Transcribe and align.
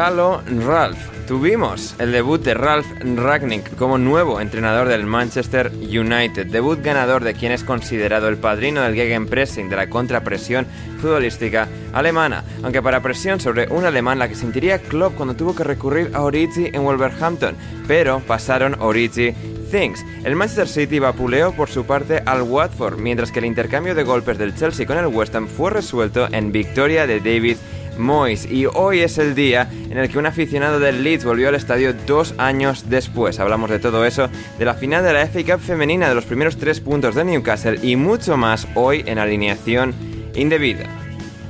Halo 0.00 0.40
Ralph. 0.66 0.96
Tuvimos 1.26 1.94
el 1.98 2.10
debut 2.10 2.42
de 2.42 2.54
Ralph 2.54 2.86
Ragnick 3.16 3.76
como 3.76 3.98
nuevo 3.98 4.40
entrenador 4.40 4.88
del 4.88 5.04
Manchester 5.04 5.70
United, 5.74 6.46
debut 6.46 6.80
ganador 6.82 7.22
de 7.22 7.34
quien 7.34 7.52
es 7.52 7.64
considerado 7.64 8.28
el 8.28 8.38
padrino 8.38 8.80
del 8.80 8.94
Gegenpressing 8.94 9.68
de 9.68 9.76
la 9.76 9.90
contrapresión 9.90 10.66
futbolística 11.02 11.68
alemana, 11.92 12.44
aunque 12.62 12.80
para 12.80 13.02
presión 13.02 13.40
sobre 13.40 13.68
un 13.68 13.84
alemán 13.84 14.18
la 14.18 14.28
que 14.28 14.36
sentiría 14.36 14.78
Klopp 14.78 15.16
cuando 15.16 15.36
tuvo 15.36 15.54
que 15.54 15.64
recurrir 15.64 16.12
a 16.14 16.22
Origi 16.22 16.70
en 16.72 16.82
Wolverhampton, 16.82 17.54
pero 17.86 18.20
pasaron 18.20 18.76
Origi 18.80 19.34
Things. 19.70 20.02
El 20.24 20.34
Manchester 20.34 20.66
City 20.66 20.98
vapuleó 20.98 21.52
por 21.52 21.68
su 21.68 21.84
parte 21.84 22.22
al 22.24 22.40
Watford, 22.42 22.98
mientras 22.98 23.30
que 23.30 23.40
el 23.40 23.44
intercambio 23.44 23.94
de 23.94 24.02
golpes 24.02 24.38
del 24.38 24.54
Chelsea 24.56 24.86
con 24.86 24.96
el 24.96 25.08
West 25.08 25.34
Ham 25.34 25.46
fue 25.46 25.70
resuelto 25.70 26.26
en 26.32 26.52
victoria 26.52 27.06
de 27.06 27.20
David 27.20 27.58
Moyes. 28.00 28.50
Y 28.50 28.66
hoy 28.66 29.00
es 29.00 29.18
el 29.18 29.34
día 29.34 29.70
en 29.90 29.98
el 29.98 30.08
que 30.08 30.18
un 30.18 30.26
aficionado 30.26 30.80
del 30.80 31.04
Leeds 31.04 31.24
volvió 31.24 31.48
al 31.48 31.54
estadio 31.54 31.92
dos 31.92 32.34
años 32.38 32.90
después. 32.90 33.38
Hablamos 33.38 33.70
de 33.70 33.78
todo 33.78 34.04
eso, 34.04 34.28
de 34.58 34.64
la 34.64 34.74
final 34.74 35.04
de 35.04 35.12
la 35.12 35.26
FA 35.26 35.44
Cup 35.44 35.60
femenina, 35.60 36.08
de 36.08 36.14
los 36.14 36.24
primeros 36.24 36.56
tres 36.56 36.80
puntos 36.80 37.14
de 37.14 37.24
Newcastle 37.24 37.78
y 37.82 37.96
mucho 37.96 38.36
más 38.36 38.66
hoy 38.74 39.04
en 39.06 39.18
alineación 39.18 39.94
indebida. 40.34 40.88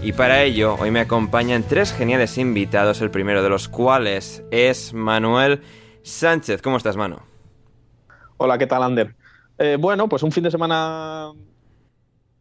Y 0.03 0.13
para 0.13 0.43
ello, 0.43 0.77
hoy 0.79 0.91
me 0.91 1.01
acompañan 1.01 1.63
tres 1.63 1.93
geniales 1.93 2.39
invitados, 2.39 3.01
el 3.03 3.11
primero 3.11 3.43
de 3.43 3.51
los 3.51 3.69
cuales 3.69 4.43
es 4.51 4.95
Manuel 4.95 5.63
Sánchez. 6.03 6.63
¿Cómo 6.63 6.79
estás, 6.79 6.97
Manu? 6.97 7.17
Hola, 8.39 8.57
¿qué 8.57 8.67
tal, 8.67 8.83
Ander? 8.83 9.15
Eh, 9.59 9.77
bueno, 9.79 10.09
pues 10.09 10.23
un 10.23 10.33
fin 10.33 10.43
de 10.43 10.51
semana 10.51 11.31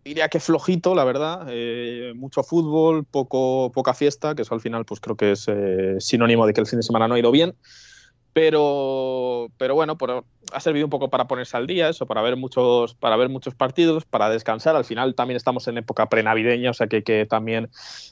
diría 0.04 0.30
que 0.30 0.40
flojito, 0.40 0.96
la 0.96 1.04
verdad. 1.04 1.48
Eh, 1.50 2.14
mucho 2.16 2.44
fútbol, 2.44 3.06
poco, 3.06 3.72
poca 3.74 3.94
fiesta, 3.94 4.36
que 4.36 4.44
eso 4.44 4.54
al 4.54 4.62
final 4.62 4.86
pues 4.86 5.00
creo 5.00 5.16
que 5.16 5.32
es 5.34 5.46
eh, 5.48 5.96
sinónimo 6.00 6.46
de 6.46 6.54
que 6.54 6.62
el 6.62 6.68
fin 6.68 6.80
de 6.80 6.84
semana 6.84 7.08
no 7.08 7.16
ha 7.16 7.20
ido 7.20 7.32
bien. 7.32 7.56
Pero, 8.34 9.48
pero 9.58 9.74
bueno, 9.76 9.98
ha 10.54 10.60
servido 10.60 10.86
un 10.86 10.90
poco 10.90 11.10
para 11.10 11.28
ponerse 11.28 11.58
al 11.58 11.68
día, 11.68 11.90
eso, 11.90 12.06
para 12.06 12.22
ver 12.22 12.36
muchos, 12.36 12.94
para 12.96 13.16
ver 13.16 13.30
muchos 13.30 13.56
partidos, 13.56 14.06
para 14.06 14.30
descansar. 14.30 14.76
Al 14.76 14.86
final 14.86 15.16
también 15.16 15.38
estamos 15.38 15.68
en 15.68 15.78
época 15.78 16.08
prenavideña, 16.10 16.72
o 16.72 16.74
sea 16.74 16.88
que 16.88 16.98
hay 16.98 17.04
que 17.04 17.26
también 17.26 17.70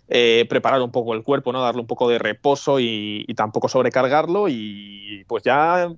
eh, 0.10 0.46
preparar 0.50 0.82
un 0.82 0.92
poco 0.92 1.14
el 1.14 1.24
cuerpo, 1.24 1.52
¿no? 1.52 1.62
Darle 1.62 1.82
un 1.82 1.88
poco 1.88 2.10
de 2.10 2.20
reposo 2.20 2.80
y, 2.80 3.26
tampoco 3.36 3.70
sobrecargarlo. 3.70 4.48
Y 4.50 5.24
pues 5.28 5.44
ya 5.44 5.92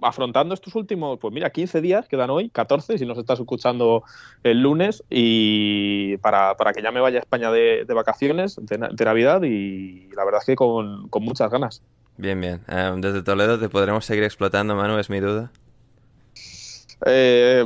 afrontando 0.00 0.54
estos 0.54 0.74
últimos, 0.76 1.18
pues 1.18 1.34
mira, 1.34 1.50
15 1.50 1.80
días 1.80 2.06
quedan 2.08 2.30
hoy, 2.30 2.50
14 2.50 2.98
si 2.98 3.06
nos 3.06 3.18
estás 3.18 3.40
escuchando 3.40 4.04
el 4.44 4.60
lunes, 4.60 5.02
y 5.10 6.16
para, 6.18 6.54
que 6.74 6.82
ya 6.82 6.92
me 6.92 7.00
vaya 7.00 7.18
a 7.18 7.22
España 7.22 7.50
de, 7.50 7.84
vacaciones, 7.88 8.56
de, 8.60 9.04
Navidad, 9.04 9.42
y 9.42 10.08
la 10.14 10.24
verdad 10.24 10.40
es 10.40 10.46
que 10.46 10.56
con 10.56 11.08
muchas 11.20 11.50
ganas. 11.50 11.82
Bien, 12.16 12.40
bien. 12.40 12.60
Em, 12.68 13.00
desde 13.00 13.22
Toledo 13.22 13.58
te 13.58 13.68
podremos 13.68 14.04
seguir 14.04 14.24
explotando, 14.24 14.74
Manu, 14.74 14.98
es 14.98 15.10
mi 15.10 15.20
duda. 15.20 15.50
Eh, 17.06 17.64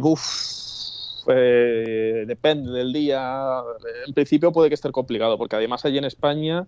eh, 1.29 2.25
depende 2.27 2.73
del 2.73 2.93
día. 2.93 3.61
En 4.07 4.15
principio 4.15 4.53
puede 4.53 4.71
que 4.71 4.75
esté 4.75 4.91
complicado, 4.91 5.37
porque 5.37 5.57
además 5.57 5.85
allí 5.85 5.99
en 5.99 6.05
España 6.05 6.67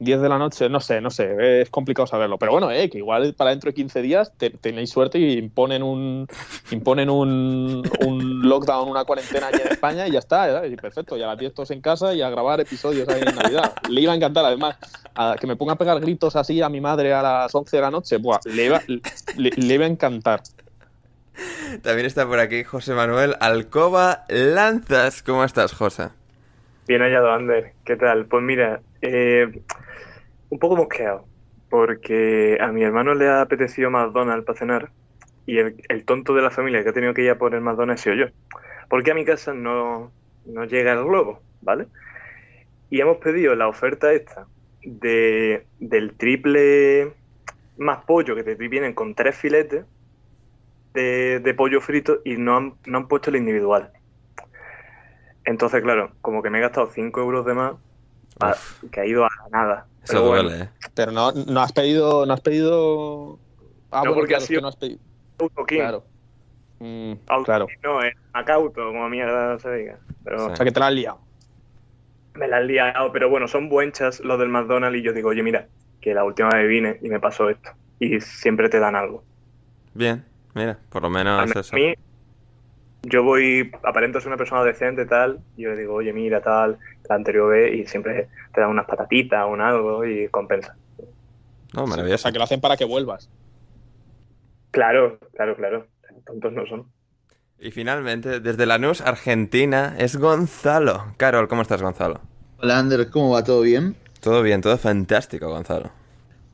10 0.00 0.20
de 0.20 0.28
la 0.28 0.38
noche, 0.38 0.68
no 0.68 0.80
sé, 0.80 1.00
no 1.00 1.10
sé, 1.10 1.62
es 1.62 1.70
complicado 1.70 2.06
saberlo. 2.06 2.38
Pero 2.38 2.52
bueno, 2.52 2.70
eh, 2.70 2.88
que 2.88 2.98
igual 2.98 3.34
para 3.34 3.50
dentro 3.50 3.70
de 3.70 3.74
15 3.74 4.02
días 4.02 4.32
tenéis 4.60 4.90
suerte 4.90 5.18
y 5.18 5.38
imponen 5.38 5.82
un 5.82 6.26
imponen 6.70 7.10
un, 7.10 7.82
un, 8.06 8.48
lockdown, 8.48 8.88
una 8.88 9.04
cuarentena 9.04 9.48
allí 9.48 9.60
en 9.64 9.72
España 9.72 10.06
y 10.06 10.12
ya 10.12 10.20
está, 10.20 10.64
¿eh? 10.64 10.68
y 10.68 10.76
perfecto. 10.76 11.16
Y 11.16 11.22
a 11.22 11.26
las 11.26 11.38
10 11.38 11.54
todos 11.54 11.70
en 11.72 11.80
casa 11.80 12.14
y 12.14 12.22
a 12.22 12.30
grabar 12.30 12.60
episodios 12.60 13.08
ahí 13.08 13.22
en 13.26 13.34
Navidad. 13.34 13.74
Le 13.88 14.00
iba 14.00 14.12
a 14.12 14.16
encantar, 14.16 14.44
además, 14.44 14.76
a 15.14 15.36
que 15.38 15.46
me 15.46 15.56
ponga 15.56 15.72
a 15.72 15.76
pegar 15.76 16.00
gritos 16.00 16.36
así 16.36 16.62
a 16.62 16.68
mi 16.68 16.80
madre 16.80 17.12
a 17.12 17.22
las 17.22 17.54
11 17.54 17.76
de 17.76 17.80
la 17.80 17.90
noche, 17.90 18.18
buah, 18.18 18.38
le, 18.44 18.64
iba, 18.66 18.80
le, 18.86 19.50
le 19.50 19.74
iba 19.74 19.84
a 19.84 19.88
encantar. 19.88 20.42
También 21.82 22.06
está 22.06 22.26
por 22.26 22.38
aquí 22.38 22.64
José 22.64 22.94
Manuel 22.94 23.34
Alcoba 23.40 24.24
Lanzas. 24.28 25.22
¿Cómo 25.22 25.44
estás, 25.44 25.72
José? 25.72 26.08
Bien 26.86 27.02
hallado, 27.02 27.30
Ander. 27.30 27.72
¿Qué 27.84 27.96
tal? 27.96 28.26
Pues 28.26 28.42
mira, 28.42 28.80
eh, 29.02 29.62
un 30.50 30.58
poco 30.58 30.76
mosqueado, 30.76 31.26
porque 31.68 32.58
a 32.60 32.68
mi 32.72 32.82
hermano 32.82 33.14
le 33.14 33.28
ha 33.28 33.40
apetecido 33.40 33.90
McDonald's 33.90 34.44
para 34.44 34.58
cenar 34.58 34.90
y 35.46 35.58
el, 35.58 36.04
tonto 36.04 36.34
de 36.34 36.42
la 36.42 36.50
familia 36.50 36.82
que 36.82 36.90
ha 36.90 36.92
tenido 36.92 37.14
que 37.14 37.22
ir 37.22 37.30
a 37.30 37.38
por 37.38 37.54
el 37.54 37.62
McDonald's 37.62 38.02
he 38.02 38.04
sido 38.04 38.26
yo. 38.26 38.32
Porque 38.90 39.10
a 39.10 39.14
mi 39.14 39.24
casa 39.24 39.54
no, 39.54 40.12
no 40.44 40.64
llega 40.64 40.92
el 40.92 41.04
globo, 41.04 41.40
¿vale? 41.62 41.86
Y 42.90 43.00
hemos 43.00 43.16
pedido 43.16 43.54
la 43.54 43.66
oferta 43.66 44.12
esta 44.12 44.46
de, 44.84 45.64
del 45.80 46.14
triple 46.14 47.12
más 47.78 48.04
pollo, 48.04 48.34
que 48.34 48.42
te 48.42 48.54
vienen 48.56 48.92
con 48.92 49.14
tres 49.14 49.36
filetes 49.36 49.84
de, 50.92 51.40
de 51.40 51.54
pollo 51.54 51.80
frito 51.80 52.20
y 52.24 52.36
no 52.36 52.56
han, 52.56 52.74
no 52.86 52.98
han 52.98 53.08
puesto 53.08 53.30
el 53.30 53.36
individual. 53.36 53.90
Entonces, 55.44 55.80
claro, 55.80 56.12
como 56.20 56.42
que 56.42 56.50
me 56.50 56.58
he 56.58 56.60
gastado 56.60 56.90
5 56.90 57.20
euros 57.20 57.46
de 57.46 57.54
más, 57.54 57.72
ha 58.40 59.06
ido 59.06 59.24
a 59.24 59.30
nada. 59.50 59.86
Eso 60.02 60.22
duele, 60.22 60.62
¿eh? 60.62 60.68
Pero 60.94 61.12
no, 61.12 61.32
no 61.32 61.60
has 61.60 61.72
pedido. 61.72 62.24
No 62.26 62.34
has 62.34 62.40
pedido. 62.40 63.38
Ah, 63.90 64.02
no, 64.04 64.14
porque 64.14 64.36
ha 64.36 64.40
sido. 64.40 64.60
no 64.60 64.68
has 64.68 64.76
pedido. 64.76 65.00
Claro. 65.66 66.04
Mm, 66.80 67.12
claro. 67.44 67.66
No, 67.82 68.02
es 68.02 68.14
Acauto, 68.32 68.86
como 68.86 69.08
mierda 69.08 69.58
se 69.58 69.72
diga. 69.74 69.98
Pero... 70.24 70.46
O 70.46 70.56
sea 70.56 70.64
que 70.64 70.72
te 70.72 70.80
la 70.80 70.88
has 70.88 70.94
liado. 70.94 71.20
Me 72.34 72.46
la 72.46 72.58
has 72.58 72.64
liado, 72.64 73.12
pero 73.12 73.28
bueno, 73.28 73.48
son 73.48 73.68
buenchas 73.68 74.20
los 74.20 74.38
del 74.38 74.48
McDonald's 74.48 74.98
y 74.98 75.02
yo 75.02 75.12
digo, 75.12 75.30
oye, 75.30 75.42
mira, 75.42 75.66
que 76.00 76.14
la 76.14 76.24
última 76.24 76.50
vez 76.50 76.68
vine 76.68 76.98
y 77.02 77.08
me 77.08 77.18
pasó 77.18 77.50
esto. 77.50 77.70
Y 77.98 78.20
siempre 78.20 78.68
te 78.68 78.78
dan 78.78 78.94
algo. 78.94 79.24
Bien, 79.94 80.24
mira, 80.54 80.78
por 80.88 81.02
lo 81.02 81.10
menos 81.10 81.72
a 81.72 81.74
Mí, 81.74 81.94
yo 83.08 83.22
voy, 83.22 83.70
aparento 83.82 84.20
ser 84.20 84.28
una 84.28 84.36
persona 84.36 84.64
decente, 84.64 85.06
tal, 85.06 85.40
y 85.56 85.62
yo 85.62 85.70
le 85.70 85.76
digo, 85.76 85.94
oye, 85.94 86.12
mira, 86.12 86.40
tal, 86.40 86.78
la 87.08 87.14
anterior 87.14 87.50
vez, 87.50 87.74
y 87.74 87.86
siempre 87.86 88.28
te 88.54 88.60
dan 88.60 88.70
unas 88.70 88.86
patatitas 88.86 89.44
o 89.44 89.48
un 89.48 89.60
algo 89.60 90.04
y 90.04 90.28
compensa. 90.28 90.76
No, 91.74 91.86
maravilloso. 91.86 92.22
O 92.22 92.24
sea, 92.24 92.32
que 92.32 92.38
lo 92.38 92.44
hacen 92.44 92.60
para 92.60 92.76
que 92.76 92.84
vuelvas. 92.84 93.30
Claro, 94.70 95.18
claro, 95.34 95.56
claro. 95.56 95.86
Tontos 96.24 96.52
no 96.52 96.66
son. 96.66 96.86
Y 97.58 97.70
finalmente, 97.70 98.40
desde 98.40 98.66
la 98.66 98.78
Lanús, 98.78 99.00
Argentina, 99.00 99.94
es 99.98 100.16
Gonzalo. 100.16 101.14
Carol, 101.16 101.48
¿cómo 101.48 101.62
estás, 101.62 101.82
Gonzalo? 101.82 102.20
Hola, 102.60 102.78
Ander, 102.78 103.10
¿cómo 103.10 103.30
va? 103.30 103.42
¿Todo 103.42 103.62
bien? 103.62 103.96
Todo 104.20 104.42
bien, 104.42 104.60
todo 104.60 104.76
fantástico, 104.78 105.48
Gonzalo. 105.48 105.90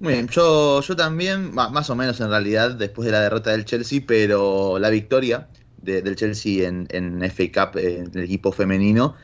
Muy 0.01 0.15
bien, 0.15 0.29
yo, 0.29 0.81
yo 0.81 0.97
también, 0.97 1.55
más 1.55 1.89
o 1.89 1.95
menos 1.95 2.21
en 2.21 2.29
realidad, 2.29 2.73
después 2.73 3.07
de 3.07 3.13
la 3.13 3.21
derrota 3.21 3.53
del 3.53 3.65
Chelsea, 3.65 4.03
pero 4.07 4.79
la 4.79 4.91
victoria 4.91 5.49
del 5.85 6.17
Chelsea 6.17 6.67
en, 6.67 6.87
en 6.91 7.21
FA 7.31 7.45
Cup, 7.53 7.79
en 7.79 8.11
el 8.15 8.25
equipo 8.25 8.53
femenino, 8.53 9.15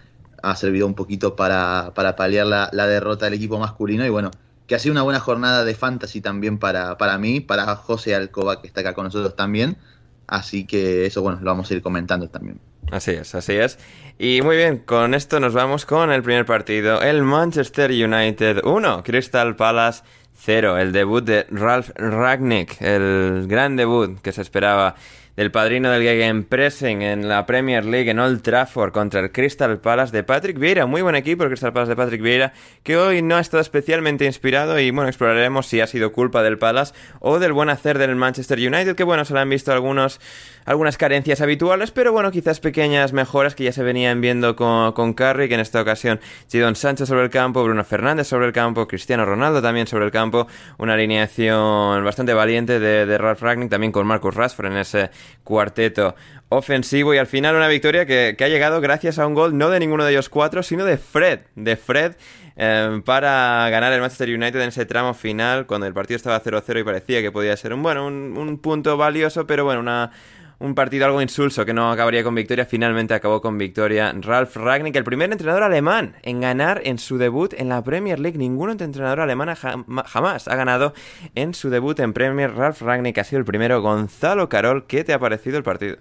ha 0.43 0.57
servido 0.57 0.87
un 0.87 0.95
poquito 0.95 1.37
para, 1.37 1.93
para 1.95 2.17
paliar 2.17 2.47
la, 2.47 2.87
derrota 2.87 3.27
del 3.27 3.35
equipo 3.35 3.59
masculino 3.59 4.05
y 4.05 4.09
bueno, 4.09 4.31
que 4.67 4.75
ha 4.75 4.79
sido 4.79 4.93
una 4.93 5.03
buena 5.03 5.21
jornada 5.21 5.65
de 5.65 5.75
fantasy 5.75 6.21
también 6.21 6.59
para, 6.59 6.97
para 6.97 7.19
mí, 7.19 7.41
para 7.41 7.77
José 7.77 8.15
Alcoba 8.15 8.61
que 8.61 8.69
está 8.69 8.81
acá 8.81 8.95
con 8.95 9.05
nosotros 9.05 9.37
también, 9.37 9.77
así 10.27 10.67
que 10.67 11.07
eso 11.07 11.23
bueno, 11.23 11.39
lo 11.41 11.51
vamos 11.51 11.71
a 11.71 11.75
ir 11.75 11.83
comentando 11.83 12.29
también. 12.29 12.61
Así 12.91 13.13
es, 13.13 13.35
así 13.35 13.55
es. 13.55 13.79
Y 14.19 14.41
muy 14.43 14.57
bien, 14.57 14.79
con 14.79 15.15
esto 15.15 15.39
nos 15.39 15.53
vamos 15.53 15.87
con 15.87 16.11
el 16.11 16.23
primer 16.23 16.45
partido. 16.45 17.01
El 17.03 17.23
Manchester 17.23 17.91
United 17.91 18.63
1, 18.65 19.03
Crystal 19.05 19.55
Palace 19.55 20.03
0. 20.43 20.79
El 20.79 20.93
debut 20.93 21.25
de 21.25 21.47
Ralph 21.51 21.91
Ragnick, 21.95 22.81
el 22.81 23.47
gran 23.47 23.77
debut 23.77 24.21
que 24.21 24.33
se 24.33 24.43
esperaba 24.43 24.97
del 25.41 25.51
padrino 25.51 25.91
del 25.91 26.03
Gegenpressing 26.03 27.01
en 27.01 27.27
la 27.27 27.47
Premier 27.47 27.87
League 27.87 28.11
en 28.11 28.19
Old 28.19 28.43
Trafford 28.43 28.93
contra 28.93 29.21
el 29.21 29.33
Crystal 29.33 29.81
Palace 29.81 30.15
de 30.15 30.23
Patrick 30.23 30.59
Vieira. 30.59 30.85
Muy 30.85 31.01
buen 31.01 31.15
equipo 31.15 31.45
el 31.45 31.49
Crystal 31.49 31.73
Palace 31.73 31.89
de 31.89 31.97
Patrick 31.97 32.21
Vieira, 32.21 32.53
que 32.83 32.99
hoy 32.99 33.23
no 33.23 33.37
ha 33.37 33.41
estado 33.41 33.63
especialmente 33.63 34.27
inspirado 34.27 34.79
y 34.79 34.91
bueno, 34.91 35.09
exploraremos 35.09 35.67
si 35.67 35.81
ha 35.81 35.87
sido 35.87 36.13
culpa 36.13 36.43
del 36.43 36.59
Palace 36.59 36.93
o 37.21 37.39
del 37.39 37.55
buen 37.55 37.71
hacer 37.71 37.97
del 37.97 38.17
Manchester 38.17 38.59
United, 38.59 38.95
que 38.95 39.03
bueno, 39.03 39.25
se 39.25 39.33
le 39.33 39.41
han 39.41 39.49
visto 39.49 39.73
algunos, 39.73 40.21
algunas 40.71 40.97
carencias 40.97 41.41
habituales, 41.41 41.91
pero 41.91 42.13
bueno, 42.13 42.31
quizás 42.31 42.61
pequeñas 42.61 43.13
mejoras 43.13 43.57
que 43.57 43.65
ya 43.65 43.73
se 43.73 43.83
venían 43.83 44.21
viendo 44.21 44.55
con, 44.55 44.93
con 44.93 45.15
Carrick 45.15 45.51
en 45.51 45.59
esta 45.59 45.83
ocasión. 45.83 46.21
Jadon 46.49 46.77
Sánchez 46.77 47.09
sobre 47.09 47.25
el 47.25 47.31
campo, 47.31 47.65
Bruno 47.65 47.83
Fernández 47.83 48.29
sobre 48.29 48.47
el 48.47 48.53
campo, 48.53 48.87
Cristiano 48.87 49.25
Ronaldo 49.25 49.61
también 49.61 49.89
sobre 49.89 50.05
el 50.05 50.13
campo, 50.13 50.47
una 50.79 50.95
alineación 50.95 52.05
bastante 52.05 52.35
valiente 52.35 52.79
de, 52.79 53.05
de 53.05 53.19
Ralph 53.19 53.43
Ragnick, 53.43 53.69
también 53.69 53.91
con 53.91 54.07
Marcus 54.07 54.33
Rashford 54.33 54.67
en 54.67 54.77
ese 54.77 55.11
cuarteto 55.43 56.15
ofensivo 56.51 57.15
y 57.15 57.19
al 57.19 57.27
final 57.27 57.57
una 57.57 57.67
victoria 57.67 58.07
que, 58.07 58.37
que, 58.39 58.45
ha 58.45 58.49
llegado 58.49 58.81
gracias 58.81 59.19
a 59.19 59.27
un 59.27 59.35
gol 59.35 59.59
no 59.59 59.71
de 59.71 59.81
ninguno 59.81 60.05
de 60.05 60.13
ellos 60.13 60.29
cuatro, 60.29 60.63
sino 60.63 60.85
de 60.85 60.99
Fred, 60.99 61.41
de 61.57 61.77
Fred 61.77 62.15
eh, 62.57 63.03
para 63.05 63.69
ganar 63.71 63.93
el 63.93 64.01
Manchester 64.01 64.29
United 64.29 64.61
en 64.61 64.69
ese 64.69 64.87
tramo 64.87 65.15
final 65.15 65.67
cuando 65.67 65.89
el 65.89 65.95
partido 65.95 66.17
estaba 66.17 66.41
0-0 66.41 66.81
y 66.81 66.85
parecía 66.85 67.23
que 67.23 67.33
podía 67.33 67.57
ser 67.57 67.73
un 67.73 67.83
bueno 67.83 68.07
un, 68.07 68.37
un 68.37 68.59
punto 68.59 68.97
valioso, 68.97 69.47
pero 69.47 69.65
bueno, 69.65 69.81
una, 69.81 70.13
un 70.61 70.75
partido 70.75 71.07
algo 71.07 71.23
insulso 71.23 71.65
que 71.65 71.73
no 71.73 71.91
acabaría 71.91 72.23
con 72.23 72.35
victoria, 72.35 72.67
finalmente 72.67 73.15
acabó 73.15 73.41
con 73.41 73.57
victoria 73.57 74.13
Ralf 74.13 74.57
Ragnick, 74.57 74.95
el 74.95 75.05
primer 75.05 75.33
entrenador 75.33 75.63
alemán 75.63 76.17
en 76.23 76.41
ganar 76.41 76.83
en 76.85 76.99
su 76.99 77.17
debut 77.17 77.55
en 77.55 77.71
la 77.71 77.83
Premier 77.83 78.21
League. 78.21 78.37
Ningún 78.37 78.71
entrenador 78.71 79.21
alemán 79.21 79.55
jamás 79.57 80.49
ha 80.49 80.57
ganado 80.57 80.93
en 81.35 81.55
su 81.55 81.71
debut 81.71 81.99
en 82.01 82.13
Premier. 82.13 82.55
Ralf 82.55 82.83
Ragnick 82.83 83.17
ha 83.19 83.25
sido 83.25 83.39
el 83.39 83.47
primero. 83.47 83.81
Gonzalo 83.81 84.51
Carol, 84.51 84.87
¿qué 84.87 85.03
te 85.03 85.15
ha 85.15 85.19
parecido 85.19 85.57
el 85.57 85.65
partido? 85.65 85.97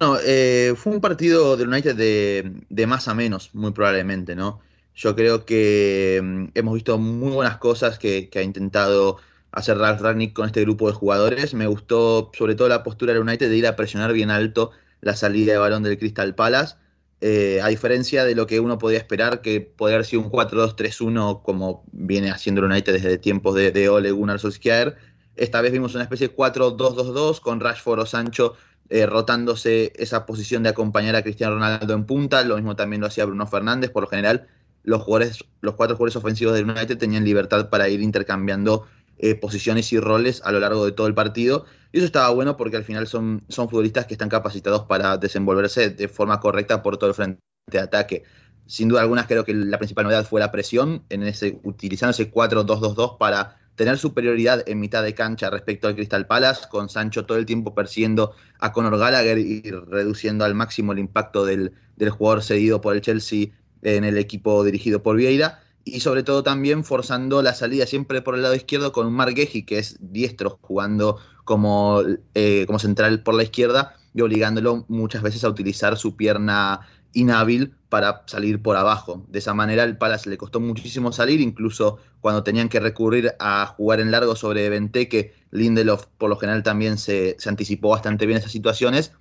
No, 0.00 0.16
eh, 0.24 0.72
fue 0.74 0.94
un 0.94 1.02
partido 1.02 1.56
del 1.58 1.68
United 1.68 1.94
de, 1.94 2.52
de, 2.70 2.86
más 2.86 3.06
a 3.06 3.14
menos, 3.14 3.50
muy 3.54 3.72
probablemente, 3.72 4.34
¿no? 4.34 4.60
Yo 4.94 5.14
creo 5.14 5.44
que 5.44 6.20
mm, 6.22 6.44
hemos 6.54 6.74
visto 6.74 6.96
muy 6.96 7.32
buenas 7.32 7.58
cosas 7.58 7.98
que 7.98 8.30
ha 8.34 8.42
intentado 8.42 9.18
hacer 9.52 9.78
Ralf 9.78 10.00
Ragnick 10.00 10.32
con 10.32 10.46
este 10.46 10.62
grupo 10.62 10.88
de 10.88 10.94
jugadores. 10.94 11.54
Me 11.54 11.66
gustó 11.66 12.30
sobre 12.34 12.54
todo 12.54 12.68
la 12.68 12.82
postura 12.82 13.12
del 13.12 13.22
United 13.22 13.48
de 13.48 13.56
ir 13.56 13.66
a 13.66 13.76
presionar 13.76 14.12
bien 14.12 14.30
alto 14.30 14.72
la 15.00 15.14
salida 15.14 15.52
de 15.52 15.58
balón 15.58 15.82
del 15.82 15.98
Crystal 15.98 16.34
Palace. 16.34 16.76
Eh, 17.20 17.60
a 17.62 17.68
diferencia 17.68 18.24
de 18.24 18.34
lo 18.34 18.48
que 18.48 18.58
uno 18.58 18.78
podía 18.78 18.98
esperar, 18.98 19.42
que 19.42 19.60
podría 19.60 19.96
haber 19.96 20.06
sido 20.06 20.22
un 20.22 20.30
4-2-3-1 20.30 21.42
como 21.42 21.84
viene 21.92 22.30
haciendo 22.30 22.62
el 22.62 22.70
United 22.70 22.92
desde 22.94 23.18
tiempos 23.18 23.54
de, 23.54 23.70
de 23.70 23.88
Ole 23.88 24.10
Gunnar 24.10 24.40
Solskjaer. 24.40 24.96
Esta 25.36 25.60
vez 25.60 25.70
vimos 25.72 25.94
una 25.94 26.04
especie 26.04 26.28
de 26.28 26.36
4-2-2-2 26.36 27.40
con 27.40 27.60
Rashford 27.60 28.00
o 28.00 28.06
Sancho 28.06 28.54
eh, 28.88 29.06
rotándose 29.06 29.92
esa 29.96 30.26
posición 30.26 30.62
de 30.62 30.68
acompañar 30.68 31.16
a 31.16 31.22
Cristiano 31.22 31.54
Ronaldo 31.54 31.94
en 31.94 32.04
punta. 32.04 32.42
Lo 32.42 32.56
mismo 32.56 32.76
también 32.76 33.00
lo 33.00 33.06
hacía 33.06 33.24
Bruno 33.24 33.46
Fernández. 33.46 33.90
Por 33.90 34.02
lo 34.02 34.08
general, 34.08 34.48
los, 34.82 35.02
jugadores, 35.02 35.44
los 35.60 35.76
cuatro 35.76 35.96
jugadores 35.96 36.16
ofensivos 36.16 36.54
del 36.54 36.68
United 36.68 36.98
tenían 36.98 37.24
libertad 37.24 37.70
para 37.70 37.88
ir 37.88 38.02
intercambiando 38.02 38.86
eh, 39.24 39.36
posiciones 39.36 39.92
y 39.92 40.00
roles 40.00 40.42
a 40.44 40.50
lo 40.50 40.58
largo 40.58 40.84
de 40.84 40.90
todo 40.90 41.06
el 41.06 41.14
partido. 41.14 41.64
Y 41.92 41.98
eso 41.98 42.06
estaba 42.06 42.28
bueno 42.30 42.56
porque 42.56 42.76
al 42.76 42.82
final 42.82 43.06
son, 43.06 43.44
son 43.48 43.68
futbolistas 43.68 44.06
que 44.06 44.14
están 44.14 44.28
capacitados 44.28 44.82
para 44.86 45.16
desenvolverse 45.16 45.90
de 45.90 46.08
forma 46.08 46.40
correcta 46.40 46.82
por 46.82 46.98
todo 46.98 47.10
el 47.10 47.14
frente 47.14 47.40
de 47.68 47.78
ataque. 47.78 48.24
Sin 48.66 48.88
duda 48.88 49.02
alguna 49.02 49.28
creo 49.28 49.44
que 49.44 49.54
la 49.54 49.78
principal 49.78 50.06
novedad 50.06 50.26
fue 50.26 50.40
la 50.40 50.50
presión, 50.50 51.04
en 51.08 51.22
ese, 51.22 51.60
utilizando 51.62 52.10
ese 52.10 52.32
4-2-2-2 52.32 53.16
para 53.16 53.58
tener 53.76 53.96
superioridad 53.96 54.68
en 54.68 54.80
mitad 54.80 55.04
de 55.04 55.14
cancha 55.14 55.50
respecto 55.50 55.86
al 55.86 55.94
Crystal 55.94 56.26
Palace, 56.26 56.64
con 56.68 56.88
Sancho 56.88 57.24
todo 57.24 57.38
el 57.38 57.46
tiempo 57.46 57.76
persiguiendo 57.76 58.34
a 58.58 58.72
Conor 58.72 58.98
Gallagher 58.98 59.38
y 59.38 59.62
reduciendo 59.70 60.44
al 60.44 60.56
máximo 60.56 60.90
el 60.90 60.98
impacto 60.98 61.44
del, 61.44 61.74
del 61.94 62.10
jugador 62.10 62.42
cedido 62.42 62.80
por 62.80 62.96
el 62.96 63.02
Chelsea 63.02 63.50
en 63.82 64.02
el 64.02 64.18
equipo 64.18 64.64
dirigido 64.64 65.00
por 65.02 65.16
Vieira 65.16 65.60
y 65.84 66.00
sobre 66.00 66.22
todo 66.22 66.42
también 66.42 66.84
forzando 66.84 67.42
la 67.42 67.54
salida 67.54 67.86
siempre 67.86 68.22
por 68.22 68.34
el 68.34 68.42
lado 68.42 68.54
izquierdo 68.54 68.92
con 68.92 69.06
un 69.06 69.14
Margueji 69.14 69.64
que 69.64 69.78
es 69.78 69.96
diestro 70.00 70.58
jugando 70.60 71.18
como, 71.44 72.02
eh, 72.34 72.64
como 72.66 72.78
central 72.78 73.22
por 73.22 73.34
la 73.34 73.42
izquierda 73.42 73.96
y 74.14 74.20
obligándolo 74.20 74.84
muchas 74.88 75.22
veces 75.22 75.44
a 75.44 75.48
utilizar 75.48 75.96
su 75.96 76.16
pierna 76.16 76.80
inhábil 77.14 77.74
para 77.88 78.22
salir 78.26 78.62
por 78.62 78.76
abajo. 78.76 79.24
De 79.28 79.38
esa 79.38 79.54
manera 79.54 79.84
el 79.84 79.98
Palace 79.98 80.30
le 80.30 80.38
costó 80.38 80.60
muchísimo 80.60 81.12
salir, 81.12 81.40
incluso 81.40 81.98
cuando 82.20 82.42
tenían 82.42 82.68
que 82.68 82.80
recurrir 82.80 83.34
a 83.38 83.66
jugar 83.66 84.00
en 84.00 84.10
largo 84.10 84.36
sobre 84.36 84.68
Benteke, 84.68 85.34
Lindelof 85.50 86.06
por 86.18 86.30
lo 86.30 86.36
general 86.36 86.62
también 86.62 86.96
se, 86.96 87.36
se 87.38 87.48
anticipó 87.48 87.90
bastante 87.90 88.26
bien 88.26 88.38
esas 88.38 88.52
situaciones, 88.52 89.12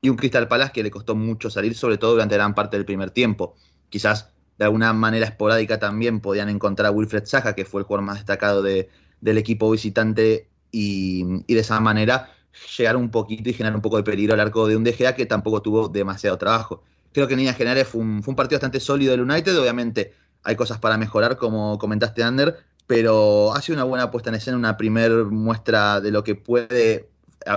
y 0.00 0.10
un 0.10 0.16
Crystal 0.16 0.48
Palace 0.48 0.72
que 0.72 0.82
le 0.82 0.90
costó 0.90 1.14
mucho 1.14 1.50
salir, 1.50 1.74
sobre 1.74 1.98
todo 1.98 2.12
durante 2.12 2.34
gran 2.34 2.54
parte 2.54 2.76
del 2.76 2.84
primer 2.84 3.10
tiempo. 3.10 3.56
Quizás 3.88 4.33
de 4.58 4.64
alguna 4.64 4.92
manera 4.92 5.26
esporádica 5.26 5.78
también 5.78 6.20
podían 6.20 6.48
encontrar 6.48 6.86
a 6.86 6.90
Wilfred 6.90 7.24
Zaha, 7.26 7.54
que 7.54 7.64
fue 7.64 7.80
el 7.80 7.86
jugador 7.86 8.06
más 8.06 8.16
destacado 8.16 8.62
de, 8.62 8.88
del 9.20 9.38
equipo 9.38 9.70
visitante, 9.70 10.48
y, 10.70 11.24
y, 11.46 11.54
de 11.54 11.60
esa 11.60 11.78
manera 11.80 12.30
llegar 12.76 12.96
un 12.96 13.10
poquito 13.10 13.48
y 13.48 13.52
generar 13.52 13.76
un 13.76 13.82
poco 13.82 13.96
de 13.96 14.02
peligro 14.02 14.34
al 14.34 14.40
arco 14.40 14.66
de 14.66 14.76
un 14.76 14.84
DGA 14.84 15.14
que 15.14 15.26
tampoco 15.26 15.62
tuvo 15.62 15.88
demasiado 15.88 16.36
trabajo. 16.38 16.82
Creo 17.12 17.28
que 17.28 17.34
en 17.34 17.38
líneas 17.38 17.56
generales 17.56 17.88
fue 17.88 18.00
un, 18.00 18.22
un 18.26 18.36
partido 18.36 18.56
bastante 18.56 18.80
sólido 18.80 19.12
del 19.12 19.20
United, 19.20 19.56
obviamente 19.58 20.14
hay 20.42 20.56
cosas 20.56 20.78
para 20.78 20.98
mejorar, 20.98 21.36
como 21.36 21.78
comentaste, 21.78 22.22
Ander, 22.22 22.56
pero 22.86 23.54
ha 23.54 23.62
sido 23.62 23.76
una 23.76 23.84
buena 23.84 24.10
puesta 24.10 24.30
en 24.30 24.36
escena, 24.36 24.56
una 24.56 24.76
primer 24.76 25.12
muestra 25.24 26.00
de 26.00 26.10
lo 26.10 26.22
que 26.22 26.34
puede 26.34 27.08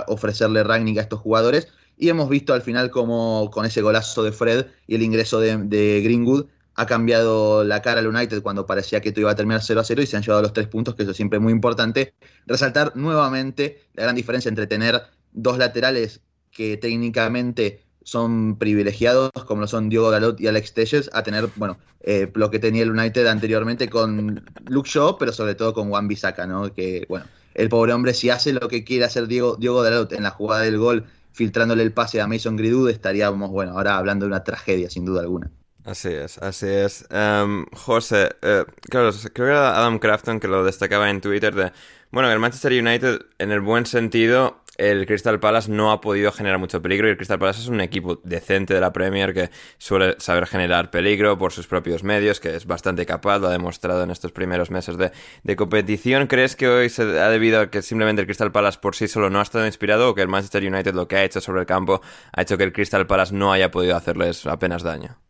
ofrecerle 0.06 0.64
Ragnick 0.64 0.98
a 0.98 1.02
estos 1.02 1.20
jugadores. 1.20 1.68
Y 1.98 2.08
hemos 2.08 2.28
visto 2.28 2.54
al 2.54 2.62
final 2.62 2.90
como 2.90 3.50
con 3.50 3.66
ese 3.66 3.82
golazo 3.82 4.22
de 4.22 4.32
Fred 4.32 4.66
y 4.86 4.94
el 4.94 5.02
ingreso 5.02 5.40
de 5.40 6.00
Greenwood 6.02 6.46
ha 6.78 6.86
cambiado 6.86 7.64
la 7.64 7.82
cara 7.82 7.98
al 7.98 8.06
United 8.06 8.40
cuando 8.40 8.64
parecía 8.64 9.00
que 9.00 9.08
esto 9.08 9.18
iba 9.18 9.32
a 9.32 9.34
terminar 9.34 9.60
0 9.60 9.80
a 9.80 9.84
0 9.84 10.00
y 10.00 10.06
se 10.06 10.16
han 10.16 10.22
llevado 10.22 10.42
los 10.42 10.52
tres 10.52 10.68
puntos, 10.68 10.94
que 10.94 11.02
eso 11.02 11.12
siempre 11.12 11.38
es 11.38 11.42
muy 11.42 11.52
importante. 11.52 12.14
Resaltar 12.46 12.94
nuevamente 12.94 13.82
la 13.94 14.04
gran 14.04 14.14
diferencia 14.14 14.48
entre 14.48 14.68
tener 14.68 15.02
dos 15.32 15.58
laterales 15.58 16.20
que 16.52 16.76
técnicamente 16.76 17.82
son 18.04 18.58
privilegiados, 18.58 19.32
como 19.44 19.62
lo 19.62 19.66
son 19.66 19.88
Diogo 19.88 20.12
Dalot 20.12 20.40
y 20.40 20.46
Alex 20.46 20.72
Telles, 20.72 21.10
a 21.12 21.24
tener, 21.24 21.48
bueno, 21.56 21.78
eh, 22.00 22.30
lo 22.32 22.48
que 22.48 22.60
tenía 22.60 22.84
el 22.84 22.92
United 22.92 23.26
anteriormente 23.26 23.88
con 23.88 24.44
Luke 24.68 24.88
Shaw, 24.88 25.18
pero 25.18 25.32
sobre 25.32 25.56
todo 25.56 25.74
con 25.74 25.88
Juan 25.88 26.06
Bisaca, 26.06 26.46
¿no? 26.46 26.72
Que, 26.72 27.06
bueno, 27.08 27.26
el 27.54 27.68
pobre 27.68 27.92
hombre, 27.92 28.14
si 28.14 28.30
hace 28.30 28.52
lo 28.52 28.68
que 28.68 28.84
quiere 28.84 29.04
hacer 29.04 29.26
Diego, 29.26 29.56
Diogo 29.56 29.82
Dalot 29.82 30.12
en 30.12 30.22
la 30.22 30.30
jugada 30.30 30.62
del 30.62 30.78
gol, 30.78 31.06
filtrándole 31.32 31.82
el 31.82 31.92
pase 31.92 32.20
a 32.20 32.28
Mason 32.28 32.56
Greenwood, 32.56 32.90
estaríamos, 32.90 33.50
bueno, 33.50 33.72
ahora 33.72 33.96
hablando 33.96 34.26
de 34.26 34.28
una 34.28 34.44
tragedia, 34.44 34.88
sin 34.88 35.04
duda 35.04 35.22
alguna. 35.22 35.50
Así 35.84 36.08
es, 36.08 36.38
así 36.38 36.66
es. 36.66 37.06
Um, 37.10 37.64
José, 37.72 38.30
eh, 38.42 38.64
claro, 38.90 39.10
creo 39.32 39.46
que 39.46 39.52
era 39.52 39.78
Adam 39.78 39.98
Crafton 39.98 40.40
que 40.40 40.48
lo 40.48 40.64
destacaba 40.64 41.08
en 41.08 41.20
Twitter 41.20 41.54
de, 41.54 41.72
bueno, 42.10 42.30
el 42.30 42.38
Manchester 42.38 42.72
United, 42.72 43.20
en 43.38 43.52
el 43.52 43.60
buen 43.60 43.86
sentido, 43.86 44.62
el 44.78 45.06
Crystal 45.06 45.40
Palace 45.40 45.70
no 45.70 45.90
ha 45.90 46.00
podido 46.00 46.30
generar 46.30 46.58
mucho 46.58 46.80
peligro 46.80 47.08
y 47.08 47.10
el 47.10 47.16
Crystal 47.16 47.38
Palace 47.38 47.60
es 47.60 47.68
un 47.68 47.80
equipo 47.80 48.20
decente 48.22 48.74
de 48.74 48.80
la 48.80 48.92
Premier 48.92 49.34
que 49.34 49.50
suele 49.76 50.14
saber 50.18 50.46
generar 50.46 50.90
peligro 50.90 51.36
por 51.36 51.52
sus 51.52 51.66
propios 51.66 52.04
medios, 52.04 52.38
que 52.38 52.54
es 52.54 52.66
bastante 52.66 53.04
capaz, 53.04 53.38
lo 53.38 53.48
ha 53.48 53.52
demostrado 53.52 54.04
en 54.04 54.10
estos 54.10 54.30
primeros 54.30 54.70
meses 54.70 54.96
de 54.96 55.56
competición. 55.56 56.28
¿Crees 56.28 56.54
que 56.54 56.68
hoy 56.68 56.90
se 56.90 57.02
ha 57.02 57.28
debido 57.28 57.60
a 57.60 57.70
que 57.70 57.82
simplemente 57.82 58.20
el 58.22 58.26
Crystal 58.26 58.52
Palace 58.52 58.78
por 58.80 58.94
sí 58.94 59.08
solo 59.08 59.30
no 59.30 59.40
ha 59.40 59.42
estado 59.42 59.66
inspirado 59.66 60.10
o 60.10 60.14
que 60.14 60.22
el 60.22 60.28
Manchester 60.28 60.62
United 60.64 60.94
lo 60.94 61.08
que 61.08 61.16
ha 61.16 61.24
hecho 61.24 61.40
sobre 61.40 61.60
el 61.60 61.66
campo 61.66 62.00
ha 62.32 62.42
hecho 62.42 62.56
que 62.56 62.64
el 62.64 62.72
Crystal 62.72 63.06
Palace 63.06 63.34
no 63.34 63.52
haya 63.52 63.70
podido 63.70 63.96
hacerles 63.96 64.46
apenas 64.46 64.82
daño? 64.82 65.27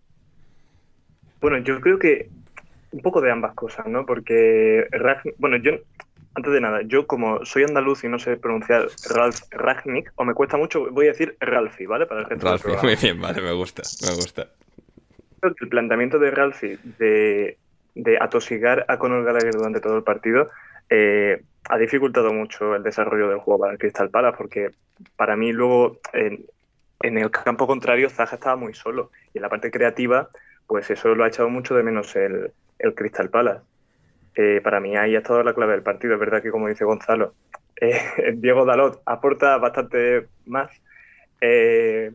Bueno, 1.40 1.58
yo 1.58 1.80
creo 1.80 1.98
que 1.98 2.28
un 2.90 3.00
poco 3.00 3.20
de 3.20 3.30
ambas 3.30 3.54
cosas, 3.54 3.86
¿no? 3.86 4.06
Porque, 4.06 4.86
bueno, 5.38 5.56
yo, 5.58 5.72
antes 6.34 6.52
de 6.52 6.60
nada, 6.60 6.80
yo 6.82 7.06
como 7.06 7.44
soy 7.44 7.64
andaluz 7.64 8.04
y 8.04 8.08
no 8.08 8.18
sé 8.18 8.36
pronunciar 8.36 8.88
Ralf 9.10 9.40
Ragnick, 9.50 10.12
o 10.16 10.24
me 10.24 10.34
cuesta 10.34 10.56
mucho, 10.56 10.90
voy 10.90 11.06
a 11.06 11.10
decir 11.10 11.36
Ralfi, 11.40 11.86
¿vale? 11.86 12.06
Para 12.06 12.22
el 12.22 12.40
Ralfi, 12.40 12.68
muy 12.82 12.96
bien, 12.96 13.20
vale, 13.20 13.42
me 13.42 13.52
gusta, 13.52 13.82
me 14.06 14.14
gusta. 14.14 14.48
Creo 15.40 15.54
que 15.54 15.64
el 15.64 15.70
planteamiento 15.70 16.18
de 16.18 16.30
Ralfi 16.30 16.78
de, 16.98 17.58
de 17.94 18.18
atosigar 18.20 18.84
a 18.88 18.98
Conor 18.98 19.24
Gallagher 19.24 19.54
durante 19.54 19.80
todo 19.80 19.96
el 19.96 20.02
partido 20.02 20.50
eh, 20.90 21.42
ha 21.68 21.78
dificultado 21.78 22.32
mucho 22.32 22.74
el 22.74 22.82
desarrollo 22.82 23.28
del 23.28 23.38
juego 23.38 23.60
para 23.60 23.72
el 23.72 23.78
Crystal 23.78 24.10
Palace, 24.10 24.36
porque 24.36 24.70
para 25.16 25.36
mí 25.36 25.52
luego 25.52 26.00
en, 26.12 26.46
en 27.02 27.18
el 27.18 27.30
campo 27.30 27.66
contrario 27.66 28.08
Zaha 28.10 28.34
estaba 28.34 28.56
muy 28.56 28.74
solo 28.74 29.10
y 29.34 29.38
en 29.38 29.42
la 29.42 29.48
parte 29.48 29.70
creativa 29.70 30.28
pues 30.68 30.90
eso 30.90 31.14
lo 31.14 31.24
ha 31.24 31.28
echado 31.28 31.48
mucho 31.48 31.74
de 31.74 31.82
menos 31.82 32.14
el, 32.14 32.52
el 32.78 32.94
Crystal 32.94 33.30
Palace. 33.30 33.62
Eh, 34.36 34.60
para 34.62 34.78
mí 34.78 34.96
ahí 34.96 35.16
ha 35.16 35.18
estado 35.18 35.42
la 35.42 35.54
clave 35.54 35.72
del 35.72 35.82
partido. 35.82 36.14
Es 36.14 36.20
verdad 36.20 36.42
que, 36.42 36.50
como 36.50 36.68
dice 36.68 36.84
Gonzalo, 36.84 37.34
eh, 37.80 38.34
Diego 38.34 38.64
Dalot 38.64 39.02
aporta 39.06 39.56
bastante 39.56 40.28
más 40.46 40.70
eh, 41.40 42.12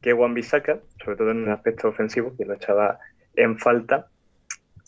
que 0.00 0.12
Juan 0.12 0.34
Bisaca, 0.34 0.78
sobre 1.02 1.16
todo 1.16 1.30
en 1.30 1.44
el 1.44 1.50
aspecto 1.50 1.88
ofensivo, 1.88 2.36
que 2.36 2.44
lo 2.44 2.54
echaba 2.54 2.98
en 3.34 3.58
falta. 3.58 4.06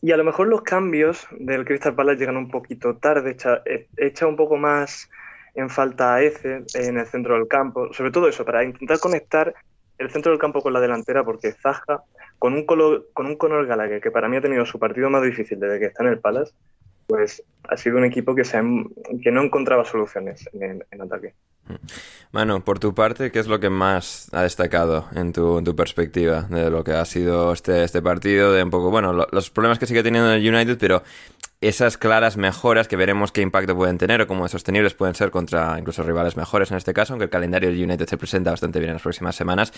Y 0.01 0.13
a 0.13 0.17
lo 0.17 0.23
mejor 0.23 0.47
los 0.47 0.63
cambios 0.63 1.27
del 1.33 1.65
Crystal 1.65 1.95
Palace 1.95 2.19
llegan 2.19 2.37
un 2.37 2.51
poquito 2.51 2.97
tarde, 2.97 3.33
echa, 3.33 3.63
echa 3.97 4.27
un 4.29 4.37
poco 4.37 4.57
más 4.57 5.11
en 5.55 5.71
falta 5.71 6.15
a 6.15 6.23
Eze 6.23 6.63
en 6.75 6.99
el 6.99 7.07
centro 7.07 7.35
del 7.35 7.49
campo, 7.49 7.93
sobre 7.93 8.13
todo 8.13 8.29
eso, 8.29 8.45
para 8.45 8.63
intentar 8.63 9.01
conectar 9.01 9.55
el 9.99 10.11
centro 10.11 10.33
del 10.33 10.41
campo 10.41 10.63
con 10.63 10.73
la 10.73 10.81
delantera, 10.81 11.25
porque 11.25 11.53
Zaja, 11.53 12.03
con 12.39 12.55
un, 12.55 12.65
con 12.65 13.27
un 13.27 13.37
Conor 13.37 13.67
Gallagher, 13.67 14.01
que 14.01 14.11
para 14.11 14.29
mí 14.29 14.37
ha 14.37 14.41
tenido 14.41 14.65
su 14.65 14.79
partido 14.79 15.11
más 15.11 15.23
difícil 15.23 15.59
desde 15.59 15.79
que 15.79 15.87
está 15.87 16.05
en 16.05 16.11
el 16.11 16.21
Palace, 16.21 16.53
pues 17.07 17.43
ha 17.69 17.77
sido 17.77 17.97
un 17.97 18.05
equipo 18.05 18.35
que, 18.35 18.45
se 18.45 18.61
que 19.23 19.31
no 19.33 19.43
encontraba 19.43 19.85
soluciones 19.85 20.49
en, 20.53 20.85
en 20.91 21.01
ataque. 21.01 21.35
Manu, 22.33 22.63
por 22.63 22.79
tu 22.79 22.95
parte, 22.95 23.31
¿qué 23.31 23.39
es 23.39 23.47
lo 23.47 23.61
que 23.61 23.71
más 23.71 24.29
ha 24.33 24.43
destacado 24.43 25.07
en 25.15 25.33
tu, 25.33 25.63
tu 25.63 25.75
perspectiva 25.75 26.43
de 26.43 26.71
lo 26.71 26.85
que 26.85 26.93
ha 26.93 27.05
sido 27.05 27.53
este, 27.53 27.85
este 27.85 28.03
partido? 28.03 28.53
De 28.53 28.63
un 28.63 28.71
poco, 28.71 28.91
bueno, 28.91 29.13
los 29.13 29.51
problemas 29.51 29.79
que 29.79 29.87
sigue 29.87 30.03
teniendo 30.03 30.33
el 30.33 30.47
United, 30.47 30.77
pero 30.79 31.03
esas 31.61 31.99
claras 31.99 32.37
mejoras 32.37 32.87
que 32.87 32.97
veremos 32.97 33.33
qué 33.33 33.41
impacto 33.41 33.75
pueden 33.75 33.99
tener 33.99 34.21
o 34.23 34.27
cómo 34.29 34.47
sostenibles 34.47 34.95
pueden 34.95 35.17
ser 35.17 35.31
contra 35.33 35.77
incluso 35.79 36.05
rivales 36.05 36.37
mejores 36.37 36.71
en 36.71 36.77
este 36.77 36.95
caso, 36.95 37.15
aunque 37.15 37.25
el 37.25 37.31
calendario 37.31 37.69
del 37.69 37.83
United 37.83 38.07
se 38.07 38.17
presenta 38.17 38.51
bastante 38.51 38.79
bien 38.79 38.91
en 38.91 38.95
las 38.95 39.03
próximas 39.03 39.35
semanas. 39.35 39.73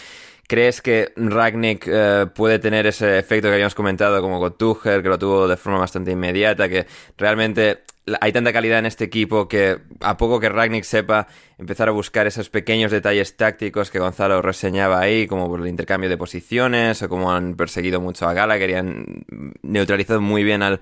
¿Crees 0.47 0.83
que 0.83 1.13
Ragnick 1.17 1.87
eh, 1.87 2.27
puede 2.35 2.59
tener 2.59 2.87
ese 2.87 3.19
efecto 3.19 3.49
que 3.49 3.55
habíamos 3.55 3.75
comentado 3.75 4.21
como 4.21 4.39
con 4.39 4.59
Tuchel, 4.59 5.03
que 5.03 5.09
lo 5.09 5.19
tuvo 5.19 5.49
de 5.49 5.57
forma 5.57 5.79
bastante 5.79 6.11
inmediata, 6.11 6.69
que 6.69 6.87
realmente 7.17 7.85
hay 8.21 8.33
tanta 8.33 8.53
calidad 8.53 8.79
en 8.79 8.87
este 8.87 9.05
equipo 9.05 9.47
que 9.47 9.79
a 10.01 10.17
poco 10.17 10.41
que 10.41 10.49
Ragnick 10.49 10.85
sepa 10.85 11.29
empezar 11.59 11.89
a 11.89 11.93
buscar 11.93 12.27
esos 12.27 12.49
pequeños 12.49 12.91
detalles 12.91 13.37
tácticos 13.37 13.91
que 13.91 13.99
Gonzalo 13.99 14.41
reseñaba 14.43 15.01
ahí, 15.01 15.27
como 15.27 15.49
por 15.49 15.61
el 15.61 15.69
intercambio 15.69 16.09
de 16.09 16.17
posiciones 16.17 17.03
o 17.03 17.09
como 17.09 17.33
han 17.33 17.57
perseguido 17.57 18.01
mucho 18.01 18.27
a 18.27 18.33
Gallagher 18.33 18.71
y 18.71 18.75
han 18.75 19.25
neutralizado 19.63 20.21
muy 20.21 20.43
bien 20.43 20.63
al, 20.63 20.81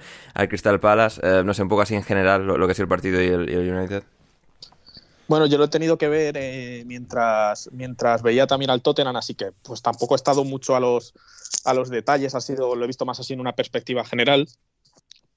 Crystal 0.49 0.79
Palace. 0.81 1.21
Eh, 1.23 1.43
no 1.45 1.55
sé, 1.55 1.63
un 1.63 1.69
poco 1.69 1.83
así 1.83 1.95
en 1.95 2.05
general 2.05 2.47
lo, 2.47 2.67
que 2.67 2.73
ha 2.73 2.75
sido 2.75 2.85
el 2.85 2.89
partido 2.89 3.21
y 3.21 3.27
el, 3.27 3.75
United. 3.75 4.05
Bueno, 5.27 5.45
yo 5.47 5.59
lo 5.59 5.65
he 5.65 5.69
tenido 5.69 5.99
que 5.99 6.09
ver 6.09 6.37
eh, 6.39 6.85
mientras, 6.87 7.69
mientras 7.73 8.23
veía 8.23 8.47
también 8.47 8.71
al 8.71 8.81
Tottenham, 8.81 9.17
así 9.17 9.35
que 9.35 9.53
pues 9.63 9.83
tampoco 9.83 10.15
he 10.15 10.17
estado 10.17 10.43
mucho 10.45 10.75
a 10.75 10.81
los, 10.81 11.13
a 11.65 11.75
los 11.75 11.91
detalles, 11.91 12.35
ha 12.35 12.41
sido, 12.41 12.75
lo 12.75 12.85
he 12.85 12.87
visto 12.87 13.05
más 13.05 13.21
así 13.21 13.35
en 13.35 13.41
una 13.41 13.55
perspectiva 13.55 14.05
general. 14.07 14.49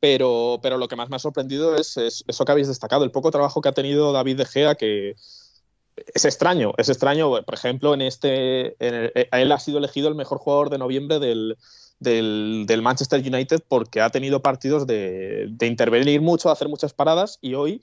Pero, 0.01 0.60
pero 0.62 0.77
lo 0.77 0.88
que 0.88 0.96
más 0.98 1.10
me 1.10 1.15
ha 1.15 1.20
sorprendido 1.20 1.75
es, 1.75 1.96
eso 1.96 2.46
que 2.46 2.51
habéis 2.51 2.67
destacado, 2.67 3.03
el 3.03 3.12
poco 3.12 3.31
trabajo 3.31 3.62
que 3.62 3.70
ha 3.70 3.74
tenido 3.74 4.12
David 4.12 4.38
De 4.38 4.46
Gea, 4.46 4.75
que 4.75 5.12
es 5.12 6.25
extraño, 6.25 6.74
es 6.77 6.89
extraño, 6.89 7.43
por 7.43 7.53
ejemplo, 7.53 7.93
en 7.93 8.01
este, 8.01 8.75
eh, 8.79 9.29
él 9.31 9.51
ha 9.51 9.60
sido 9.60 9.77
elegido 9.77 10.10
el 10.10 10.15
mejor 10.15 10.39
jugador 10.39 10.72
de 10.72 10.79
noviembre 10.79 11.20
del, 11.20 11.55
Manchester 12.81 13.22
United 13.22 13.62
porque 13.67 14.01
ha 14.01 14.10
tenido 14.10 14.41
partidos 14.41 14.88
de, 14.88 15.48
de 15.51 15.67
intervenir 15.67 16.20
mucho, 16.20 16.50
hacer 16.50 16.67
muchas 16.67 16.93
paradas 16.93 17.38
y 17.39 17.53
hoy 17.53 17.79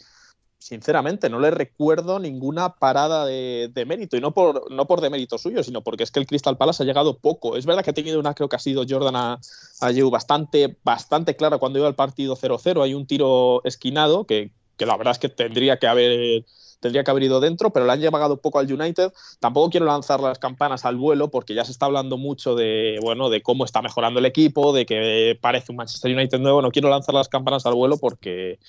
sinceramente, 0.58 1.30
no 1.30 1.38
le 1.38 1.50
recuerdo 1.50 2.18
ninguna 2.18 2.74
parada 2.74 3.24
de, 3.24 3.84
mérito, 3.86 4.16
y 4.16 4.20
no 4.20 4.32
por, 4.32 4.70
no 4.70 4.86
por 4.86 5.00
demérito 5.00 5.38
suyo, 5.38 5.62
sino 5.62 5.82
porque 5.82 6.02
es 6.02 6.10
que 6.10 6.20
el 6.20 6.26
Crystal 6.26 6.56
Palace 6.56 6.82
ha 6.82 6.86
llegado 6.86 7.18
poco. 7.18 7.56
Es 7.56 7.64
verdad 7.64 7.84
que 7.84 7.90
ha 7.90 7.94
tenido 7.94 8.18
una, 8.18 8.34
creo 8.34 8.48
que 8.48 8.56
ha 8.56 8.60
sido 8.60 8.84
Jordan 8.88 9.16
a, 9.16 9.40
a 9.80 9.92
bastante, 10.10 10.76
bastante 10.84 11.36
clara 11.36 11.58
cuando 11.58 11.78
iba 11.78 11.88
al 11.88 11.94
partido 11.94 12.36
0-0. 12.36 12.82
Hay 12.82 12.94
un 12.94 13.06
tiro 13.06 13.62
esquinado 13.64 14.24
que, 14.24 14.50
la 14.78 14.96
verdad 14.96 15.12
es 15.12 15.18
que 15.18 15.28
tendría 15.28 15.78
que 15.78 15.86
haber 15.86 16.44
tendría 16.80 17.02
que 17.02 17.10
haber 17.10 17.24
ido 17.24 17.40
dentro, 17.40 17.72
pero 17.72 17.86
le 17.86 17.92
han 17.92 18.00
llegado 18.00 18.40
poco 18.40 18.60
al 18.60 18.72
United. 18.72 19.12
Tampoco 19.40 19.68
quiero 19.68 19.86
lanzar 19.86 20.20
las 20.20 20.38
campanas 20.38 20.84
al 20.84 20.96
vuelo 20.96 21.28
porque 21.28 21.52
ya 21.52 21.64
se 21.64 21.72
está 21.72 21.86
hablando 21.86 22.18
mucho 22.18 22.54
de, 22.54 23.00
bueno, 23.02 23.30
de 23.30 23.42
cómo 23.42 23.64
está 23.64 23.82
mejorando 23.82 24.20
el 24.20 24.26
equipo, 24.26 24.72
de 24.72 24.86
que 24.86 25.36
parece 25.40 25.72
un 25.72 25.76
Manchester 25.76 26.14
United 26.14 26.38
nuevo. 26.38 26.62
No 26.62 26.70
quiero 26.70 26.88
lanzar 26.88 27.16
las 27.16 27.28
campanas 27.28 27.66
al 27.66 27.74
vuelo 27.74 27.98
porque 27.98 28.60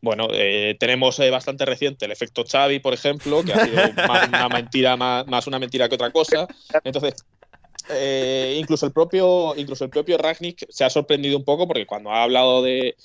bueno, 0.00 0.28
eh, 0.32 0.76
tenemos 0.78 1.18
eh, 1.18 1.30
bastante 1.30 1.64
reciente 1.64 2.04
el 2.04 2.12
efecto 2.12 2.44
Xavi, 2.48 2.78
por 2.78 2.94
ejemplo, 2.94 3.42
que 3.42 3.52
ha 3.52 3.64
sido 3.64 3.76
más 4.08 4.28
una 4.28 4.48
mentira, 4.48 4.96
más, 4.96 5.46
una 5.46 5.58
mentira 5.58 5.88
que 5.88 5.96
otra 5.96 6.12
cosa. 6.12 6.46
Entonces, 6.84 7.14
eh, 7.90 8.56
incluso 8.60 8.86
el 8.86 8.92
propio, 8.92 9.54
incluso 9.56 9.84
el 9.84 9.90
propio 9.90 10.16
Ragnick 10.18 10.66
se 10.68 10.84
ha 10.84 10.90
sorprendido 10.90 11.36
un 11.36 11.44
poco 11.44 11.66
porque 11.66 11.86
cuando 11.86 12.10
ha 12.10 12.22
hablado 12.22 12.62
de, 12.62 12.96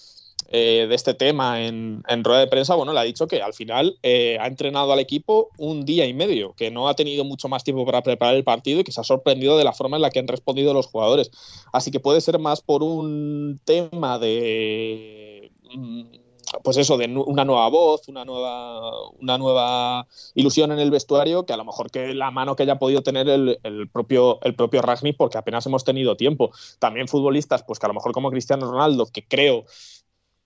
de 0.51 0.93
este 0.93 1.15
tema 1.15 1.63
en, 1.63 2.03
en, 2.07 2.23
rueda 2.23 2.41
de 2.41 2.47
prensa, 2.47 2.75
bueno, 2.75 2.93
le 2.93 2.99
ha 2.99 3.03
dicho 3.03 3.25
que 3.27 3.41
al 3.41 3.53
final 3.53 3.97
ha 4.03 4.45
entrenado 4.45 4.93
al 4.93 4.99
equipo 4.99 5.49
un 5.57 5.85
día 5.85 6.05
y 6.05 6.13
medio, 6.13 6.53
que 6.53 6.69
no 6.69 6.89
ha 6.89 6.95
tenido 6.95 7.23
mucho 7.23 7.47
más 7.47 7.63
tiempo 7.63 7.85
para 7.87 8.03
preparar 8.03 8.35
el 8.35 8.43
partido 8.43 8.81
y 8.81 8.83
que 8.83 8.91
se 8.91 9.01
ha 9.01 9.05
sorprendido 9.05 9.57
de 9.57 9.63
la 9.63 9.73
forma 9.73 9.97
en 9.97 10.03
la 10.03 10.11
que 10.11 10.19
han 10.19 10.27
respondido 10.27 10.75
los 10.75 10.87
jugadores. 10.87 11.31
Así 11.71 11.89
que 11.89 11.99
puede 11.99 12.21
ser 12.21 12.37
más 12.37 12.61
por 12.61 12.83
un 12.83 13.59
tema 13.65 14.19
de 14.19 15.51
mm, 15.73 16.22
pues 16.63 16.77
eso, 16.77 16.97
de 16.97 17.05
una 17.07 17.45
nueva 17.45 17.69
voz, 17.69 18.07
una 18.07 18.25
nueva, 18.25 19.09
una 19.19 19.37
nueva 19.37 20.07
ilusión 20.35 20.71
en 20.71 20.79
el 20.79 20.91
vestuario, 20.91 21.45
que 21.45 21.53
a 21.53 21.57
lo 21.57 21.65
mejor 21.65 21.89
que 21.89 22.13
la 22.13 22.31
mano 22.31 22.55
que 22.55 22.63
haya 22.63 22.79
podido 22.79 23.01
tener 23.01 23.27
el, 23.29 23.89
propio, 23.91 24.39
el 24.43 24.55
propio 24.55 24.81
porque 25.17 25.37
apenas 25.37 25.65
hemos 25.65 25.83
tenido 25.83 26.15
tiempo. 26.15 26.51
También 26.79 27.07
futbolistas, 27.07 27.63
pues 27.63 27.79
que 27.79 27.85
a 27.85 27.89
lo 27.89 27.95
mejor 27.95 28.11
como 28.11 28.31
Cristiano 28.31 28.69
Ronaldo, 28.69 29.07
que 29.07 29.25
creo 29.25 29.65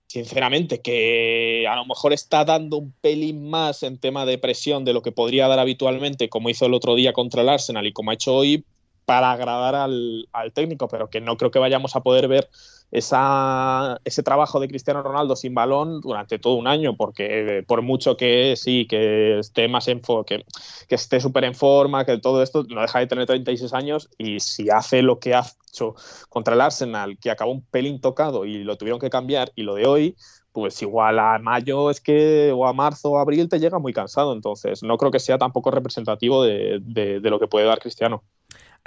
sinceramente, 0.06 0.80
que 0.80 1.66
a 1.68 1.76
lo 1.76 1.84
mejor 1.84 2.14
está 2.14 2.44
dando 2.44 2.78
un 2.78 2.92
pelín 2.92 3.50
más 3.50 3.82
en 3.82 3.98
tema 3.98 4.24
de 4.24 4.38
presión 4.38 4.84
de 4.84 4.94
lo 4.94 5.02
que 5.02 5.12
podría 5.12 5.48
dar 5.48 5.58
habitualmente, 5.58 6.30
como 6.30 6.48
hizo 6.48 6.64
el 6.64 6.72
otro 6.74 6.94
día 6.94 7.12
contra 7.12 7.42
el 7.42 7.48
Arsenal 7.50 7.86
y 7.86 7.92
como 7.92 8.10
ha 8.10 8.14
hecho 8.14 8.34
hoy, 8.34 8.64
para 9.08 9.32
agradar 9.32 9.74
al, 9.74 10.28
al 10.34 10.52
técnico, 10.52 10.86
pero 10.86 11.08
que 11.08 11.22
no 11.22 11.38
creo 11.38 11.50
que 11.50 11.58
vayamos 11.58 11.96
a 11.96 12.02
poder 12.02 12.28
ver 12.28 12.50
ese 12.90 14.22
trabajo 14.22 14.60
de 14.60 14.68
Cristiano 14.68 15.02
Ronaldo 15.02 15.34
sin 15.34 15.54
balón 15.54 16.02
durante 16.02 16.38
todo 16.38 16.56
un 16.56 16.66
año, 16.66 16.94
porque 16.94 17.64
por 17.66 17.80
mucho 17.80 18.18
que 18.18 18.54
sí, 18.54 18.86
que 18.86 19.38
esté 19.38 19.66
más 19.66 19.88
en 19.88 20.02
que 20.26 20.44
esté 20.90 21.20
súper 21.20 21.44
en 21.44 21.54
forma, 21.54 22.04
que 22.04 22.18
todo 22.18 22.42
esto 22.42 22.64
no 22.68 22.82
deja 22.82 22.98
de 22.98 23.06
tener 23.06 23.24
36 23.24 23.72
años 23.72 24.10
y 24.18 24.40
si 24.40 24.68
hace 24.68 25.00
lo 25.00 25.18
que 25.18 25.34
ha 25.34 25.42
hecho 25.70 25.94
contra 26.28 26.52
el 26.52 26.60
Arsenal, 26.60 27.16
que 27.18 27.30
acabó 27.30 27.52
un 27.52 27.64
pelín 27.64 28.02
tocado 28.02 28.44
y 28.44 28.62
lo 28.62 28.76
tuvieron 28.76 29.00
que 29.00 29.08
cambiar, 29.08 29.52
y 29.54 29.62
lo 29.62 29.74
de 29.74 29.86
hoy, 29.86 30.16
pues 30.52 30.82
igual 30.82 31.18
a 31.18 31.38
mayo 31.38 31.90
es 31.90 32.02
que, 32.02 32.52
o 32.54 32.66
a 32.66 32.74
marzo 32.74 33.12
o 33.12 33.18
abril 33.18 33.48
te 33.48 33.58
llega 33.58 33.78
muy 33.78 33.94
cansado, 33.94 34.34
entonces 34.34 34.82
no 34.82 34.98
creo 34.98 35.10
que 35.10 35.18
sea 35.18 35.38
tampoco 35.38 35.70
representativo 35.70 36.42
de, 36.44 36.78
de 36.82 37.30
lo 37.30 37.40
que 37.40 37.48
puede 37.48 37.64
dar 37.64 37.78
Cristiano. 37.78 38.22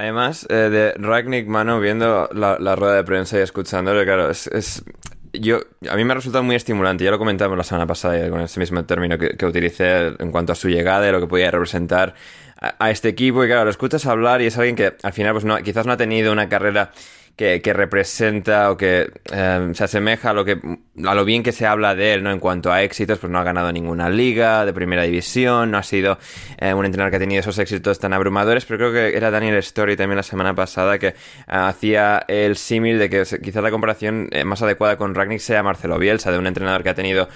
Además 0.02 0.48
eh, 0.50 0.56
de 0.56 0.94
Ragnick, 0.94 1.46
mano, 1.46 1.80
viendo 1.80 2.28
la, 2.34 2.76
rueda 2.76 2.96
de 2.96 3.04
prensa 3.04 3.38
y 3.38 3.42
escuchándolo, 3.42 4.04
claro, 4.04 4.32
es, 4.32 4.84
yo, 5.32 5.60
a 5.88 5.96
mí 5.96 6.04
me 6.04 6.14
ha 6.14 6.16
resultado 6.16 6.44
muy 6.44 6.56
estimulante. 6.56 7.04
Ya 7.04 7.12
lo 7.12 7.20
comentamos 7.20 7.56
la 7.56 7.64
semana 7.64 7.86
pasada 7.86 8.28
con 8.32 8.42
ese 8.42 8.60
mismo 8.60 8.84
término 8.84 9.20
que, 9.20 9.46
utilicé 9.46 10.08
en 10.18 10.32
cuanto 10.32 10.54
a 10.54 10.56
su 10.56 10.70
llegada 10.70 11.08
y 11.08 11.12
lo 11.12 11.20
que 11.20 11.28
podía 11.28 11.52
representar 11.52 12.16
a, 12.60 12.90
este 12.90 13.10
equipo. 13.10 13.44
Y 13.44 13.48
claro, 13.48 13.66
lo 13.66 13.70
escuchas 13.70 14.08
hablar 14.08 14.42
y 14.42 14.48
es 14.48 14.58
alguien 14.58 14.76
que 14.76 14.96
al 15.04 15.14
final 15.14 15.34
pues 15.34 15.46
no, 15.46 15.56
quizás 15.60 15.86
no 15.86 15.92
ha 15.92 15.98
tenido 15.98 16.32
una 16.32 16.50
carrera 16.50 16.92
que, 17.62 17.74
representa 17.74 18.70
o 18.70 18.78
que 18.78 19.10
em, 19.32 19.74
se 19.74 19.84
asemeja 19.84 20.30
a 20.30 20.34
lo 20.34 20.46
que 20.46 20.60
a 21.04 21.16
lo 21.16 21.26
bien 21.26 21.42
que 21.42 21.52
se 21.52 21.66
habla 21.66 21.96
de 21.96 22.14
él, 22.14 22.24
¿no? 22.24 22.32
En 22.32 22.40
cuanto 22.40 22.72
a 22.72 22.84
éxitos, 22.84 23.18
pues 23.18 23.32
no 23.32 23.40
ha 23.40 23.44
ganado 23.44 23.72
ninguna 23.72 24.10
liga 24.10 24.66
de 24.66 24.74
primera 24.74 25.04
división, 25.04 25.72
no 25.72 25.78
ha 25.80 25.84
sido 25.84 26.20
eh, 26.60 26.74
un 26.74 26.86
entrenador 26.86 27.10
que 27.12 27.16
ha 27.18 27.20
tenido 27.20 27.40
esos 27.40 27.58
éxitos 27.58 27.98
tan 27.98 28.14
abrumadores, 28.14 28.66
pero 28.66 28.78
creo 28.78 28.94
que 28.94 29.18
era 29.18 29.32
Daniel 29.32 29.56
Story 29.56 29.96
también 29.96 30.18
la 30.18 30.24
semana 30.24 30.54
pasada 30.54 31.00
que 31.00 31.08
eh, 31.08 31.14
hacía 31.48 32.24
el 32.28 32.56
símil 32.58 33.00
de 33.00 33.10
que 33.10 33.24
quizás 33.42 33.64
la 33.64 33.72
comparación 33.72 34.28
eh, 34.32 34.44
más 34.44 34.62
adecuada 34.62 34.98
con 34.98 35.16
Ragnick 35.16 35.40
sea 35.40 35.64
Marcelo 35.64 35.98
Bielsa, 35.98 36.32
de 36.32 36.38
un 36.38 36.46
entrenador 36.46 36.84
que 36.84 36.90
ha 36.90 36.96
tenido 36.96 37.28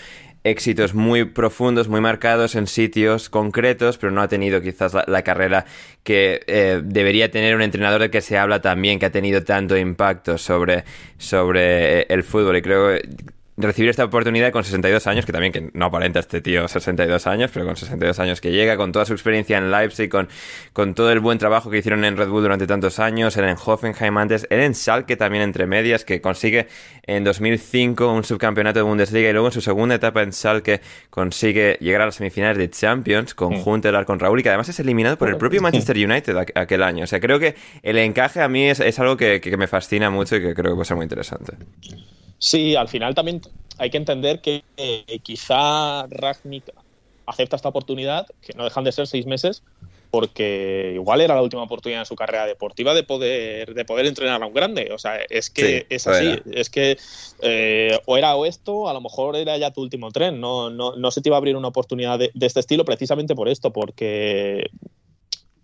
éxitos 0.45 0.93
muy 0.93 1.25
profundos, 1.25 1.89
muy 1.89 1.99
marcados 1.99 2.55
en 2.55 2.67
sitios 2.67 3.29
concretos, 3.29 3.97
pero 3.97 4.11
no 4.11 4.21
ha 4.21 4.27
tenido 4.27 4.61
quizás 4.61 4.93
la, 4.93 5.21
carrera 5.23 5.65
que 6.03 6.41
eh, 6.45 6.81
debería 6.83 7.31
tener 7.31 7.55
un 7.55 7.63
entrenador 7.63 8.01
de 8.01 8.11
que 8.11 8.21
se 8.21 8.37
habla 8.37 8.61
también, 8.61 8.99
que 8.99 9.07
ha 9.07 9.11
tenido 9.11 9.43
tanto 9.43 9.75
impacto 9.75 10.37
sobre, 10.37 10.85
sobre 11.17 12.03
el 12.03 12.23
fútbol. 12.23 12.57
Y 12.57 12.61
creo 12.61 12.99
recibir 13.57 13.89
esta 13.89 14.03
oportunidad 14.03 14.51
con 14.51 14.63
62 14.63 15.07
años, 15.07 15.25
que 15.25 15.31
también 15.31 15.53
que 15.53 15.69
no 15.74 15.85
aparenta 15.85 16.19
este 16.19 16.41
tío 16.41 16.67
62 16.67 17.25
años, 17.27 17.51
pero 17.53 17.65
con 17.65 17.75
62 17.75 18.19
años 18.19 18.41
que 18.41 18.51
llega, 18.51 18.75
con 18.75 18.91
toda 18.91 19.05
su 19.05 19.13
experiencia 19.13 19.57
en 19.57 19.71
Leipzig, 19.71 20.09
con, 20.09 20.27
con 20.74 20.93
todo 20.93 21.12
el 21.12 21.19
buen 21.19 21.38
trabajo 21.38 21.69
que 21.69 21.77
hicieron 21.77 22.03
en 22.03 22.17
Red 22.17 22.27
Bull 22.27 22.43
durante 22.43 22.67
tantos 22.67 23.00
años, 23.00 23.38
en 23.38 23.55
Hoffenheim 23.63 24.17
antes, 24.17 24.45
en 24.50 24.75
Schalke 24.75 25.15
también 25.15 25.43
entre 25.43 25.67
medias, 25.67 26.03
que 26.03 26.19
consigue 26.19 26.67
en 27.03 27.24
2005 27.24 28.12
un 28.12 28.24
subcampeonato 28.24 28.79
de 28.79 28.83
Bundesliga 28.83 29.29
y 29.29 29.33
luego 29.33 29.47
en 29.47 29.53
su 29.53 29.62
segunda 29.62 29.95
etapa 29.95 30.21
en 30.21 30.33
Schalke 30.33 30.81
consigue 31.09 31.77
llegar 31.79 32.01
a 32.01 32.05
las 32.07 32.15
semifinales 32.15 32.57
de 32.57 32.69
Champions 32.69 33.33
con 33.35 33.55
Juntelar 33.55 34.05
con 34.05 34.19
Raúl 34.19 34.39
y 34.39 34.43
que 34.43 34.50
además 34.50 34.67
es 34.69 34.79
eliminado 34.79 35.17
por 35.17 35.29
el 35.29 35.38
propio 35.38 35.62
Manchester 35.62 35.95
United 35.95 36.35
aquel 36.55 36.83
año. 36.83 37.05
O 37.05 37.07
sea, 37.07 37.19
creo 37.19 37.39
que 37.39 37.55
el 37.83 37.97
encaje 37.97 38.41
a 38.41 38.50
mí 38.50 38.67
es, 38.67 38.79
es 38.79 39.00
algo 39.00 39.15
que, 39.15 39.39
que 39.39 39.55
me 39.55 39.67
fascina 39.67 40.09
mucho 40.09 40.35
y 40.35 40.41
que 40.41 40.53
creo 40.53 40.71
que 40.71 40.75
puede 40.75 40.85
ser 40.85 40.97
muy 40.97 41.05
interesante. 41.05 41.53
Sí, 42.38 42.75
al 42.75 42.88
final 42.88 43.15
también 43.15 43.42
hay 43.77 43.89
que 43.89 43.98
entender 43.98 44.42
que 44.42 44.63
eh, 44.77 45.20
quizá 45.24 46.08
Ragnick 46.08 46.72
acepta 47.25 47.56
esta 47.56 47.70
oportunidad, 47.70 48.27
que 48.42 48.54
no 48.54 48.63
dejan 48.63 48.84
de 48.84 48.92
ser 48.92 49.08
seis 49.08 49.25
meses, 49.25 49.63
porque 50.12 50.92
igual 50.94 51.22
era 51.22 51.36
la 51.36 51.42
última 51.42 51.63
oportunidad 51.63 52.01
en 52.01 52.06
su 52.06 52.15
carrera 52.15 52.46
deportiva 52.46 52.94
de 52.94 53.04
poder, 53.04 53.74
de 53.74 53.86
poder 53.86 54.06
entrenar 54.06 54.42
a 54.42 54.46
un 54.46 54.54
grande. 54.54 54.92
O 54.94 54.98
sea, 54.98 55.18
es 55.30 55.50
que 55.50 55.88
es 55.89 56.08
así. 56.08 56.39
Es 56.51 56.70
que 56.70 56.98
eh, 57.42 58.00
o 58.06 58.15
era 58.15 58.36
o 58.36 58.46
esto, 58.46 58.88
a 58.88 58.94
lo 58.94 59.01
mejor 59.01 59.36
era 59.36 59.58
ya 59.58 59.72
tu 59.72 59.82
último 59.82 60.12
tren. 60.12 60.39
No, 60.39 60.70
no, 60.70 60.96
no 60.96 61.12
se 61.12 61.22
te 61.22 61.30
iba 61.30 61.36
a 61.36 61.39
abrir 61.39 61.58
una 61.58 61.68
oportunidad 61.68 62.20
de, 62.20 62.32
de 62.34 62.46
este 62.46 62.62
estilo 62.62 62.86
precisamente 62.86 63.36
por 63.36 63.50
esto, 63.50 63.74
porque 63.74 64.70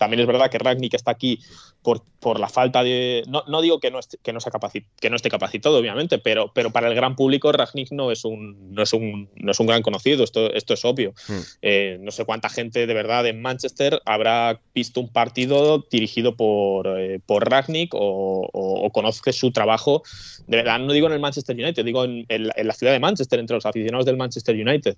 también 0.01 0.21
es 0.21 0.25
verdad 0.25 0.49
que 0.49 0.57
Ragnick 0.57 0.95
está 0.95 1.11
aquí 1.11 1.39
por, 1.83 2.03
por 2.19 2.39
la 2.39 2.49
falta 2.49 2.81
de. 2.81 3.23
No, 3.27 3.43
no 3.47 3.61
digo 3.61 3.79
que 3.79 3.91
no, 3.91 3.99
esté, 3.99 4.17
que, 4.17 4.33
no 4.33 4.39
sea 4.39 4.51
que 4.99 5.09
no 5.11 5.15
esté 5.15 5.29
capacitado, 5.29 5.77
obviamente, 5.77 6.17
pero, 6.17 6.51
pero 6.55 6.71
para 6.71 6.87
el 6.87 6.95
gran 6.95 7.15
público 7.15 7.51
Ragnick 7.51 7.91
no 7.91 8.09
es 8.09 8.25
un, 8.25 8.73
no 8.73 8.81
es 8.81 8.93
un, 8.93 9.29
no 9.35 9.51
es 9.51 9.59
un 9.59 9.67
gran 9.67 9.83
conocido, 9.83 10.23
esto, 10.23 10.51
esto 10.53 10.73
es 10.73 10.83
obvio. 10.85 11.13
Hmm. 11.27 11.39
Eh, 11.61 11.97
no 12.01 12.09
sé 12.09 12.25
cuánta 12.25 12.49
gente 12.49 12.87
de 12.87 12.93
verdad 12.95 13.27
en 13.27 13.43
Manchester 13.43 14.01
habrá 14.05 14.59
visto 14.73 15.01
un 15.01 15.09
partido 15.09 15.85
dirigido 15.91 16.35
por, 16.35 16.99
eh, 16.99 17.19
por 17.23 17.47
Ragnick 17.47 17.93
o, 17.93 18.49
o, 18.51 18.81
o, 18.81 18.91
conoce 18.91 19.33
su 19.33 19.51
trabajo. 19.51 20.01
De 20.47 20.57
verdad, 20.57 20.79
no 20.79 20.93
digo 20.93 21.05
en 21.05 21.13
el 21.13 21.19
Manchester 21.19 21.55
United, 21.55 21.85
digo 21.85 22.05
en, 22.05 22.25
en, 22.27 22.49
en 22.55 22.67
la 22.67 22.73
ciudad 22.73 22.91
de 22.91 22.99
Manchester, 22.99 23.39
entre 23.39 23.55
los 23.55 23.67
aficionados 23.67 24.07
del 24.07 24.17
Manchester 24.17 24.55
United. 24.55 24.97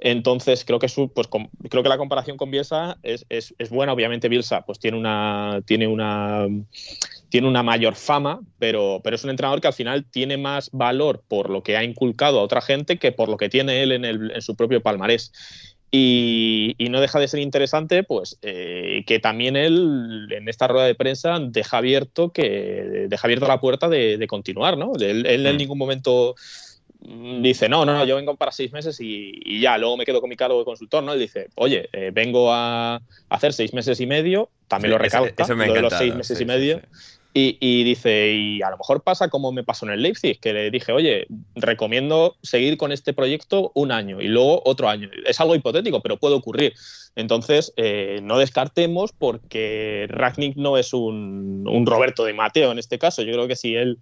Entonces, 0.00 0.64
creo 0.64 0.78
que, 0.78 0.88
su, 0.88 1.12
pues, 1.12 1.26
com, 1.26 1.48
creo 1.68 1.82
que 1.82 1.88
la 1.90 1.98
comparación 1.98 2.38
con 2.38 2.50
Bielsa 2.50 2.98
es, 3.02 3.26
es, 3.28 3.54
es, 3.58 3.68
buena. 3.68 3.92
Obviamente, 3.92 4.28
Bielsa 4.28 4.62
pues, 4.62 4.78
tiene, 4.78 4.96
una, 4.96 5.60
tiene, 5.66 5.86
una, 5.86 6.46
tiene 7.28 7.46
una 7.46 7.62
mayor 7.62 7.94
fama, 7.94 8.40
pero, 8.58 9.00
pero 9.04 9.16
es 9.16 9.24
un 9.24 9.30
entrenador 9.30 9.60
que 9.60 9.66
al 9.66 9.74
final 9.74 10.06
tiene 10.10 10.38
más 10.38 10.70
valor 10.72 11.22
por 11.28 11.50
lo 11.50 11.62
que 11.62 11.76
ha 11.76 11.84
inculcado 11.84 12.40
a 12.40 12.42
otra 12.42 12.62
gente 12.62 12.98
que 12.98 13.12
por 13.12 13.28
lo 13.28 13.36
que 13.36 13.50
tiene 13.50 13.82
él 13.82 13.92
en, 13.92 14.06
el, 14.06 14.30
en 14.30 14.42
su 14.42 14.56
propio 14.56 14.82
palmarés. 14.82 15.32
Y, 15.92 16.76
y, 16.78 16.88
no 16.88 17.00
deja 17.00 17.18
de 17.18 17.26
ser 17.26 17.40
interesante, 17.40 18.04
pues, 18.04 18.38
eh, 18.42 19.02
que 19.06 19.18
también 19.18 19.56
él 19.56 20.28
en 20.30 20.48
esta 20.48 20.68
rueda 20.68 20.86
de 20.86 20.94
prensa 20.94 21.40
deja 21.40 21.78
abierto 21.78 22.32
que 22.32 23.06
deja 23.08 23.26
abierta 23.26 23.48
la 23.48 23.60
puerta 23.60 23.88
de, 23.88 24.16
de 24.16 24.26
continuar, 24.28 24.78
¿no? 24.78 24.92
Él, 24.94 25.26
él 25.26 25.44
en 25.46 25.56
ningún 25.56 25.78
momento 25.78 26.36
dice, 27.00 27.68
no, 27.68 27.84
no, 27.84 27.94
no, 27.94 28.04
yo 28.04 28.16
vengo 28.16 28.36
para 28.36 28.52
seis 28.52 28.72
meses 28.72 29.00
y, 29.00 29.32
y, 29.44 29.60
ya, 29.60 29.78
luego 29.78 29.96
me 29.96 30.04
quedo 30.04 30.20
con 30.20 30.28
mi 30.28 30.36
cargo 30.36 30.58
de 30.58 30.64
consultor, 30.64 31.02
¿no? 31.02 31.12
Él 31.12 31.20
dice, 31.20 31.48
oye, 31.54 31.88
eh, 31.92 32.10
vengo 32.12 32.52
a 32.52 33.00
hacer 33.28 33.52
seis 33.52 33.72
meses 33.72 34.00
y 34.00 34.06
medio, 34.06 34.50
también 34.68 34.90
sí, 34.90 34.92
lo 34.92 34.98
recalca, 34.98 35.42
eso, 35.42 35.54
eso 35.54 35.66
lo 35.66 35.72
de 35.72 35.82
los 35.82 35.94
seis 35.94 36.14
meses 36.14 36.36
sí, 36.36 36.44
y 36.44 36.46
medio, 36.46 36.78
sí, 36.78 36.86
y, 37.32 37.56
y, 37.60 37.84
dice, 37.84 38.32
y 38.32 38.62
a 38.62 38.70
lo 38.70 38.76
mejor 38.76 39.02
pasa 39.02 39.28
como 39.28 39.52
me 39.52 39.62
pasó 39.62 39.86
en 39.86 39.92
el 39.92 40.02
Leipzig, 40.02 40.40
que 40.40 40.52
le 40.52 40.70
dije, 40.70 40.90
oye, 40.90 41.26
recomiendo 41.54 42.36
seguir 42.42 42.76
con 42.76 42.90
este 42.90 43.12
proyecto 43.12 43.70
un 43.74 43.92
año 43.92 44.20
y 44.20 44.26
luego 44.26 44.62
otro 44.64 44.88
año. 44.88 45.08
Es 45.26 45.40
algo 45.40 45.54
hipotético, 45.54 46.00
pero 46.00 46.16
puede 46.16 46.34
ocurrir. 46.34 46.74
Entonces, 47.14 47.72
eh, 47.76 48.18
no 48.22 48.38
descartemos 48.38 49.12
porque 49.12 50.06
Ragnick 50.08 50.56
no 50.56 50.76
es 50.76 50.92
un, 50.92 51.68
un 51.68 51.86
Roberto 51.86 52.24
de 52.24 52.34
Mateo 52.34 52.72
en 52.72 52.80
este 52.80 52.98
caso. 52.98 53.22
Yo 53.22 53.32
creo 53.32 53.46
que 53.46 53.56
si 53.56 53.76
él 53.76 53.98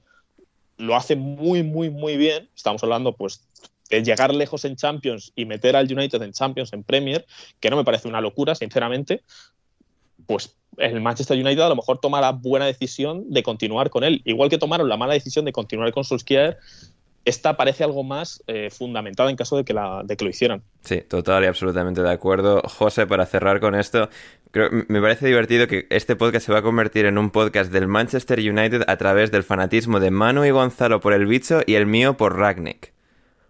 lo 0.79 0.97
hace 0.97 1.17
muy, 1.17 1.63
muy, 1.63 1.91
muy 1.91 2.17
bien. 2.17 2.49
Estamos 2.57 2.83
hablando, 2.83 3.15
pues, 3.15 3.47
de 3.91 4.03
llegar 4.03 4.35
lejos 4.35 4.65
en 4.65 4.77
Champions 4.77 5.33
y 5.35 5.45
meter 5.45 5.77
al 5.77 5.93
United 5.93 6.23
en 6.23 6.33
Champions, 6.33 6.73
en 6.73 6.85
Premier, 6.85 7.27
que 7.61 7.71
no 7.71 7.77
me 7.77 7.85
parece 7.85 8.09
una 8.09 8.21
locura, 8.21 8.55
sinceramente. 8.55 9.23
Pues 10.27 10.57
el 10.77 11.01
Manchester 11.01 11.39
United 11.39 11.63
a 11.63 11.69
lo 11.69 11.77
mejor 11.77 11.99
toma 11.99 12.21
la 12.21 12.33
buena 12.33 12.67
decisión 12.67 13.31
de 13.31 13.43
continuar 13.43 13.91
con 13.91 14.05
él. 14.05 14.23
Igual 14.25 14.51
que 14.51 14.59
tomaron 14.59 14.89
la 14.89 14.97
mala 14.97 15.15
decisión 15.15 15.45
de 15.45 15.53
continuar 15.53 15.93
con 15.93 16.05
Solskjaer, 16.05 16.59
esta 17.29 17.57
parece 17.57 17.85
algo 17.85 18.03
más 18.03 18.43
eh, 18.47 18.71
fundamentada 18.71 19.31
en 19.31 19.37
caso 19.37 19.57
de 19.57 19.65
que, 19.65 19.75
lo 19.75 20.29
hicieran. 20.29 20.63
Sí, 20.83 21.03
total 21.03 21.45
y 21.45 21.47
absolutamente 21.47 22.03
de 22.03 22.11
acuerdo. 22.11 22.63
José, 22.63 23.07
para 23.07 23.27
cerrar 23.27 23.61
con 23.61 23.75
esto, 23.75 24.09
me 24.53 25.01
parece 25.01 25.27
divertido 25.27 25.67
que 25.67 25.87
este 25.91 26.17
podcast 26.17 26.47
se 26.47 26.53
va 26.53 26.59
a 26.59 26.63
convertir 26.63 27.07
en 27.07 27.19
un 27.19 27.31
podcast 27.31 27.71
del 27.73 27.87
Manchester 27.87 28.39
United 28.39 28.83
a 28.87 28.97
través 28.97 29.31
del 29.31 29.43
fanatismo 29.43 30.01
de 30.01 30.11
Manu 30.11 30.45
y 30.45 30.51
Gonzalo 30.51 31.01
por 31.01 31.13
el 31.13 31.27
bicho 31.27 31.61
y 31.67 31.75
el 31.75 31.87
mío 31.87 32.17
por 32.17 32.37
Ragnick. 32.37 32.98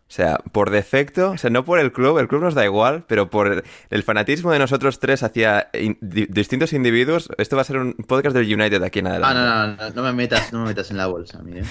O 0.08 0.10
sea, 0.10 0.38
por 0.52 0.70
defecto, 0.70 1.32
o 1.32 1.36
sea, 1.36 1.50
no 1.50 1.66
por 1.66 1.78
el 1.78 1.92
club, 1.92 2.18
el 2.18 2.28
club 2.28 2.40
nos 2.40 2.54
da 2.54 2.64
igual, 2.64 3.04
pero 3.06 3.28
por 3.28 3.62
el 3.90 4.02
fanatismo 4.02 4.50
de 4.50 4.58
nosotros 4.58 5.00
tres 5.00 5.22
hacia 5.22 5.68
in, 5.74 5.98
di, 6.00 6.24
distintos 6.30 6.72
individuos, 6.72 7.28
esto 7.36 7.56
va 7.56 7.62
a 7.62 7.64
ser 7.66 7.76
un 7.76 7.92
podcast 7.92 8.34
del 8.34 8.50
United 8.50 8.82
aquí 8.82 9.00
en 9.00 9.08
adelante. 9.08 9.38
Ah, 9.38 9.66
no, 9.66 9.76
no, 9.76 9.90
no, 9.90 9.94
no 9.96 10.02
me 10.04 10.14
metas, 10.14 10.50
no 10.50 10.60
me 10.60 10.68
metas 10.68 10.90
en 10.90 10.96
la 10.96 11.08
bolsa, 11.08 11.42
mire. 11.42 11.62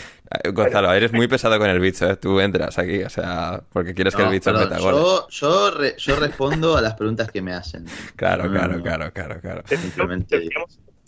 Gonzalo, 0.54 0.94
eres 0.94 1.14
muy 1.14 1.28
pesado 1.28 1.58
con 1.58 1.68
el 1.68 1.80
bicho, 1.80 2.08
¿eh? 2.08 2.16
tú 2.16 2.40
entras 2.40 2.78
aquí, 2.78 3.02
o 3.02 3.10
sea, 3.10 3.64
porque 3.74 3.96
quieres 3.96 4.14
no, 4.14 4.18
que 4.20 4.24
el 4.26 4.30
bicho 4.30 4.52
perdón, 4.52 4.70
meta 4.70 4.82
goles. 4.82 5.02
Yo, 5.02 5.28
yo, 5.30 5.72
re, 5.72 5.96
yo 5.98 6.16
respondo 6.18 6.78
a 6.78 6.82
las 6.82 6.94
preguntas 6.94 7.32
que 7.32 7.42
me 7.42 7.54
hacen. 7.54 7.86
Claro, 8.16 8.52
claro, 8.52 8.80
claro, 8.84 9.12
claro, 9.14 9.42
claro. 9.42 9.64
Simplemente 9.66 10.48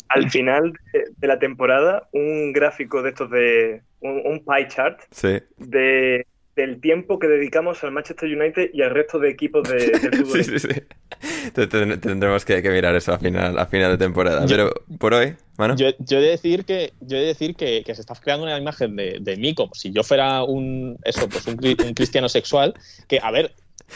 al 0.09 0.29
final 0.31 0.73
de 0.89 1.27
la 1.27 1.37
temporada 1.37 2.07
un 2.11 2.51
gráfico 2.53 3.03
de 3.03 3.09
estos 3.09 3.29
de 3.29 3.83
un, 4.01 4.21
un 4.25 4.43
pie 4.43 4.67
chart 4.67 4.99
sí. 5.11 5.39
de 5.57 6.25
del 6.59 6.81
tiempo 6.81 7.19
que 7.19 7.27
dedicamos 7.27 7.83
al 7.83 7.91
Manchester 7.91 8.29
United 8.29 8.71
y 8.73 8.81
al 8.81 8.91
resto 8.91 9.17
de 9.17 9.29
equipos 9.29 9.67
de, 9.69 9.87
del 9.97 10.15
fútbol. 10.25 10.43
sí, 10.43 10.59
sí, 10.59 10.67
sí. 10.73 10.81
Tendremos 11.53 12.45
que, 12.45 12.61
que, 12.61 12.69
mirar 12.69 12.95
eso 12.95 13.13
a 13.13 13.19
final, 13.19 13.57
a 13.57 13.65
final 13.65 13.91
de 13.91 13.97
temporada. 13.97 14.45
Yo, 14.45 14.55
Pero 14.55 14.73
por 14.97 15.13
hoy, 15.13 15.35
bueno. 15.57 15.75
Yo, 15.75 15.87
yo, 15.99 16.17
he 16.17 16.21
de 16.21 16.29
decir 16.29 16.65
que, 16.65 16.93
yo 16.99 17.17
he 17.17 17.21
de 17.21 17.27
decir 17.27 17.55
que, 17.55 17.83
que 17.85 17.95
se 17.95 18.01
está 18.01 18.13
creando 18.15 18.45
una 18.45 18.57
imagen 18.57 18.95
de, 18.95 19.19
de, 19.21 19.37
mí 19.37 19.55
como 19.55 19.73
si 19.73 19.91
yo 19.91 20.03
fuera 20.03 20.43
un, 20.43 20.97
eso, 21.03 21.27
pues 21.29 21.47
un, 21.47 21.53
un 21.55 21.93
cristiano 21.93 22.29
sexual. 22.29 22.73
Que, 23.07 23.19
a 23.21 23.31
ver, 23.31 23.53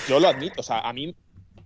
yo 0.07 0.19
lo 0.19 0.27
admito, 0.27 0.61
o 0.61 0.63
sea, 0.63 0.79
a 0.79 0.93
mí 0.93 1.15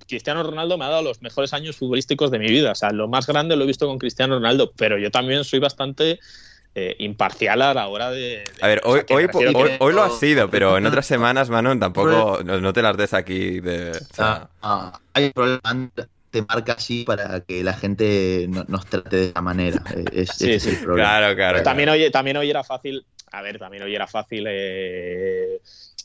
Cristiano 0.08 0.42
Ronaldo 0.42 0.78
me 0.78 0.86
ha 0.86 0.90
dado 0.90 1.04
los 1.04 1.22
mejores 1.22 1.54
años 1.54 1.76
futbolísticos 1.76 2.32
de 2.32 2.40
mi 2.40 2.48
vida. 2.48 2.72
O 2.72 2.76
sea, 2.76 2.92
lo 2.92 3.08
más 3.08 3.28
grande 3.28 3.56
lo 3.56 3.64
he 3.64 3.68
visto 3.68 3.88
con 3.88 4.00
Cristiano 4.00 4.36
Ronaldo, 4.36 4.72
pero 4.76 4.98
yo 4.98 5.12
también 5.12 5.44
soy 5.44 5.60
bastante 5.60 6.20
eh, 6.80 6.96
imparcial 7.00 7.60
a 7.64 7.74
la 7.74 7.88
hora 7.88 8.12
de. 8.12 8.20
de 8.20 8.44
a 8.62 8.68
ver, 8.68 8.82
hoy, 8.84 9.02
hoy, 9.10 9.28
hoy, 9.34 9.78
hoy, 9.80 9.94
lo 9.94 10.04
ha 10.04 10.12
sido, 10.12 10.48
pero 10.52 10.78
en 10.78 10.86
otras 10.86 11.08
semanas, 11.08 11.50
Manu, 11.50 11.78
tampoco 11.80 12.40
no, 12.46 12.62
no 12.62 12.72
te 12.72 12.84
las 12.84 12.96
des 12.96 13.16
aquí 13.16 13.60
de. 13.60 13.92
O 13.92 14.14
sea... 14.14 14.50
ah, 14.62 14.92
ah, 14.94 15.00
hay 15.14 15.26
un 15.26 15.32
problema 15.32 15.90
te 16.30 16.42
marca 16.44 16.74
así 16.74 17.04
para 17.04 17.40
que 17.40 17.64
la 17.64 17.74
gente 17.74 18.46
no, 18.48 18.64
nos 18.68 18.86
trate 18.86 19.16
de 19.16 19.26
esa 19.30 19.42
manera. 19.42 19.82
Es, 20.12 20.30
sí, 20.36 20.60
sí, 20.60 20.70
el 20.70 20.78
problema. 20.84 21.10
Claro, 21.10 21.36
claro. 21.36 21.64
También, 21.64 21.90
hoy, 21.90 22.12
también 22.12 22.38
hoy 22.38 22.50
era 22.50 22.64
fácil. 22.64 23.04
A 23.32 23.42
ver, 23.42 23.58
también 23.58 23.82
hoy 23.82 23.96
era 23.96 24.06
fácil. 24.06 24.46
Eh, 24.48 25.60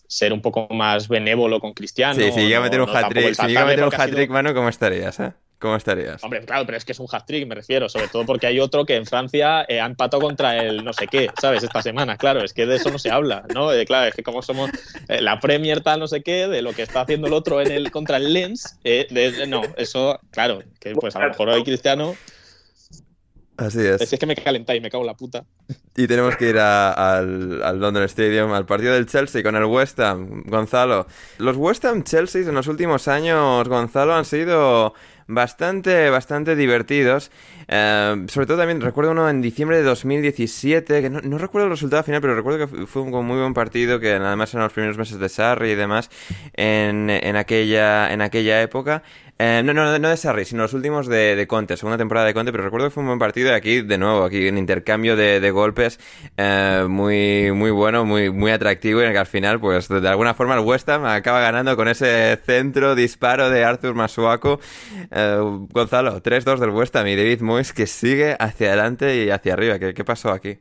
ser 0.07 0.33
un 0.33 0.41
poco 0.41 0.69
más 0.71 1.07
benévolo 1.09 1.61
con 1.61 1.75
Cristiano. 1.75 2.15
Sí, 2.15 2.33
si 2.33 2.41
llega 2.41 2.59
a 2.59 2.63
meter 2.63 2.81
un 2.81 2.89
hat-trick, 2.89 3.35
si 3.35 3.47
llega 3.47 3.63
a 3.63 3.67
meter 3.67 3.85
un 3.85 3.95
hat-trick, 3.95 4.23
sido... 4.23 4.33
mano, 4.33 4.55
¿cómo 4.55 4.69
estarías? 4.69 5.21
Eh? 5.21 5.33
¿Cómo 5.63 5.77
estarías? 5.77 6.25
Hombre, 6.25 6.45
claro, 6.45 6.67
pero 6.67 6.77
es 6.77 6.85
que 6.85 6.91
es 6.91 6.99
un 6.99 7.07
hat-trick, 7.09 7.47
me 7.47 7.55
refiero, 7.55 7.89
sobre 7.89 8.09
todo 8.09 8.27
porque 8.27 8.49
hay 8.49 8.59
otro 8.59 8.85
que 8.85 8.97
en 8.97 9.07
Francia 9.07 9.65
eh, 9.69 9.81
ha 9.81 9.87
empatado 9.87 10.21
contra 10.21 10.61
el 10.61 10.85
no 10.85 10.93
sé 10.93 11.07
qué, 11.07 11.31
¿sabes? 11.41 11.63
Esta 11.63 11.81
semana, 11.83 12.17
claro, 12.17 12.43
es 12.43 12.53
que 12.53 12.67
de 12.67 12.75
eso 12.75 12.91
no 12.91 12.99
se 12.99 13.13
habla, 13.13 13.45
¿no? 13.55 13.73
Eh, 13.73 13.87
claro, 13.87 14.09
es 14.09 14.15
que 14.17 14.25
como 14.25 14.43
somos 14.43 14.71
eh, 15.07 15.21
la 15.21 15.39
Premier 15.39 15.81
tal 15.81 16.01
no 16.01 16.09
sé 16.09 16.21
qué, 16.21 16.49
de 16.49 16.63
lo 16.63 16.73
que 16.73 16.83
está 16.83 17.03
haciendo 17.03 17.29
el 17.29 17.33
otro 17.33 17.61
en 17.61 17.71
el 17.71 17.93
contra 17.93 18.17
el 18.17 18.33
Lens, 18.33 18.77
de, 18.83 19.47
no, 19.47 19.63
eso, 19.77 20.19
claro, 20.33 20.65
que 20.81 20.95
pues 20.95 21.15
a 21.15 21.21
lo 21.21 21.29
mejor 21.29 21.51
hoy 21.51 21.63
Cristiano... 21.63 22.17
Así 23.57 23.81
es. 23.81 24.01
Es 24.01 24.19
que 24.19 24.27
me 24.27 24.35
calentáis, 24.35 24.83
me 24.83 24.91
cago 24.91 25.05
en 25.05 25.09
la 25.09 25.15
puta. 25.15 25.45
Y 25.95 26.09
tenemos 26.09 26.37
que 26.37 26.49
ir 26.49 26.59
a, 26.59 27.19
al, 27.19 27.63
al, 27.63 27.79
London 27.79 28.03
Stadium, 28.05 28.51
al 28.53 28.67
partido 28.67 28.95
del 28.95 29.07
Chelsea 29.07 29.43
con 29.43 29.55
el 29.55 29.67
West 29.67 30.01
Ham. 30.01 30.43
Gonzalo, 30.47 31.07
los 31.39 31.57
West 31.57 31.85
Ham 31.85 32.03
Chelsea 32.03 32.43
en 32.43 32.55
los 32.55 32.67
últimos 32.67 33.07
años, 33.07 33.69
Gonzalo, 33.69 34.15
han 34.15 34.25
sido 34.25 34.95
bastante, 35.27 36.11
bastante 36.11 36.57
divertidos. 36.57 37.31
Eh, 37.69 38.27
sobre 38.29 38.47
todo 38.47 38.59
también 38.59 38.81
recuerdo 38.81 39.13
uno 39.13 39.29
en 39.29 39.41
diciembre 39.41 39.77
de 39.77 39.83
2017, 39.83 41.03
que 41.03 41.11
no, 41.11 41.21
no, 41.21 41.39
recuerdo 41.39 41.67
el 41.67 41.73
resultado 41.73 42.03
final, 42.03 42.21
pero 42.21 42.35
recuerdo 42.35 42.67
que 42.67 42.87
fue 42.87 43.03
un 43.03 43.27
muy 43.27 43.39
buen 43.39 43.55
partido, 43.55 44.01
que 44.01 44.13
además 44.13 44.53
eran 44.55 44.65
los 44.65 44.73
primeros 44.73 44.99
meses 44.99 45.19
de 45.19 45.29
Sarri 45.29 45.71
y 45.71 45.75
demás 45.75 46.11
en, 46.55 47.11
en, 47.11 47.37
aquella, 47.37 48.13
en 48.13 48.21
aquella 48.21 48.63
época. 48.63 49.03
Eh, 49.45 49.61
no, 49.65 49.75
no, 49.75 49.99
no 49.99 50.09
de 50.09 50.17
Sarri, 50.17 50.45
sino 50.45 50.63
los 50.63 50.73
últimos 50.73 51.09
de, 51.09 51.35
de, 51.35 51.47
Conte, 51.49 51.77
segunda 51.77 51.99
temporada 51.99 52.29
de 52.29 52.33
Conte, 52.33 52.53
pero 52.53 52.63
recuerdo 52.63 52.87
que 52.87 52.91
fue 52.93 53.01
un 53.01 53.09
buen 53.09 53.19
partido 53.19 53.51
y 53.51 53.55
aquí, 53.55 53.83
de 53.83 53.99
nuevo, 53.99 54.23
aquí 54.23 54.47
en 54.47 54.57
intercambio 54.57 55.17
de, 55.17 55.41
de 55.41 55.51
golpes 55.51 55.99
eh, 56.37 56.85
muy, 56.89 57.51
muy 57.51 57.73
bueno, 57.73 58.05
muy, 58.05 58.31
muy 58.31 58.53
atractivo 58.53 59.01
y 59.01 59.03
en 59.03 59.09
el 59.09 59.15
que 59.15 59.19
al 59.19 59.27
final, 59.27 59.59
pues 59.59 59.89
de 59.89 60.09
alguna 60.09 60.35
forma 60.35 60.55
el 60.55 60.61
West 60.61 60.89
Ham 60.91 61.07
acaba 61.07 61.41
ganando 61.41 61.75
con 61.75 61.89
ese 61.89 62.39
centro 62.47 62.95
disparo 62.95 63.51
de 63.51 63.65
Arthur 63.65 63.97
Masuaco. 63.97 64.61
Eh, 65.11 65.39
Gonzalo, 65.71 66.23
3-2 66.23 66.61
del 66.61 66.71
West 66.71 66.95
Ham 66.95 67.09
y 67.09 67.17
David 67.17 67.41
Moyes 67.41 67.73
que 67.73 67.89
sigue 67.89 68.37
hacia 68.39 68.69
adelante 68.69 69.25
y 69.25 69.31
hacia 69.31 69.55
arriba. 69.55 69.81
¿Qué, 69.81 69.93
qué 69.93 70.05
pasó 70.05 70.31
aquí? 70.31 70.61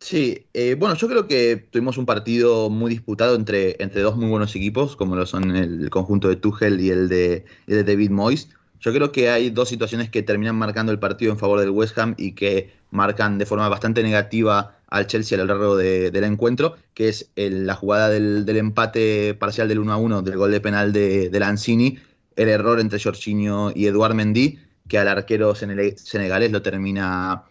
Sí, 0.00 0.46
eh, 0.54 0.74
bueno, 0.78 0.94
yo 0.94 1.08
creo 1.08 1.28
que 1.28 1.56
tuvimos 1.70 1.98
un 1.98 2.06
partido 2.06 2.70
muy 2.70 2.90
disputado 2.90 3.36
entre, 3.36 3.76
entre 3.82 4.00
dos 4.00 4.16
muy 4.16 4.28
buenos 4.30 4.56
equipos, 4.56 4.96
como 4.96 5.14
lo 5.14 5.26
son 5.26 5.54
el 5.54 5.90
conjunto 5.90 6.28
de 6.28 6.36
Tuchel 6.36 6.80
y 6.80 6.90
el 6.90 7.08
de, 7.08 7.44
David 7.66 8.10
Moyes. 8.10 8.48
Yo 8.80 8.92
creo 8.94 9.12
que 9.12 9.28
hay 9.28 9.50
dos 9.50 9.68
situaciones 9.68 10.08
que 10.08 10.22
terminan 10.22 10.56
marcando 10.56 10.90
el 10.90 10.98
partido 10.98 11.32
en 11.32 11.38
favor 11.38 11.60
del 11.60 11.70
West 11.70 11.98
Ham 11.98 12.14
y 12.16 12.32
que 12.32 12.72
marcan 12.90 13.36
de 13.36 13.44
forma 13.44 13.68
bastante 13.68 14.02
negativa 14.02 14.78
al 14.88 15.06
Chelsea 15.06 15.36
a 15.36 15.42
lo 15.42 15.46
largo 15.46 15.76
de, 15.76 16.10
del 16.10 16.24
encuentro, 16.24 16.76
que 16.94 17.10
es 17.10 17.30
el, 17.36 17.66
la 17.66 17.74
jugada 17.74 18.08
del, 18.08 18.46
del, 18.46 18.56
empate 18.56 19.34
parcial 19.34 19.68
del 19.68 19.80
1 19.80 19.92
a 19.92 19.96
1 19.98 20.22
del 20.22 20.36
gol 20.38 20.50
de 20.50 20.60
penal 20.60 20.92
de, 20.94 21.28
de 21.28 21.40
Lanzini, 21.40 21.98
el 22.36 22.48
error 22.48 22.80
entre 22.80 22.98
Jorginho 22.98 23.70
y 23.74 23.86
Eduard 23.86 24.14
Mendy 24.14 24.58
que 24.90 24.98
al 24.98 25.08
arquero 25.08 25.54
senegalés 25.54 26.50
lo 26.50 26.62
termina, 26.62 27.44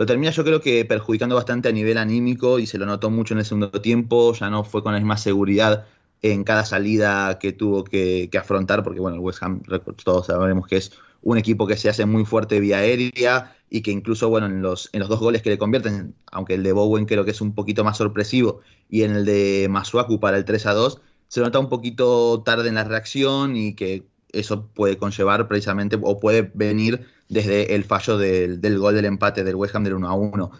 lo 0.00 0.06
termina 0.06 0.32
yo 0.32 0.44
creo 0.44 0.62
que 0.62 0.86
perjudicando 0.86 1.34
bastante 1.34 1.68
a 1.68 1.72
nivel 1.72 1.98
anímico 1.98 2.58
y 2.58 2.66
se 2.66 2.78
lo 2.78 2.86
notó 2.86 3.10
mucho 3.10 3.34
en 3.34 3.40
el 3.40 3.44
segundo 3.44 3.70
tiempo, 3.70 4.32
ya 4.32 4.48
no 4.48 4.64
fue 4.64 4.82
con 4.82 4.94
la 4.94 4.98
misma 4.98 5.18
seguridad 5.18 5.84
en 6.22 6.42
cada 6.42 6.64
salida 6.64 7.38
que 7.38 7.52
tuvo 7.52 7.84
que, 7.84 8.30
afrontar, 8.40 8.82
porque 8.82 8.98
bueno, 8.98 9.16
el 9.16 9.20
West 9.20 9.42
Ham 9.42 9.60
todos 10.02 10.28
sabemos 10.28 10.66
que 10.66 10.78
es 10.78 10.92
un 11.20 11.36
equipo 11.36 11.66
que 11.66 11.76
se 11.76 11.90
hace 11.90 12.06
muy 12.06 12.24
fuerte 12.24 12.60
vía 12.60 12.78
aérea 12.78 13.54
y 13.68 13.82
que 13.82 13.90
incluso, 13.90 14.30
bueno, 14.30 14.46
en 14.46 14.62
los, 14.62 14.88
en 14.94 15.00
los 15.00 15.10
dos 15.10 15.20
goles 15.20 15.42
que 15.42 15.50
le 15.50 15.58
convierten, 15.58 16.14
aunque 16.32 16.54
el 16.54 16.62
de 16.62 16.72
Bowen 16.72 17.04
creo 17.04 17.26
que 17.26 17.32
es 17.32 17.42
un 17.42 17.54
poquito 17.54 17.84
más 17.84 17.98
sorpresivo 17.98 18.62
y 18.88 19.02
en 19.02 19.14
el 19.16 19.26
de 19.26 19.66
Masuaku 19.68 20.18
para 20.18 20.38
el 20.38 20.46
3 20.46 20.64
a 20.64 20.72
2, 20.72 20.98
se 21.28 21.42
nota 21.42 21.58
un 21.58 21.68
poquito 21.68 22.42
tarde 22.42 22.70
en 22.70 22.76
la 22.76 22.84
reacción 22.84 23.54
y 23.54 23.74
que 23.74 24.06
eso 24.32 24.66
puede 24.68 24.96
conllevar 24.96 25.46
precisamente 25.46 25.98
o 26.00 26.18
puede 26.18 26.50
venir 26.54 27.06
desde 27.30 27.76
el 27.76 27.84
fallo 27.84 28.18
del, 28.18 28.60
gol 28.78 28.94
del 28.94 29.06
empate 29.06 29.44
del 29.44 29.54
West 29.54 29.74
Ham 29.74 29.84
del 29.84 29.94
1 29.94 30.08
a 30.08 30.14
1. 30.14 30.50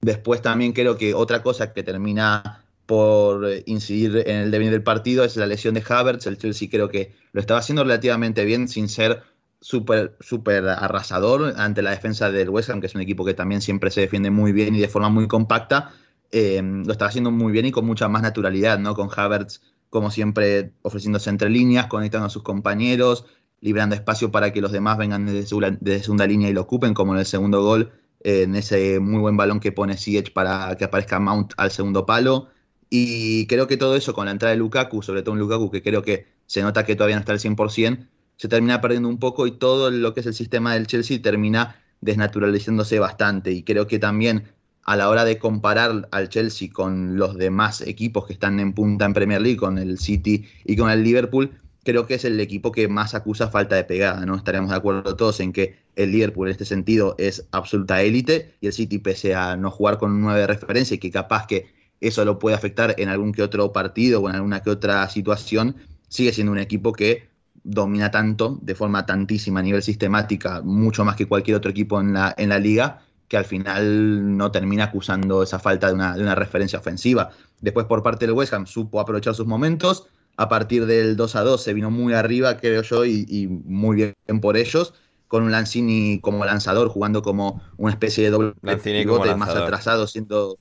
Después 0.00 0.42
también 0.42 0.72
creo 0.72 0.98
que 0.98 1.14
otra 1.14 1.42
cosa 1.42 1.72
que 1.72 1.82
termina 1.82 2.64
por 2.86 3.46
incidir 3.66 4.24
en 4.26 4.36
el 4.40 4.50
devenir 4.50 4.72
del 4.72 4.82
partido 4.82 5.24
es 5.24 5.36
la 5.36 5.46
lesión 5.46 5.74
de 5.74 5.84
Havertz. 5.88 6.26
El 6.26 6.36
Chelsea 6.36 6.68
creo 6.70 6.88
que 6.88 7.14
lo 7.32 7.40
estaba 7.40 7.60
haciendo 7.60 7.84
relativamente 7.84 8.44
bien 8.44 8.66
sin 8.66 8.88
ser 8.88 9.22
súper 9.60 10.16
super 10.20 10.68
arrasador 10.68 11.54
ante 11.56 11.82
la 11.82 11.90
defensa 11.90 12.30
del 12.30 12.48
West 12.50 12.70
Ham, 12.70 12.80
que 12.80 12.88
es 12.88 12.94
un 12.94 13.00
equipo 13.00 13.24
que 13.24 13.34
también 13.34 13.60
siempre 13.60 13.90
se 13.90 14.00
defiende 14.00 14.30
muy 14.30 14.52
bien 14.52 14.74
y 14.74 14.80
de 14.80 14.88
forma 14.88 15.10
muy 15.10 15.28
compacta. 15.28 15.92
Eh, 16.32 16.60
lo 16.62 16.90
estaba 16.90 17.10
haciendo 17.10 17.30
muy 17.30 17.52
bien 17.52 17.66
y 17.66 17.70
con 17.70 17.86
mucha 17.86 18.08
más 18.08 18.22
naturalidad, 18.22 18.78
¿no? 18.78 18.94
Con 18.94 19.08
Havertz 19.14 19.60
como 19.90 20.10
siempre, 20.10 20.72
ofreciéndose 20.82 21.30
entre 21.30 21.50
líneas, 21.50 21.86
conectando 21.86 22.26
a 22.26 22.30
sus 22.30 22.42
compañeros, 22.42 23.24
librando 23.60 23.94
espacio 23.94 24.30
para 24.30 24.52
que 24.52 24.60
los 24.60 24.72
demás 24.72 24.98
vengan 24.98 25.26
desde, 25.26 26.00
segunda 26.00 26.26
línea 26.26 26.48
y 26.48 26.52
lo 26.52 26.62
ocupen, 26.62 26.94
como 26.94 27.14
en 27.14 27.20
el 27.20 27.26
segundo 27.26 27.62
gol, 27.62 27.92
en 28.20 28.54
ese 28.56 29.00
muy 29.00 29.20
buen 29.20 29.36
balón 29.36 29.60
que 29.60 29.72
pone 29.72 29.96
Siege 29.96 30.30
para 30.32 30.76
que 30.76 30.84
aparezca 30.84 31.18
Mount 31.18 31.52
al 31.56 31.70
segundo 31.70 32.06
palo. 32.06 32.48
Y 32.90 33.46
creo 33.46 33.66
que 33.66 33.76
todo 33.76 33.96
eso 33.96 34.14
con 34.14 34.26
la 34.26 34.32
entrada 34.32 34.52
de 34.52 34.58
Lukaku, 34.58 35.02
sobre 35.02 35.22
todo 35.22 35.32
un 35.32 35.38
Lukaku 35.40 35.70
que 35.70 35.82
creo 35.82 36.02
que 36.02 36.26
se 36.46 36.62
nota 36.62 36.84
que 36.84 36.96
todavía 36.96 37.16
no 37.16 37.20
está 37.20 37.32
al 37.32 37.38
100%, 37.38 38.08
se 38.36 38.48
termina 38.48 38.80
perdiendo 38.80 39.08
un 39.08 39.18
poco 39.18 39.46
y 39.46 39.52
todo 39.52 39.90
lo 39.90 40.14
que 40.14 40.20
es 40.20 40.26
el 40.26 40.34
sistema 40.34 40.74
del 40.74 40.86
Chelsea 40.86 41.20
termina 41.20 41.76
desnaturalizándose 42.00 42.98
bastante. 42.98 43.52
Y 43.52 43.62
creo 43.62 43.86
que 43.86 43.98
también 43.98 44.44
a 44.84 44.96
la 44.96 45.10
hora 45.10 45.24
de 45.24 45.38
comparar 45.38 46.08
al 46.12 46.28
Chelsea 46.30 46.70
con 46.72 47.18
los 47.18 47.36
demás 47.36 47.82
equipos 47.82 48.26
que 48.26 48.32
están 48.32 48.58
en 48.58 48.72
punta 48.72 49.04
en 49.04 49.12
Premier 49.12 49.42
League, 49.42 49.58
con 49.58 49.76
el 49.76 49.98
City 49.98 50.46
y 50.64 50.76
con 50.76 50.88
el 50.88 51.02
Liverpool, 51.02 51.60
creo 51.88 52.06
que 52.06 52.16
es 52.16 52.26
el 52.26 52.38
equipo 52.38 52.70
que 52.70 52.86
más 52.86 53.14
acusa 53.14 53.48
falta 53.48 53.74
de 53.74 53.82
pegada, 53.82 54.26
¿no? 54.26 54.36
Estaremos 54.36 54.68
de 54.68 54.76
acuerdo 54.76 55.16
todos 55.16 55.40
en 55.40 55.54
que 55.54 55.78
el 55.96 56.12
Liverpool 56.12 56.46
en 56.46 56.52
este 56.52 56.66
sentido 56.66 57.14
es 57.16 57.48
absoluta 57.50 58.02
élite 58.02 58.56
y 58.60 58.66
el 58.66 58.74
City, 58.74 58.98
pese 58.98 59.34
a 59.34 59.56
no 59.56 59.70
jugar 59.70 59.96
con 59.96 60.12
un 60.12 60.20
9 60.20 60.40
de 60.40 60.46
referencia 60.46 60.96
y 60.96 60.98
que 60.98 61.10
capaz 61.10 61.46
que 61.46 61.72
eso 62.02 62.26
lo 62.26 62.38
puede 62.38 62.54
afectar 62.54 62.94
en 62.98 63.08
algún 63.08 63.32
que 63.32 63.42
otro 63.42 63.72
partido 63.72 64.20
o 64.20 64.28
en 64.28 64.34
alguna 64.34 64.62
que 64.62 64.68
otra 64.68 65.08
situación, 65.08 65.76
sigue 66.08 66.34
siendo 66.34 66.52
un 66.52 66.58
equipo 66.58 66.92
que 66.92 67.30
domina 67.64 68.10
tanto, 68.10 68.58
de 68.60 68.74
forma 68.74 69.06
tantísima 69.06 69.60
a 69.60 69.62
nivel 69.62 69.82
sistemática, 69.82 70.60
mucho 70.60 71.06
más 71.06 71.16
que 71.16 71.24
cualquier 71.24 71.56
otro 71.56 71.70
equipo 71.70 71.98
en 72.02 72.12
la, 72.12 72.34
en 72.36 72.50
la 72.50 72.58
liga, 72.58 73.00
que 73.28 73.38
al 73.38 73.46
final 73.46 74.36
no 74.36 74.50
termina 74.50 74.84
acusando 74.84 75.42
esa 75.42 75.58
falta 75.58 75.86
de 75.86 75.94
una, 75.94 76.34
referencia 76.34 76.78
ofensiva. 76.78 77.30
Después 77.62 77.86
por 77.86 78.02
parte 78.02 78.26
del 78.26 78.34
West 78.34 78.52
Ham 78.52 78.66
supo 78.66 79.00
aprovechar 79.00 79.34
sus 79.34 79.46
momentos, 79.46 80.06
a 80.38 80.48
partir 80.48 80.86
del 80.86 81.16
2 81.16 81.36
a 81.36 81.42
2 81.42 81.60
se 81.60 81.74
vino 81.74 81.90
muy 81.90 82.14
arriba, 82.14 82.56
creo 82.58 82.82
yo, 82.82 83.04
y, 83.04 83.48
muy 83.48 83.96
bien 83.96 84.40
por 84.40 84.56
ellos, 84.56 84.94
con 85.26 85.42
un 85.42 85.50
Lanzini 85.50 86.20
como 86.20 86.44
lanzador, 86.44 86.88
jugando 86.88 87.22
como 87.22 87.60
una 87.76 87.90
especie 87.90 88.24
de 88.24 88.30
doble 88.30 88.54
Lanzini 88.62 89.04
más 89.36 89.50
atrasado, 89.50 90.06
siendo... 90.06 90.56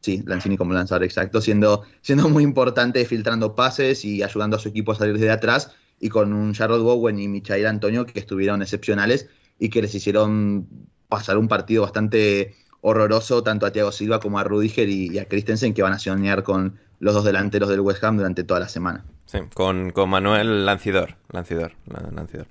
Sí, 0.00 0.22
Lanzini 0.26 0.56
como 0.56 0.74
lanzador, 0.74 1.04
exacto, 1.04 1.40
siendo, 1.40 1.82
siendo 2.02 2.28
muy 2.28 2.42
importante, 2.42 3.04
filtrando 3.06 3.54
pases 3.54 4.04
y 4.04 4.22
ayudando 4.22 4.56
a 4.56 4.60
su 4.60 4.68
equipo 4.68 4.92
a 4.92 4.96
salir 4.96 5.14
desde 5.14 5.30
atrás, 5.30 5.70
y 5.98 6.10
con 6.10 6.32
un 6.34 6.52
Charlotte 6.52 6.82
Bowen 6.82 7.18
y 7.18 7.28
Michael 7.28 7.66
Antonio 7.66 8.04
que 8.04 8.18
estuvieron 8.18 8.60
excepcionales 8.60 9.28
y 9.58 9.70
que 9.70 9.80
les 9.80 9.94
hicieron 9.94 10.66
pasar 11.08 11.38
un 11.38 11.48
partido 11.48 11.82
bastante 11.82 12.54
horroroso 12.82 13.42
tanto 13.42 13.64
a 13.64 13.70
Thiago 13.70 13.92
Silva 13.92 14.20
como 14.20 14.38
a 14.38 14.44
Rudiger 14.44 14.88
y, 14.90 15.18
a 15.18 15.26
Christensen 15.26 15.72
que 15.72 15.82
van 15.82 15.92
a 15.94 15.98
soñar 15.98 16.42
con 16.42 16.78
los 16.98 17.14
dos 17.14 17.24
delanteros 17.24 17.70
del 17.70 17.80
West 17.80 18.04
Ham 18.04 18.16
durante 18.18 18.44
toda 18.44 18.60
la 18.60 18.68
semana. 18.68 19.06
Sí, 19.26 19.38
con, 19.54 19.92
Manuel 20.08 20.66
Lancidor. 20.66 21.16
Lancidor, 21.30 21.72
Lancidor. 21.86 22.46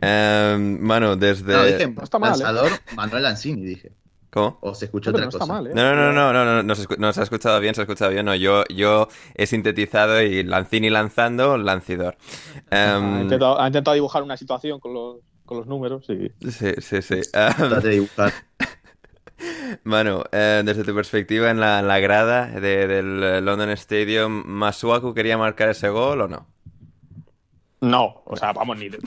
Em, 0.00 0.78
Manu, 0.80 1.16
desde... 1.16 1.52
No, 1.52 1.64
dije, 1.64 1.94
lanzador, 2.20 2.72
¿eh? 2.72 2.94
Manuel 2.94 3.22
Lanzini, 3.22 3.64
dije. 3.64 3.92
¿Cómo? 4.30 4.58
¿O 4.60 4.74
se 4.74 4.84
escucha 4.84 5.10
otra 5.10 5.24
cosa? 5.26 5.44
¿eh? 5.44 5.70
No, 5.74 5.94
no, 5.94 6.12
no, 6.12 6.32
no, 6.32 6.32
no, 6.32 6.62
no, 6.62 6.62
no, 6.62 6.74
se, 7.12 7.20
ha 7.20 7.22
escuchado 7.22 7.58
bien, 7.60 7.74
se 7.74 7.80
ha 7.80 7.84
escuchado 7.84 8.10
bien. 8.10 8.26
No, 8.26 8.34
yo, 8.34 8.64
yo 8.68 9.08
he 9.34 9.46
sintetizado 9.46 10.20
y 10.20 10.42
Lanzini 10.42 10.90
lanzando, 10.90 11.56
Lancidor. 11.56 12.18
Em, 12.70 13.16
ha, 13.16 13.22
intentado, 13.22 13.58
ha 13.58 13.66
intentado 13.66 13.94
dibujar 13.94 14.22
una 14.22 14.36
situación 14.36 14.80
con 14.80 14.92
los 14.92 15.16
con 15.48 15.56
los 15.56 15.66
números, 15.66 16.04
sí. 16.06 16.30
Sí, 16.50 16.74
sí, 16.78 17.02
sí. 17.02 17.20
Um, 17.34 18.30
Manu, 19.84 20.22
eh, 20.32 20.62
desde 20.64 20.84
tu 20.84 20.94
perspectiva 20.94 21.50
en 21.50 21.60
la, 21.60 21.82
la 21.82 21.98
grada 21.98 22.46
del 22.46 23.44
London 23.44 23.70
Stadium, 23.70 24.44
¿Masuaku 24.46 25.14
quería 25.14 25.38
marcar 25.38 25.68
ese 25.68 25.88
gol 25.88 26.20
o 26.22 26.28
no? 26.28 26.46
No, 27.80 28.22
o 28.24 28.36
sea, 28.36 28.52
vamos, 28.52 28.76
ni 28.76 28.88
de, 28.88 28.98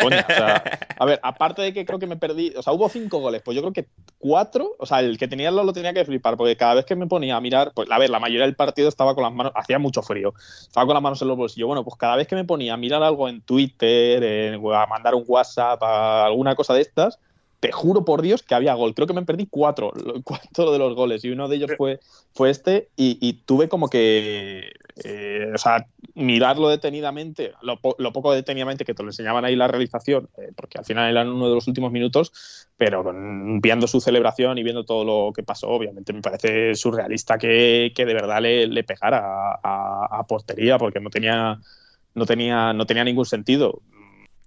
coña. 0.00 0.24
O 0.28 0.32
sea, 0.32 0.62
a 0.96 1.04
ver, 1.04 1.18
aparte 1.24 1.60
de 1.60 1.72
que 1.72 1.84
creo 1.84 1.98
que 1.98 2.06
me 2.06 2.16
perdí, 2.16 2.52
o 2.56 2.62
sea, 2.62 2.72
hubo 2.72 2.88
cinco 2.88 3.18
goles, 3.18 3.42
pues 3.42 3.56
yo 3.56 3.62
creo 3.62 3.72
que 3.72 3.88
cuatro, 4.18 4.76
o 4.78 4.86
sea, 4.86 5.00
el 5.00 5.18
que 5.18 5.26
tenía 5.26 5.50
lo, 5.50 5.64
lo 5.64 5.72
tenía 5.72 5.92
que 5.92 6.04
flipar, 6.04 6.36
porque 6.36 6.56
cada 6.56 6.74
vez 6.74 6.84
que 6.84 6.94
me 6.94 7.08
ponía 7.08 7.34
a 7.34 7.40
mirar, 7.40 7.72
pues 7.74 7.90
a 7.90 7.98
ver, 7.98 8.10
la 8.10 8.20
mayoría 8.20 8.46
del 8.46 8.54
partido 8.54 8.88
estaba 8.88 9.16
con 9.16 9.24
las 9.24 9.32
manos, 9.32 9.52
hacía 9.56 9.80
mucho 9.80 10.02
frío, 10.02 10.34
estaba 10.60 10.86
con 10.86 10.94
las 10.94 11.02
manos 11.02 11.20
en 11.20 11.28
los 11.28 11.36
bolsillos. 11.36 11.66
Bueno, 11.66 11.82
pues 11.82 11.96
cada 11.96 12.14
vez 12.14 12.28
que 12.28 12.36
me 12.36 12.44
ponía 12.44 12.74
a 12.74 12.76
mirar 12.76 13.02
algo 13.02 13.28
en 13.28 13.40
Twitter, 13.40 14.54
a 14.72 14.86
mandar 14.86 15.16
un 15.16 15.24
WhatsApp, 15.26 15.82
a 15.82 16.26
alguna 16.26 16.54
cosa 16.54 16.74
de 16.74 16.82
estas, 16.82 17.18
te 17.62 17.70
juro 17.70 18.04
por 18.04 18.22
Dios 18.22 18.42
que 18.42 18.56
había 18.56 18.74
gol. 18.74 18.92
Creo 18.92 19.06
que 19.06 19.14
me 19.14 19.22
perdí 19.22 19.46
cuatro, 19.48 19.92
cuatro 20.24 20.72
de 20.72 20.80
los 20.80 20.96
goles 20.96 21.24
y 21.24 21.30
uno 21.30 21.46
de 21.46 21.56
ellos 21.56 21.70
fue, 21.76 22.00
fue 22.34 22.50
este 22.50 22.88
y, 22.96 23.34
tuve 23.44 23.68
como 23.68 23.88
que, 23.88 24.72
eh, 25.04 25.52
o 25.54 25.58
sea, 25.58 25.86
mirarlo 26.16 26.68
detenidamente, 26.68 27.52
lo, 27.62 27.78
poco 27.80 28.32
detenidamente 28.32 28.84
que 28.84 28.94
te 28.94 29.04
lo 29.04 29.10
enseñaban 29.10 29.44
ahí 29.44 29.54
la 29.54 29.68
realización, 29.68 30.28
eh, 30.38 30.50
porque 30.56 30.78
al 30.78 30.84
final 30.84 31.08
era 31.08 31.22
uno 31.22 31.48
de 31.48 31.54
los 31.54 31.68
últimos 31.68 31.92
minutos, 31.92 32.66
pero 32.76 33.04
viendo 33.62 33.86
su 33.86 34.00
celebración 34.00 34.58
y 34.58 34.64
viendo 34.64 34.82
todo 34.84 35.04
lo 35.04 35.32
que 35.32 35.44
pasó, 35.44 35.68
obviamente 35.68 36.12
me 36.12 36.20
parece 36.20 36.74
surrealista 36.74 37.38
que, 37.38 37.92
de 37.94 38.04
verdad 38.04 38.42
le, 38.42 38.82
pegara 38.82 39.60
a, 39.62 40.08
a, 40.10 40.26
portería 40.26 40.78
porque 40.78 40.98
no 40.98 41.10
tenía, 41.10 41.60
no 42.16 42.26
tenía, 42.26 42.72
no 42.72 42.86
tenía 42.86 43.04
ningún 43.04 43.26
sentido. 43.26 43.82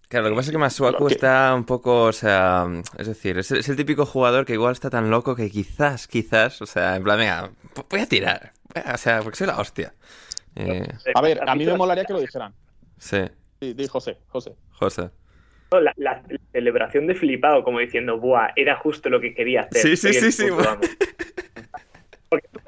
Claro, 0.08 0.26
lo 0.26 0.30
que 0.32 0.36
pasa 0.38 0.50
es 0.50 0.52
que 0.52 0.58
Masuaku 0.58 1.08
está 1.08 1.54
un 1.56 1.66
poco, 1.66 2.04
o 2.04 2.14
sea, 2.14 2.68
es 2.98 3.08
decir, 3.08 3.38
es, 3.40 3.52
el 3.52 3.76
típico 3.76 4.06
jugador 4.06 4.46
que 4.46 4.54
igual 4.54 4.74
está 4.74 4.90
tan 4.90 5.10
loco 5.10 5.36
que 5.36 5.50
quizás, 5.50 6.08
quizás, 6.08 6.62
o 6.62 6.66
sea, 6.66 6.96
en 6.96 7.04
plan, 7.04 7.18
venga, 7.18 7.50
voy 7.90 8.00
a 8.02 8.06
tirar, 8.06 8.54
o 8.94 8.98
sea, 8.98 9.22
porque 9.22 9.38
soy 9.38 9.48
la 9.48 9.58
hostia. 9.58 9.94
Eh, 10.56 10.88
a 11.14 11.22
ver, 11.22 11.48
a 11.48 11.56
mí 11.56 11.66
me 11.66 11.76
molaría 11.76 12.06
que 12.06 12.14
lo 12.14 12.20
dijeran. 12.20 12.54
Sí. 12.98 13.24
Sí, 13.60 13.74
di 13.74 13.88
José, 13.88 14.18
José. 14.28 14.56
José. 14.72 15.10
La, 15.98 16.24
celebración 16.54 17.08
de 17.08 17.16
flipado, 17.16 17.64
como 17.64 17.80
diciendo, 17.80 18.18
buah, 18.20 18.50
era 18.56 18.78
justo 18.78 19.10
lo 19.10 19.20
que 19.20 19.34
quería 19.34 19.62
hacer. 19.62 19.82
Sí, 19.82 19.98
sí, 19.98 20.14
sí, 20.14 20.32
sí. 20.32 20.46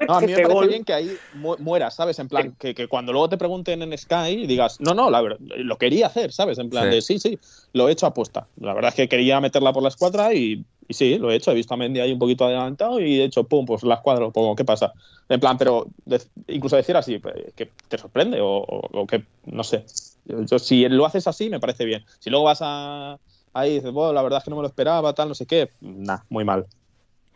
No, 0.06 0.14
a 0.14 0.20
mí 0.20 0.32
me 0.32 0.40
parece 0.40 0.66
bien 0.68 0.84
que 0.84 0.92
ahí 0.92 1.18
mueras, 1.32 1.94
¿sabes? 1.94 2.18
En 2.18 2.28
plan, 2.28 2.54
que, 2.58 2.88
cuando 2.88 3.12
luego 3.12 3.28
te 3.28 3.36
pregunten 3.36 3.82
en 3.82 3.96
Sky 3.96 4.46
digas, 4.46 4.80
no, 4.80 4.94
no, 4.94 5.10
la 5.10 5.20
verdad, 5.20 5.38
lo 5.40 5.76
quería 5.76 6.06
hacer, 6.06 6.32
¿sabes? 6.32 6.58
En 6.58 6.70
plan 6.70 6.84
sí. 6.84 6.90
de, 6.90 7.02
sí, 7.02 7.18
sí, 7.18 7.38
lo 7.72 7.88
he 7.88 7.92
hecho 7.92 8.06
apuesta. 8.06 8.48
La 8.56 8.74
verdad 8.74 8.90
es 8.90 8.94
que 8.94 9.08
quería 9.08 9.40
meterla 9.40 9.72
por 9.72 9.82
la 9.82 9.88
escuadra 9.88 10.32
y, 10.32 10.64
sí, 10.88 11.18
lo 11.18 11.30
he 11.30 11.36
hecho. 11.36 11.50
He 11.50 11.54
visto 11.54 11.74
a 11.74 11.76
Mendy 11.76 12.00
ahí 12.00 12.12
un 12.12 12.18
poquito 12.18 12.44
adelantado 12.44 13.00
y 13.00 13.20
he 13.20 13.24
hecho, 13.24 13.44
pum, 13.44 13.66
pues 13.66 13.82
la 13.82 13.96
escuadra 13.96 14.22
lo 14.22 14.32
pongo, 14.32 14.54
¿qué 14.54 14.64
pasa? 14.64 14.92
En 15.28 15.40
plan, 15.40 15.58
pero 15.58 15.86
incluso 16.46 16.76
decir 16.76 16.96
así, 16.96 17.18
pues, 17.18 17.34
que 17.54 17.72
te 17.88 17.98
sorprende 17.98 18.38
o, 18.40 19.06
que, 19.08 19.24
no 19.44 19.64
sé. 19.64 19.84
Yo, 20.24 20.58
si 20.58 20.88
lo 20.88 21.06
haces 21.06 21.26
así, 21.26 21.50
me 21.50 21.60
parece 21.60 21.84
bien. 21.84 22.04
Si 22.18 22.30
luego 22.30 22.46
vas 22.46 22.60
a 22.62 23.18
ahí 23.54 23.72
y 23.72 23.74
dices, 23.76 23.92
bueno, 23.92 24.12
la 24.12 24.22
verdad 24.22 24.38
es 24.38 24.44
que 24.44 24.50
no 24.50 24.56
me 24.56 24.62
lo 24.62 24.68
esperaba, 24.68 25.12
tal, 25.14 25.28
no 25.28 25.34
sé 25.34 25.46
qué, 25.46 25.70
nah, 25.80 26.18
muy 26.28 26.44
mal. 26.44 26.66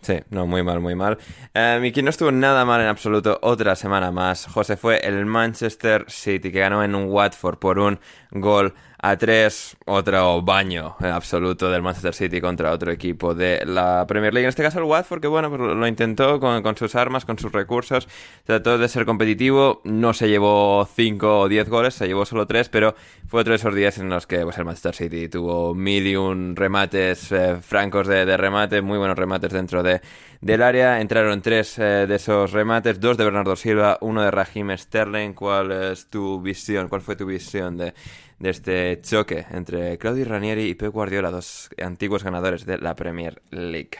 Sí, 0.02 0.18
no, 0.30 0.48
muy 0.48 0.64
mal, 0.64 0.80
muy 0.80 0.96
mal. 0.96 1.16
Eh, 1.54 1.80
y 1.84 1.92
quien 1.92 2.06
no 2.06 2.10
estuvo 2.10 2.32
nada 2.32 2.64
mal 2.64 2.80
en 2.80 2.88
absoluto 2.88 3.38
otra 3.40 3.76
semana 3.76 4.10
más, 4.10 4.46
José, 4.46 4.76
fue 4.76 4.98
el 5.06 5.24
Manchester 5.26 6.06
City, 6.08 6.50
que 6.50 6.58
ganó 6.58 6.82
en 6.82 6.96
un 6.96 7.08
Watford 7.08 7.58
por 7.58 7.78
un 7.78 8.00
gol 8.32 8.74
a 9.04 9.16
tres, 9.16 9.76
otro 9.84 10.42
baño 10.42 10.94
absoluto 11.00 11.68
del 11.68 11.82
Manchester 11.82 12.14
City 12.14 12.40
contra 12.40 12.70
otro 12.70 12.92
equipo 12.92 13.34
de 13.34 13.60
la 13.66 14.04
Premier 14.06 14.32
League. 14.32 14.44
En 14.44 14.48
este 14.48 14.62
caso 14.62 14.78
el 14.78 14.84
Watford, 14.84 15.20
que 15.20 15.26
bueno, 15.26 15.50
pues 15.50 15.60
lo 15.60 15.86
intentó 15.88 16.38
con, 16.38 16.76
sus 16.76 16.94
armas, 16.94 17.24
con 17.24 17.36
sus 17.36 17.50
recursos, 17.50 18.06
trató 18.44 18.78
de 18.78 18.88
ser 18.88 19.04
competitivo, 19.04 19.80
no 19.82 20.14
se 20.14 20.28
llevó 20.28 20.86
cinco 20.94 21.40
o 21.40 21.48
diez 21.48 21.68
goles, 21.68 21.94
se 21.94 22.06
llevó 22.06 22.24
solo 22.24 22.46
tres, 22.46 22.68
pero 22.68 22.94
fue 23.26 23.40
otro 23.40 23.50
de 23.50 23.56
esos 23.56 23.74
días 23.74 23.98
en 23.98 24.08
los 24.08 24.28
que 24.28 24.38
pues, 24.44 24.56
el 24.58 24.66
Manchester 24.66 24.94
City 24.94 25.28
tuvo 25.28 25.72
un 25.72 26.54
remates 26.54 27.32
eh, 27.32 27.56
francos 27.60 28.06
de, 28.06 28.24
de, 28.24 28.36
remate, 28.36 28.82
muy 28.82 28.98
buenos 28.98 29.18
remates 29.18 29.52
dentro 29.52 29.82
de, 29.82 30.00
del 30.40 30.62
área. 30.62 31.00
Entraron 31.00 31.42
tres 31.42 31.76
eh, 31.80 32.06
de 32.06 32.14
esos 32.14 32.52
remates, 32.52 33.00
dos 33.00 33.16
de 33.16 33.24
Bernardo 33.24 33.56
Silva, 33.56 33.98
uno 34.00 34.22
de 34.22 34.30
Raheem 34.30 34.76
Sterling. 34.76 35.32
¿Cuál 35.32 35.72
es 35.72 36.08
tu 36.08 36.40
visión? 36.40 36.88
¿Cuál 36.88 37.00
fue 37.00 37.16
tu 37.16 37.26
visión 37.26 37.76
de 37.78 37.94
de 38.42 38.50
este 38.50 39.00
choque 39.00 39.44
entre 39.52 39.96
Claudio 39.98 40.24
Ranieri 40.24 40.64
y 40.64 40.74
Pep 40.74 40.92
Guardiola, 40.92 41.30
dos 41.30 41.70
antiguos 41.80 42.24
ganadores 42.24 42.66
de 42.66 42.76
la 42.76 42.96
Premier 42.96 43.40
League. 43.50 43.98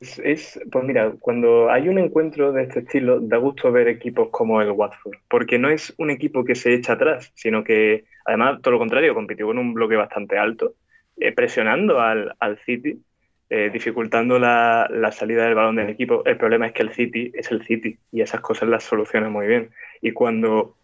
Es, 0.00 0.60
pues 0.70 0.84
mira, 0.84 1.12
cuando 1.20 1.70
hay 1.70 1.88
un 1.88 2.00
encuentro 2.00 2.52
de 2.52 2.64
este 2.64 2.80
estilo, 2.80 3.20
da 3.20 3.36
gusto 3.36 3.70
ver 3.70 3.86
equipos 3.86 4.30
como 4.30 4.60
el 4.60 4.72
Watford, 4.72 5.16
porque 5.28 5.60
no 5.60 5.70
es 5.70 5.94
un 5.96 6.10
equipo 6.10 6.44
que 6.44 6.56
se 6.56 6.74
echa 6.74 6.94
atrás, 6.94 7.30
sino 7.36 7.62
que 7.62 8.04
además, 8.24 8.60
todo 8.62 8.72
lo 8.72 8.78
contrario, 8.80 9.14
compitió 9.14 9.46
con 9.46 9.58
un 9.58 9.74
bloque 9.74 9.94
bastante 9.94 10.36
alto, 10.36 10.74
eh, 11.18 11.30
presionando 11.30 12.00
al, 12.00 12.34
City, 12.66 13.00
eh, 13.48 13.70
dificultando 13.72 14.40
la, 14.40 14.88
la, 14.90 15.12
salida 15.12 15.44
del 15.44 15.54
balón 15.54 15.76
del 15.76 15.90
equipo. 15.90 16.24
El 16.24 16.36
problema 16.36 16.66
es 16.66 16.72
que 16.72 16.82
el 16.82 16.92
City 16.92 17.30
es 17.32 17.52
el 17.52 17.62
City 17.62 17.96
y 18.10 18.22
esas 18.22 18.40
cosas 18.40 18.68
las 18.68 18.82
soluciona 18.82 19.28
muy 19.28 19.46
bien. 19.46 19.70
Y 20.00 20.10
cuando 20.10 20.74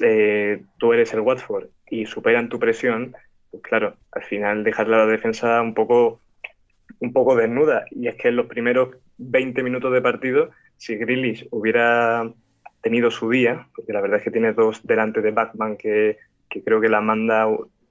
eh, 0.00 0.62
tú 0.78 0.92
eres 0.92 1.12
el 1.14 1.20
Watford 1.20 1.68
y 1.88 2.06
superan 2.06 2.48
tu 2.48 2.58
presión, 2.58 3.14
pues 3.50 3.62
claro, 3.62 3.96
al 4.12 4.24
final 4.24 4.64
dejas 4.64 4.88
la 4.88 5.06
defensa 5.06 5.60
un 5.62 5.74
poco, 5.74 6.20
un 7.00 7.12
poco 7.12 7.36
desnuda. 7.36 7.84
Y 7.90 8.08
es 8.08 8.16
que 8.16 8.28
en 8.28 8.36
los 8.36 8.46
primeros 8.46 8.96
20 9.18 9.62
minutos 9.62 9.92
de 9.92 10.02
partido, 10.02 10.50
si 10.76 10.96
Grealish 10.96 11.46
hubiera 11.50 12.30
tenido 12.80 13.10
su 13.10 13.30
día, 13.30 13.68
porque 13.74 13.92
la 13.92 14.00
verdad 14.00 14.18
es 14.18 14.24
que 14.24 14.30
tiene 14.30 14.52
dos 14.52 14.86
delante 14.86 15.20
de 15.20 15.30
Batman 15.30 15.76
que, 15.76 16.18
creo 16.64 16.80
que 16.80 16.88
la 16.88 17.00
manda 17.00 17.46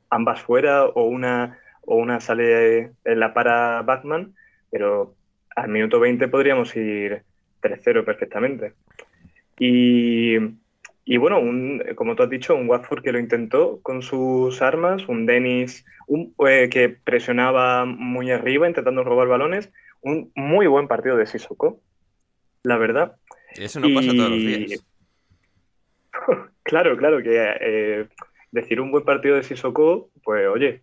ambas 0.09 0.41
fuera 0.41 0.85
o 0.85 1.03
una, 1.03 1.59
o 1.81 1.97
una 1.97 2.19
sale 2.19 2.91
en 3.03 3.19
la 3.19 3.33
para 3.33 3.81
Batman, 3.83 4.33
pero 4.71 5.13
al 5.55 5.69
minuto 5.69 5.99
20 5.99 6.27
podríamos 6.29 6.75
ir 6.75 7.23
3-0 7.61 8.03
perfectamente. 8.03 8.73
Y 9.59 10.37
y 11.07 11.17
bueno, 11.17 11.39
un, 11.39 11.83
como 11.95 12.15
tú 12.15 12.23
has 12.23 12.29
dicho, 12.31 12.55
un 12.55 12.67
Watford 12.67 13.03
que 13.03 13.11
lo 13.11 13.19
intentó 13.19 13.79
con 13.83 14.01
sus 14.01 14.59
armas, 14.63 15.07
un 15.07 15.27
Dennis 15.27 15.85
un, 16.07 16.33
eh, 16.47 16.67
que 16.69 16.89
presionaba 16.89 17.85
muy 17.85 18.31
arriba 18.31 18.67
intentando 18.67 19.03
robar 19.03 19.27
balones, 19.27 19.71
un 20.01 20.31
muy 20.35 20.65
buen 20.65 20.87
partido 20.87 21.15
de 21.15 21.27
Sissoko, 21.27 21.79
la 22.63 22.77
verdad. 22.77 23.17
Y 23.55 23.65
eso 23.65 23.79
no 23.79 23.87
pasa 23.93 24.11
todos 24.13 24.29
los 24.31 24.39
días. 24.39 24.85
claro, 26.63 26.97
claro, 26.97 27.21
que 27.21 27.55
eh, 27.61 28.07
decir 28.51 28.81
un 28.81 28.91
buen 28.91 29.05
partido 29.05 29.35
de 29.35 29.43
Sissoko, 29.43 30.09
pues 30.23 30.47
oye, 30.47 30.81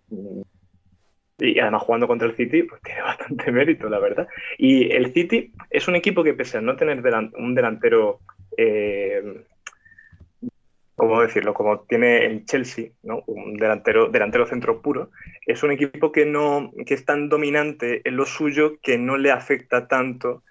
y 1.38 1.58
además 1.58 1.82
jugando 1.82 2.06
contra 2.06 2.28
el 2.28 2.36
City, 2.36 2.62
pues 2.62 2.80
tiene 2.84 3.02
bastante 3.02 3.50
mérito, 3.50 3.88
la 3.88 3.98
verdad. 3.98 4.28
Y 4.56 4.92
el 4.92 5.12
City 5.12 5.52
es 5.68 5.88
un 5.88 5.96
equipo 5.96 6.22
que 6.22 6.34
pese 6.34 6.58
a 6.58 6.60
no 6.60 6.76
tener 6.76 7.02
un 7.34 7.54
delantero 7.56 8.20
eh, 8.56 9.44
¿cómo 10.96 11.20
decirlo? 11.20 11.54
Como 11.54 11.80
tiene 11.80 12.26
el 12.26 12.44
Chelsea, 12.44 12.90
¿no? 13.02 13.22
Un 13.26 13.56
delantero, 13.56 14.08
delantero 14.08 14.46
centro 14.46 14.82
puro, 14.82 15.10
es 15.46 15.62
un 15.62 15.72
equipo 15.72 16.12
que 16.12 16.26
no, 16.26 16.72
que 16.86 16.94
es 16.94 17.04
tan 17.04 17.28
dominante 17.28 18.02
en 18.04 18.16
lo 18.16 18.26
suyo 18.26 18.78
que 18.82 18.98
no 18.98 19.16
le 19.16 19.30
afecta 19.30 19.88
tanto 19.88 20.42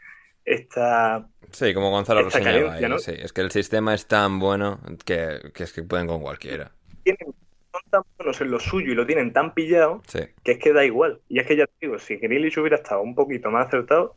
esta. 0.46 1.28
Sí, 1.52 1.74
como 1.74 1.92
Gonzalo 1.92 2.24
reseñaba 2.24 2.74
ahí, 2.74 3.00
sí, 3.00 3.14
es 3.18 3.34
que 3.34 3.42
el 3.42 3.52
sistema 3.52 3.94
es 3.94 4.08
tan 4.08 4.40
bueno 4.40 4.80
que, 5.06 5.40
es 5.56 5.74
que 5.74 5.84
pueden 5.84 6.08
con 6.08 6.22
cualquiera. 6.22 6.72
son 7.06 7.84
tan 7.90 8.02
buenos 8.18 8.40
en 8.42 8.52
lo 8.52 8.60
suyo 8.60 8.92
y 8.92 8.96
lo 8.96 9.06
tienen 9.06 9.34
tan 9.34 9.54
pillado 9.54 10.02
que 10.44 10.52
es 10.52 10.60
que 10.60 10.74
da 10.74 10.86
igual. 10.86 11.20
Y 11.28 11.40
es 11.40 11.48
que 11.48 11.56
ya 11.56 11.68
te 11.68 11.74
digo, 11.82 12.00
si 12.00 12.16
Grealish 12.16 12.58
hubiera 12.60 12.78
estado 12.78 13.02
un 13.02 13.16
poquito 13.16 13.52
más 13.52 13.68
acertado, 13.68 14.16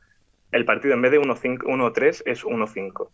el 0.53 0.65
partido 0.65 0.95
en 0.95 1.03
vez 1.03 1.11
de 1.11 1.21
1-3 1.21 2.23
es 2.25 2.45
1-5. 2.45 3.09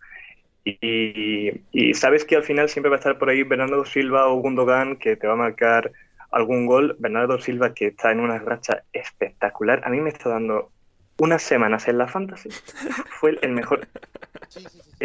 Y, 0.64 1.94
sabes 1.94 2.24
que 2.24 2.36
al 2.36 2.44
final 2.44 2.68
siempre 2.68 2.90
va 2.90 2.96
a 2.96 2.98
estar 2.98 3.18
por 3.18 3.30
ahí 3.30 3.42
Bernardo 3.42 3.84
Silva 3.84 4.28
o 4.28 4.36
Gundogan 4.36 4.96
que 4.96 5.16
te 5.16 5.26
va 5.26 5.34
a 5.34 5.36
marcar 5.36 5.92
algún 6.30 6.66
gol. 6.66 6.96
Bernardo 6.98 7.40
Silva 7.40 7.74
que 7.74 7.88
está 7.88 8.12
en 8.12 8.20
una 8.20 8.38
racha 8.38 8.84
espectacular. 8.92 9.82
A 9.84 9.88
mí 9.88 10.00
me 10.00 10.10
está 10.10 10.30
dando 10.30 10.70
unas 11.18 11.42
semanas 11.42 11.88
en 11.88 11.98
la 11.98 12.06
fantasy. 12.06 12.50
Fue 13.20 13.38
el 13.42 13.52
mejor. 13.52 13.88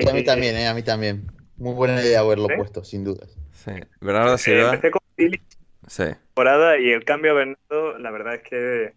a 0.08 0.13
mí 0.13 0.24
también, 0.24 0.56
eh, 0.56 0.68
a 0.68 0.74
mí 0.74 0.84
también. 0.84 1.28
Muy 1.58 1.74
buena 1.74 2.02
idea 2.02 2.20
haberlo 2.20 2.50
¿Eh? 2.50 2.58
puesto, 2.58 2.84
sin 2.84 3.04
dudas. 3.06 3.38
Sí. 3.54 3.72
Bernardo 4.02 4.38
Silva. 4.38 4.74
empecé 4.74 4.91
con 4.91 5.02
Billy 5.15 5.41
sí. 5.88 6.04
temporada 6.04 6.78
y 6.78 6.91
el 6.91 7.06
cambio 7.06 7.32
a 7.32 7.36
Bernardo, 7.36 7.98
la 7.98 8.12
verdad 8.12 8.36
es 8.36 8.44
que 8.44 8.94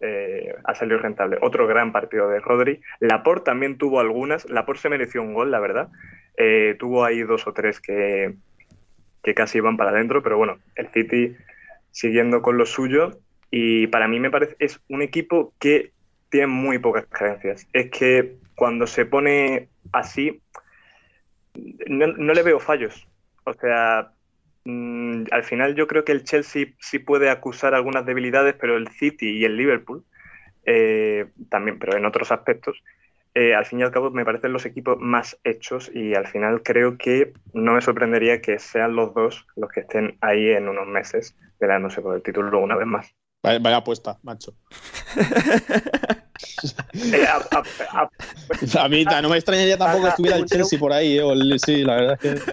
eh, 0.00 0.54
ha 0.64 0.74
salido 0.74 0.98
rentable. 0.98 1.38
Otro 1.40 1.66
gran 1.66 1.92
partido 1.92 2.28
de 2.28 2.40
Rodri. 2.40 2.80
Laporte 3.00 3.44
también 3.44 3.78
tuvo 3.78 4.00
algunas. 4.00 4.48
Laporte 4.50 4.82
se 4.82 4.88
mereció 4.88 5.22
un 5.22 5.34
gol, 5.34 5.50
la 5.50 5.60
verdad. 5.60 5.88
Eh, 6.36 6.76
tuvo 6.78 7.04
ahí 7.04 7.22
dos 7.22 7.46
o 7.46 7.52
tres 7.52 7.80
que, 7.80 8.34
que 9.22 9.34
casi 9.34 9.58
iban 9.58 9.76
para 9.76 9.90
adentro, 9.90 10.22
pero 10.22 10.36
bueno, 10.36 10.58
el 10.74 10.88
City 10.88 11.36
siguiendo 11.90 12.42
con 12.42 12.58
lo 12.58 12.66
suyo. 12.66 13.18
Y 13.50 13.86
para 13.86 14.08
mí 14.08 14.20
me 14.20 14.30
parece 14.30 14.56
es 14.58 14.80
un 14.88 15.02
equipo 15.02 15.54
que 15.58 15.92
tiene 16.28 16.48
muy 16.48 16.78
pocas 16.78 17.06
carencias. 17.06 17.66
Es 17.72 17.90
que 17.90 18.36
cuando 18.54 18.86
se 18.86 19.06
pone 19.06 19.68
así, 19.92 20.42
no, 21.88 22.08
no 22.08 22.32
le 22.34 22.42
veo 22.42 22.60
fallos. 22.60 23.06
O 23.44 23.54
sea, 23.54 24.12
Mm, 24.66 25.26
al 25.30 25.44
final 25.44 25.76
yo 25.76 25.86
creo 25.86 26.04
que 26.04 26.10
el 26.10 26.24
Chelsea 26.24 26.66
sí 26.80 26.98
puede 26.98 27.30
acusar 27.30 27.72
algunas 27.72 28.04
debilidades, 28.04 28.56
pero 28.60 28.76
el 28.76 28.88
City 28.88 29.38
y 29.38 29.44
el 29.44 29.56
Liverpool 29.56 30.04
eh, 30.64 31.26
también, 31.48 31.78
pero 31.78 31.96
en 31.96 32.04
otros 32.04 32.32
aspectos, 32.32 32.82
eh, 33.34 33.54
al 33.54 33.64
fin 33.64 33.78
y 33.78 33.84
al 33.84 33.92
cabo 33.92 34.10
me 34.10 34.24
parecen 34.24 34.52
los 34.52 34.66
equipos 34.66 34.98
más 34.98 35.38
hechos 35.44 35.88
y 35.94 36.16
al 36.16 36.26
final 36.26 36.64
creo 36.64 36.98
que 36.98 37.32
no 37.52 37.74
me 37.74 37.80
sorprendería 37.80 38.40
que 38.40 38.58
sean 38.58 38.96
los 38.96 39.14
dos 39.14 39.46
los 39.54 39.70
que 39.70 39.80
estén 39.80 40.18
ahí 40.20 40.48
en 40.48 40.68
unos 40.68 40.88
meses 40.88 41.36
peleándose 41.58 42.00
por 42.00 42.16
el 42.16 42.22
título 42.22 42.58
una 42.58 42.74
vez 42.74 42.88
más. 42.88 43.14
Vaya, 43.44 43.76
apuesta, 43.76 44.18
macho. 44.22 44.52
Eh, 47.12 47.26
a, 48.78 48.88
mí 48.88 49.04
no 49.04 49.28
me 49.28 49.36
extrañaría 49.36 49.78
tampoco 49.78 50.04
que 50.04 50.08
estuviera 50.10 50.36
el 50.36 50.46
Chelsea 50.46 50.78
por 50.78 50.92
ahí, 50.92 51.18
sí, 51.58 51.82
la 51.84 51.94
verdad 51.94 52.18
es 52.20 52.42
que... 52.44 52.52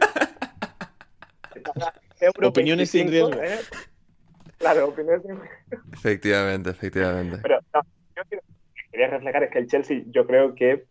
Opiniones 2.41 2.89
sin 2.89 3.09
riesgo. 3.09 3.41
¿eh? 3.41 3.59
Claro, 4.57 4.89
opiniones 4.89 5.21
sin 5.23 5.39
riesgo. 5.39 5.55
Efectivamente, 5.93 6.69
efectivamente. 6.69 7.37
Pero 7.41 7.59
no, 7.73 7.81
yo 8.15 8.23
quiero, 8.29 8.43
quería 8.91 9.07
reflejar 9.07 9.43
es 9.43 9.51
que 9.51 9.59
el 9.59 9.67
Chelsea 9.67 10.03
yo 10.07 10.27
creo 10.27 10.55
que 10.55 10.85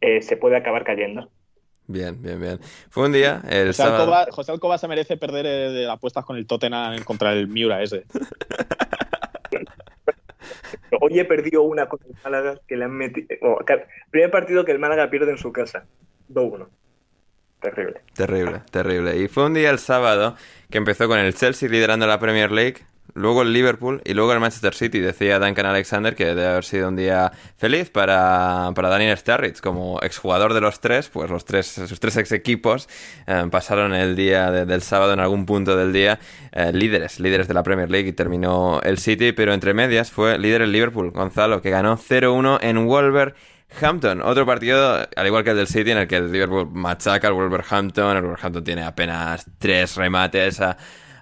eh, 0.00 0.22
se 0.22 0.36
puede 0.36 0.56
acabar 0.56 0.84
cayendo. 0.84 1.30
Bien, 1.86 2.22
bien, 2.22 2.40
bien. 2.40 2.60
Fue 2.88 3.06
un 3.06 3.12
día, 3.12 3.42
el 3.50 3.68
José, 3.68 3.82
sábado... 3.82 4.02
Alcoba, 4.02 4.26
José 4.30 4.52
Alcoba 4.52 4.78
se 4.78 4.86
merece 4.86 5.16
perder 5.16 5.46
eh, 5.46 5.70
de 5.70 5.90
apuestas 5.90 6.24
con 6.24 6.36
el 6.36 6.46
Tottenham 6.46 7.02
contra 7.02 7.32
el 7.32 7.48
Miura 7.48 7.82
ese. 7.82 8.04
Hoy 11.00 11.18
he 11.18 11.24
perdido 11.24 11.62
una 11.62 11.88
con 11.88 11.98
el 12.06 12.14
Málaga 12.22 12.60
que 12.68 12.76
le 12.76 12.84
han 12.84 12.92
metido... 12.92 13.26
primer 14.10 14.30
partido 14.30 14.64
que 14.64 14.70
el 14.72 14.78
Málaga 14.78 15.10
pierde 15.10 15.32
en 15.32 15.38
su 15.38 15.52
casa. 15.52 15.86
2-1. 16.28 16.68
Terrible. 17.60 18.00
Terrible, 18.14 18.62
terrible. 18.70 19.18
Y 19.18 19.28
fue 19.28 19.44
un 19.44 19.54
día 19.54 19.70
el 19.70 19.78
sábado 19.78 20.34
que 20.70 20.78
empezó 20.78 21.08
con 21.08 21.18
el 21.18 21.34
Chelsea 21.34 21.68
liderando 21.68 22.06
la 22.06 22.18
Premier 22.18 22.50
League, 22.50 22.78
luego 23.12 23.42
el 23.42 23.52
Liverpool 23.52 24.00
y 24.04 24.14
luego 24.14 24.32
el 24.32 24.40
Manchester 24.40 24.74
City. 24.74 25.00
Decía 25.00 25.38
Duncan 25.38 25.66
Alexander 25.66 26.14
que 26.14 26.24
debe 26.24 26.46
haber 26.46 26.64
sido 26.64 26.88
un 26.88 26.96
día 26.96 27.32
feliz 27.58 27.90
para, 27.90 28.70
para 28.74 28.88
Daniel 28.88 29.16
Sturridge. 29.18 29.60
Como 29.60 29.98
exjugador 30.00 30.54
de 30.54 30.62
los 30.62 30.80
tres, 30.80 31.10
pues 31.10 31.30
los 31.30 31.44
tres, 31.44 31.66
sus 31.66 32.00
tres 32.00 32.16
ex 32.16 32.32
equipos 32.32 32.88
eh, 33.26 33.44
pasaron 33.50 33.94
el 33.94 34.16
día 34.16 34.50
del 34.50 34.80
sábado 34.80 35.12
en 35.12 35.20
algún 35.20 35.44
punto 35.44 35.76
del 35.76 35.92
día 35.92 36.18
eh, 36.52 36.72
líderes, 36.72 37.20
líderes 37.20 37.46
de 37.46 37.54
la 37.54 37.62
Premier 37.62 37.90
League 37.90 38.08
y 38.08 38.12
terminó 38.12 38.80
el 38.82 38.96
City, 38.98 39.32
pero 39.32 39.52
entre 39.52 39.74
medias 39.74 40.10
fue 40.10 40.38
líder 40.38 40.62
el 40.62 40.72
Liverpool, 40.72 41.10
Gonzalo, 41.10 41.60
que 41.60 41.68
ganó 41.68 41.98
0-1 41.98 42.58
en 42.62 42.86
Wolverhampton 42.86 43.49
Hampton, 43.80 44.22
otro 44.22 44.46
partido, 44.46 45.06
al 45.16 45.26
igual 45.26 45.44
que 45.44 45.50
el 45.50 45.56
del 45.56 45.66
City, 45.66 45.90
en 45.90 45.98
el 45.98 46.08
que 46.08 46.16
el 46.16 46.32
Liverpool 46.32 46.68
machaca 46.72 47.28
al 47.28 47.34
Wolverhampton. 47.34 48.16
El 48.16 48.22
Wolverhampton 48.22 48.64
tiene 48.64 48.82
apenas 48.82 49.46
tres 49.58 49.96
remates 49.96 50.60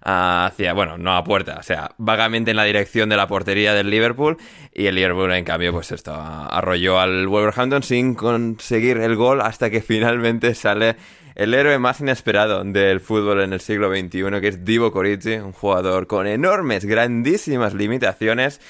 hacia, 0.01 0.73
bueno, 0.73 0.97
no 0.97 1.17
a 1.17 1.25
puerta, 1.25 1.57
o 1.59 1.63
sea, 1.63 1.91
vagamente 1.99 2.53
en 2.53 2.57
la 2.57 2.65
dirección 2.65 3.09
de 3.09 3.17
la 3.17 3.27
portería 3.27 3.75
del 3.75 3.91
Liverpool 3.91 4.39
y 4.73 4.87
el 4.87 4.95
Liverpool 4.95 5.33
en 5.33 5.45
cambio 5.45 5.73
pues 5.73 5.93
esto 5.93 6.15
arrolló 6.15 6.99
al 6.99 7.27
Wolverhampton 7.27 7.83
sin 7.83 8.15
conseguir 8.15 8.99
el 8.99 9.17
gol 9.17 9.41
hasta 9.41 9.69
que 9.71 9.83
finalmente 9.83 10.55
sale 10.55 10.97
el 11.39 11.55
héroe 11.55 11.79
más 11.79 12.01
inesperado 12.01 12.65
del 12.65 13.01
fútbol 13.01 13.43
en 13.43 13.53
el 13.53 13.61
siglo 13.61 13.91
XXI, 13.91 14.41
que 14.41 14.49
es 14.49 14.65
Divo 14.65 14.91
Corizzi, 14.91 15.35
un 15.35 15.53
jugador 15.53 16.09
con 16.09 16.27
enormes, 16.27 16.85
grandísimas 16.85 17.75
limitaciones, 17.75 18.61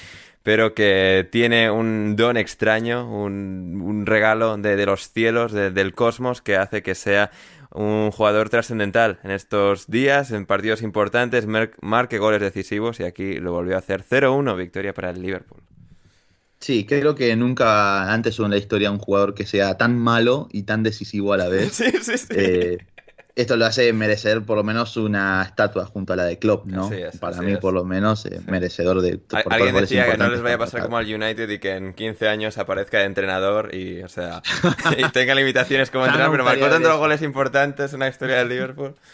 pero 0.43 0.73
que 0.73 1.27
tiene 1.31 1.69
un 1.69 2.15
don 2.15 2.37
extraño, 2.37 3.09
un, 3.09 4.05
regalo 4.05 4.57
de, 4.57 4.85
los 4.85 5.11
cielos, 5.11 5.51
del 5.51 5.93
cosmos, 5.93 6.41
que 6.41 6.55
hace 6.55 6.81
que 6.81 6.95
sea 6.95 7.31
un 7.71 8.11
jugador 8.11 8.49
trascendental 8.49 9.19
en 9.23 9.31
estos 9.31 9.87
días, 9.87 10.31
en 10.31 10.45
partidos 10.45 10.81
importantes, 10.81 11.45
marque 11.45 12.17
goles 12.17 12.41
decisivos 12.41 12.99
y 12.99 13.03
aquí 13.03 13.35
lo 13.35 13.51
volvió 13.51 13.75
a 13.75 13.79
hacer 13.79 14.03
0-1, 14.03 14.55
victoria 14.57 14.93
para 14.93 15.11
el 15.11 15.21
Liverpool. 15.21 15.61
Sí, 16.59 16.85
creo 16.85 17.15
que 17.15 17.33
nunca 17.35 18.11
antes 18.11 18.37
hubo 18.37 18.45
en 18.45 18.51
la 18.51 18.57
historia 18.57 18.91
un 18.91 18.99
jugador 18.99 19.33
que 19.33 19.45
sea 19.45 19.77
tan 19.77 19.97
malo 19.97 20.49
y 20.51 20.63
tan 20.63 20.83
decisivo 20.83 21.33
a 21.33 21.37
la 21.37 21.47
vez. 21.47 21.71
Sí, 21.79 21.91
sí, 22.01 22.17
sí. 22.17 22.27
Eh, 22.31 22.77
esto 23.35 23.55
lo 23.55 23.65
hace 23.65 23.93
merecer 23.93 24.43
por 24.43 24.57
lo 24.57 24.63
menos 24.63 24.97
una 24.97 25.43
estatua 25.43 25.85
junto 25.85 26.13
a 26.13 26.15
la 26.15 26.25
de 26.25 26.39
Klopp, 26.39 26.65
¿no? 26.65 26.89
Para 27.19 27.41
mí, 27.41 27.57
por 27.57 27.73
lo 27.73 27.85
menos, 27.85 28.25
eh, 28.25 28.41
merecedor 28.47 29.01
de. 29.01 29.19
Alguien 29.49 29.75
decía 29.75 30.11
que 30.11 30.17
no 30.17 30.29
les 30.29 30.41
vaya 30.41 30.55
a 30.55 30.59
pasar 30.59 30.81
como 30.81 30.97
al 30.97 31.05
United 31.05 31.49
y 31.49 31.59
que 31.59 31.75
en 31.75 31.93
15 31.93 32.27
años 32.27 32.57
aparezca 32.57 32.99
de 32.99 33.05
entrenador 33.05 33.73
y, 33.73 34.01
o 34.03 34.09
sea, 34.09 34.41
y 34.97 35.09
tenga 35.11 35.35
limitaciones 35.35 35.89
como 35.89 36.05
entrenador, 36.05 36.33
pero 36.33 36.43
marcó 36.43 36.69
tantos 36.69 36.97
goles 36.97 37.21
importantes 37.21 37.93
en 37.93 37.99
la 37.99 38.09
historia 38.09 38.37
del 38.37 38.49
Liverpool. 38.49 38.95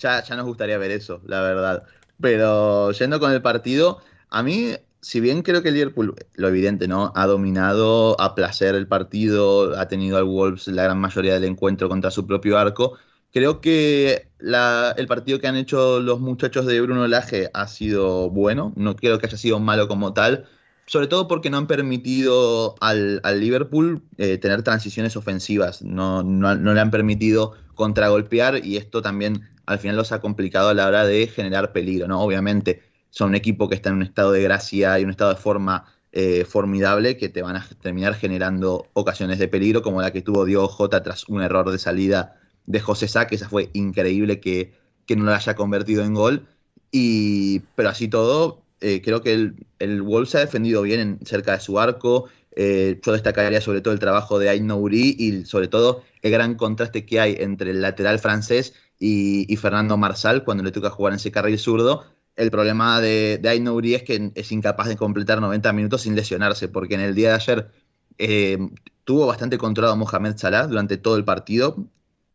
Ya, 0.00 0.22
ya 0.22 0.36
nos 0.36 0.46
gustaría 0.46 0.78
ver 0.78 0.92
eso, 0.92 1.20
la 1.26 1.40
verdad. 1.40 1.82
Pero 2.20 2.92
yendo 2.92 3.18
con 3.18 3.32
el 3.32 3.42
partido, 3.42 4.00
a 4.30 4.44
mí 4.44 4.76
si 5.00 5.20
bien 5.20 5.42
creo 5.42 5.62
que 5.62 5.70
Liverpool, 5.70 6.14
lo 6.34 6.48
evidente, 6.48 6.88
¿no? 6.88 7.12
Ha 7.14 7.26
dominado 7.26 8.20
a 8.20 8.34
placer 8.34 8.74
el 8.74 8.88
partido, 8.88 9.78
ha 9.78 9.88
tenido 9.88 10.16
al 10.16 10.24
Wolves 10.24 10.68
la 10.68 10.84
gran 10.84 10.98
mayoría 10.98 11.34
del 11.34 11.44
encuentro 11.44 11.88
contra 11.88 12.10
su 12.10 12.26
propio 12.26 12.58
arco. 12.58 12.98
Creo 13.32 13.60
que 13.60 14.28
el 14.40 15.06
partido 15.06 15.38
que 15.38 15.46
han 15.46 15.56
hecho 15.56 16.00
los 16.00 16.20
muchachos 16.20 16.66
de 16.66 16.80
Bruno 16.80 17.06
Lage 17.06 17.50
ha 17.52 17.68
sido 17.68 18.30
bueno, 18.30 18.72
no 18.76 18.96
creo 18.96 19.18
que 19.18 19.26
haya 19.26 19.36
sido 19.36 19.60
malo 19.60 19.86
como 19.88 20.12
tal, 20.14 20.46
sobre 20.86 21.06
todo 21.06 21.28
porque 21.28 21.50
no 21.50 21.58
han 21.58 21.66
permitido 21.66 22.74
al, 22.80 23.20
Liverpool 23.38 24.02
eh, 24.16 24.38
tener 24.38 24.62
transiciones 24.62 25.16
ofensivas, 25.16 25.82
no, 25.82 26.22
no, 26.22 26.54
no 26.54 26.74
le 26.74 26.80
han 26.80 26.90
permitido 26.90 27.54
contragolpear 27.74 28.64
y 28.64 28.76
esto 28.78 29.02
también 29.02 29.48
al 29.66 29.78
final 29.78 29.96
los 29.96 30.12
ha 30.12 30.20
complicado 30.20 30.70
a 30.70 30.74
la 30.74 30.86
hora 30.86 31.04
de 31.04 31.26
generar 31.26 31.72
peligro, 31.72 32.08
¿no? 32.08 32.22
Obviamente 32.22 32.87
son 33.10 33.30
un 33.30 33.34
equipo 33.34 33.68
que 33.68 33.74
está 33.74 33.90
en 33.90 33.96
un 33.96 34.02
estado 34.02 34.32
de 34.32 34.42
gracia 34.42 34.98
y 34.98 35.04
un 35.04 35.10
estado 35.10 35.34
de 35.34 35.40
forma 35.40 35.84
eh, 36.12 36.46
formidable 36.46 37.16
que 37.18 37.28
te 37.28 37.42
van 37.42 37.56
a 37.56 37.68
terminar 37.82 38.14
generando 38.14 38.88
ocasiones 38.94 39.38
de 39.38 39.46
peligro, 39.46 39.82
como 39.82 40.00
la 40.00 40.10
que 40.10 40.22
tuvo 40.22 40.44
Diego 40.46 40.66
Jota 40.66 41.02
tras 41.02 41.28
un 41.28 41.42
error 41.42 41.70
de 41.70 41.78
salida 41.78 42.40
de 42.66 42.80
José 42.80 43.08
Sá, 43.08 43.26
que 43.26 43.34
esa 43.34 43.48
fue 43.48 43.70
increíble 43.74 44.40
que, 44.40 44.72
no 45.16 45.24
lo 45.24 45.34
haya 45.34 45.54
convertido 45.54 46.04
en 46.04 46.14
gol. 46.14 46.46
Y, 46.90 47.60
pero 47.76 47.90
así 47.90 48.08
todo, 48.08 48.62
eh, 48.80 49.00
creo 49.02 49.22
que 49.22 49.32
el, 49.32 49.66
el 49.78 50.02
Wolves 50.02 50.34
ha 50.34 50.40
defendido 50.40 50.82
bien 50.82 51.00
en, 51.00 51.26
cerca 51.26 51.52
de 51.52 51.60
su 51.60 51.78
arco. 51.78 52.28
Eh, 52.56 53.00
yo 53.04 53.12
destacaría 53.12 53.60
sobre 53.60 53.80
todo 53.80 53.94
el 53.94 54.00
trabajo 54.00 54.38
de 54.38 54.58
Nouri 54.60 55.14
y 55.18 55.44
sobre 55.44 55.68
todo 55.68 56.02
el 56.22 56.30
gran 56.30 56.56
contraste 56.56 57.06
que 57.06 57.20
hay 57.20 57.36
entre 57.38 57.70
el 57.70 57.82
lateral 57.82 58.18
francés 58.18 58.74
y, 58.98 59.52
y 59.52 59.56
Fernando 59.56 59.96
Marsal 59.96 60.44
cuando 60.44 60.64
le 60.64 60.72
toca 60.72 60.90
jugar 60.90 61.12
en 61.12 61.18
ese 61.18 61.30
carril 61.30 61.58
zurdo, 61.58 62.04
el 62.38 62.52
problema 62.52 63.00
de, 63.00 63.38
de 63.42 63.94
es 63.94 64.02
que 64.04 64.30
es 64.34 64.52
incapaz 64.52 64.86
de 64.86 64.96
completar 64.96 65.40
90 65.40 65.72
minutos 65.72 66.02
sin 66.02 66.14
lesionarse, 66.14 66.68
porque 66.68 66.94
en 66.94 67.00
el 67.00 67.14
día 67.16 67.30
de 67.30 67.34
ayer 67.34 67.70
eh, 68.16 68.58
tuvo 69.02 69.26
bastante 69.26 69.58
controlado 69.58 69.96
Mohamed 69.96 70.36
Salah 70.36 70.68
durante 70.68 70.96
todo 70.98 71.16
el 71.16 71.24
partido, 71.24 71.88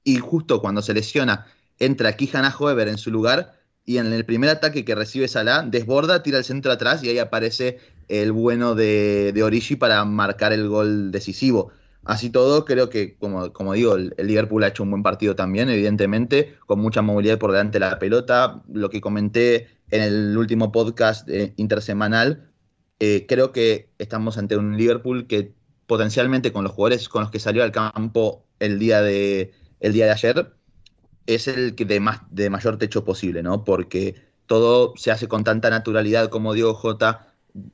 y 0.03 0.17
justo 0.17 0.61
cuando 0.61 0.81
se 0.81 0.93
lesiona, 0.93 1.47
entra 1.79 2.17
Kihan 2.17 2.51
Hoever 2.59 2.89
en 2.89 2.97
su 2.97 3.11
lugar, 3.11 3.53
y 3.85 3.97
en 3.97 4.11
el 4.11 4.25
primer 4.25 4.49
ataque 4.49 4.83
que 4.83 4.93
recibe 4.93 5.29
Salah, 5.29 5.63
desborda, 5.63 6.21
tira 6.21 6.37
el 6.37 6.43
centro 6.43 6.73
atrás, 6.73 7.01
y 7.01 7.09
ahí 7.09 7.19
aparece 7.19 7.79
el 8.09 8.33
bueno 8.33 8.75
de, 8.75 9.31
de 9.33 9.41
Origi 9.41 9.77
para 9.77 10.03
marcar 10.03 10.51
el 10.51 10.67
gol 10.67 11.11
decisivo. 11.11 11.71
Así 12.05 12.29
todo, 12.29 12.65
creo 12.65 12.89
que, 12.89 13.15
como, 13.15 13.53
como 13.53 13.73
digo, 13.73 13.95
el, 13.95 14.13
Liverpool 14.17 14.63
ha 14.63 14.67
hecho 14.67 14.83
un 14.83 14.91
buen 14.91 15.03
partido 15.03 15.35
también, 15.35 15.69
evidentemente, 15.69 16.57
con 16.65 16.79
mucha 16.79 17.01
movilidad 17.01 17.39
por 17.39 17.51
delante 17.51 17.79
de 17.79 17.85
la 17.85 17.97
pelota. 17.97 18.61
Lo 18.71 18.89
que 18.89 18.99
comenté 18.99 19.67
en 19.93 20.01
el 20.01 20.37
último 20.37 20.71
podcast 20.71 21.29
eh, 21.29 21.53
intersemanal, 21.55 22.49
eh, 22.99 23.27
creo 23.27 23.51
que 23.51 23.91
estamos 23.99 24.39
ante 24.39 24.57
un 24.57 24.75
Liverpool 24.75 25.27
que 25.27 25.53
potencialmente 25.85 26.51
con 26.51 26.63
los 26.63 26.73
jugadores 26.73 27.07
con 27.09 27.21
los 27.21 27.29
que 27.29 27.39
salió 27.39 27.63
al 27.63 27.71
campo 27.71 28.43
el 28.57 28.79
día 28.79 29.03
de, 29.03 29.53
el 29.81 29.93
día 29.93 30.05
de 30.05 30.11
ayer 30.11 30.53
es 31.27 31.47
el 31.47 31.75
que 31.75 31.85
de, 31.85 31.99
más, 31.99 32.21
de 32.31 32.49
mayor 32.49 32.77
techo 32.79 33.05
posible, 33.05 33.43
¿no? 33.43 33.63
Porque 33.63 34.15
todo 34.47 34.93
se 34.97 35.11
hace 35.11 35.27
con 35.27 35.43
tanta 35.43 35.69
naturalidad 35.69 36.29
como 36.29 36.53
Diego 36.53 36.73
Jota 36.73 37.27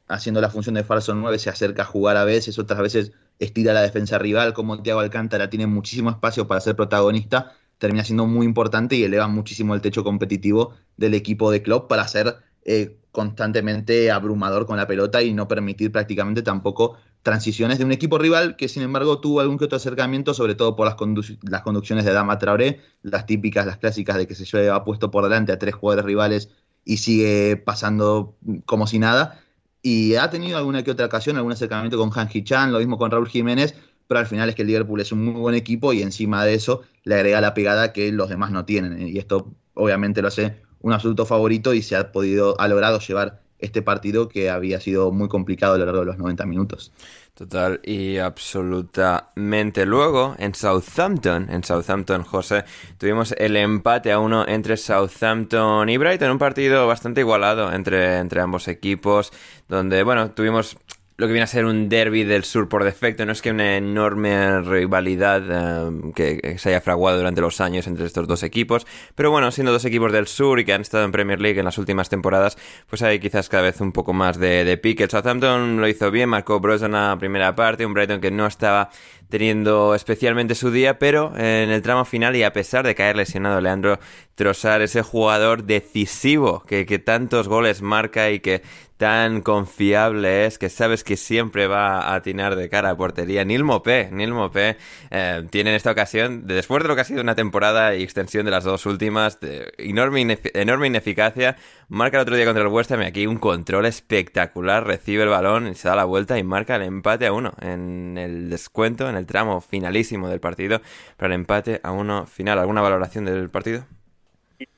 haciendo 0.10 0.42
la 0.42 0.50
función 0.50 0.76
de 0.76 0.84
falso 0.84 1.16
9 1.16 1.40
se 1.40 1.50
acerca 1.50 1.84
a 1.84 1.86
jugar 1.86 2.18
a 2.18 2.26
veces, 2.26 2.60
otras 2.60 2.80
veces 2.80 3.14
estira 3.40 3.72
la 3.72 3.82
defensa 3.82 4.20
rival, 4.20 4.54
como 4.54 4.82
Thiago 4.84 5.00
Alcántara 5.00 5.50
tiene 5.50 5.68
muchísimo 5.68 6.10
espacio 6.10 6.48
para 6.48 6.60
ser 6.60 6.76
protagonista 6.76 7.54
termina 7.80 8.04
siendo 8.04 8.28
muy 8.28 8.46
importante 8.46 8.96
y 8.96 9.04
eleva 9.04 9.28
muchísimo 9.28 9.74
el 9.74 9.82
techo 9.82 10.04
competitivo 10.04 10.74
del 10.98 11.16
equipo 11.16 11.50
de 11.50 11.64
club 11.64 11.88
para 11.88 12.08
ser 12.08 12.36
eh, 12.64 12.98
constantemente 13.12 14.12
abrumador 14.12 14.68
con 14.68 14.78
la 14.78 14.86
pelota 14.86 15.24
y 15.24 15.34
no 15.34 15.48
permitir 15.48 15.92
prácticamente 15.92 16.44
tampoco 16.44 16.98
transiciones 17.24 17.80
de 17.80 17.86
un 17.86 17.92
equipo 17.92 18.18
rival 18.18 18.56
que 18.56 18.68
sin 18.68 18.84
embargo 18.84 19.20
tuvo 19.20 19.40
algún 19.40 19.58
que 19.58 19.66
otro 19.66 19.78
acercamiento, 19.78 20.34
sobre 20.34 20.56
todo 20.56 20.76
por 20.76 20.86
las, 20.86 20.96
las 21.42 21.62
conducciones 21.62 22.06
de 22.06 22.14
Dama 22.14 22.38
Traoré, 22.38 22.82
las 23.02 23.26
típicas, 23.26 23.66
las 23.66 23.78
clásicas 23.78 24.18
de 24.18 24.28
que 24.28 24.36
se 24.36 24.46
lleva 24.46 24.84
puesto 24.84 25.10
por 25.10 25.24
delante 25.24 25.52
a 25.52 25.60
tres 25.60 25.74
jugadores 25.74 26.06
rivales 26.06 26.50
y 26.86 26.98
sigue 26.98 27.58
pasando 27.58 28.36
como 28.66 28.88
si 28.88 29.00
nada. 29.00 29.42
Y 29.82 30.16
ha 30.16 30.30
tenido 30.30 30.58
alguna 30.58 30.84
que 30.84 30.92
otra 30.92 31.06
ocasión, 31.06 31.38
algún 31.38 31.54
acercamiento 31.54 31.98
con 31.98 32.12
Han 32.18 32.30
Chan, 32.30 32.72
lo 32.72 32.80
mismo 32.80 32.98
con 32.98 33.12
Raúl 33.12 33.28
Jiménez, 33.28 33.76
pero 34.08 34.20
al 34.20 34.26
final 34.26 34.50
es 34.50 34.56
que 34.56 34.64
el 34.64 34.68
Liverpool 34.68 35.00
es 35.00 35.12
un 35.12 35.24
muy 35.24 35.40
buen 35.40 35.56
equipo 35.56 35.94
y 35.94 36.02
encima 36.02 36.44
de 36.44 36.56
eso 36.56 36.82
le 37.04 37.16
agrega 37.16 37.42
la 37.42 37.54
pegada 37.54 37.94
que 37.94 38.12
los 38.12 38.30
demás 38.30 38.52
no 38.52 38.66
tienen. 38.66 39.08
Y 39.08 39.18
esto 39.18 39.52
obviamente 39.74 40.22
lo 40.22 40.28
hace 40.28 40.62
un 40.82 40.94
absoluto 40.94 41.26
favorito 41.26 41.74
y 41.74 41.82
se 41.82 41.96
ha 41.96 42.12
podido, 42.12 42.60
ha 42.60 42.68
logrado 42.68 43.00
llevar 43.00 43.42
este 43.60 43.82
partido 43.82 44.30
que 44.30 44.50
había 44.50 44.80
sido 44.80 45.12
muy 45.12 45.28
complicado 45.28 45.74
a 45.74 45.78
lo 45.78 45.86
largo 45.86 46.00
de 46.02 46.06
los 46.06 46.18
90 46.18 46.46
minutos. 46.46 46.92
Total 47.34 47.80
y 47.84 48.18
absolutamente. 48.18 49.86
Luego, 49.86 50.36
en 50.40 50.54
Southampton, 50.54 51.50
en 51.50 51.64
Southampton, 51.64 52.24
José, 52.24 52.66
tuvimos 52.98 53.34
el 53.38 53.56
empate 53.56 54.12
a 54.12 54.20
uno 54.20 54.46
entre 54.46 54.76
Southampton 54.76 55.88
y 55.88 55.98
Brighton, 55.98 56.32
un 56.32 56.38
partido 56.38 56.86
bastante 56.88 57.22
igualado 57.22 57.72
entre, 57.72 58.18
entre 58.18 58.42
ambos 58.42 58.68
equipos, 58.68 59.32
donde, 59.70 60.04
bueno, 60.04 60.32
tuvimos 60.32 60.78
lo 61.20 61.28
que 61.28 61.34
viene 61.34 61.44
a 61.44 61.48
ser 61.48 61.66
un 61.66 61.90
derby 61.90 62.24
del 62.24 62.46
sur 62.46 62.70
por 62.70 62.86
defecto. 62.86 63.26
No 63.26 63.34
es 63.34 63.42
que 63.42 63.52
una 63.52 63.76
enorme 63.76 64.62
rivalidad 64.62 65.44
eh, 65.50 66.12
que, 66.16 66.58
se 66.58 66.70
haya 66.70 66.80
fraguado 66.80 67.18
durante 67.18 67.42
los 67.42 67.60
años 67.60 67.88
entre 67.88 68.06
estos 68.06 68.26
dos 68.26 68.42
equipos, 68.42 68.88
pero 69.16 69.30
bueno, 69.30 69.52
siendo 69.52 69.74
dos 69.74 69.84
equipos 69.84 70.14
del 70.14 70.28
sur 70.28 70.60
y 70.60 70.66
que 70.66 70.72
han 70.72 70.80
estado 70.80 71.04
en 71.04 71.12
Premier 71.12 71.42
League 71.42 71.60
en 71.60 71.66
las 71.66 71.78
últimas 71.78 72.08
temporadas, 72.08 72.58
pues 72.88 73.02
hay 73.02 73.20
quizás 73.20 73.50
cada 73.50 73.64
vez 73.64 73.82
un 73.82 73.92
poco 73.92 74.14
más 74.14 74.40
de, 74.40 74.64
de 74.64 74.78
pique. 74.78 75.04
El 75.04 75.10
Southampton 75.10 75.82
lo 75.82 75.88
hizo 75.90 76.10
bien, 76.10 76.30
marcó 76.30 76.62
Bros 76.62 76.84
en 76.84 76.94
la 76.94 77.18
primera 77.20 77.54
parte, 77.54 77.86
un 77.86 77.94
Brighton 77.94 78.22
que 78.22 78.32
no 78.32 78.48
estaba 78.48 78.90
teniendo 79.30 79.96
especialmente 79.96 80.56
su 80.56 80.72
día, 80.72 81.00
pero 81.00 81.34
en 81.38 81.70
el 81.70 81.82
tramo 81.82 82.06
final 82.06 82.36
y 82.36 82.44
a 82.44 82.54
pesar 82.54 82.86
de 82.86 82.96
caer 82.96 83.16
lesionado 83.16 83.62
Leandro 83.62 84.00
Trossard, 84.36 84.82
ese 84.82 85.02
jugador 85.02 85.64
decisivo 85.64 86.64
que, 86.68 86.86
que 86.86 87.00
tantos 87.00 87.48
goles 87.48 87.82
marca 87.82 88.32
y 88.32 88.40
que 88.40 88.62
tan 89.00 89.40
confiable 89.40 90.46
es 90.46 90.58
que 90.58 90.68
sabes 90.68 91.06
que 91.06 91.16
siempre 91.16 91.68
va 91.68 92.02
a 92.02 92.16
atinar 92.16 92.58
de 92.58 92.68
cara 92.68 92.90
a 92.90 92.98
portería. 92.98 93.46
Neil 93.46 93.64
Mopé, 93.64 94.10
Neil 94.12 94.34
Mopé 94.34 94.76
eh, 95.10 95.48
tiene 95.50 95.70
en 95.70 95.78
esta 95.78 95.92
ocasión, 95.92 96.46
después 96.46 96.84
de 96.84 96.90
lo 96.90 96.96
que 96.96 97.02
ha 97.02 97.06
sido 97.06 97.22
una 97.22 97.34
temporada 97.34 97.96
y 97.96 98.04
extensión 98.04 98.44
de 98.44 98.52
las 98.52 98.66
dos 98.66 98.86
últimas, 98.86 99.40
de 99.40 99.72
enorme, 99.78 100.38
enorme 100.54 100.88
ineficacia, 100.88 101.56
marca 101.90 102.18
el 102.18 102.22
otro 102.22 102.36
día 102.36 102.46
contra 102.46 102.64
el 102.64 102.70
West 102.70 102.92
Ham 102.92 103.02
y 103.02 103.06
aquí 103.06 103.28
un 103.28 103.38
control 103.38 103.86
espectacular, 103.86 104.86
recibe 104.86 105.24
el 105.24 105.30
balón 105.30 105.68
y 105.68 105.76
se 105.76 105.90
da 105.90 105.96
la 105.96 106.06
vuelta 106.06 106.38
y 106.38 106.44
marca 106.44 106.76
el 106.76 106.84
empate 106.84 107.28
a 107.28 107.34
uno 107.34 107.54
en 107.62 108.18
el 108.18 108.50
descuento, 108.50 109.10
en 109.10 109.16
el 109.16 109.26
tramo 109.26 109.60
finalísimo 109.60 110.30
del 110.30 110.40
partido, 110.40 110.82
para 111.18 111.34
el 111.34 111.42
empate 111.42 111.82
a 111.84 111.92
uno 111.92 112.26
final. 112.26 112.60
¿Alguna 112.60 112.82
valoración 112.82 113.26
del 113.26 113.50
partido? 113.50 113.86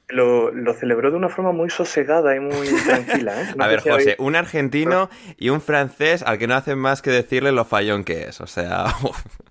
Lo, 0.07 0.51
celebró 0.73 1.09
de 1.11 1.17
una 1.17 1.29
forma 1.29 1.53
muy 1.53 1.69
sosegada 1.69 2.35
y 2.35 2.39
muy 2.39 2.67
tranquila. 2.85 3.41
¿eh? 3.41 3.55
a 3.57 3.67
ver, 3.67 3.81
José, 3.81 4.15
un 4.19 4.35
argentino 4.35 5.09
y 5.37 5.49
un 5.49 5.61
francés 5.61 6.23
al 6.23 6.37
que 6.37 6.47
no 6.47 6.55
hacen 6.55 6.77
más 6.77 7.01
que 7.01 7.11
decirle 7.11 7.51
lo 7.51 7.65
fallón 7.65 8.03
que 8.03 8.23
es. 8.23 8.41
O 8.41 8.47
sea. 8.47 8.85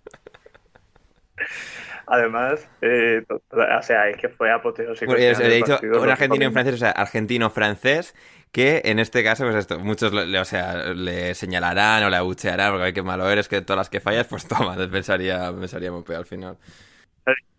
Además, 2.12 2.68
eh, 2.80 3.22
o 3.28 3.82
sea, 3.82 4.08
es 4.08 4.16
que 4.16 4.28
fue 4.28 4.50
apoteósico. 4.50 5.12
Bueno, 5.12 5.24
he 5.24 5.54
dicho 5.54 5.78
un 5.80 6.10
argentino 6.10 6.48
y 6.48 6.52
francés, 6.52 6.74
o 6.74 6.78
sea, 6.78 6.90
argentino-francés, 6.90 8.16
que 8.50 8.82
en 8.84 8.98
este 8.98 9.22
caso, 9.22 9.44
pues 9.44 9.54
esto, 9.54 9.78
muchos 9.78 10.12
le, 10.12 10.40
o 10.40 10.44
sea, 10.44 10.92
le 10.92 11.36
señalarán 11.36 12.02
o 12.02 12.10
le 12.10 12.16
abuchearán 12.16 12.72
porque 12.72 12.92
qué 12.92 13.02
malo 13.02 13.30
eres, 13.30 13.46
que 13.46 13.60
todas 13.60 13.78
las 13.78 13.90
que 13.90 14.00
fallas, 14.00 14.26
pues 14.26 14.48
toma, 14.48 14.74
pensaría, 14.90 15.52
pensaría 15.52 15.92
muy 15.92 16.02
peor 16.02 16.18
al 16.18 16.26
final. 16.26 16.56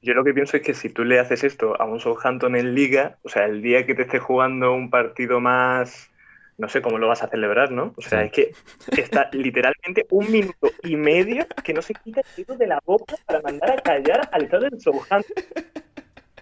Yo 0.01 0.13
lo 0.13 0.25
que 0.25 0.33
pienso 0.33 0.57
es 0.57 0.63
que 0.63 0.73
si 0.73 0.89
tú 0.89 1.05
le 1.05 1.17
haces 1.17 1.45
esto 1.45 1.79
a 1.79 1.85
un 1.85 2.01
Southampton 2.01 2.57
en 2.57 2.75
liga, 2.75 3.19
o 3.23 3.29
sea, 3.29 3.45
el 3.45 3.61
día 3.61 3.85
que 3.85 3.95
te 3.95 4.01
esté 4.01 4.19
jugando 4.19 4.73
un 4.73 4.89
partido 4.89 5.39
más, 5.39 6.11
no 6.62 6.69
sé 6.69 6.80
cómo 6.80 7.00
lo 7.00 7.08
vas 7.08 7.24
a 7.24 7.28
celebrar, 7.28 7.71
¿no? 7.71 7.95
O 7.97 8.02
sea, 8.02 8.21
es 8.21 8.32
que 8.32 8.52
está 8.95 9.30
literalmente 9.34 10.06
un 10.12 10.31
minuto 10.31 10.69
y 10.83 10.96
medio 10.96 11.48
que 11.63 11.73
no 11.73 11.81
se 11.81 11.96
quita 11.96 12.21
el 12.21 12.46
dedo 12.46 12.56
de 12.56 12.67
la 12.67 12.79
boca 12.85 13.15
para 13.25 13.42
mandar 13.42 13.71
a 13.71 13.81
callar 13.81 14.29
al 14.31 14.44
estado 14.44 14.69
del 14.69 14.79
Southampton. 14.79 15.44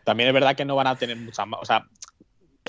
También 0.04 0.28
es 0.28 0.34
verdad 0.34 0.58
que 0.58 0.66
no 0.66 0.76
van 0.76 0.88
a 0.88 0.98
tener 0.98 1.16
mucha 1.16 1.46
más, 1.46 1.62
o 1.62 1.66
sea, 1.66 1.86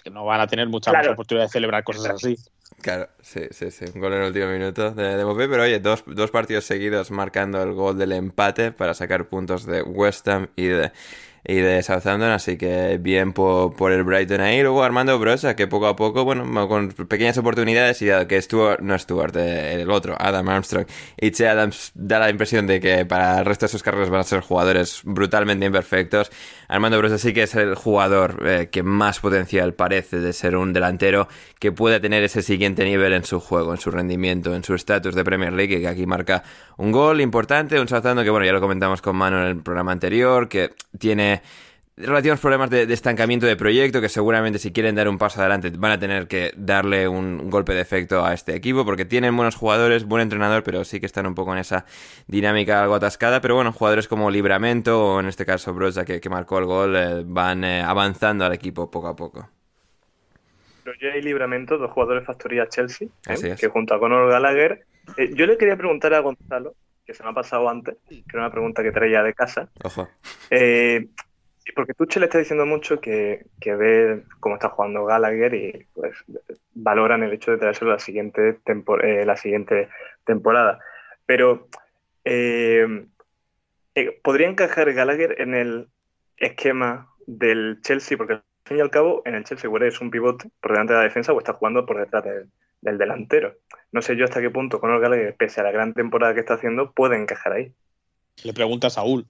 que 0.00 0.10
no 0.10 0.24
van 0.24 0.40
a 0.40 0.46
tener 0.46 0.68
mucha 0.68 0.92
más 0.92 1.08
oportunidad 1.08 1.46
de 1.46 1.50
celebrar 1.50 1.82
cosas 1.82 2.06
así. 2.06 2.36
Claro, 2.82 3.08
sí, 3.20 3.40
sí, 3.50 3.72
sí. 3.72 3.84
Un 3.92 4.00
gol 4.00 4.12
en 4.12 4.20
el 4.20 4.26
último 4.28 4.46
minuto 4.46 4.92
de, 4.92 5.16
de 5.16 5.24
Mopé, 5.24 5.48
pero 5.48 5.64
oye, 5.64 5.80
dos, 5.80 6.04
dos 6.06 6.30
partidos 6.30 6.64
seguidos 6.64 7.10
marcando 7.10 7.60
el 7.60 7.72
gol 7.72 7.98
del 7.98 8.12
empate 8.12 8.70
para 8.70 8.94
sacar 8.94 9.28
puntos 9.28 9.66
de 9.66 9.82
West 9.82 10.28
Ham 10.28 10.48
y 10.54 10.66
de 10.68 10.92
y 11.44 11.56
de 11.56 11.82
Southampton, 11.82 12.30
así 12.30 12.56
que 12.56 12.98
bien 12.98 13.32
por, 13.32 13.74
por 13.74 13.92
el 13.92 14.04
Brighton 14.04 14.40
ahí. 14.40 14.60
Luego 14.62 14.82
Armando 14.82 15.18
Brosa, 15.18 15.56
que 15.56 15.66
poco 15.66 15.86
a 15.86 15.96
poco, 15.96 16.24
bueno, 16.24 16.68
con 16.68 16.88
pequeñas 16.90 17.38
oportunidades, 17.38 18.02
y 18.02 18.06
dado 18.06 18.26
que 18.26 18.40
Stuart, 18.40 18.80
no 18.80 18.98
Stuart, 18.98 19.36
eh, 19.36 19.80
el 19.80 19.90
otro, 19.90 20.16
Adam 20.18 20.48
Armstrong, 20.48 20.86
y 21.16 21.30
Che 21.30 21.48
Adams 21.48 21.92
da 21.94 22.18
la 22.18 22.30
impresión 22.30 22.66
de 22.66 22.80
que 22.80 23.06
para 23.06 23.38
el 23.38 23.44
resto 23.44 23.66
de 23.66 23.70
sus 23.70 23.82
carreras 23.82 24.10
van 24.10 24.20
a 24.20 24.24
ser 24.24 24.40
jugadores 24.40 25.00
brutalmente 25.04 25.66
imperfectos. 25.66 26.30
Armando 26.68 26.98
Brosa 26.98 27.18
sí 27.18 27.32
que 27.32 27.44
es 27.44 27.54
el 27.54 27.74
jugador 27.74 28.42
eh, 28.46 28.68
que 28.70 28.82
más 28.82 29.20
potencial 29.20 29.74
parece 29.74 30.20
de 30.20 30.32
ser 30.32 30.56
un 30.56 30.72
delantero 30.72 31.28
que 31.58 31.72
puede 31.72 32.00
tener 32.00 32.22
ese 32.22 32.42
siguiente 32.42 32.84
nivel 32.84 33.12
en 33.12 33.24
su 33.24 33.40
juego, 33.40 33.72
en 33.72 33.80
su 33.80 33.90
rendimiento, 33.90 34.54
en 34.54 34.62
su 34.62 34.74
estatus 34.74 35.14
de 35.14 35.24
Premier 35.24 35.52
League, 35.52 35.80
que 35.80 35.88
aquí 35.88 36.06
marca 36.06 36.42
un 36.76 36.92
gol 36.92 37.20
importante, 37.20 37.80
un 37.80 37.88
Southampton 37.88 38.24
que, 38.24 38.30
bueno, 38.30 38.46
ya 38.46 38.52
lo 38.52 38.60
comentamos 38.60 39.02
con 39.02 39.16
Mano 39.16 39.40
en 39.42 39.48
el 39.48 39.62
programa 39.62 39.92
anterior, 39.92 40.48
que 40.48 40.70
tiene 40.98 41.29
relativos 42.00 42.40
problemas 42.40 42.70
de, 42.70 42.82
estancamiento 42.92 43.46
de 43.46 43.56
proyecto 43.56 44.00
que 44.00 44.08
seguramente 44.08 44.58
si 44.58 44.72
quieren 44.72 44.94
dar 44.94 45.08
un 45.08 45.18
paso 45.18 45.40
adelante 45.40 45.70
van 45.76 45.92
a 45.92 45.98
tener 45.98 46.28
que 46.28 46.52
darle 46.56 47.08
un, 47.08 47.50
golpe 47.50 47.74
de 47.74 47.80
efecto 47.80 48.24
a 48.24 48.32
este 48.32 48.54
equipo 48.54 48.84
porque 48.84 49.04
tienen 49.04 49.36
buenos 49.36 49.56
jugadores, 49.56 50.04
buen 50.04 50.22
entrenador, 50.22 50.62
pero 50.62 50.84
sí 50.84 51.00
que 51.00 51.06
están 51.06 51.26
un 51.26 51.34
poco 51.34 51.52
en 51.52 51.58
esa 51.58 51.84
dinámica 52.26 52.82
algo 52.82 52.94
atascada. 52.94 53.40
Pero 53.40 53.56
bueno, 53.56 53.72
jugadores 53.72 54.08
como 54.08 54.30
Libramento 54.30 55.14
o 55.14 55.20
en 55.20 55.26
este 55.26 55.44
caso 55.44 55.74
Broza 55.74 56.04
que, 56.04 56.20
marcó 56.30 56.58
el 56.58 56.64
gol 56.66 56.96
eh, 56.96 57.22
van 57.26 57.64
eh, 57.64 57.82
avanzando 57.82 58.44
al 58.44 58.52
equipo 58.52 58.90
poco 58.90 59.08
a 59.08 59.16
poco. 59.16 59.48
Roger 60.84 61.16
y 61.16 61.22
Libramento, 61.22 61.76
dos 61.76 61.90
jugadores 61.90 62.24
factoría 62.24 62.68
Chelsea, 62.68 63.08
¿eh? 63.28 63.56
que 63.58 63.68
junto 63.68 63.94
a 63.94 63.98
Conor 63.98 64.30
Gallagher. 64.30 64.84
yo 65.34 65.46
le 65.46 65.58
quería 65.58 65.76
preguntar 65.76 66.14
a 66.14 66.20
Gonzalo 66.20 66.74
que 67.10 67.16
se 67.16 67.24
me 67.24 67.30
ha 67.30 67.34
pasado 67.34 67.68
antes, 67.68 67.96
que 68.08 68.22
era 68.32 68.42
una 68.42 68.52
pregunta 68.52 68.84
que 68.84 68.92
traía 68.92 69.24
de 69.24 69.34
casa. 69.34 69.68
Ojo. 69.82 70.08
Eh, 70.48 71.08
porque 71.74 71.92
Tuchel 71.92 72.20
le 72.20 72.26
está 72.26 72.38
diciendo 72.38 72.64
mucho 72.66 73.00
que, 73.00 73.46
que, 73.60 73.74
ve 73.74 74.22
cómo 74.38 74.54
está 74.54 74.68
jugando 74.68 75.04
Gallagher 75.04 75.54
y 75.54 75.86
pues 75.92 76.14
valoran 76.72 77.24
el 77.24 77.32
hecho 77.32 77.50
de 77.50 77.58
traérselo 77.58 77.90
la 77.90 77.98
siguiente, 77.98 78.60
eh, 79.02 79.24
la 79.26 79.36
siguiente 79.36 79.88
temporada. 80.24 80.78
Pero 81.26 81.66
eh, 82.24 83.06
eh, 83.96 84.20
¿podría 84.22 84.48
encajar 84.48 84.92
Gallagher 84.92 85.40
en 85.40 85.54
el 85.54 85.88
esquema 86.36 87.08
del 87.26 87.80
Chelsea? 87.82 88.16
Porque 88.16 88.34
al 88.34 88.42
fin 88.64 88.76
y 88.76 88.80
al 88.80 88.90
cabo, 88.90 89.22
en 89.24 89.34
el 89.34 89.44
Chelsea 89.44 89.68
es 89.82 90.00
un 90.00 90.12
pivote 90.12 90.48
por 90.60 90.72
delante 90.72 90.92
de 90.92 90.98
la 91.00 91.04
defensa 91.04 91.32
o 91.32 91.38
está 91.38 91.54
jugando 91.54 91.84
por 91.84 91.98
detrás 91.98 92.22
de, 92.22 92.46
del 92.80 92.98
delantero. 92.98 93.56
No 93.92 94.02
sé 94.02 94.16
yo 94.16 94.24
hasta 94.24 94.40
qué 94.40 94.50
punto 94.50 94.80
Conor 94.80 95.00
Gallagher, 95.00 95.34
pese 95.36 95.60
a 95.60 95.64
la 95.64 95.72
gran 95.72 95.94
temporada 95.94 96.34
que 96.34 96.40
está 96.40 96.54
haciendo, 96.54 96.92
puede 96.92 97.16
encajar 97.16 97.52
ahí. 97.52 97.72
Le 98.44 98.52
pregunta 98.52 98.86
a 98.86 98.90
Saúl. 98.90 99.26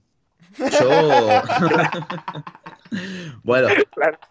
Yo. 0.58 1.42
bueno, 3.42 3.68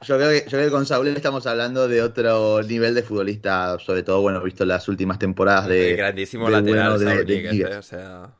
yo, 0.02 0.18
creo 0.18 0.30
que, 0.30 0.42
yo 0.44 0.50
creo 0.50 0.66
que 0.66 0.72
con 0.72 0.86
Saúl 0.86 1.08
estamos 1.08 1.48
hablando 1.48 1.88
de 1.88 2.02
otro 2.02 2.62
nivel 2.64 2.94
de 2.94 3.04
futbolista, 3.04 3.80
sobre 3.80 4.04
todo, 4.04 4.22
bueno, 4.22 4.42
visto 4.42 4.66
las 4.66 4.88
últimas 4.88 5.20
temporadas 5.20 5.68
de. 5.68 5.96
grandísimo 5.96 6.50
lateral, 6.50 6.94
o 6.94 7.82
sea... 7.82 8.36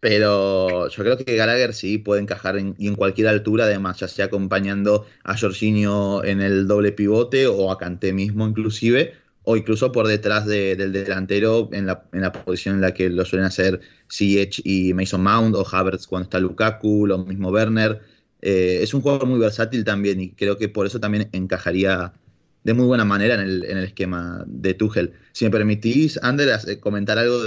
Pero 0.00 0.88
yo 0.88 1.02
creo 1.02 1.16
que 1.16 1.34
Gallagher 1.34 1.72
sí 1.72 1.96
puede 1.96 2.20
encajar 2.20 2.58
en, 2.58 2.74
y 2.76 2.88
en 2.88 2.94
cualquier 2.94 3.26
altura, 3.26 3.64
además, 3.64 4.00
ya 4.00 4.06
sea 4.06 4.26
acompañando 4.26 5.06
a 5.22 5.34
Jorginho 5.34 6.22
en 6.22 6.42
el 6.42 6.68
doble 6.68 6.92
pivote 6.92 7.46
o 7.46 7.72
a 7.72 7.78
Kanté 7.78 8.12
mismo, 8.12 8.46
inclusive 8.46 9.14
o 9.44 9.56
incluso 9.56 9.92
por 9.92 10.06
detrás 10.06 10.46
del 10.46 10.92
delantero 10.92 11.68
en 11.72 11.86
la, 11.86 12.04
en 12.12 12.22
la, 12.22 12.32
posición 12.32 12.76
en 12.76 12.80
la 12.80 12.94
que 12.94 13.10
lo 13.10 13.24
suelen 13.24 13.46
hacer 13.46 13.80
CH 14.08 14.62
y 14.64 14.92
Mason 14.94 15.22
Mount 15.22 15.54
o 15.54 15.66
Havertz 15.70 16.06
cuando 16.06 16.24
está 16.24 16.40
Lukaku, 16.40 17.06
lo 17.06 17.18
mismo 17.18 17.50
Werner. 17.50 18.00
Eh, 18.40 18.80
es 18.82 18.92
un 18.94 19.02
jugador 19.02 19.26
muy 19.26 19.38
versátil 19.38 19.84
también 19.84 20.20
y 20.20 20.30
creo 20.30 20.56
que 20.56 20.68
por 20.68 20.86
eso 20.86 20.98
también 20.98 21.28
encajaría 21.32 22.12
de 22.62 22.74
muy 22.74 22.86
buena 22.86 23.04
manera 23.04 23.34
en 23.34 23.40
el, 23.40 23.64
en 23.64 23.76
el 23.76 23.84
esquema 23.84 24.42
de 24.46 24.72
Tuchel. 24.74 25.12
Si 25.32 25.44
me 25.44 25.50
permitís, 25.50 26.18
Ander, 26.22 26.48
eh, 26.66 26.80
comentar 26.80 27.18
algo 27.18 27.38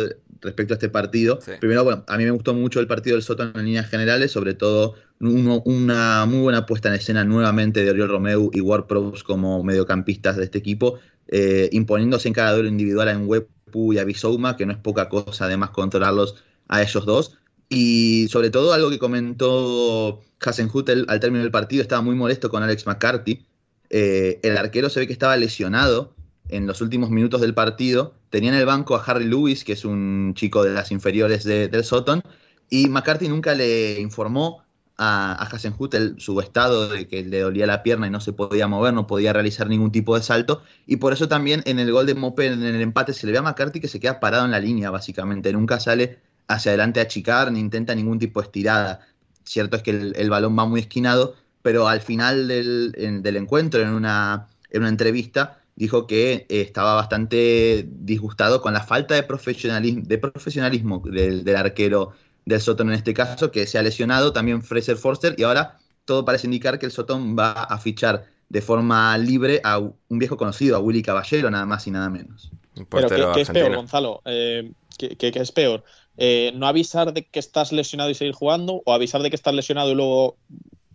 respecto 0.42 0.74
a 0.74 0.76
este 0.76 0.90
partido. 0.90 1.40
Primero, 1.60 1.84
bueno, 1.84 2.04
a 2.08 2.18
mí 2.18 2.24
me 2.26 2.32
gustó 2.32 2.54
mucho 2.54 2.80
el 2.80 2.88
partido 2.88 3.16
del 3.16 3.24
Soto 3.24 3.44
en 3.44 3.66
líneas 3.66 3.90
generales, 3.90 4.32
sobre 4.32 4.54
todo 4.54 4.96
una 5.20 6.26
muy 6.28 6.42
buena 6.42 6.68
puesta 6.68 6.90
en 6.90 6.96
escena 6.96 7.24
nuevamente 7.24 7.84
de 7.84 7.90
Oriol 7.90 8.10
Romeu 8.10 8.52
y 8.54 8.62
Ward 8.62 8.86
como 9.26 9.64
mediocampistas 9.64 10.38
de 10.38 10.44
este 10.44 10.60
equipo, 10.60 11.00
eh, 11.28 11.70
imponiéndose 11.72 12.28
en 12.28 12.34
cada 12.34 12.54
duelo 12.54 12.70
individual 12.70 13.10
en 13.10 13.28
Wepu 13.28 13.94
y 13.94 14.00
a 14.00 14.04
Bisouma, 14.04 14.56
que 14.58 14.66
no 14.66 14.74
es 14.74 14.78
poca 14.78 15.10
cosa 15.10 15.46
además 15.46 15.72
controlarlos 15.72 16.36
a 16.68 16.82
ellos 16.82 17.06
dos. 17.06 17.38
Y 17.70 18.28
sobre 18.30 18.50
todo 18.50 18.74
algo 18.74 18.90
que 18.90 19.00
comentó 19.00 20.22
Hasenhutel 20.40 21.06
al 21.10 21.20
término 21.20 21.44
del 21.44 21.52
partido, 21.52 21.82
estaba 21.82 22.02
muy 22.02 22.16
molesto 22.16 22.50
con 22.50 22.64
Alex 22.64 22.86
McCarthy. 22.86 23.46
Eh, 23.90 24.40
el 24.44 24.58
arquero 24.58 24.90
se 24.90 25.02
ve 25.02 25.08
que 25.08 25.14
estaba 25.14 25.36
lesionado 25.38 26.14
en 26.50 26.66
los 26.66 26.82
últimos 26.82 27.10
minutos 27.10 27.42
del 27.42 27.54
partido. 27.54 28.14
Tenía 28.30 28.52
en 28.52 28.58
el 28.58 28.66
banco 28.66 28.96
a 28.96 29.04
Harry 29.04 29.26
Lewis, 29.26 29.64
que 29.64 29.74
es 29.74 29.86
un 29.86 30.34
chico 30.36 30.64
de 30.64 30.72
las 30.72 30.92
inferiores 30.92 31.44
del 31.44 31.84
Soton, 31.84 32.22
y 32.70 32.88
McCarthy 32.90 33.30
nunca 33.30 33.54
le 33.54 34.00
informó 34.00 34.64
a, 34.98 35.32
a 35.34 35.46
Hasenhut 35.46 35.96
su 36.18 36.40
estado 36.42 36.90
de 36.90 37.08
que 37.08 37.24
le 37.24 37.42
dolía 37.42 37.68
la 37.68 37.84
pierna 37.84 38.08
y 38.08 38.10
no 38.10 38.20
se 38.20 38.34
podía 38.34 38.68
mover, 38.68 38.94
no 38.94 39.08
podía 39.08 39.32
realizar 39.32 39.70
ningún 39.70 39.92
tipo 39.92 40.16
de 40.16 40.24
salto. 40.24 40.64
Y 40.86 40.98
por 40.98 41.14
eso 41.14 41.28
también 41.28 41.62
en 41.66 41.80
el 41.80 41.92
gol 41.92 42.06
de 42.08 42.16
Mope, 42.16 42.48
en 42.48 42.64
el 42.64 42.82
empate, 42.82 43.14
se 43.14 43.28
le 43.28 43.34
ve 43.34 43.38
a 43.38 43.44
McCarthy 43.44 43.80
que 43.80 43.88
se 43.88 44.00
queda 44.00 44.20
parado 44.20 44.46
en 44.46 44.52
la 44.52 44.60
línea, 44.60 44.90
básicamente. 44.90 45.54
Nunca 45.54 45.80
sale 45.80 46.20
hacia 46.48 46.72
adelante 46.72 47.00
a 47.00 47.04
achicar, 47.04 47.52
ni 47.52 47.60
intenta 47.60 47.94
ningún 47.94 48.20
tipo 48.20 48.42
de 48.42 48.46
estirada. 48.46 49.02
Cierto 49.44 49.78
es 49.78 49.84
que 49.84 49.92
el, 49.92 50.30
balón 50.30 50.58
va 50.58 50.66
muy 50.66 50.82
esquinado, 50.82 51.36
pero 51.62 51.88
al 51.88 52.02
final 52.02 52.48
del, 52.48 53.24
encuentro, 53.24 53.82
en 53.82 53.90
una, 53.90 54.48
en 54.72 54.82
una 54.82 54.90
entrevista, 54.90 55.62
dijo 55.76 56.08
que 56.08 56.48
estaba 56.50 56.96
bastante 56.96 57.88
disgustado 57.88 58.62
con 58.62 58.74
la 58.74 58.82
falta 58.82 59.14
de 59.14 59.24
profesionalismo, 59.24 60.04
de 60.06 60.18
profesionalismo 60.18 61.04
del, 61.06 61.44
del 61.44 61.56
arquero 61.56 62.14
del 62.48 62.62
Sotón 62.62 62.88
en 62.88 62.96
este 62.96 63.14
caso, 63.14 63.52
que 63.52 63.68
se 63.68 63.78
ha 63.78 63.84
lesionado, 63.84 64.32
también 64.32 64.64
Fraser 64.64 64.96
Forster, 64.96 65.36
y 65.38 65.44
ahora 65.44 65.78
todo 66.06 66.24
parece 66.24 66.48
indicar 66.48 66.80
que 66.80 66.86
el 66.86 66.94
Sotón 66.94 67.38
va 67.38 67.52
a 67.52 67.78
fichar 67.78 68.26
de 68.48 68.62
forma 68.62 69.18
libre 69.18 69.60
a 69.66 69.80
un 69.80 69.94
viejo 70.08 70.38
conocido, 70.38 70.78
a 70.78 70.80
Willy 70.80 71.04
Caballero, 71.04 71.52
nada 71.52 71.66
más 71.66 71.86
y 71.88 71.92
nada 71.92 72.10
menos. 72.10 72.50
Pero 72.90 73.10
¿qué, 73.34 73.42
es 73.42 73.50
peor, 73.50 73.76
Gonzalo? 73.76 74.22
Eh, 74.24 74.72
¿qué, 74.98 75.18
es 75.20 75.52
peor? 75.52 75.84
Eh, 76.16 76.54
¿No 76.56 76.68
avisar 76.68 77.12
de 77.12 77.26
que 77.26 77.40
estás 77.40 77.74
lesionado 77.74 78.10
y 78.10 78.16
seguir 78.16 78.34
jugando? 78.34 78.82
¿O 78.86 78.94
avisar 78.94 79.22
de 79.22 79.30
que 79.30 79.36
estás 79.36 79.54
lesionado 79.54 79.92
y 79.92 79.96
luego 79.96 80.38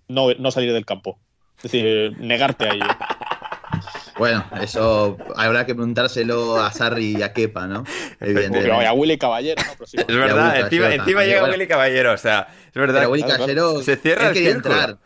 no, 0.08 0.32
no 0.32 0.50
salir 0.50 0.72
del 0.72 0.86
campo? 0.86 1.18
Es 1.58 1.64
decir, 1.64 2.18
negarte 2.18 2.64
a 2.64 2.72
ello. 2.72 2.86
Bueno, 4.18 4.44
eso 4.60 5.16
habrá 5.36 5.64
que 5.66 5.74
preguntárselo 5.74 6.60
a 6.60 6.70
Sarri 6.70 7.16
y 7.16 7.22
a 7.22 7.32
Kepa, 7.32 7.66
¿no? 7.66 7.84
Evidentemente. 8.20 8.86
a 8.86 8.92
Willy 8.92 9.18
Caballero, 9.18 9.62
¿no? 9.62 9.84
es 9.84 10.06
verdad, 10.06 10.60
encima, 10.60 11.24
llega 11.24 11.44
Willy 11.44 11.66
Caballero, 11.66 12.12
o 12.12 12.18
sea, 12.18 12.48
es 12.66 12.74
verdad. 12.74 13.00
Pero 13.00 13.10
Willy 13.10 13.24
Caballero 13.24 13.82
se 13.82 13.96
cierra 13.96 14.30
el 14.30 14.46
entrar. 14.46 14.98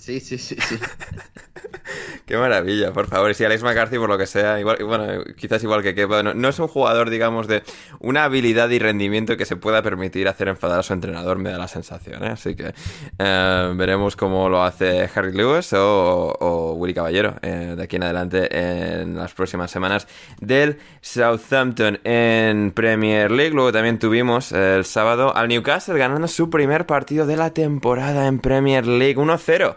Sí, 0.00 0.18
sí, 0.18 0.38
sí, 0.38 0.56
sí. 0.58 0.78
Qué 2.24 2.36
maravilla, 2.36 2.92
por 2.92 3.06
favor. 3.08 3.34
Si 3.34 3.44
Alex 3.44 3.62
McCarthy, 3.62 3.98
por 3.98 4.08
lo 4.08 4.16
que 4.16 4.26
sea, 4.26 4.58
igual, 4.60 4.78
bueno, 4.84 5.24
quizás 5.36 5.62
igual 5.62 5.82
que 5.82 5.94
Kepa, 5.94 6.22
no, 6.22 6.48
es 6.48 6.58
un 6.58 6.68
jugador, 6.68 7.10
digamos, 7.10 7.48
de 7.48 7.62
una 7.98 8.24
habilidad 8.24 8.70
y 8.70 8.78
rendimiento 8.78 9.36
que 9.36 9.44
se 9.44 9.56
pueda 9.56 9.82
permitir 9.82 10.28
hacer 10.28 10.48
enfadar 10.48 10.78
a 10.78 10.82
su 10.82 10.92
entrenador, 10.92 11.38
me 11.38 11.50
da 11.50 11.58
la 11.58 11.68
sensación, 11.68 12.22
¿eh? 12.24 12.28
Así 12.28 12.54
que 12.54 12.72
eh, 13.18 13.72
veremos 13.74 14.16
cómo 14.16 14.48
lo 14.48 14.62
hace 14.62 15.10
Harry 15.14 15.32
Lewis 15.32 15.72
o, 15.72 16.74
Willy 16.78 16.94
Caballero 16.94 17.34
eh, 17.42 17.74
de 17.76 17.82
aquí 17.82 17.96
en 17.96 18.04
adelante 18.04 19.00
en 19.00 19.16
las 19.16 19.34
próximas 19.34 19.70
semanas 19.70 20.06
del 20.40 20.78
Southampton 21.00 21.98
en 22.04 22.70
Premier 22.70 23.30
League. 23.30 23.52
Luego 23.52 23.72
también 23.72 23.98
tuvimos 23.98 24.52
el 24.52 24.84
sábado 24.84 25.36
al 25.36 25.48
Newcastle 25.48 25.98
ganando 25.98 26.28
su 26.28 26.48
primer 26.48 26.86
partido 26.86 27.26
de 27.26 27.36
la 27.36 27.50
temporada 27.50 28.28
en 28.28 28.38
Premier 28.38 28.86
League 28.86 29.16
1-0 29.16 29.76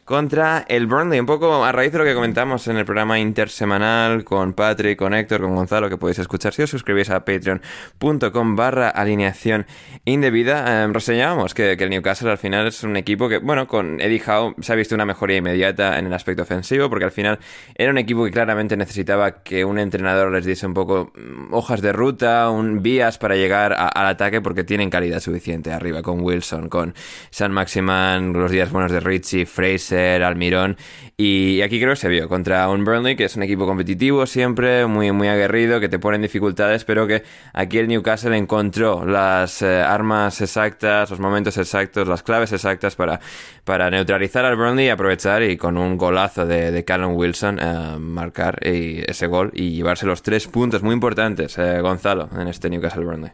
contra 0.11 0.65
el 0.67 0.87
Burnley. 0.87 1.21
Un 1.21 1.25
poco 1.25 1.63
a 1.63 1.71
raíz 1.71 1.93
de 1.93 1.99
lo 1.99 2.03
que 2.03 2.13
comentamos 2.13 2.67
en 2.67 2.75
el 2.75 2.83
programa 2.83 3.17
intersemanal 3.17 4.25
con 4.25 4.51
Patrick, 4.51 4.99
con 4.99 5.13
Héctor, 5.13 5.39
con 5.39 5.55
Gonzalo, 5.55 5.87
que 5.87 5.95
podéis 5.95 6.19
escuchar 6.19 6.53
si 6.53 6.63
os 6.63 6.69
suscribís 6.69 7.09
a 7.09 7.23
patreon.com 7.23 8.55
barra 8.57 8.89
alineación 8.89 9.65
indebida. 10.03 10.83
Eh, 10.83 10.87
reseñábamos 10.91 11.53
que, 11.53 11.71
el 11.71 11.89
Newcastle 11.89 12.29
al 12.29 12.37
final 12.37 12.67
es 12.67 12.83
un 12.83 12.97
equipo 12.97 13.29
que, 13.29 13.37
bueno, 13.37 13.69
con 13.69 14.01
Eddie 14.01 14.21
Howe 14.27 14.53
se 14.59 14.73
ha 14.73 14.75
visto 14.75 14.95
una 14.95 15.05
mejoría 15.05 15.37
inmediata 15.37 15.97
en 15.97 16.07
el 16.07 16.13
aspecto 16.13 16.41
ofensivo, 16.41 16.89
porque 16.89 17.05
al 17.05 17.11
final 17.11 17.39
era 17.73 17.89
un 17.89 17.97
equipo 17.97 18.25
que 18.25 18.31
claramente 18.31 18.75
necesitaba 18.75 19.43
que 19.43 19.63
un 19.63 19.79
entrenador 19.79 20.29
les 20.33 20.43
diese 20.43 20.67
un 20.67 20.73
poco 20.73 21.13
mm, 21.15 21.53
hojas 21.53 21.81
de 21.81 21.93
ruta, 21.93 22.49
un 22.49 22.83
vías 22.83 23.17
para 23.17 23.37
llegar 23.37 23.73
al 23.73 24.07
ataque, 24.07 24.41
porque 24.41 24.65
tienen 24.65 24.89
calidad 24.89 25.21
suficiente 25.21 25.71
arriba 25.71 26.01
con 26.01 26.19
Wilson, 26.19 26.67
con 26.67 26.95
San 27.29 27.53
Maximan, 27.53 28.33
los 28.33 28.51
días 28.51 28.73
buenos 28.73 28.91
de 28.91 28.99
Richie, 28.99 29.45
Fraser 29.45 30.00
Almirón. 30.23 30.77
Y 31.17 31.61
aquí 31.61 31.79
creo 31.79 31.91
que 31.91 31.97
se 31.97 32.09
vio 32.09 32.27
contra 32.27 32.67
un 32.69 32.83
Burnley, 32.83 33.15
que 33.15 33.25
es 33.25 33.35
un 33.35 33.43
equipo 33.43 33.67
competitivo 33.67 34.25
siempre, 34.25 34.87
muy, 34.87 35.11
muy 35.11 35.27
aguerrido, 35.27 35.79
que 35.79 35.87
te 35.87 35.99
pone 35.99 36.15
en 36.15 36.23
dificultades, 36.23 36.83
pero 36.83 37.05
que 37.05 37.23
aquí 37.53 37.77
el 37.77 37.87
Newcastle 37.87 38.35
encontró 38.35 39.05
las 39.05 39.61
eh, 39.61 39.81
armas 39.81 40.41
exactas, 40.41 41.11
los 41.11 41.19
momentos 41.19 41.57
exactos, 41.57 42.07
las 42.07 42.23
claves 42.23 42.51
exactas 42.53 42.95
para, 42.95 43.19
para 43.63 43.91
neutralizar 43.91 44.45
al 44.45 44.55
Burnley 44.55 44.87
y 44.87 44.89
aprovechar 44.89 45.43
y 45.43 45.57
con 45.57 45.77
un 45.77 45.95
golazo 45.97 46.47
de, 46.47 46.71
de 46.71 46.83
Callum 46.83 47.15
Wilson 47.15 47.59
eh, 47.61 47.97
marcar 47.99 48.57
ese 48.61 49.27
gol 49.27 49.51
y 49.53 49.71
llevarse 49.71 50.07
los 50.07 50.23
tres 50.23 50.47
puntos 50.47 50.81
muy 50.81 50.93
importantes, 50.93 51.55
eh, 51.59 51.81
Gonzalo, 51.81 52.29
en 52.35 52.47
este 52.47 52.69
Newcastle 52.69 53.05
Burnley. 53.05 53.31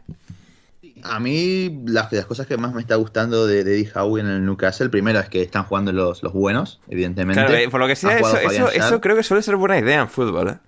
A 1.02 1.20
mí 1.20 1.82
las, 1.86 2.08
cosas 2.26 2.46
que 2.46 2.56
más 2.56 2.74
me 2.74 2.80
está 2.80 2.96
gustando 2.96 3.46
de, 3.46 3.60
Eddie 3.60 3.90
Howe 3.94 4.18
en 4.18 4.26
el 4.26 4.44
Newcastle, 4.44 4.88
primero 4.88 5.20
es 5.20 5.28
que 5.28 5.42
están 5.42 5.64
jugando 5.64 5.92
los, 5.92 6.22
los 6.22 6.32
buenos, 6.32 6.80
evidentemente. 6.88 7.40
Claro, 7.40 7.56
eh, 7.56 7.68
por 7.68 7.80
lo 7.80 7.86
que 7.86 7.96
sea, 7.96 8.18
eso, 8.18 9.00
creo 9.00 9.16
que 9.16 9.22
suele 9.22 9.42
ser 9.42 9.56
buena 9.56 9.78
idea 9.78 10.00
en 10.00 10.08
fútbol. 10.08 10.48
¿eh? 10.48 10.58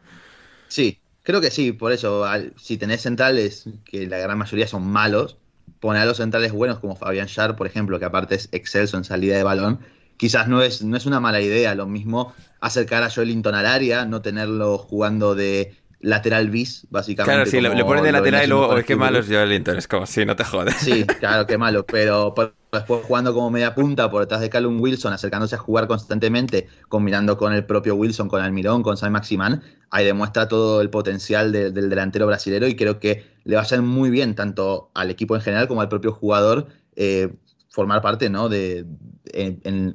Sí, 0.68 1.01
creo 1.22 1.41
que 1.41 1.51
sí, 1.51 1.72
por 1.72 1.93
eso, 1.93 2.24
si 2.57 2.76
tenés 2.76 3.03
centrales, 3.03 3.68
que 3.85 4.07
la 4.07 4.18
gran 4.18 4.39
mayoría 4.39 4.66
son 4.66 4.87
malos, 4.87 5.37
poner 5.81 6.03
a 6.03 6.07
los 6.07 6.18
centrales 6.18 6.53
buenos 6.53 6.78
como 6.78 6.97
Fabián 6.97 7.28
Schär, 7.28 7.57
por 7.57 7.66
ejemplo, 7.66 7.99
que 7.99 8.05
aparte 8.05 8.35
es 8.35 8.49
excelso 8.53 8.97
en 8.97 9.05
salida 9.05 9.37
de 9.37 9.43
balón, 9.43 9.81
quizás 10.20 10.49
no 10.49 10.62
es, 10.62 10.83
no 10.83 10.97
es 10.99 11.07
una 11.07 11.18
mala 11.18 11.41
idea. 11.41 11.74
Lo 11.74 11.87
mismo 11.87 12.35
acercar 12.61 13.03
a 13.03 13.11
Joelinton 13.11 13.55
al 13.55 13.64
área, 13.64 14.05
no 14.05 14.20
tenerlo 14.20 14.76
jugando 14.76 15.35
de 15.35 15.74
lateral 16.01 16.48
bis, 16.51 16.86
básicamente. 16.90 17.34
Claro, 17.34 17.51
sí, 17.51 17.61
le 17.61 17.84
ponen 17.84 18.05
de 18.05 18.12
lateral 18.12 18.44
y 18.44 18.48
luego, 18.48 18.76
es 18.76 18.84
que 18.84 18.96
malo 18.96 19.18
es 19.18 19.26
Joel 19.28 19.53
es 19.53 19.88
como, 19.88 20.07
sí, 20.07 20.24
no 20.24 20.34
te 20.34 20.44
jodes. 20.44 20.74
Sí, 20.76 21.05
claro, 21.20 21.46
qué 21.46 21.59
malo, 21.59 21.84
pero 21.84 22.34
después 22.72 23.05
jugando 23.05 23.34
como 23.34 23.51
media 23.51 23.74
punta 23.74 24.11
por 24.11 24.22
detrás 24.22 24.40
de 24.40 24.48
Callum 24.48 24.80
Wilson, 24.80 25.12
acercándose 25.12 25.57
a 25.57 25.59
jugar 25.59 25.86
constantemente, 25.88 26.68
combinando 26.88 27.36
con 27.36 27.53
el 27.53 27.64
propio 27.64 27.96
Wilson, 27.96 28.28
con 28.28 28.40
Almirón, 28.40 28.82
con 28.82 28.96
San 28.96 29.12
Maximán, 29.12 29.62
ahí 29.90 30.05
demuestra 30.07 30.48
todo 30.48 30.80
el 30.80 30.88
potencial 30.88 31.53
del 31.53 31.90
delantero 31.90 32.26
brasilero 32.26 32.66
y 32.66 32.76
creo 32.76 32.98
que 32.98 33.26
le 33.44 33.57
va 33.57 33.62
a 33.62 33.66
ser 33.66 33.82
muy 33.82 34.11
bien 34.11 34.34
tanto 34.34 34.90
al 34.94 35.11
equipo 35.11 35.34
en 35.34 35.42
general 35.42 35.68
como 35.68 35.80
al 35.80 35.88
propio 35.88 36.12
jugador 36.12 36.68
eh, 36.96 37.32
formar 37.68 38.01
parte, 38.01 38.30
¿no? 38.30 38.48
De, 38.48 38.86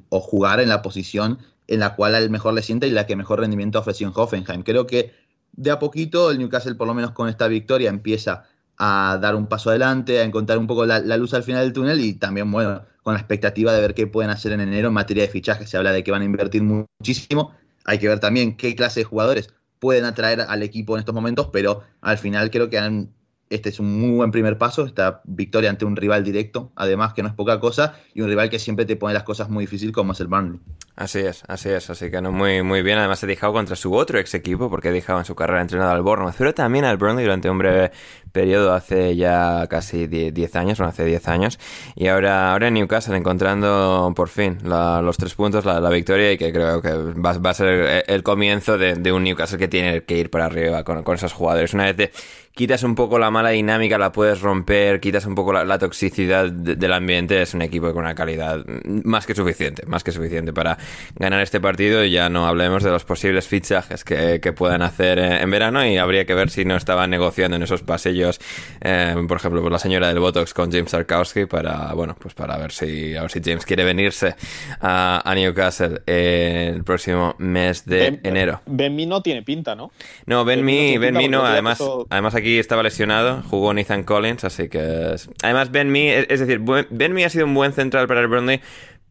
o 0.10 0.20
jugar 0.20 0.60
en 0.60 0.70
la 0.70 0.82
posición 0.82 1.39
en 1.68 1.80
la 1.80 1.95
cual 1.95 2.16
el 2.16 2.30
mejor 2.30 2.53
le 2.53 2.62
siente 2.62 2.88
y 2.88 2.91
la 2.91 3.08
que 3.08 3.16
mejor 3.16 3.39
rendimiento 3.39 3.80
ofreció 3.80 4.08
en 4.08 4.14
Hoffenheim. 4.16 4.64
Creo 4.64 4.86
que 4.86 5.14
de 5.56 5.72
a 5.72 5.80
poquito 5.80 6.32
el 6.32 6.39
Newcastle, 6.39 6.76
por 6.76 6.88
lo 6.88 6.93
menos 6.93 7.12
con 7.12 7.30
esta 7.30 7.47
victoria, 7.47 7.89
empieza 7.89 8.43
a 8.78 9.18
dar 9.22 9.36
un 9.36 9.47
paso 9.47 9.70
adelante, 9.70 10.20
a 10.20 10.24
encontrar 10.24 10.58
un 10.58 10.68
poco 10.68 10.86
la, 10.86 10.99
luz 11.18 11.34
al 11.34 11.43
final 11.43 11.64
del 11.64 11.74
túnel 11.74 11.99
y 12.01 12.14
también, 12.14 12.51
bueno, 12.51 12.84
con 13.03 13.14
la 13.14 13.20
expectativa 13.20 13.72
de 13.74 13.82
ver 13.82 13.93
qué 13.93 14.08
pueden 14.08 14.32
hacer 14.32 14.51
en 14.51 14.62
enero 14.62 14.89
en 14.89 14.93
materia 14.93 15.24
de 15.24 15.30
fichaje. 15.30 15.66
Se 15.68 15.78
habla 15.78 15.91
de 15.91 16.03
que 16.03 16.12
van 16.12 16.22
a 16.22 16.26
invertir 16.26 16.64
muchísimo. 16.64 17.53
Hay 17.86 17.99
que 17.99 18.08
ver 18.08 18.20
también 18.20 18.58
qué 18.58 18.76
clase 18.76 19.01
de 19.01 19.03
jugadores 19.06 19.53
pueden 19.80 20.06
atraer 20.06 20.41
al 20.41 20.64
equipo 20.64 20.95
en 20.95 20.99
estos 20.99 21.14
momentos, 21.14 21.49
pero 21.53 21.84
al 22.01 22.18
final 22.18 22.49
creo 22.49 22.70
que 22.70 23.08
este 23.49 23.70
es 23.70 23.80
un 23.80 23.99
muy 23.99 24.16
buen 24.16 24.32
primer 24.32 24.58
paso, 24.58 24.86
esta 24.86 25.22
victoria 25.26 25.70
ante 25.70 25.86
un 25.86 25.95
rival 25.95 26.24
directo, 26.24 26.72
además 26.76 27.14
que 27.14 27.22
no 27.22 27.30
es 27.30 27.36
poca 27.36 27.60
cosa, 27.60 27.95
y 28.14 28.22
un 28.22 28.28
rival 28.28 28.49
que 28.49 28.58
siempre 28.58 28.86
te 28.86 28.95
pone 28.95 29.14
las 29.14 29.24
cosas 29.24 29.49
muy 29.49 29.66
difíciles 29.66 29.93
como 29.93 30.14
es 30.14 30.20
el 30.20 30.28
Burnley. 30.28 30.60
Así 30.98 31.20
es, 31.20 31.43
así 31.50 31.70
es, 31.70 31.89
así 31.89 32.10
que 32.10 32.22
no 32.22 32.32
muy, 32.32 32.62
muy 32.64 32.82
bien. 32.82 32.98
Además 32.98 33.22
he 33.22 33.28
dejado 33.28 33.52
contra 33.52 33.76
su 33.76 33.93
otro 33.93 34.18
ex 34.18 34.34
equipo, 34.34 34.70
porque 34.70 34.89
he 34.89 34.91
dejado 34.93 35.20
en 35.20 35.26
su 35.26 35.36
carrera 35.36 35.62
entrenado 35.62 35.91
al 35.91 36.02
Bournemouth, 36.02 36.36
pero 36.38 36.54
también 36.54 36.86
al 36.86 36.96
Burnley 36.96 37.26
durante 37.26 37.50
un 37.50 37.58
breve 37.58 37.91
periodo 38.32 38.74
hace 38.74 39.16
ya 39.18 39.68
casi 39.70 40.08
10 40.08 40.56
años, 40.56 40.80
no 40.80 40.86
hace 40.86 41.04
10 41.04 41.28
años, 41.28 41.60
y 41.96 42.08
ahora, 42.08 42.54
ahora 42.54 42.70
en 42.70 42.76
Newcastle 42.76 43.16
encontrando 43.18 44.14
por 44.16 44.30
fin 44.30 44.58
los 44.64 45.18
tres 45.18 45.36
puntos, 45.36 45.66
la, 45.66 45.89
victoria, 45.89 46.32
y 46.32 46.38
que 46.38 46.54
creo 46.54 46.82
que 46.82 46.91
va, 46.91 47.32
a 47.32 47.54
ser 47.54 48.06
el, 48.08 48.24
comienzo 48.24 48.78
de, 48.78 49.12
un 49.12 49.24
Newcastle 49.24 49.58
que 49.58 49.68
tiene 49.68 50.04
que 50.04 50.18
ir 50.18 50.30
para 50.30 50.46
arriba 50.46 50.84
con, 50.86 51.04
con 51.04 51.16
esos 51.16 51.34
jugadores. 51.34 51.74
Una 51.74 51.86
vez 51.86 51.98
de 51.98 52.12
quitas 52.56 52.84
un 52.84 52.96
poco 52.96 53.20
la 53.20 53.30
mala 53.30 53.50
dinámica, 53.50 53.98
la 53.98 54.12
puedes 54.12 54.41
romper, 54.41 55.02
quitas 55.02 55.26
un 55.26 55.36
poco 55.36 55.52
la, 55.52 55.78
toxicidad 55.78 56.50
del 56.50 56.93
ambiente, 56.93 57.41
es 57.41 57.54
un 57.54 57.62
equipo 57.62 57.93
con 57.93 58.04
una 58.04 58.16
calidad 58.16 58.66
más 59.04 59.26
que 59.26 59.36
suficiente, 59.36 59.86
más 59.86 60.04
que 60.04 60.14
suficiente 60.14 60.54
para 60.54 60.78
ganar 61.16 61.42
este 61.42 61.60
partido 61.60 62.04
y 62.04 62.12
ya 62.12 62.30
no 62.30 62.48
hablemos 62.48 62.84
de 62.84 62.92
los 62.92 63.06
posibles 63.06 63.48
fichajes 63.48 64.04
que, 64.04 64.40
que 64.42 64.54
puedan 64.54 64.82
hacer 64.82 65.20
en, 65.20 65.50
verano 65.50 65.86
y 65.86 65.98
habría 65.98 66.26
que 66.26 66.34
ver 66.34 66.50
si 66.50 66.66
no 66.66 66.76
estaban 66.76 67.10
negociando 67.10 67.58
en 67.58 67.64
esos 67.64 67.84
pasillos, 67.84 68.40
eh, 68.82 69.16
por 69.28 69.38
ejemplo, 69.38 69.62
por 69.62 69.72
la 69.72 69.80
señora 69.80 70.08
del 70.08 70.20
Botox 70.20 70.54
con 70.54 70.72
James 70.72 70.92
Sarkowski 70.92 71.46
para, 71.46 71.94
bueno, 71.94 72.16
pues 72.20 72.34
para 72.34 72.58
ver 72.58 72.72
si, 72.72 73.16
a 73.16 73.22
ver 73.22 73.32
si 73.32 73.42
James 73.44 73.66
quiere 73.66 73.84
venirse 73.84 74.36
a, 74.82 75.34
Newcastle 75.36 76.02
el 76.06 76.84
próximo 76.84 77.36
mes 77.40 77.86
de 77.86 78.20
enero. 78.24 78.62
Ben 78.66 78.96
no 79.10 79.22
tiene 79.22 79.44
pinta, 79.44 79.76
¿no? 79.76 79.92
No, 80.26 80.46
Ben, 80.46 80.66
Ben, 80.66 81.32
no, 81.32 81.46
además, 81.46 81.82
además 82.10 82.36
aquí 82.36 82.58
estaba 82.58 82.84
lesionado, 82.84 83.44
jugó 83.50 83.74
Nathan 83.74 84.04
Collins, 84.04 84.44
así 84.44 84.70
que... 84.70 85.16
Además, 85.44 85.72
Ben 85.72 85.90
Mee, 85.90 86.26
es 86.30 86.40
decir, 86.40 86.62
Ben 86.90 87.14
Mee 87.14 87.26
ha 87.26 87.30
sido 87.30 87.46
un 87.46 87.54
buen 87.54 87.74
central 87.74 88.08
para 88.08 88.22
el 88.22 88.28
Burnley, 88.28 88.62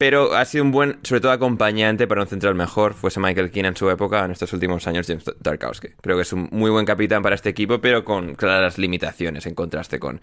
pero 0.07 0.34
ha 0.34 0.44
sido 0.44 0.64
un 0.64 0.70
buen, 0.70 0.98
sobre 1.02 1.22
todo 1.22 1.32
acompañante 1.32 2.07
para 2.07 2.20
un 2.20 2.26
central 2.26 2.55
mejor, 2.55 2.92
fuese 2.92 3.20
Michael 3.20 3.50
Keane 3.50 3.68
en 3.68 3.76
su 3.78 3.88
época, 3.88 4.22
en 4.22 4.32
estos 4.32 4.52
últimos 4.52 4.86
años 4.86 5.07
James 5.07 5.24
Tarkowski. 5.40 5.88
Creo 6.02 6.16
que 6.16 6.22
es 6.24 6.32
un 6.34 6.46
muy 6.52 6.70
buen 6.70 6.84
capitán 6.84 7.22
para 7.22 7.34
este 7.34 7.48
equipo, 7.48 7.80
pero 7.80 8.05
con 8.05 8.34
claras 8.34 8.76
limitaciones 8.76 9.46
en 9.46 9.55
contraste 9.55 9.98
con, 9.98 10.20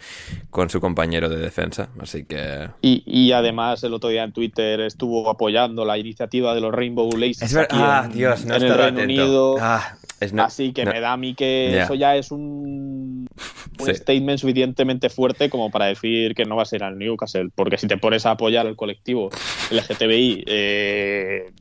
con 0.51 0.69
su 0.69 0.79
compañero 0.79 1.29
de 1.29 1.37
defensa, 1.37 1.89
así 1.99 2.25
que... 2.25 2.69
Y, 2.83 3.31
además 3.31 3.83
el 3.83 3.95
otro 3.95 4.11
día 4.11 4.23
en 4.23 4.33
Twitter 4.33 4.81
estuvo 4.81 5.27
apoyando 5.27 5.83
la 5.83 5.97
iniciativa 5.97 6.53
de 6.53 6.61
los 6.61 6.71
Rainbow 6.71 7.09
Laces 7.17 7.57
ah, 7.71 8.07
Dios, 8.13 8.45
no 8.45 8.57
en 8.57 8.63
el 8.63 8.77
Reino 8.77 9.01
Unido. 9.01 9.55
Ah, 9.59 9.95
Así 10.39 10.71
que 10.73 10.85
me 10.85 10.99
da 10.99 11.13
a 11.13 11.17
mí 11.17 11.33
que 11.33 11.81
eso 11.81 11.95
ya 11.95 12.15
es 12.15 12.31
un, 12.31 13.27
statement 13.79 14.39
suficientemente 14.39 15.09
fuerte 15.09 15.49
como 15.49 15.71
para 15.71 15.85
decir 15.87 16.35
que 16.35 16.45
no 16.45 16.55
va 16.55 16.63
a 16.63 16.65
ser 16.65 16.83
al 16.83 16.97
Newcastle. 16.97 17.49
Porque 17.55 17.77
si 17.77 17.87
te 17.87 17.97
pones 17.97 18.25
a 18.25 18.31
apoyar 18.31 18.67
al 18.67 18.75
colectivo 18.75 19.29
LGTBI, 19.71 20.43
eh, 20.45 21.51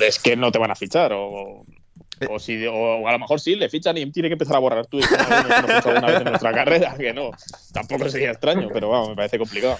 es 0.00 0.18
que 0.18 0.36
no 0.36 0.50
te 0.50 0.58
van 0.58 0.70
a 0.70 0.74
fichar. 0.74 1.12
O. 1.12 1.64
o, 2.28 2.38
si, 2.38 2.66
o, 2.66 3.06
a 3.06 3.12
lo 3.12 3.18
mejor 3.18 3.40
sí, 3.40 3.56
le 3.56 3.68
fichan 3.68 3.96
y 3.98 4.10
tiene 4.10 4.28
que 4.28 4.34
empezar 4.34 4.56
a 4.56 4.60
borrar 4.60 4.86
tú 4.86 4.98
alguna 5.84 6.06
vez 6.06 6.20
en 6.20 6.52
carrera, 6.52 6.94
que 6.96 7.12
no. 7.12 7.30
Tampoco 7.72 8.08
sería 8.08 8.30
extraño, 8.30 8.68
pero 8.72 8.88
vamos, 8.88 9.10
me 9.10 9.16
parece 9.16 9.38
complicado. 9.38 9.78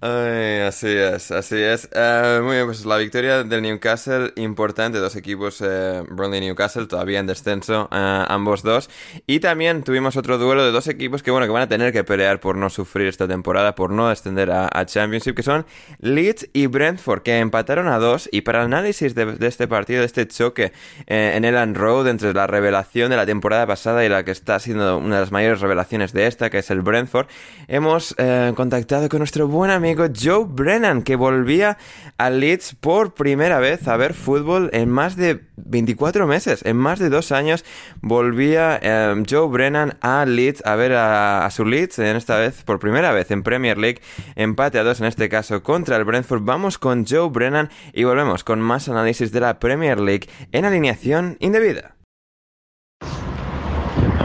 Así 0.00 0.88
es, 0.88 1.30
así 1.30 1.56
es. 1.56 1.88
Eh, 1.94 2.40
muy 2.42 2.56
bien, 2.56 2.66
pues 2.66 2.84
la 2.84 2.96
victoria 2.96 3.44
del 3.44 3.62
Newcastle, 3.62 4.32
importante, 4.34 4.98
dos 4.98 5.14
equipos, 5.14 5.62
eh, 5.64 6.02
y 6.04 6.40
Newcastle, 6.40 6.86
todavía 6.86 7.20
en 7.20 7.28
descenso, 7.28 7.88
eh, 7.92 8.24
ambos 8.26 8.64
dos. 8.64 8.90
Y 9.28 9.38
también 9.38 9.84
tuvimos 9.84 10.16
otro 10.16 10.38
duelo 10.38 10.64
de 10.64 10.72
dos 10.72 10.88
equipos 10.88 11.22
que, 11.22 11.30
bueno, 11.30 11.46
que 11.46 11.52
van 11.52 11.62
a 11.62 11.68
tener 11.68 11.92
que 11.92 12.02
pelear 12.02 12.40
por 12.40 12.56
no 12.56 12.68
sufrir 12.68 13.06
esta 13.06 13.28
temporada, 13.28 13.76
por 13.76 13.90
no 13.92 14.08
descender 14.08 14.50
a, 14.50 14.84
Championship, 14.84 15.36
que 15.36 15.44
son 15.44 15.64
Leeds 16.00 16.48
y 16.52 16.66
Brentford, 16.66 17.22
que 17.22 17.38
empataron 17.38 17.86
a 17.86 17.98
dos. 17.98 18.28
Y 18.32 18.40
para 18.40 18.60
el 18.60 18.64
análisis 18.64 19.14
de, 19.14 19.26
de 19.26 19.46
este 19.46 19.68
partido, 19.68 20.00
de 20.00 20.06
este 20.06 20.26
choque 20.26 20.72
en 21.06 21.44
el 21.44 21.51
Elland 21.52 21.76
Road 21.76 22.08
entre 22.08 22.32
la 22.32 22.46
revelación 22.46 23.10
de 23.10 23.16
la 23.16 23.26
temporada 23.26 23.66
pasada 23.66 24.04
y 24.04 24.08
la 24.08 24.24
que 24.24 24.30
está 24.30 24.58
siendo 24.58 24.98
una 24.98 25.16
de 25.16 25.20
las 25.20 25.32
mayores 25.32 25.60
revelaciones 25.60 26.12
de 26.12 26.26
esta, 26.26 26.50
que 26.50 26.58
es 26.58 26.70
el 26.70 26.82
Brentford, 26.82 27.26
hemos 27.68 28.14
eh, 28.18 28.52
contactado 28.56 29.08
con 29.08 29.18
nuestro 29.18 29.48
buen 29.48 29.70
amigo 29.70 30.06
Joe 30.18 30.46
Brennan, 30.48 31.02
que 31.02 31.16
volvía 31.16 31.78
a 32.18 32.30
Leeds 32.30 32.76
por 32.76 33.14
primera 33.14 33.58
vez 33.58 33.86
a 33.88 33.96
ver 33.96 34.14
fútbol 34.14 34.70
en 34.72 34.88
más 34.88 35.16
de 35.16 35.40
24 35.56 36.26
meses, 36.26 36.64
en 36.64 36.76
más 36.76 36.98
de 36.98 37.08
dos 37.08 37.32
años, 37.32 37.64
volvía 38.00 38.78
eh, 38.82 39.22
Joe 39.28 39.48
Brennan 39.48 39.98
a 40.00 40.24
Leeds 40.24 40.64
a 40.64 40.74
ver 40.74 40.94
a, 40.94 41.44
a 41.44 41.50
su 41.50 41.64
Leeds, 41.64 41.98
en 41.98 42.16
esta 42.16 42.38
vez 42.38 42.62
por 42.64 42.78
primera 42.78 43.12
vez 43.12 43.30
en 43.30 43.42
Premier 43.42 43.78
League, 43.78 44.00
empate 44.34 44.78
a 44.78 44.84
dos 44.84 45.00
en 45.00 45.06
este 45.06 45.28
caso 45.28 45.62
contra 45.62 45.96
el 45.96 46.04
Brentford. 46.04 46.42
Vamos 46.42 46.78
con 46.78 47.06
Joe 47.06 47.28
Brennan 47.28 47.70
y 47.92 48.04
volvemos 48.04 48.44
con 48.44 48.60
más 48.60 48.88
análisis 48.88 49.32
de 49.32 49.40
la 49.40 49.58
Premier 49.58 50.00
League 50.00 50.28
en 50.52 50.64
alineación 50.64 51.36
indebida. 51.42 51.94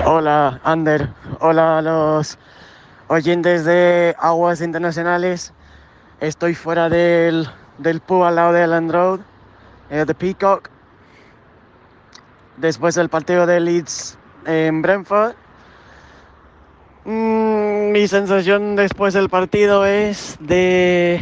Hola, 0.06 0.62
Ander. 0.64 1.10
Hola 1.40 1.80
a 1.80 1.82
los 1.82 2.38
oyentes 3.08 3.66
de 3.66 4.16
Aguas 4.20 4.62
Internacionales. 4.62 5.52
Estoy 6.22 6.54
fuera 6.54 6.90
del, 6.90 7.48
del 7.80 8.00
pub 8.00 8.24
al 8.24 8.36
lado 8.36 8.54
de 8.54 8.68
Land 8.68 8.92
Road, 8.92 9.20
eh, 9.90 10.06
de 10.06 10.14
Peacock. 10.14 10.70
Después 12.58 12.96
del 12.96 13.10
partido 13.10 13.46
de 13.46 13.60
Leeds 13.60 14.18
en 14.46 14.82
Brentford. 14.82 15.34
Mm, 17.06 17.92
mi 17.92 18.08
sensación 18.08 18.76
después 18.76 19.14
del 19.14 19.30
partido 19.30 19.86
es 19.86 20.38
de... 20.40 21.22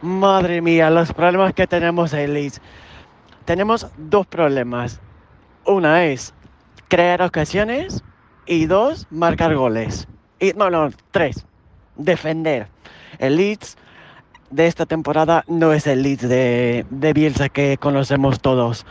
Madre 0.00 0.60
mía, 0.60 0.90
los 0.90 1.12
problemas 1.14 1.54
que 1.54 1.66
tenemos 1.66 2.12
en 2.12 2.34
Leeds. 2.34 2.60
Tenemos 3.46 3.86
dos 3.96 4.26
problemas. 4.26 5.00
Una 5.66 6.04
es 6.04 6.34
crear 6.88 7.22
ocasiones 7.22 8.04
y 8.46 8.66
dos, 8.66 9.06
marcar 9.10 9.54
goles. 9.54 10.06
Y 10.38 10.52
no, 10.52 10.68
no, 10.68 10.90
tres, 11.10 11.46
defender. 11.96 12.68
El 13.18 13.36
Leeds 13.36 13.76
de 14.50 14.66
esta 14.66 14.84
temporada 14.84 15.42
no 15.48 15.72
es 15.72 15.86
el 15.86 16.02
Leeds 16.02 16.28
de, 16.28 16.84
de 16.90 17.12
Bielsa 17.14 17.48
que 17.48 17.78
conocemos 17.78 18.40
todos. 18.40 18.84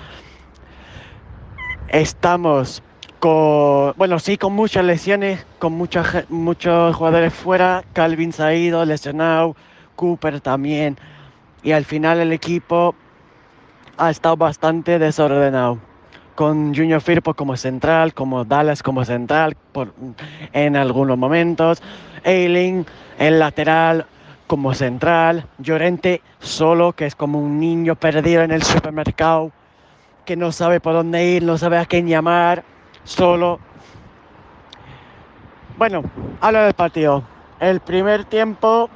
Estamos 1.89 2.81
con, 3.19 3.93
bueno, 3.95 4.17
sí, 4.17 4.37
con 4.37 4.53
muchas 4.53 4.83
lesiones, 4.83 5.45
con 5.59 5.73
muchos 5.73 6.95
jugadores 6.95 7.33
fuera. 7.33 7.83
Calvin 7.93 8.33
se 8.33 8.41
ha 8.41 8.55
ido, 8.55 8.83
lesionado, 8.83 9.55
Cooper 9.95 10.41
también. 10.41 10.97
Y 11.61 11.73
al 11.73 11.85
final 11.85 12.19
el 12.19 12.33
equipo 12.33 12.95
ha 13.97 14.09
estado 14.09 14.37
bastante 14.37 14.97
desordenado. 14.97 15.92
Con 16.35 16.73
Junior 16.73 16.99
Firpo 16.99 17.33
como 17.35 17.55
central, 17.57 18.13
como 18.13 18.43
Dallas 18.43 18.81
como 18.81 19.05
central 19.05 19.55
en 20.51 20.75
algunos 20.75 21.17
momentos. 21.17 21.81
Eiling 22.23 22.85
en 23.19 23.39
lateral 23.39 24.05
como 24.47 24.73
central. 24.73 25.45
Llorente 25.59 26.21
solo, 26.39 26.93
que 26.93 27.05
es 27.05 27.15
como 27.15 27.39
un 27.39 27.59
niño 27.59 27.95
perdido 27.95 28.41
en 28.41 28.51
el 28.51 28.63
supermercado, 28.63 29.51
que 30.25 30.35
no 30.35 30.51
sabe 30.51 30.79
por 30.79 30.93
dónde 30.93 31.23
ir, 31.25 31.43
no 31.43 31.57
sabe 31.57 31.77
a 31.77 31.85
quién 31.85 32.07
llamar, 32.07 32.63
solo. 33.03 33.59
Bueno, 35.77 36.03
hablo 36.41 36.63
del 36.63 36.73
partido. 36.73 37.23
El 37.59 37.79
primer 37.79 38.25
tiempo 38.25 38.89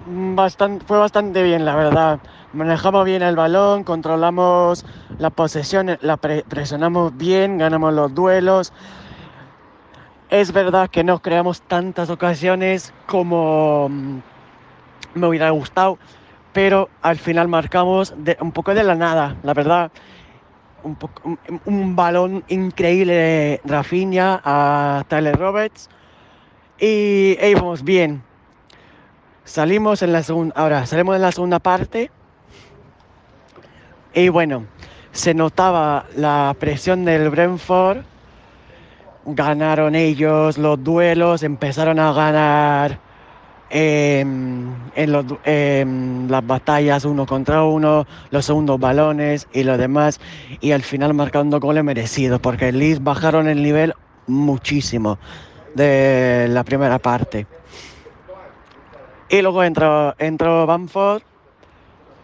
fue 0.85 0.97
bastante 0.97 1.43
bien, 1.43 1.65
la 1.65 1.75
verdad. 1.75 2.19
Manejamos 2.57 3.05
bien 3.05 3.21
el 3.21 3.35
balón, 3.35 3.83
controlamos 3.83 4.83
la 5.19 5.29
posesión, 5.29 5.95
la 6.01 6.17
pre- 6.17 6.41
presionamos 6.41 7.15
bien, 7.15 7.59
ganamos 7.59 7.93
los 7.93 8.15
duelos. 8.15 8.73
Es 10.31 10.51
verdad 10.51 10.89
que 10.89 11.03
no 11.03 11.19
creamos 11.21 11.61
tantas 11.61 12.09
ocasiones 12.09 12.95
como 13.05 13.89
mm, 13.89 14.17
me 15.13 15.27
hubiera 15.27 15.51
gustado, 15.51 15.99
pero 16.51 16.89
al 17.03 17.17
final 17.17 17.47
marcamos 17.47 18.15
un 18.41 18.51
poco 18.51 18.73
de 18.73 18.83
la 18.83 18.95
nada, 18.95 19.35
la 19.43 19.53
verdad. 19.53 19.91
Un 21.65 21.95
balón 21.95 22.43
increíble 22.47 23.13
de 23.13 23.61
Rafinha 23.65 24.41
a 24.43 25.03
Tyler 25.07 25.37
Roberts 25.37 25.91
y 26.79 27.37
e 27.39 27.51
íbamos 27.51 27.83
bien. 27.83 28.23
Salimos 29.43 30.01
en 30.01 30.11
la 30.11 30.23
segunda, 30.23 30.55
ahora 30.57 30.87
salimos 30.87 31.15
en 31.17 31.21
la 31.21 31.31
segunda 31.31 31.59
parte 31.59 32.09
y 34.18 34.30
bueno, 34.30 34.65
se 35.11 35.36
notaba 35.36 36.07
la 36.15 36.55
presión 36.59 37.05
del 37.05 37.30
Brentford. 37.30 37.99
Ganaron 39.28 39.93
ellos 39.93 40.57
los 40.57 40.84
duelos, 40.84 41.43
empezaron 41.43 41.99
a 41.99 42.11
ganar 42.13 42.99
em, 43.70 44.74
en 44.95 45.11
los 45.11 45.26
em, 45.45 46.28
las 46.28 46.47
batallas 46.47 47.05
uno 47.05 47.28
contra 47.28 47.63
uno, 47.63 48.07
los 48.32 48.43
segundos 48.43 48.80
balones 48.80 49.47
y 49.53 49.61
lo 49.61 49.78
demás. 49.78 50.20
Y 50.61 50.72
al 50.72 50.82
final 50.82 51.13
marcando 51.13 51.59
goles 51.59 51.84
merecidos, 51.84 52.39
porque 52.39 52.70
el 52.70 52.80
Leeds 52.80 53.03
bajaron 53.03 53.47
el 53.47 53.61
nivel 53.61 53.93
muchísimo 54.26 55.20
de 55.76 56.47
la 56.49 56.63
primera 56.63 56.97
parte. 56.97 57.45
Y 59.30 59.43
luego 59.43 59.63
entró, 59.63 60.15
entró 60.18 60.65
Bamford, 60.65 61.22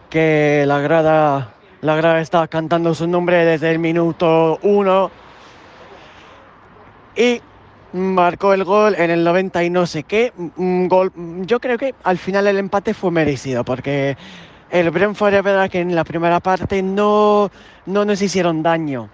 que 0.09 0.63
la 0.65 0.79
grada, 0.79 1.53
la 1.83 1.97
grada 1.97 2.21
estaba 2.21 2.47
cantando 2.47 2.95
su 2.95 3.07
nombre 3.07 3.43
desde 3.45 3.69
el 3.69 3.77
minuto 3.77 4.57
uno. 4.63 5.11
Y 7.15 7.41
marcó 7.91 8.53
el 8.53 8.63
gol 8.63 8.95
en 8.97 9.11
el 9.11 9.23
90 9.23 9.63
y 9.65 9.69
no 9.69 9.85
sé 9.85 10.03
qué. 10.03 10.31
Gol, 10.55 11.11
yo 11.41 11.59
creo 11.59 11.77
que 11.77 11.93
al 12.03 12.17
final 12.17 12.47
el 12.47 12.57
empate 12.57 12.93
fue 12.93 13.11
merecido, 13.11 13.65
porque 13.65 14.15
el 14.71 14.91
Brentford 14.91 15.33
es 15.33 15.43
verdad 15.43 15.69
que 15.69 15.81
en 15.81 15.93
la 15.93 16.05
primera 16.05 16.39
parte 16.39 16.81
no, 16.81 17.51
no 17.85 18.05
nos 18.05 18.21
hicieron 18.21 18.63
daño. 18.63 19.09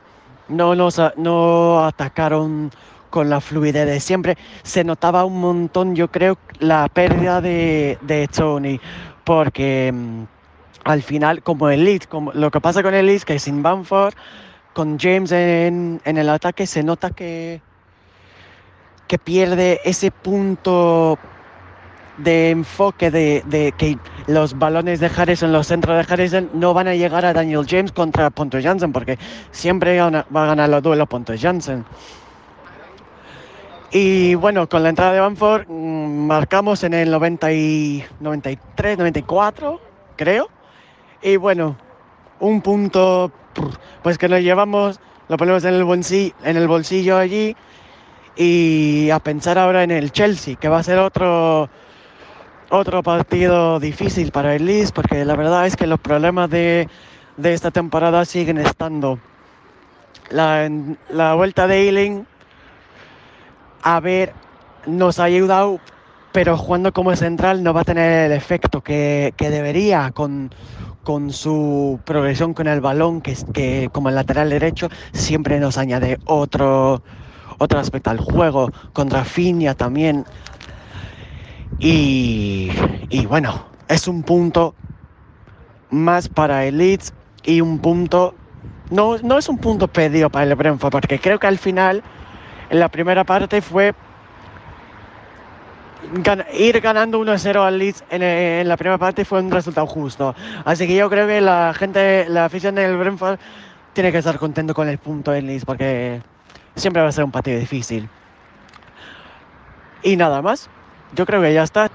No 0.48 0.76
no 0.76 1.86
atacaron 1.86 2.72
con 3.10 3.32
la 3.32 3.42
fluidez 3.42 3.88
de 3.88 4.00
siempre. 4.00 4.38
Se 4.62 4.84
notaba 4.84 5.26
un 5.26 5.42
montón, 5.42 5.96
yo 5.96 6.10
creo, 6.10 6.38
la 6.60 6.88
pérdida 6.88 7.42
de, 7.42 7.98
de 8.02 8.28
Tony, 8.28 8.80
porque 9.24 9.92
mm, 9.92 10.39
al 10.84 11.02
final, 11.02 11.44
como 11.44 11.70
el 11.70 11.84
Leeds, 11.84 12.08
como 12.08 12.32
lo 12.34 12.52
que 12.52 12.62
pasa 12.62 12.84
con 12.84 12.94
el 12.94 13.06
Leeds, 13.06 13.26
que 13.26 13.40
sin 13.40 13.62
Bamford, 13.62 14.14
con 14.74 14.98
James 15.00 15.32
en, 15.32 16.02
en 16.06 16.18
el 16.18 16.30
ataque, 16.30 16.66
se 16.68 16.84
nota 16.84 17.10
que, 17.12 17.62
que 19.08 19.18
pierde 19.18 19.82
ese 19.84 20.12
punto 20.12 21.18
de 22.18 22.50
enfoque 22.50 23.12
de, 23.12 23.44
de 23.46 23.72
que 23.72 23.98
los 24.28 24.58
balones 24.58 25.00
de 25.00 25.08
Harrison, 25.16 25.52
los 25.52 25.68
centros 25.68 25.96
de 25.96 26.14
Harrison 26.14 26.50
no 26.54 26.74
van 26.74 26.88
a 26.88 26.96
llegar 26.96 27.26
a 27.26 27.34
Daniel 27.34 27.66
James 27.68 27.92
contra 27.92 28.30
Ponto 28.30 28.62
Jansen 28.62 28.92
porque 28.92 29.18
siempre 29.52 30.00
va 30.00 30.44
a 30.44 30.46
ganar 30.46 30.70
los 30.70 30.84
duelos 30.84 31.08
Ponto 31.08 31.34
Jansen. 31.40 31.86
Y 33.92 34.36
bueno, 34.36 34.70
con 34.70 34.84
la 34.84 34.90
entrada 34.90 35.14
de 35.14 35.20
Banford 35.20 35.68
mm, 35.68 36.28
marcamos 36.28 36.84
en 36.84 36.94
el 36.94 37.10
90 37.10 37.54
y 37.54 38.04
93, 38.20 38.98
94, 38.98 39.82
creo. 40.16 40.50
Y 41.22 41.36
bueno, 41.36 41.76
un 42.40 42.62
punto 42.62 43.32
pues 44.04 44.18
que 44.18 44.30
nos 44.30 44.42
llevamos, 44.42 45.00
lo 45.28 45.38
ponemos 45.38 45.64
en 45.66 45.74
el 45.74 45.84
bolsillo, 45.84 46.34
en 46.44 46.58
el 46.58 46.68
bolsillo 46.68 47.18
allí 47.18 47.56
y 48.36 49.10
a 49.10 49.20
pensar 49.20 49.58
ahora 49.58 49.84
en 49.84 49.92
el 49.92 50.12
Chelsea, 50.12 50.56
que 50.56 50.70
va 50.70 50.80
a 50.80 50.84
ser 50.84 50.98
otro 51.00 51.70
otro 52.70 53.04
partido 53.04 53.80
difícil 53.80 54.32
para 54.32 54.56
el 54.56 54.66
Leeds, 54.66 54.92
porque 54.92 55.26
la 55.26 55.36
verdad 55.36 55.66
es 55.66 55.76
que 55.76 55.88
los 55.88 56.00
problemas 56.00 56.50
de, 56.50 56.88
de 57.38 57.54
esta 57.54 57.72
temporada 57.72 58.24
siguen 58.26 58.60
estando. 58.60 59.20
La, 60.30 60.70
la 61.10 61.34
vuelta 61.34 61.68
de 61.68 61.88
Ealing, 61.88 62.28
a 63.82 64.00
ver, 64.00 64.34
nos 64.86 65.20
ha 65.20 65.24
ayudado, 65.24 65.80
pero 66.32 66.58
jugando 66.58 66.94
como 66.94 67.16
central 67.16 67.64
no 67.64 67.74
va 67.74 67.82
a 67.82 67.86
tener 67.86 68.32
el 68.32 68.38
efecto 68.38 68.82
que, 68.82 69.34
que 69.36 69.50
debería 69.50 70.12
con, 70.12 70.52
con 71.04 71.32
su 71.32 72.00
progresión 72.06 72.54
con 72.54 72.68
el 72.68 72.82
balón, 72.82 73.22
que, 73.22 73.36
que 73.54 73.90
como 73.92 74.10
el 74.10 74.16
lateral 74.16 74.50
derecho 74.50 74.90
siempre 75.14 75.60
nos 75.60 75.78
añade 75.78 76.20
otro, 76.26 77.02
otro 77.58 77.80
aspecto 77.80 78.10
al 78.10 78.20
juego. 78.20 78.72
Contra 78.94 79.24
Finia 79.26 79.74
también 79.76 80.26
y, 81.80 82.72
y 83.10 83.26
bueno, 83.26 83.70
es 83.88 84.08
un 84.08 84.24
punto 84.24 84.76
más 85.90 86.28
para 86.28 86.66
el 86.66 86.78
Leeds 86.78 87.14
y 87.44 87.62
un 87.62 87.80
punto, 87.80 88.36
no, 88.90 89.18
no 89.20 89.38
es 89.38 89.48
un 89.48 89.58
punto 89.58 89.88
pedido 89.88 90.30
para 90.30 90.46
el 90.46 90.56
Brentford, 90.56 90.92
porque 90.92 91.20
creo 91.20 91.40
que 91.40 91.48
al 91.48 91.58
final, 91.58 92.04
en 92.70 92.80
la 92.80 92.90
primera 92.90 93.24
parte 93.24 93.62
fue 93.62 93.94
ir 96.54 96.82
ganando 96.82 97.20
1-0 97.20 97.66
al 97.66 97.78
Leeds 97.78 98.04
en, 98.10 98.68
la 98.68 98.78
primera 98.78 98.98
parte 98.98 99.26
fue 99.26 99.40
un 99.40 99.52
resultado 99.52 99.88
justo. 99.88 100.36
Así 100.66 100.88
que 100.88 100.96
yo 100.96 101.10
creo 101.10 101.28
que 101.28 101.42
la 101.42 101.74
gente, 101.74 102.28
la 102.30 102.46
afición 102.46 102.76
del 102.76 102.98
Brentford 102.98 103.40
tiene 103.94 104.12
que 104.12 104.20
estar 104.20 104.38
contento 104.38 104.74
con 104.74 104.88
el 104.88 104.98
punto 104.98 105.34
en 105.34 105.48
Leeds 105.48 105.66
porque 105.66 106.22
siempre 106.76 107.02
va 107.02 107.10
a 107.10 107.12
ser 107.12 107.24
un 107.24 107.32
partido 107.32 107.60
difícil. 107.60 108.10
Y 110.02 110.16
nada 110.16 110.42
más, 110.42 110.70
yo 111.14 111.26
creo 111.26 111.42
que 111.42 111.54
ya 111.54 111.64
está. 111.64 111.92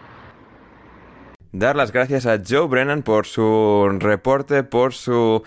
Dar 1.52 1.76
las 1.76 1.92
gracias 1.92 2.26
a 2.26 2.38
Joe 2.46 2.66
Brennan 2.66 3.02
por 3.02 3.26
su 3.26 3.88
reporte, 4.00 4.64
por 4.64 4.92
sus 4.92 5.42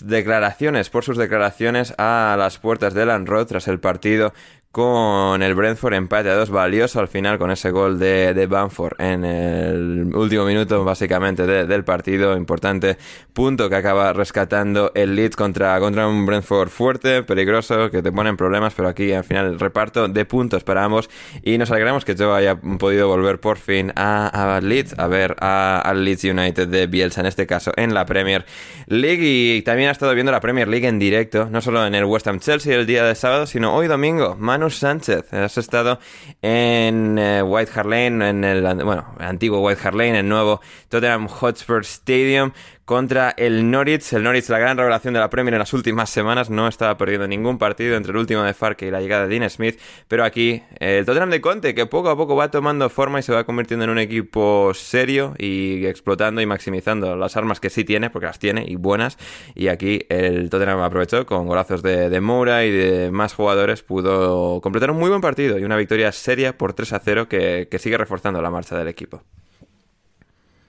declaraciones, 0.00 0.90
por 0.90 1.04
sus 1.04 1.16
declaraciones 1.16 1.94
a 1.98 2.34
las 2.36 2.58
puertas 2.58 2.94
de 2.94 3.06
Land 3.06 3.28
Road 3.28 3.46
tras 3.46 3.68
el 3.68 3.78
partido 3.78 4.32
con 4.72 5.42
el 5.42 5.54
Brentford 5.54 5.92
empate 5.92 6.30
a 6.30 6.34
dos 6.34 6.48
valioso 6.48 6.98
al 6.98 7.06
final 7.06 7.38
con 7.38 7.50
ese 7.50 7.70
gol 7.70 7.98
de, 7.98 8.32
de 8.32 8.46
Banford 8.46 8.98
en 8.98 9.22
el 9.22 10.14
último 10.14 10.46
minuto 10.46 10.82
básicamente 10.82 11.46
del 11.46 11.84
partido. 11.84 12.34
Importante 12.38 12.96
punto 13.34 13.68
que 13.68 13.76
acaba 13.76 14.14
rescatando 14.14 14.90
el 14.94 15.14
Leeds 15.14 15.36
contra, 15.36 15.78
contra 15.78 16.08
un 16.08 16.24
Brentford 16.24 16.70
fuerte 16.70 17.22
peligroso 17.22 17.90
que 17.90 18.02
te 18.02 18.10
pone 18.10 18.30
en 18.30 18.38
problemas 18.38 18.72
pero 18.74 18.88
aquí 18.88 19.12
al 19.12 19.24
final 19.24 19.46
el 19.46 19.60
reparto 19.60 20.08
de 20.08 20.24
puntos 20.24 20.64
para 20.64 20.82
ambos. 20.82 21.10
Y 21.42 21.58
nos 21.58 21.70
alegramos 21.70 22.06
que 22.06 22.16
Joe 22.16 22.34
haya 22.34 22.56
podido 22.56 23.08
volver 23.08 23.40
por 23.40 23.58
fin 23.58 23.92
a, 23.94 24.56
a 24.56 24.60
Leeds 24.62 24.98
a 24.98 25.06
ver 25.06 25.36
al 25.38 26.02
Leeds 26.02 26.24
United 26.24 26.68
de 26.68 26.86
Bielsa 26.86 27.20
en 27.20 27.26
este 27.26 27.46
caso 27.46 27.72
en 27.76 27.92
la 27.92 28.06
Premier 28.06 28.46
League. 28.86 29.22
Y 29.22 29.60
también 29.62 29.90
ha 29.90 29.92
estado 29.92 30.14
viendo 30.14 30.32
la 30.32 30.40
Premier 30.40 30.66
League 30.66 30.88
en 30.88 30.98
directo 30.98 31.50
no 31.50 31.60
solo 31.60 31.86
en 31.86 31.94
el 31.94 32.06
West 32.06 32.26
Ham 32.26 32.38
Chelsea 32.38 32.74
el 32.74 32.86
día 32.86 33.04
de 33.04 33.14
sábado 33.14 33.44
sino 33.44 33.74
hoy 33.74 33.86
domingo 33.86 34.34
Sánchez. 34.70 35.32
Has 35.32 35.58
estado 35.58 35.98
en 36.40 37.18
eh, 37.18 37.42
White 37.42 37.72
Hart 37.74 37.88
Lane, 37.88 38.28
en 38.28 38.44
el 38.44 38.62
bueno, 38.84 39.14
antiguo 39.18 39.60
White 39.60 39.80
Hart 39.82 39.96
Lane, 39.96 40.20
el 40.20 40.28
nuevo 40.28 40.60
Tottenham 40.88 41.28
Hotspur 41.28 41.80
Stadium 41.82 42.52
contra 42.84 43.30
el 43.36 43.70
Norwich. 43.70 44.12
El 44.12 44.22
Norwich, 44.22 44.48
la 44.48 44.58
gran 44.58 44.76
revelación 44.76 45.14
de 45.14 45.20
la 45.20 45.30
Premier 45.30 45.54
en 45.54 45.60
las 45.60 45.72
últimas 45.72 46.10
semanas, 46.10 46.50
no 46.50 46.68
estaba 46.68 46.96
perdiendo 46.96 47.26
ningún 47.28 47.58
partido 47.58 47.96
entre 47.96 48.12
el 48.12 48.18
último 48.18 48.42
de 48.42 48.54
Farke 48.54 48.86
y 48.86 48.90
la 48.90 49.00
llegada 49.00 49.26
de 49.26 49.38
Dean 49.38 49.48
Smith. 49.48 49.78
Pero 50.08 50.24
aquí 50.24 50.62
el 50.78 51.04
Tottenham 51.04 51.30
de 51.30 51.40
Conte, 51.40 51.74
que 51.74 51.86
poco 51.86 52.10
a 52.10 52.16
poco 52.16 52.36
va 52.36 52.50
tomando 52.50 52.88
forma 52.88 53.20
y 53.20 53.22
se 53.22 53.32
va 53.32 53.44
convirtiendo 53.44 53.84
en 53.84 53.90
un 53.90 53.98
equipo 53.98 54.72
serio 54.74 55.34
y 55.38 55.86
explotando 55.86 56.40
y 56.40 56.46
maximizando 56.46 57.16
las 57.16 57.36
armas 57.36 57.60
que 57.60 57.70
sí 57.70 57.84
tiene, 57.84 58.10
porque 58.10 58.26
las 58.26 58.38
tiene 58.38 58.64
y 58.66 58.76
buenas. 58.76 59.18
Y 59.54 59.68
aquí 59.68 60.00
el 60.08 60.50
Tottenham 60.50 60.80
aprovechó 60.80 61.24
con 61.26 61.46
golazos 61.46 61.82
de, 61.82 62.10
de 62.10 62.20
Moura 62.20 62.64
y 62.64 62.70
de 62.70 63.10
más 63.10 63.34
jugadores, 63.34 63.82
pudo 63.82 64.60
completar 64.60 64.90
un 64.90 64.98
muy 64.98 65.08
buen 65.08 65.20
partido 65.20 65.58
y 65.58 65.64
una 65.64 65.76
victoria 65.76 66.12
seria 66.12 66.56
por 66.56 66.72
3 66.72 66.92
a 66.92 66.98
0 66.98 67.28
que, 67.28 67.68
que 67.70 67.78
sigue 67.78 67.96
reforzando 67.96 68.42
la 68.42 68.50
marcha 68.50 68.76
del 68.76 68.88
equipo. 68.88 69.22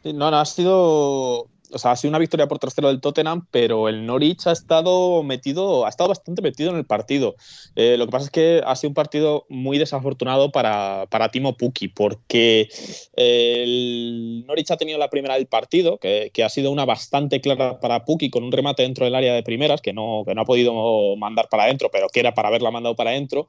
No, 0.03 0.29
no, 0.29 0.37
ha 0.37 0.45
sido 0.45 1.47
o 1.73 1.77
sea, 1.77 1.91
ha 1.91 1.95
sido 1.95 2.09
una 2.09 2.19
victoria 2.19 2.47
por 2.47 2.59
tercero 2.59 2.87
del 2.87 3.01
Tottenham, 3.01 3.47
pero 3.51 3.89
el 3.89 4.05
Norwich 4.05 4.47
ha 4.47 4.51
estado 4.51 5.23
metido, 5.23 5.85
ha 5.85 5.89
estado 5.89 6.09
bastante 6.09 6.41
metido 6.41 6.71
en 6.71 6.77
el 6.77 6.85
partido. 6.85 7.35
Eh, 7.75 7.97
lo 7.97 8.05
que 8.05 8.11
pasa 8.11 8.25
es 8.25 8.31
que 8.31 8.61
ha 8.65 8.75
sido 8.75 8.89
un 8.89 8.93
partido 8.93 9.45
muy 9.49 9.77
desafortunado 9.77 10.51
para, 10.51 11.07
para 11.09 11.29
Timo 11.29 11.57
Pukki, 11.57 11.87
porque 11.89 12.69
el 13.13 14.45
Norwich 14.47 14.71
ha 14.71 14.77
tenido 14.77 14.97
la 14.99 15.09
primera 15.09 15.35
del 15.35 15.47
partido, 15.47 15.97
que, 15.97 16.31
ha 16.43 16.49
sido 16.49 16.71
una 16.71 16.85
bastante 16.85 17.41
clara 17.41 17.79
para 17.79 18.05
Pukki, 18.05 18.29
con 18.29 18.43
un 18.43 18.51
remate 18.51 18.83
dentro 18.83 19.05
del 19.05 19.15
área 19.15 19.33
de 19.33 19.43
primeras, 19.43 19.81
que 19.81 19.93
no, 19.93 20.23
que 20.25 20.35
no 20.35 20.41
ha 20.41 20.45
podido 20.45 21.15
mandar 21.15 21.47
para 21.49 21.63
adentro, 21.63 21.89
pero 21.91 22.07
que 22.09 22.19
era 22.19 22.33
para 22.33 22.49
haberla 22.49 22.71
mandado 22.71 22.95
para 22.95 23.11
adentro. 23.11 23.47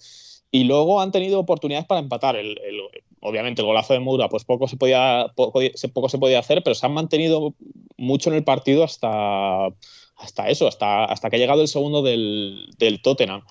Y 0.54 0.62
luego 0.62 1.00
han 1.00 1.10
tenido 1.10 1.40
oportunidades 1.40 1.84
para 1.84 2.00
empatar. 2.00 2.36
El, 2.36 2.56
obviamente 3.24 3.62
el 3.62 3.66
golazo 3.66 3.94
de 3.94 4.00
Moura, 4.00 4.28
pues 4.28 4.44
poco 4.44 4.68
se 4.68 4.76
podía, 4.76 5.32
poco, 5.34 5.60
poco, 5.92 6.08
se 6.08 6.18
podía 6.18 6.38
hacer, 6.38 6.62
pero 6.62 6.74
se 6.74 6.86
han 6.86 6.92
mantenido 6.92 7.54
mucho 7.96 8.30
en 8.30 8.36
el 8.36 8.44
partido 8.44 8.84
hasta, 8.84 9.66
hasta 10.16 10.48
eso, 10.48 10.68
hasta, 10.68 11.06
hasta 11.06 11.30
que 11.30 11.36
ha 11.36 11.38
llegado 11.38 11.62
el 11.62 11.68
segundo 11.68 12.02
del, 12.02 12.70
del 12.78 13.02
Tottenham. 13.02 13.42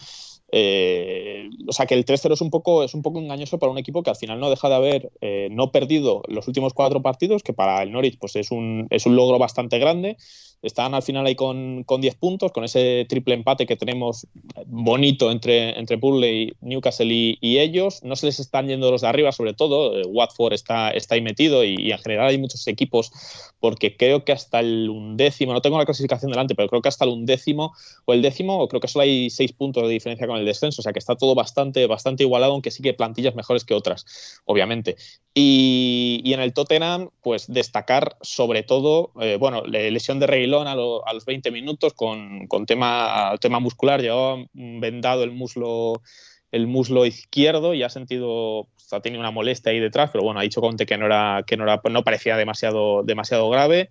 Eh, 0.56 1.50
o 1.68 1.74
sea 1.74 1.88
que 1.88 1.96
el 1.96 2.06
3-0 2.06 2.34
es 2.34 2.42
un 2.42 2.52
poco 2.52 2.84
es 2.84 2.94
un 2.94 3.02
poco 3.02 3.18
engañoso 3.18 3.58
para 3.58 3.72
un 3.72 3.80
equipo 3.80 4.04
que 4.04 4.12
al 4.12 4.16
final 4.16 4.40
no 4.40 4.52
deja 4.52 4.70
de 4.70 4.76
haber 4.76 5.12
eh, 5.20 5.48
no 5.50 5.72
perdido 5.72 6.22
los 6.28 6.48
últimos 6.48 6.76
cuatro 6.76 7.02
partidos, 7.02 7.42
que 7.42 7.54
para 7.54 7.82
el 7.82 7.92
Norwich 7.92 8.20
pues 8.20 8.36
es 8.36 8.52
un, 8.52 8.86
es 8.92 9.08
un 9.08 9.16
logro 9.16 9.40
bastante 9.40 9.80
grande. 9.80 10.16
Están 10.64 10.93
al 10.95 11.03
final 11.03 11.26
ahí 11.26 11.36
con, 11.36 11.84
con 11.84 11.99
10 11.99 12.16
puntos, 12.16 12.53
con 12.53 12.64
ese 12.64 13.05
triple 13.09 13.34
empate 13.34 13.66
que 13.66 13.76
tenemos 13.76 14.26
bonito 14.66 15.30
entre, 15.30 15.78
entre 15.78 15.97
Burley, 15.97 16.53
Newcastle 16.61 17.14
y, 17.14 17.57
ellos. 17.59 18.01
No 18.01 18.16
se 18.16 18.28
les 18.28 18.39
están 18.39 18.68
yendo 18.68 18.89
los 18.89 19.01
de 19.01 19.07
arriba, 19.07 19.34
sobre 19.34 19.53
todo. 19.53 19.99
Eh, 19.99 20.05
Watford 20.05 20.53
está, 20.53 20.91
está 20.91 21.16
ahí 21.16 21.22
metido 21.22 21.66
y, 21.66 21.91
en 21.91 21.97
general 21.99 22.30
hay 22.30 22.38
muchos 22.38 22.66
equipos, 22.68 23.11
porque 23.59 23.97
creo 23.97 24.24
que 24.24 24.32
hasta 24.32 24.61
el 24.61 24.89
undécimo, 24.89 25.51
no 25.51 25.61
tengo 25.61 25.78
la 25.78 25.86
clasificación 25.86 26.32
delante, 26.32 26.55
pero 26.55 26.70
creo 26.70 26.82
que 26.82 26.89
hasta 26.89 27.03
el 27.03 27.11
undécimo 27.11 27.74
o 28.05 28.14
el 28.14 28.22
décimo, 28.22 28.66
creo 28.70 28.80
que 28.80 28.88
solo 28.88 29.03
hay 29.03 29.30
6 29.30 29.51
puntos 29.51 29.84
de 29.84 29.89
diferencia 29.89 30.28
con 30.28 30.38
el 30.38 30.45
descenso. 30.45 30.82
O 30.82 30.84
sea 30.84 30.93
que 30.93 30.99
está 30.99 31.16
todo 31.16 31.36
bastante, 31.36 31.86
bastante 31.88 32.24
igualado, 32.24 32.53
aunque 32.53 32.72
sí 32.72 32.82
que 32.82 32.93
plantillas 32.93 33.36
mejores 33.36 33.66
que 33.66 33.74
otras, 33.74 34.05
obviamente. 34.45 34.95
Y, 35.36 36.22
y 36.24 36.34
en 36.34 36.42
el 36.42 36.54
Tottenham, 36.54 37.10
pues 37.22 37.52
destacar 37.52 38.18
sobre 38.22 38.62
todo, 38.62 39.12
eh, 39.20 39.38
bueno, 39.40 39.64
la 39.66 39.80
lesión 39.80 40.20
de 40.20 40.28
Rey 40.28 40.46
a, 40.46 40.76
los 40.76 41.26
20 41.26 41.50
minutos 41.50 41.94
con, 41.94 42.48
tema, 42.68 43.34
tema 43.42 43.60
muscular, 43.60 44.00
llevaba 44.02 44.46
vendado 44.54 45.24
el 45.24 45.32
muslo, 45.32 46.04
el 46.52 46.68
muslo 46.68 47.08
izquierdo 47.08 47.74
y 47.74 47.82
ha 47.82 47.90
sentido, 47.90 48.68
pues, 48.76 48.94
ha 48.94 49.02
tenido 49.02 49.22
una 49.22 49.32
molestia 49.32 49.72
ahí 49.72 49.80
detrás, 49.80 50.12
pero 50.12 50.24
bueno, 50.24 50.40
ha 50.40 50.44
dicho 50.44 50.62
Conte 50.62 50.86
que 50.86 50.98
no, 51.00 51.08
era, 51.08 51.44
que 51.48 51.58
no, 51.58 51.64
era, 51.64 51.82
no 51.90 52.04
parecía 52.04 52.38
demasiado, 52.38 53.02
demasiado 53.04 53.50
grave. 53.50 53.90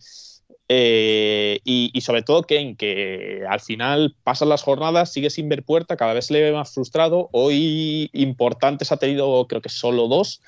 Eh, 0.68 1.60
y, 1.64 2.00
sobre 2.00 2.22
todo 2.22 2.44
Kane, 2.44 2.76
que 2.76 3.42
al 3.48 3.60
final 3.60 4.16
pasan 4.22 4.48
las 4.48 4.62
jornadas, 4.62 5.12
sigue 5.12 5.28
sin 5.28 5.48
ver 5.48 5.64
puerta, 5.64 5.96
cada 5.96 6.14
vez 6.14 6.26
se 6.26 6.34
le 6.34 6.40
ve 6.40 6.52
más 6.52 6.72
frustrado. 6.72 7.28
Hoy 7.32 8.08
importantes 8.12 8.90
ha 8.92 8.96
tenido, 8.96 9.46
creo 9.48 9.60
que 9.60 9.68
solo 9.68 10.08
dos. 10.08 10.40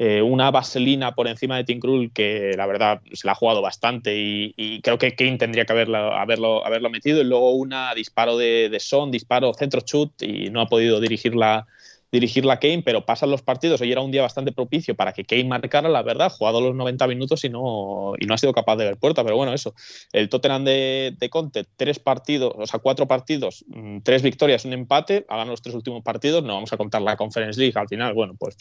Eh, 0.00 0.22
una 0.22 0.52
vaselina 0.52 1.16
por 1.16 1.26
encima 1.26 1.56
de 1.56 1.64
Tim 1.64 1.80
Krul 1.80 2.12
que 2.12 2.52
la 2.56 2.66
verdad 2.66 3.00
se 3.12 3.26
la 3.26 3.32
ha 3.32 3.34
jugado 3.34 3.60
bastante 3.60 4.14
y, 4.16 4.80
creo 4.80 4.96
que 4.96 5.16
Kane 5.16 5.38
tendría 5.38 5.64
que 5.64 5.72
haberlo, 5.72 6.14
haberlo, 6.14 6.64
haberlo 6.64 6.88
metido. 6.88 7.20
Y 7.20 7.24
luego 7.24 7.50
una 7.50 7.92
disparo 7.96 8.36
de, 8.36 8.68
de 8.68 8.78
Son, 8.78 9.10
disparo 9.10 9.52
centro 9.54 9.80
chut 9.80 10.22
y 10.22 10.50
no 10.50 10.60
ha 10.60 10.66
podido 10.66 11.00
dirigirla 11.00 11.66
dirigirla 12.10 12.58
Kane, 12.58 12.82
pero 12.84 13.04
pasan 13.04 13.30
los 13.30 13.42
partidos. 13.42 13.80
Hoy 13.80 13.92
era 13.92 14.00
un 14.00 14.10
día 14.10 14.22
bastante 14.22 14.52
propicio 14.52 14.94
para 14.94 15.12
que 15.12 15.24
Kane 15.24 15.44
marcara, 15.44 15.88
la 15.88 16.02
verdad, 16.02 16.30
jugado 16.30 16.60
los 16.60 16.74
90 16.74 17.06
minutos 17.06 17.44
y 17.44 17.50
no, 17.50 18.14
y 18.18 18.26
no 18.26 18.34
ha 18.34 18.38
sido 18.38 18.52
capaz 18.52 18.76
de 18.76 18.84
ver 18.84 18.96
puerta. 18.96 19.22
Pero 19.24 19.36
bueno, 19.36 19.52
eso. 19.52 19.74
El 20.12 20.28
Tottenham 20.28 20.64
de, 20.64 21.14
de 21.18 21.30
Conte, 21.30 21.66
tres 21.76 21.98
partidos, 21.98 22.52
o 22.56 22.66
sea, 22.66 22.80
cuatro 22.80 23.06
partidos, 23.06 23.64
mm, 23.68 23.98
tres 24.02 24.22
victorias, 24.22 24.64
un 24.64 24.72
empate. 24.72 25.26
Hagan 25.28 25.48
los 25.48 25.62
tres 25.62 25.74
últimos 25.74 26.02
partidos. 26.02 26.42
No 26.42 26.54
vamos 26.54 26.72
a 26.72 26.76
contar 26.76 27.02
la 27.02 27.16
Conference 27.16 27.60
League 27.60 27.78
al 27.78 27.88
final. 27.88 28.14
Bueno, 28.14 28.34
pues 28.38 28.56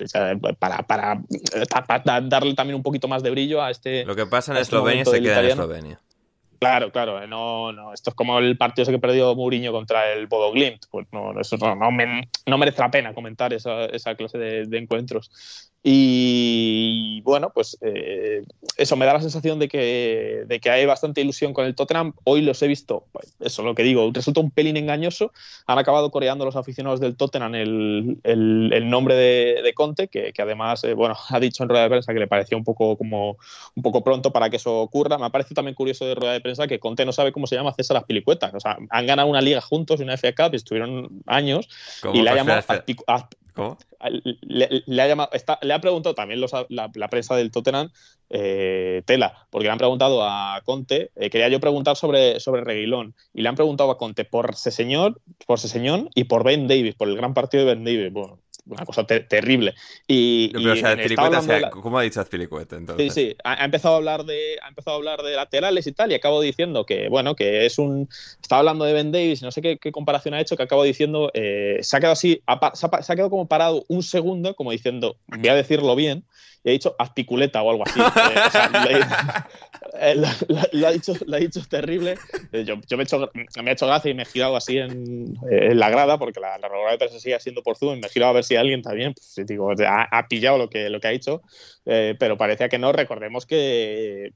para, 0.60 0.84
para, 0.84 1.22
darle 2.22 2.54
también 2.54 2.76
un 2.76 2.84
poquito 2.84 3.08
más 3.08 3.24
de 3.24 3.30
brillo 3.30 3.62
a 3.62 3.72
este. 3.72 4.06
Lo 4.06 4.16
que 4.16 4.26
pasa 4.26 4.52
en 4.52 4.58
este 4.58 4.76
Eslovenia 4.76 5.06
se 5.06 5.22
queda 5.22 5.40
en 5.42 5.48
Eslovenia. 5.48 6.02
Claro, 6.60 6.92
claro, 6.92 7.22
eh, 7.22 7.28
no, 7.28 7.72
no, 7.72 7.94
esto 7.94 8.10
es 8.10 8.16
como 8.16 8.40
el 8.40 8.58
partido 8.58 8.84
ese 8.84 8.92
que 8.92 8.98
perdió 8.98 9.36
Mourinho 9.36 9.72
contra 9.72 10.12
el 10.12 10.26
Bodo 10.26 10.52
Glimt, 10.52 10.86
pues 10.90 11.06
no, 11.12 11.40
eso 11.40 11.56
no, 11.58 11.76
no, 11.76 12.58
merece 12.58 12.82
la 12.82 12.90
pena 12.90 13.14
comentar 13.14 13.54
esa, 13.54 13.86
esa 13.86 14.16
clase 14.16 14.40
de, 14.40 14.78
encuentros. 14.78 15.30
Y 15.84 17.22
bueno, 17.22 17.52
pues 17.54 17.78
eh, 17.82 18.44
eso 18.78 18.96
me 18.96 19.06
da 19.06 19.14
la 19.14 19.22
sensación 19.22 19.60
de 19.60 19.68
que, 19.68 20.44
de 20.46 20.60
que 20.60 20.70
hay 20.70 20.86
bastante 20.86 21.22
ilusión 21.22 21.54
con 21.54 21.66
el 21.66 21.76
Tottenham. 21.76 22.14
Hoy 22.24 22.42
los 22.42 22.62
he 22.62 22.68
visto, 22.68 23.06
pues, 23.12 23.36
eso 23.40 23.62
es 23.62 23.66
lo 23.66 23.76
que 23.76 23.84
digo, 23.84 24.10
resulta 24.14 24.42
un 24.42 24.52
pelín 24.52 24.76
engañoso. 24.76 25.32
Han 25.66 25.78
acabado 25.78 26.12
coreando 26.12 26.46
los 26.46 26.56
aficionados 26.56 27.00
del 27.00 27.16
Tottenham 27.16 27.56
el, 27.56 28.18
el, 28.24 28.72
el 28.74 28.90
nombre 28.90 29.16
de, 29.16 29.62
de 29.64 29.74
Conte, 29.74 30.08
que, 30.08 30.34
que 30.34 30.42
además 30.42 30.84
eh, 30.84 30.94
bueno, 30.94 31.16
ha 31.30 31.40
dicho 31.40 31.64
en 31.64 31.70
rueda 31.70 31.84
de 31.84 31.90
prensa 31.90 32.14
que 32.14 32.20
le 32.20 32.28
parecía 32.28 32.58
un 32.58 32.64
poco, 32.64 32.98
como, 32.98 33.38
un 33.76 33.84
poco 33.84 34.04
pronto 34.04 34.32
para 34.32 34.50
que 34.50 34.58
eso 34.58 34.82
ocurra. 34.82 35.18
Me 35.18 35.26
ha 35.26 35.30
parecido 35.30 35.56
también 35.56 35.76
curioso 35.76 36.06
de 36.06 36.16
rueda 36.16 36.34
de 36.34 36.42
prensa 36.42 36.68
que 36.68 36.80
Conte 36.80 37.06
no 37.06 37.14
sabe 37.14 37.32
cómo 37.32 37.48
se 37.48 37.56
llama 37.56 37.74
César 37.74 37.96
las 37.96 38.04
Pilicuetas. 38.04 38.54
O 38.54 38.60
sea, 38.60 38.78
han 38.90 39.06
ganado 39.06 39.30
una 39.30 39.42
liga 39.42 39.62
juntos 39.62 40.00
y 40.00 40.04
una 40.04 40.18
FA 40.18 40.34
Cup 40.34 40.54
y 40.54 40.58
estuvieron 40.58 41.22
años 41.28 41.70
y 42.14 42.22
le 42.22 42.30
ha 42.30 42.36
llamado 42.36 42.62
Le, 44.42 45.02
ha 45.02 45.08
llamado, 45.08 45.30
le 45.62 45.74
ha 45.74 45.82
preguntado 45.82 46.14
también 46.16 46.40
la, 46.70 47.10
prensa 47.10 47.36
del 47.36 47.52
Tottenham, 47.52 47.90
eh, 48.30 49.02
Tela, 49.06 49.48
porque 49.50 49.66
le 49.66 49.72
han 49.72 49.78
preguntado 49.78 50.24
a 50.24 50.62
Conte, 50.64 51.12
eh, 51.16 51.30
quería 51.30 51.50
yo 51.50 51.60
preguntar 51.60 51.96
sobre, 51.96 52.40
sobre 52.40 52.64
Reguilón, 52.64 53.16
y 53.34 53.42
le 53.42 53.50
han 53.50 53.56
preguntado 53.56 53.92
a 53.92 53.98
Conte 53.98 54.26
por 54.26 54.56
señor 54.56 55.22
por 55.46 55.60
Seseñón 55.60 56.10
y 56.14 56.26
por 56.26 56.44
Ben 56.44 56.68
Davis, 56.68 56.96
por 56.96 57.08
el 57.08 57.18
gran 57.18 57.34
partido 57.34 57.66
de 57.66 57.74
Ben 57.74 57.84
Davis. 57.84 58.12
Bueno, 58.12 58.40
una 58.70 58.86
cosa 58.86 59.06
terrible. 59.06 59.74
Y, 60.08 60.50
pero, 60.50 60.74
o 60.74 60.76
sea, 60.76 61.70
¿cómo 61.70 62.00
ha 62.00 62.04
dicho 62.04 62.22
Azpilicueta 62.22 62.76
entonces? 62.76 63.14
Sí, 63.14 63.30
sí, 63.30 63.36
ha, 63.44 63.66
empezado 63.66 63.96
a 63.96 63.98
hablar 63.98 64.26
de 64.26 64.58
ha 64.62 64.70
empezado 64.70 64.96
a 64.96 64.98
hablar 64.98 65.22
de 65.22 65.36
laterales 65.36 65.88
y 65.88 65.92
tal, 65.92 66.12
y 66.12 66.16
acabo 66.16 66.42
diciendo 66.42 66.86
que, 66.86 67.10
bueno, 67.10 67.36
que 67.36 67.66
es 67.66 67.78
un... 67.78 68.10
Estaba 68.42 68.60
hablando 68.60 68.86
de 68.86 68.94
Ben 68.94 69.12
Davis, 69.12 69.42
no 69.42 69.52
sé 69.52 69.62
qué, 69.62 69.78
comparación 69.92 70.34
ha 70.34 70.42
hecho, 70.42 70.58
que 70.58 70.64
acabo 70.64 70.84
diciendo, 70.84 71.32
eh, 71.34 71.80
se 71.82 71.98
ha 71.98 72.00
quedado 72.00 72.14
así, 72.14 72.42
se 72.74 72.86
ha, 72.86 73.16
quedado 73.16 73.30
como 73.30 73.48
parado 73.48 73.86
un 73.88 74.04
segundo, 74.04 74.56
como 74.56 74.72
diciendo, 74.72 75.18
voy 75.28 75.48
a 75.48 75.56
decirlo 75.56 75.96
bien, 75.96 76.24
y 76.64 76.70
ha 76.70 76.72
dicho 76.74 76.96
aspiculeta 77.00 77.62
o 77.62 77.72
algo 77.72 77.84
así. 77.86 78.00
Eh, 80.00 80.16
lo, 80.74 80.88
ha 80.88 80.92
dicho, 80.92 81.14
lo 81.26 81.38
ha 81.38 81.40
dicho 81.40 81.60
terrible. 81.68 82.18
Eh, 82.52 82.64
yo, 82.66 82.76
yo 82.88 82.98
me, 82.98 83.04
he 83.04 83.06
hecho, 83.06 83.32
me 83.64 83.72
he 83.72 83.74
hecho 83.74 83.88
gracia 83.88 84.12
y 84.12 84.14
me 84.14 84.24
he 84.24 84.26
girado 84.26 84.56
así 84.56 84.78
en, 84.78 85.34
la 85.50 85.90
grada, 85.90 86.20
porque 86.20 86.40
la, 86.40 86.58
la 86.60 86.70
de 86.92 86.98
prensa 87.00 87.20
sigue 87.20 87.40
siendo 87.40 87.64
por 87.64 87.78
Zoom, 87.78 87.98
y 87.98 88.02
me 88.02 88.08
he 88.08 88.10
girado 88.10 88.32
a 88.32 88.34
ver 88.34 88.44
si 88.44 88.56
alguien 88.58 88.82
también 88.82 89.14
pues, 89.14 89.48
digo, 89.48 89.72
ha, 89.88 90.28
pillado 90.28 90.58
lo 90.58 90.70
que, 90.70 90.90
lo 90.90 91.00
que 91.00 91.08
ha 91.08 91.12
dicho, 91.12 91.42
eh, 91.86 92.16
pero 92.20 92.38
parecía 92.38 92.70
que 92.70 92.78
no. 92.78 92.92
Recordemos 92.92 93.46
que, 93.46 94.34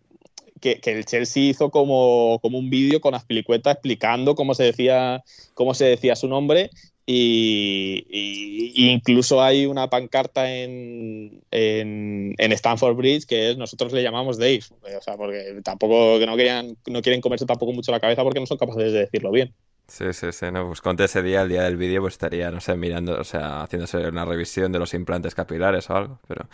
que, 0.59 0.79
el 0.85 1.05
Chelsea 1.05 1.43
hizo 1.43 1.71
como, 1.71 2.39
como 2.41 2.57
un 2.57 2.69
vídeo 2.69 3.01
con 3.01 3.15
Aspilicueta 3.15 3.71
explicando 3.71 4.35
cómo 4.35 4.53
se 4.53 4.63
decía, 4.63 5.23
cómo 5.53 5.73
se 5.73 5.85
decía 5.85 6.15
su 6.15 6.27
nombre 6.27 6.69
y, 7.05 8.91
incluso 8.91 9.41
hay 9.41 9.65
una 9.65 9.89
pancarta 9.89 10.53
en, 10.53 11.41
en, 11.51 12.51
Stanford 12.53 12.95
Bridge 12.95 13.25
que 13.25 13.51
es 13.51 13.57
nosotros 13.57 13.91
le 13.91 14.03
llamamos 14.03 14.37
Dave, 14.37 14.63
o 14.97 15.01
sea, 15.01 15.17
porque 15.17 15.61
tampoco 15.63 16.19
que 16.19 16.25
no 16.25 16.37
querían, 16.37 16.77
no 16.87 17.01
quieren 17.01 17.21
comerse 17.21 17.45
tampoco 17.45 17.73
mucho 17.73 17.91
la 17.91 17.99
cabeza 17.99 18.23
porque 18.23 18.39
no 18.39 18.45
son 18.45 18.57
capaces 18.57 18.93
de 18.93 18.99
decirlo 18.99 19.31
bien. 19.31 19.53
Sí, 19.91 20.13
sí, 20.13 20.31
sí, 20.31 20.45
no, 20.53 20.67
pues 20.67 20.79
conté 20.79 21.03
ese 21.03 21.21
día, 21.21 21.41
el 21.41 21.49
día 21.49 21.63
del 21.63 21.75
vídeo, 21.75 21.99
pues 21.99 22.13
estaría, 22.13 22.49
no 22.49 22.61
sé, 22.61 22.77
mirando, 22.77 23.19
o 23.19 23.25
sea, 23.25 23.63
haciéndose 23.63 23.97
una 24.07 24.23
revisión 24.23 24.71
de 24.71 24.79
los 24.79 24.93
implantes 24.93 25.35
capilares 25.35 25.89
o 25.89 25.97
algo, 25.97 26.19
pero... 26.29 26.47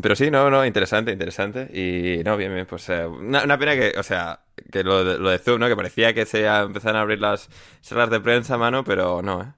pero 0.00 0.14
sí, 0.14 0.30
no, 0.30 0.48
no, 0.48 0.64
interesante, 0.64 1.10
interesante, 1.10 1.68
y 1.74 2.22
no, 2.22 2.36
bien, 2.36 2.54
bien, 2.54 2.66
pues 2.66 2.88
eh, 2.88 3.04
una, 3.04 3.58
pena 3.58 3.74
que, 3.74 3.98
o 3.98 4.02
sea, 4.04 4.44
que 4.70 4.84
lo 4.84 5.04
de, 5.04 5.18
lo 5.18 5.28
de 5.28 5.38
Zoom, 5.38 5.58
¿no? 5.58 5.66
Que 5.66 5.74
parecía 5.74 6.14
que 6.14 6.24
se 6.24 6.46
empezaron 6.46 6.98
a 6.98 7.00
abrir 7.00 7.18
las 7.18 7.48
salas 7.80 8.10
de 8.10 8.20
prensa, 8.20 8.56
mano, 8.58 8.84
pero 8.84 9.20
no, 9.20 9.42
¿eh? 9.42 9.52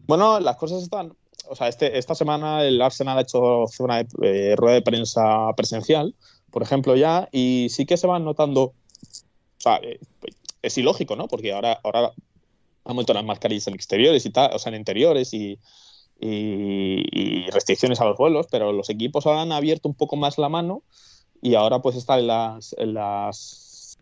Bueno, 0.00 0.40
las 0.40 0.56
cosas 0.56 0.82
están... 0.82 1.14
O 1.48 1.54
sea, 1.54 1.68
este, 1.68 1.96
esta 1.96 2.16
semana 2.16 2.64
el 2.64 2.82
Arsenal 2.82 3.18
ha 3.18 3.20
hecho 3.20 3.66
una 3.78 4.00
eh, 4.00 4.54
rueda 4.56 4.74
de 4.74 4.82
prensa 4.82 5.52
presencial, 5.56 6.16
por 6.50 6.64
ejemplo, 6.64 6.96
ya, 6.96 7.28
y 7.30 7.68
sí 7.70 7.86
que 7.86 7.96
se 7.96 8.08
van 8.08 8.24
notando... 8.24 8.62
O 8.62 8.74
sea, 9.60 9.76
eh, 9.76 10.00
es 10.66 10.78
ilógico, 10.78 11.16
¿no? 11.16 11.28
Porque 11.28 11.52
ahora, 11.52 11.80
ahora 11.82 12.12
han 12.84 12.94
vuelto 12.94 13.14
las 13.14 13.24
mascarillas 13.24 13.66
en 13.66 13.74
exteriores 13.74 14.26
y 14.26 14.30
tal, 14.30 14.50
o 14.54 14.58
sea, 14.58 14.70
en 14.70 14.78
interiores 14.78 15.34
y, 15.34 15.58
y, 16.20 17.50
restricciones 17.50 18.00
a 18.00 18.04
los 18.04 18.16
vuelos, 18.16 18.46
pero 18.50 18.72
los 18.72 18.90
equipos 18.90 19.26
ahora 19.26 19.42
han 19.42 19.52
abierto 19.52 19.88
un 19.88 19.94
poco 19.94 20.16
más 20.16 20.38
la 20.38 20.48
mano 20.48 20.82
y 21.42 21.54
ahora 21.54 21.80
pues 21.80 21.96
están 21.96 22.26
las 22.26 22.74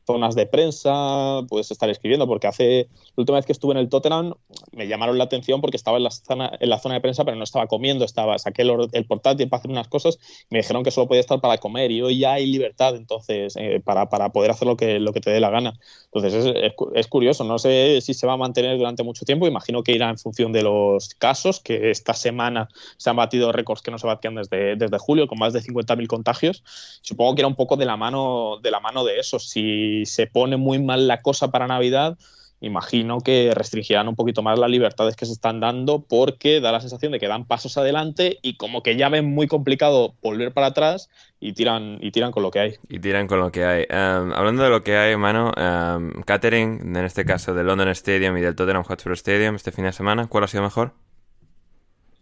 zonas 0.06 0.34
de 0.34 0.46
prensa, 0.46 1.42
puedes 1.48 1.70
estar 1.70 1.88
escribiendo, 1.90 2.26
porque 2.26 2.46
hace 2.46 2.88
la 3.16 3.22
última 3.22 3.38
vez 3.38 3.46
que 3.46 3.52
estuve 3.52 3.72
en 3.72 3.78
el 3.78 3.88
Tottenham 3.88 4.34
me 4.72 4.86
llamaron 4.86 5.18
la 5.18 5.24
atención 5.24 5.60
porque 5.60 5.76
estaba 5.76 5.96
en 5.96 6.04
la 6.04 6.10
zona, 6.10 6.52
en 6.58 6.68
la 6.68 6.78
zona 6.78 6.96
de 6.96 7.00
prensa, 7.00 7.24
pero 7.24 7.36
no 7.36 7.44
estaba 7.44 7.66
comiendo, 7.66 8.04
estaba 8.04 8.38
saqué 8.38 8.62
el, 8.62 9.06
portátil 9.06 9.48
para 9.48 9.60
hacer 9.60 9.70
unas 9.70 9.88
cosas, 9.88 10.18
me 10.50 10.58
dijeron 10.58 10.82
que 10.82 10.90
solo 10.90 11.08
podía 11.08 11.20
estar 11.20 11.40
para 11.40 11.58
comer 11.58 11.90
y 11.90 12.02
hoy 12.02 12.18
ya 12.18 12.34
hay 12.34 12.46
libertad 12.46 12.96
entonces 12.96 13.54
eh, 13.56 13.80
para, 13.84 14.08
para, 14.08 14.30
poder 14.30 14.50
hacer 14.50 14.66
lo 14.68 14.76
que, 14.76 14.98
lo 14.98 15.12
que 15.12 15.20
te 15.20 15.30
dé 15.30 15.40
la 15.40 15.50
gana. 15.50 15.78
Entonces 16.12 16.46
es, 16.46 16.72
es, 16.94 17.06
curioso, 17.08 17.44
no 17.44 17.58
sé 17.58 18.00
si 18.00 18.14
se 18.14 18.26
va 18.26 18.34
a 18.34 18.36
mantener 18.36 18.76
durante 18.78 19.02
mucho 19.02 19.24
tiempo, 19.24 19.46
imagino 19.46 19.82
que 19.82 19.92
irá 19.92 20.10
en 20.10 20.18
función 20.18 20.52
de 20.52 20.62
los 20.62 21.14
casos, 21.14 21.60
que 21.60 21.90
esta 21.90 22.14
semana 22.14 22.68
se 22.96 23.10
han 23.10 23.16
batido 23.16 23.52
récords 23.52 23.82
que 23.82 23.90
no 23.90 23.98
se 23.98 24.06
batían 24.06 24.34
desde, 24.36 24.76
desde 24.76 24.98
julio, 24.98 25.26
con 25.26 25.38
más 25.38 25.52
de 25.52 25.60
50.000 25.60 26.06
contagios. 26.06 26.62
Supongo 27.02 27.34
que 27.34 27.42
era 27.42 27.48
un 27.48 27.56
poco 27.56 27.76
de 27.76 27.86
la 27.86 27.96
mano 27.96 28.14
de, 28.62 28.70
la 28.70 28.80
mano 28.80 29.04
de 29.04 29.18
eso. 29.18 29.38
Si 29.38 29.93
se 30.06 30.26
pone 30.26 30.56
muy 30.56 30.78
mal 30.78 31.06
la 31.08 31.22
cosa 31.22 31.50
para 31.50 31.66
Navidad, 31.66 32.16
imagino 32.60 33.20
que 33.20 33.52
restringirán 33.54 34.08
un 34.08 34.16
poquito 34.16 34.42
más 34.42 34.58
las 34.58 34.70
libertades 34.70 35.16
que 35.16 35.26
se 35.26 35.32
están 35.32 35.60
dando 35.60 36.02
porque 36.02 36.60
da 36.60 36.72
la 36.72 36.80
sensación 36.80 37.12
de 37.12 37.20
que 37.20 37.28
dan 37.28 37.44
pasos 37.46 37.76
adelante 37.76 38.38
y 38.42 38.56
como 38.56 38.82
que 38.82 38.96
ya 38.96 39.08
ven 39.08 39.26
muy 39.26 39.46
complicado 39.46 40.14
volver 40.22 40.52
para 40.52 40.68
atrás 40.68 41.10
y 41.40 41.52
tiran 41.52 41.98
y 42.00 42.10
tiran 42.10 42.32
con 42.32 42.42
lo 42.42 42.50
que 42.50 42.60
hay. 42.60 42.74
Y 42.88 42.98
tiran 42.98 43.26
con 43.26 43.40
lo 43.40 43.52
que 43.52 43.64
hay. 43.64 43.86
Em, 43.88 44.32
hablando 44.32 44.62
de 44.62 44.70
lo 44.70 44.82
que 44.82 44.96
hay, 44.96 45.16
mano, 45.16 45.52
um, 45.56 46.22
catering, 46.22 46.96
en 46.96 47.04
este 47.04 47.24
caso 47.24 47.54
del 47.54 47.66
London 47.66 47.88
Stadium 47.88 48.36
y 48.38 48.40
del 48.40 48.54
Tottenham 48.54 48.84
Hotspur 48.84 49.12
Stadium 49.12 49.54
este 49.54 49.72
fin 49.72 49.84
de 49.84 49.92
semana, 49.92 50.26
¿cuál 50.26 50.44
ha 50.44 50.48
sido 50.48 50.62
mejor? 50.62 50.94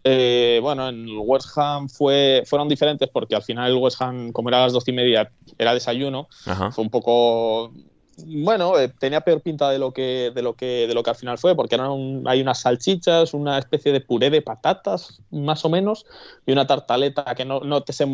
Eh, 0.03 0.59
bueno, 0.61 0.89
en 0.89 1.07
el 1.07 1.17
West 1.17 1.57
Ham 1.57 1.87
fue, 1.87 2.43
fueron 2.45 2.67
diferentes 2.67 3.09
porque 3.09 3.35
al 3.35 3.43
final 3.43 3.71
el 3.71 3.77
West 3.77 4.01
Ham, 4.01 4.31
como 4.31 4.49
era 4.49 4.59
a 4.59 4.63
las 4.63 4.73
dos 4.73 4.87
y 4.87 4.91
media, 4.91 5.31
era 5.57 5.73
desayuno. 5.73 6.27
Fue 6.71 6.83
un 6.83 6.89
poco. 6.89 7.71
Bueno, 8.25 8.77
eh, 8.77 8.89
tenía 8.99 9.21
peor 9.21 9.41
pinta 9.41 9.71
de 9.71 9.79
lo 9.79 9.91
que 9.91 10.31
de 10.35 10.43
lo 10.43 10.53
que 10.53 10.85
de 10.87 10.93
lo 10.93 11.01
que 11.01 11.09
al 11.09 11.15
final 11.15 11.37
fue, 11.39 11.55
porque 11.55 11.75
eran 11.75 12.23
hay 12.27 12.41
unas 12.41 12.61
salchichas, 12.61 13.33
una 13.33 13.57
especie 13.57 13.91
de 13.91 14.01
puré 14.01 14.29
de 14.29 14.41
patatas, 14.41 15.21
más 15.31 15.65
o 15.65 15.69
menos, 15.69 16.05
y 16.45 16.51
una 16.51 16.67
tartaleta 16.67 17.33
que 17.33 17.45
no, 17.45 17.61
no 17.61 17.81
te 17.81 17.93
sé 17.93 18.05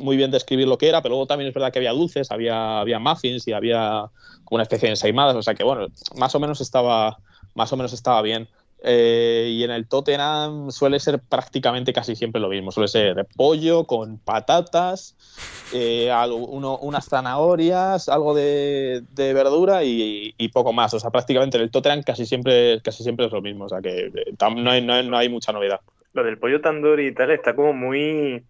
muy 0.00 0.16
bien 0.16 0.30
describir 0.30 0.66
lo 0.66 0.78
que 0.78 0.88
era, 0.88 1.02
pero 1.02 1.12
luego 1.12 1.26
también 1.26 1.48
es 1.48 1.54
verdad 1.54 1.72
que 1.72 1.78
había 1.78 1.92
dulces, 1.92 2.30
había, 2.30 2.80
había 2.80 2.98
muffins 2.98 3.46
y 3.46 3.52
había 3.52 4.06
una 4.50 4.62
especie 4.62 4.86
de 4.86 4.92
ensaimadas, 4.92 5.36
o 5.36 5.42
sea 5.42 5.54
que 5.54 5.64
bueno, 5.64 5.86
más 6.16 6.34
o 6.34 6.40
menos 6.40 6.60
estaba, 6.60 7.18
más 7.54 7.72
o 7.72 7.76
menos 7.76 7.92
estaba 7.92 8.22
bien. 8.22 8.48
Eh, 8.88 9.48
y 9.50 9.64
en 9.64 9.72
el 9.72 9.88
Tottenham 9.88 10.70
suele 10.70 11.00
ser 11.00 11.18
prácticamente 11.18 11.92
casi 11.92 12.14
siempre 12.14 12.40
lo 12.40 12.48
mismo. 12.48 12.70
Suele 12.70 12.86
ser 12.86 13.26
pollo 13.36 13.84
con 13.84 14.20
patatas, 14.20 15.16
eh, 15.74 16.08
unas 16.38 17.08
zanahorias, 17.08 18.08
algo 18.08 18.32
de, 18.32 19.02
verdura 19.16 19.82
y, 19.82 20.50
poco 20.52 20.72
más. 20.72 20.94
O 20.94 21.00
sea, 21.00 21.10
prácticamente 21.10 21.56
en 21.56 21.64
el 21.64 21.72
Tottenham 21.72 22.04
casi 22.04 22.26
siempre, 22.26 22.80
casi 22.80 23.02
siempre 23.02 23.26
es 23.26 23.32
lo 23.32 23.42
mismo. 23.42 23.64
O 23.64 23.68
sea, 23.68 23.80
que 23.80 24.06
eh, 24.06 24.34
no 24.38 24.70
hay, 24.70 24.82
no 24.82 25.16
hay, 25.16 25.28
mucha 25.28 25.52
novedad. 25.52 25.80
Lo 26.12 26.22
del 26.22 26.38
pollo 26.38 26.60
tandoori 26.60 27.08
y 27.08 27.12
tal 27.12 27.32
está 27.32 27.56
como 27.56 27.72
muy 27.72 28.44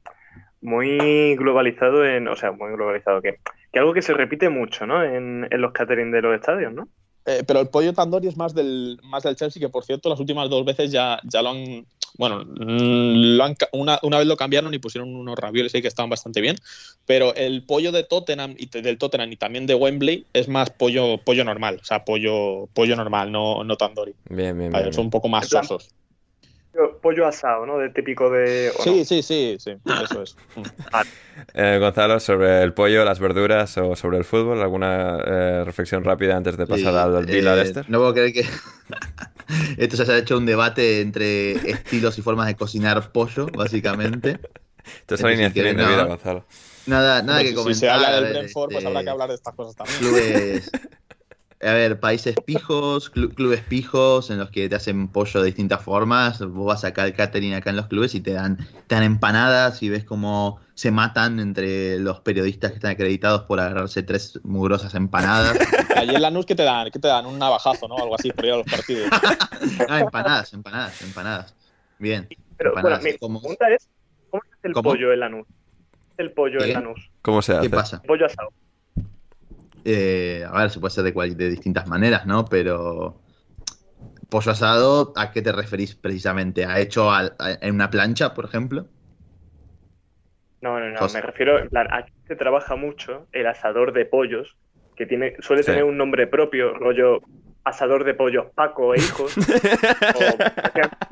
muy 0.60 1.36
globalizado 1.36 2.04
en, 2.04 2.28
o 2.28 2.36
sea, 2.36 2.52
muy 2.52 2.72
globalizado, 2.72 3.22
que, 3.22 3.38
que 3.72 3.78
algo 3.78 3.94
que 3.94 4.02
se 4.02 4.12
repite 4.12 4.50
mucho, 4.50 4.86
¿no? 4.86 5.02
En, 5.02 5.46
en 5.50 5.60
los 5.62 5.72
catering 5.72 6.10
de 6.10 6.22
los 6.22 6.34
estadios, 6.34 6.72
¿no? 6.74 6.88
Eh, 7.26 7.42
pero 7.44 7.60
el 7.60 7.68
pollo 7.68 7.92
tandoori 7.92 8.28
es 8.28 8.36
más 8.36 8.54
del, 8.54 9.00
más 9.02 9.24
del 9.24 9.34
Chelsea, 9.34 9.60
que 9.60 9.68
por 9.68 9.84
cierto, 9.84 10.08
las 10.08 10.20
últimas 10.20 10.48
dos 10.48 10.64
veces 10.64 10.92
ya, 10.92 11.18
ya 11.24 11.42
lo 11.42 11.50
han. 11.50 11.84
Bueno, 12.18 12.44
mm, 12.44 13.36
lo 13.36 13.44
han, 13.44 13.56
una, 13.72 13.98
una, 14.02 14.18
vez 14.18 14.28
lo 14.28 14.36
cambiaron 14.36 14.72
y 14.72 14.78
pusieron 14.78 15.14
unos 15.14 15.36
ravioles 15.36 15.74
ahí 15.74 15.82
que 15.82 15.88
estaban 15.88 16.08
bastante 16.08 16.40
bien. 16.40 16.56
Pero 17.04 17.34
el 17.34 17.64
pollo 17.64 17.90
de 17.90 18.04
Tottenham 18.04 18.54
y 18.56 18.66
del 18.68 18.96
Tottenham 18.96 19.32
y 19.32 19.36
también 19.36 19.66
de 19.66 19.74
Wembley 19.74 20.24
es 20.32 20.46
más 20.48 20.70
pollo, 20.70 21.18
pollo 21.18 21.44
normal. 21.44 21.80
O 21.82 21.84
sea, 21.84 22.04
pollo, 22.04 22.68
pollo 22.72 22.94
normal, 22.94 23.32
no, 23.32 23.64
no 23.64 23.76
tandoori. 23.76 24.14
Bien, 24.30 24.56
bien, 24.56 24.72
bien, 24.72 24.92
Son 24.92 25.06
un 25.06 25.10
poco 25.10 25.28
más 25.28 25.48
sosos 25.48 25.90
pollo 27.00 27.26
asado, 27.26 27.66
¿no? 27.66 27.78
De 27.78 27.90
típico 27.90 28.30
de. 28.30 28.72
Sí, 28.80 29.04
sí, 29.04 29.22
sí, 29.22 29.56
sí, 29.58 29.72
eso 30.02 30.22
es. 30.22 30.36
eh, 31.54 31.78
Gonzalo, 31.80 32.20
sobre 32.20 32.62
el 32.62 32.72
pollo, 32.72 33.04
las 33.04 33.18
verduras 33.18 33.76
o 33.78 33.96
sobre 33.96 34.18
el 34.18 34.24
fútbol, 34.24 34.60
¿alguna 34.62 35.18
eh, 35.24 35.62
reflexión 35.64 36.04
rápida 36.04 36.36
antes 36.36 36.56
de 36.56 36.66
pasar 36.66 36.94
al, 36.96 37.16
al 37.16 37.26
Vila 37.26 37.60
eh, 37.62 37.72
No 37.88 37.98
puedo 37.98 38.14
creer 38.14 38.32
que 38.32 38.44
esto 39.78 39.96
se 39.96 40.12
ha 40.12 40.18
hecho 40.18 40.38
un 40.38 40.46
debate 40.46 41.00
entre 41.00 41.52
estilos 41.70 42.18
y 42.18 42.22
formas 42.22 42.46
de 42.46 42.54
cocinar 42.56 43.12
pollo, 43.12 43.46
básicamente. 43.46 44.38
Esto 45.00 45.16
es 45.16 45.24
alineación 45.24 45.66
indebida, 45.68 46.04
Gonzalo. 46.04 46.44
Nada, 46.86 47.22
nada 47.22 47.42
que 47.42 47.54
comentar. 47.54 47.74
Si 47.74 47.80
se 47.80 47.90
habla 47.90 48.20
del 48.20 48.32
Brentford, 48.32 48.72
pues 48.72 48.84
habrá 48.84 49.02
que 49.02 49.10
hablar 49.10 49.28
de 49.28 49.34
estas 49.34 49.54
cosas 49.54 49.74
también. 49.74 49.98
Clubes, 49.98 50.70
a 51.62 51.72
ver, 51.72 52.00
países 52.00 52.36
pijos, 52.44 53.08
clubes 53.08 53.62
pijos 53.62 54.30
en 54.30 54.38
los 54.38 54.50
que 54.50 54.68
te 54.68 54.74
hacen 54.74 55.08
pollo 55.08 55.40
de 55.40 55.46
distintas 55.46 55.82
formas. 55.82 56.40
Vos 56.40 56.66
vas 56.66 56.84
a 56.84 56.88
sacar 56.88 57.06
el 57.06 57.14
catering 57.14 57.54
acá 57.54 57.70
en 57.70 57.76
los 57.76 57.86
clubes 57.86 58.14
y 58.14 58.20
te 58.20 58.32
dan, 58.32 58.58
te 58.86 58.94
dan 58.94 59.04
empanadas 59.04 59.82
y 59.82 59.88
ves 59.88 60.04
cómo 60.04 60.60
se 60.74 60.90
matan 60.90 61.40
entre 61.40 61.98
los 61.98 62.20
periodistas 62.20 62.72
que 62.72 62.76
están 62.76 62.90
acreditados 62.90 63.42
por 63.42 63.58
agarrarse 63.58 64.02
tres 64.02 64.38
mugrosas 64.42 64.94
empanadas. 64.94 65.58
Allí 65.96 66.14
en 66.14 66.22
la 66.22 66.30
NUS, 66.30 66.44
¿qué 66.44 66.54
te 66.54 66.62
dan? 66.62 66.90
¿Qué 66.90 66.98
te 66.98 67.08
dan? 67.08 67.24
Un 67.24 67.38
navajazo, 67.38 67.88
¿no? 67.88 67.96
Algo 67.96 68.16
así 68.16 68.30
por 68.32 68.44
ir 68.44 68.52
a 68.52 68.56
los 68.58 68.66
partidos. 68.66 69.08
ah, 69.88 70.00
empanadas, 70.00 70.52
empanadas, 70.52 71.00
empanadas. 71.00 71.54
Bien. 71.98 72.28
Pero 72.58 72.72
bueno, 72.74 72.98
mi 72.98 73.14
pregunta 73.14 73.68
es, 73.70 73.88
¿cómo 74.30 74.42
es 74.44 74.64
el 74.64 74.72
pollo 74.72 75.12
en 75.12 75.20
la 75.20 75.28
NUS? 75.30 75.46
El 76.18 76.32
pollo 76.32 76.62
en 76.62 76.72
la 76.74 76.80
NUS. 76.80 77.10
¿Cómo 77.22 77.40
se 77.40 77.52
hace? 77.54 77.62
¿Qué 77.62 77.70
pasa? 77.74 78.02
Pollo 78.02 78.26
asado. 78.26 78.50
Eh, 79.88 80.44
a 80.48 80.60
ver, 80.62 80.70
se 80.70 80.80
puede 80.80 80.92
hacer 80.92 81.04
de, 81.04 81.34
de 81.36 81.50
distintas 81.50 81.86
maneras, 81.86 82.26
¿no? 82.26 82.44
Pero 82.46 83.20
pollo 84.28 84.50
asado, 84.52 85.12
¿a 85.16 85.30
qué 85.32 85.42
te 85.42 85.52
referís 85.52 85.94
precisamente? 85.94 86.64
¿Ha 86.64 86.80
hecho 86.80 87.10
en 87.60 87.74
una 87.74 87.90
plancha, 87.90 88.34
por 88.34 88.44
ejemplo? 88.44 88.86
No, 90.60 90.80
no, 90.80 90.88
no, 90.90 91.08
me 91.08 91.20
refiero, 91.20 91.58
en 91.58 91.68
plan, 91.68 91.86
aquí 91.90 92.10
se 92.26 92.36
trabaja 92.36 92.76
mucho 92.76 93.28
el 93.32 93.46
asador 93.46 93.92
de 93.92 94.06
pollos, 94.06 94.56
que 94.96 95.06
tiene, 95.06 95.34
suele 95.40 95.64
tener 95.64 95.84
un 95.84 95.96
nombre 95.98 96.26
propio, 96.26 96.72
rollo 96.74 97.20
asador 97.64 98.04
de 98.04 98.14
pollos 98.14 98.46
Paco 98.54 98.94
e 98.94 99.02
hijos. 99.02 99.34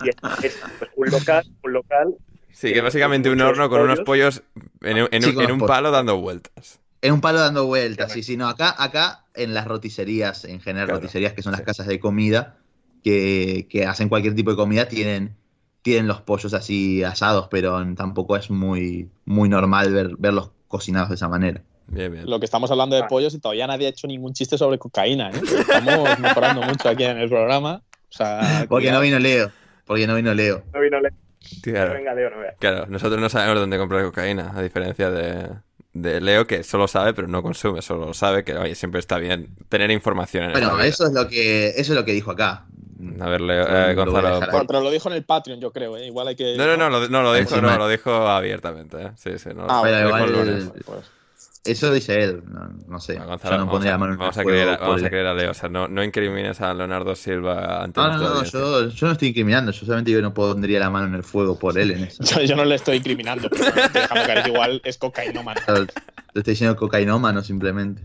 Y 0.00 0.08
es, 0.08 0.16
es, 0.40 0.52
pues, 0.78 0.90
un 0.96 1.10
local, 1.10 1.44
un 1.62 1.72
local 1.72 2.16
Sí, 2.52 2.72
que 2.72 2.80
básicamente 2.80 3.30
un 3.30 3.40
horno 3.40 3.68
con 3.70 3.80
unos 3.82 4.00
pollos 4.00 4.42
en, 4.82 5.02
un- 5.02 5.08
en 5.12 5.24
Sí, 5.24 5.32
un, 5.32 5.34
con 5.34 5.42
en 5.42 5.50
los 5.50 5.52
un 5.52 5.58
pollos. 5.58 5.64
palo 5.64 5.90
dando 5.90 6.20
vueltas. 6.20 6.80
En 7.02 7.12
un 7.14 7.20
palo 7.20 7.38
dando 7.40 7.66
vueltas, 7.66 8.12
sí, 8.12 8.22
sí, 8.22 8.36
no, 8.36 8.48
acá, 8.48 8.74
acá 8.76 9.24
en 9.34 9.54
las 9.54 9.66
roticerías, 9.66 10.44
en 10.44 10.60
general, 10.60 10.86
Claro, 10.88 11.00
roticerías 11.00 11.32
que 11.32 11.42
son 11.42 11.52
las 11.52 11.60
sí. 11.60 11.64
casas 11.66 11.86
de 11.86 11.98
comida, 11.98 12.56
que, 13.02 13.66
que 13.70 13.86
hacen 13.86 14.08
cualquier 14.10 14.34
tipo 14.34 14.50
de 14.50 14.56
comida, 14.56 14.86
tienen, 14.86 15.34
tienen 15.82 16.06
los 16.06 16.20
pollos 16.20 16.52
así 16.52 17.02
asados, 17.02 17.48
pero 17.50 17.82
tampoco 17.94 18.36
es 18.36 18.50
muy, 18.50 19.08
muy 19.24 19.48
normal 19.48 19.92
ver, 19.92 20.10
verlos 20.18 20.50
cocinados 20.68 21.08
de 21.08 21.14
esa 21.14 21.28
manera. 21.28 21.62
Bien, 21.86 22.12
bien. 22.12 22.28
Lo 22.28 22.38
que 22.38 22.44
estamos 22.44 22.70
hablando 22.70 22.94
de 22.96 23.02
Ah. 23.02 23.08
pollos 23.08 23.32
y 23.34 23.38
todavía 23.40 23.66
nadie 23.66 23.86
ha 23.86 23.90
hecho 23.90 24.06
ningún 24.06 24.32
chiste 24.34 24.56
sobre 24.58 24.78
cocaína. 24.78 25.30
¿eh? 25.30 25.40
Estamos 25.42 26.18
mejorando 26.20 26.62
mucho 26.62 26.88
aquí 26.88 27.04
en 27.04 27.16
el 27.18 27.28
programa. 27.30 27.82
O 28.10 28.12
sea, 28.12 28.66
Porque 28.68 28.84
cuidado. 28.86 28.98
no 28.98 29.02
vino 29.02 29.18
Leo, 29.18 29.50
porque 29.86 30.06
no 30.06 30.14
vino 30.16 30.34
Leo. 30.34 30.62
no 30.74 30.80
vino 30.80 31.00
Leo. 31.00 31.12
Claro, 31.62 31.94
Venga, 31.94 32.12
Leo, 32.14 32.28
no 32.30 32.38
veas. 32.40 32.54
claro, 32.60 32.86
nosotros 32.88 33.18
no 33.20 33.28
sabemos 33.30 33.58
dónde 33.58 33.78
comprar 33.78 34.04
cocaína, 34.04 34.52
a 34.54 34.60
diferencia 34.62 35.10
de, 35.10 35.48
de 35.92 36.20
Leo, 36.20 36.46
que 36.46 36.62
solo 36.62 36.86
sabe, 36.88 37.14
pero 37.14 37.26
no 37.28 37.42
consume, 37.42 37.82
solo 37.82 38.14
sabe 38.14 38.44
que, 38.44 38.56
oye, 38.56 38.74
siempre 38.74 39.00
está 39.00 39.18
bien 39.18 39.54
tener 39.68 39.90
información 39.90 40.44
en 40.44 40.52
Bueno, 40.52 40.80
eso 40.80 41.06
es 41.06 41.12
lo 41.12 41.28
que, 41.28 41.68
eso 41.70 41.92
es 41.92 41.98
lo 41.98 42.04
que 42.04 42.12
dijo 42.12 42.30
acá. 42.30 42.66
A 43.20 43.28
ver, 43.28 43.40
Leo, 43.40 43.64
eh, 43.66 43.94
Gonzalo. 43.94 44.40
por- 44.50 44.66
pero 44.66 44.80
lo 44.82 44.90
dijo 44.90 45.08
en 45.08 45.14
el 45.16 45.24
Patreon, 45.24 45.58
yo 45.58 45.72
creo. 45.72 45.96
¿eh? 45.96 46.06
Igual 46.06 46.28
hay 46.28 46.36
que. 46.36 46.54
No, 46.56 46.66
no, 46.66 46.76
no, 46.76 46.90
lo, 46.90 47.08
no, 47.08 47.22
lo 47.22 47.32
dijo, 47.32 47.54
Encima. 47.54 47.72
no, 47.72 47.78
lo 47.78 47.88
dijo 47.88 48.10
abiertamente, 48.28 49.02
¿eh? 49.02 49.10
Sí, 49.16 49.38
sí, 49.38 49.48
no, 49.54 49.64
Ah, 49.68 49.76
lo 49.78 49.82
pero 49.84 49.96
dijo 49.96 50.08
igual 50.08 50.22
el 50.22 50.28
el- 50.48 50.58
lunes. 50.58 50.72
Pues, 50.84 51.10
Eso 51.62 51.92
dice 51.92 52.22
él, 52.24 52.42
no, 52.46 52.68
no 52.88 52.98
sé. 53.00 53.12
Bueno, 53.14 53.26
Yo 53.26 53.30
Gonzalo, 53.32 53.56
no 53.58 53.58
vamos, 53.66 53.72
pondría 53.72 53.90
a, 53.90 53.94
la 53.94 53.98
mano 53.98 54.12
en 54.12 54.14
el 54.14 54.18
vamos 54.18 54.38
a 54.38 54.42
fuego 54.42 54.56
creer, 54.56 54.68
a- 54.70 54.78
por 54.78 54.88
vamos 54.88 55.02
a 55.04 55.08
creer 55.10 55.26
a 55.26 55.34
Leo, 55.34 55.50
o 55.50 55.54
sea, 55.54 55.68
no, 55.68 55.88
no 55.88 56.02
incrimines 56.02 56.60
a 56.62 56.72
Leonardo 56.72 57.14
Silva 57.14 57.82
ante 57.84 58.00
No, 58.00 58.08
no, 58.08 58.18
no, 58.18 58.26
audiencia. 58.28 58.58
yo, 58.60 58.88
yo 58.88 59.06
no 59.06 59.12
estoy 59.12 59.28
incriminando, 59.28 59.70
yo 59.72 59.84
solamente 59.84 60.12
que 60.12 60.22
no 60.22 60.32
pondría 60.32 60.80
la 60.80 60.88
mano 60.88 61.08
en 61.08 61.14
el 61.16 61.22
fuego 61.22 61.58
por 61.58 61.78
él 61.78 61.90
en 61.90 62.04
eso. 62.04 62.22
yo, 62.24 62.40
yo 62.42 62.56
no 62.56 62.64
le 62.64 62.76
estoy 62.76 62.96
incriminando, 62.96 63.50
pero 63.50 63.72
caer 64.08 64.46
igual 64.46 64.80
es 64.84 64.96
cocainómano. 64.96 65.60
Yo 65.68 65.86
Te 65.86 65.92
estoy 66.40 66.52
diciendo 66.54 66.76
cocainómano 66.76 67.42
simplemente. 67.42 68.02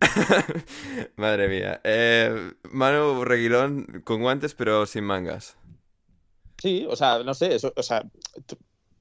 Madre 1.16 1.48
mía. 1.48 1.80
Eh, 1.84 2.52
Manu 2.70 3.24
Reguilón 3.24 4.02
con 4.04 4.20
guantes 4.20 4.54
pero 4.54 4.84
sin 4.86 5.04
mangas. 5.04 5.56
Sí, 6.58 6.86
o 6.88 6.94
sea, 6.96 7.22
no 7.24 7.34
sé, 7.34 7.54
eso, 7.54 7.72
o 7.74 7.82
sea, 7.82 8.04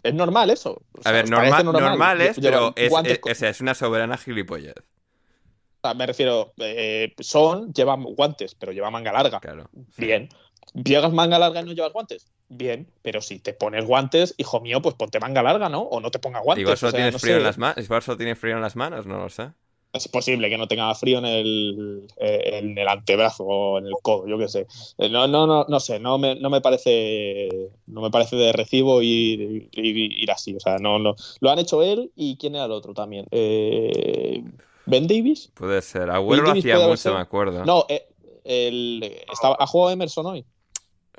es 0.04 0.14
normal 0.14 0.50
eso. 0.50 0.82
O 0.94 1.02
A 1.04 1.12
ver, 1.12 1.26
¿os 1.26 1.30
normal, 1.30 2.22
es, 2.22 2.40
pero 2.40 2.74
es, 2.76 3.62
una 3.62 3.74
soberana 3.74 4.18
gilipollez. 4.18 4.76
o 4.78 5.88
sea, 5.88 5.94
me 5.94 6.06
refiero, 6.06 6.54
eh, 6.58 7.14
son, 7.20 7.74
llevan 7.74 8.04
guantes, 8.04 8.56
pero 8.56 8.72
lleva 8.72 8.90
manga 8.92 9.12
larga. 9.12 9.40
Claro. 9.40 9.70
Bien. 9.98 10.30
¿Llegas 10.74 11.12
manga 11.12 11.38
larga 11.38 11.62
y 11.62 11.66
no 11.66 11.74
llevas 11.74 11.92
guantes? 11.92 12.28
Bien, 12.48 12.90
pero 13.02 13.22
si 13.22 13.40
te 13.40 13.54
pones 13.54 13.86
guantes, 13.86 14.34
hijo 14.38 14.62
mío, 14.62 14.82
pues 14.82 14.96
ponte 14.96 15.20
manga 15.20 15.44
larga, 15.44 15.70
¿no? 15.70 15.82
O 15.82 16.00
no 16.00 16.12
te 16.12 16.20
pongas 16.20 16.44
guantes. 16.44 16.62
Igual 16.62 16.74
o 16.74 16.78
solo 16.78 16.92
sea, 16.92 16.98
tienes 16.98 17.14
no 17.14 17.20
frío 17.20 17.34
sé. 17.34 17.38
en 17.38 17.62
las. 17.62 17.78
Igual 17.78 18.02
solo 18.02 18.18
tienes 18.18 18.40
frío 18.40 18.56
en 18.56 18.62
las 18.62 18.76
manos, 18.76 19.06
no 19.06 19.18
lo 19.18 19.30
sé. 19.30 19.52
Es 19.94 20.08
posible 20.08 20.50
que 20.50 20.58
no 20.58 20.68
tenga 20.68 20.94
frío 20.96 21.18
en 21.18 21.26
el, 21.26 22.08
eh, 22.18 22.60
en 22.60 22.78
el 22.78 22.88
antebrazo 22.88 23.44
o 23.44 23.78
en 23.78 23.88
el 23.88 23.94
codo, 24.02 24.26
yo 24.28 24.38
qué 24.38 24.48
sé. 24.48 24.68
Eh, 24.98 25.10
No, 25.10 25.28
no, 25.28 25.46
no, 25.46 25.66
no 25.68 25.80
sé, 25.80 26.00
no 26.00 26.18
me, 26.18 26.36
no 26.36 26.50
me 26.50 26.62
parece 26.62 27.50
no 27.88 28.02
me 28.02 28.10
parece 28.10 28.36
de 28.38 28.54
recibo 28.54 29.02
ir, 29.02 29.70
ir, 29.74 29.98
ir 29.98 30.32
así. 30.32 30.56
O 30.56 30.60
sea, 30.60 30.78
no, 30.78 30.98
no. 30.98 31.16
Lo 31.42 31.50
han 31.50 31.60
hecho 31.60 31.84
él 31.84 32.12
y 32.16 32.38
quién 32.38 32.56
era 32.56 32.66
el 32.66 32.72
otro 32.72 32.94
también. 32.94 33.26
Eh, 33.32 34.44
¿Ben 34.86 35.08
Davis? 35.08 35.52
Puede 35.54 35.82
ser. 35.82 36.10
Abuelo 36.10 36.44
lo 36.44 36.52
hacía 36.52 36.80
mucho, 36.80 36.98
ser. 36.98 37.14
me 37.14 37.20
acuerdo. 37.20 37.66
No, 37.66 37.86
eh, 37.90 38.08
el, 38.44 39.04
estaba, 39.32 39.58
ha 39.60 39.68
jugado 39.68 39.92
Emerson 39.92 40.26
hoy. 40.26 40.46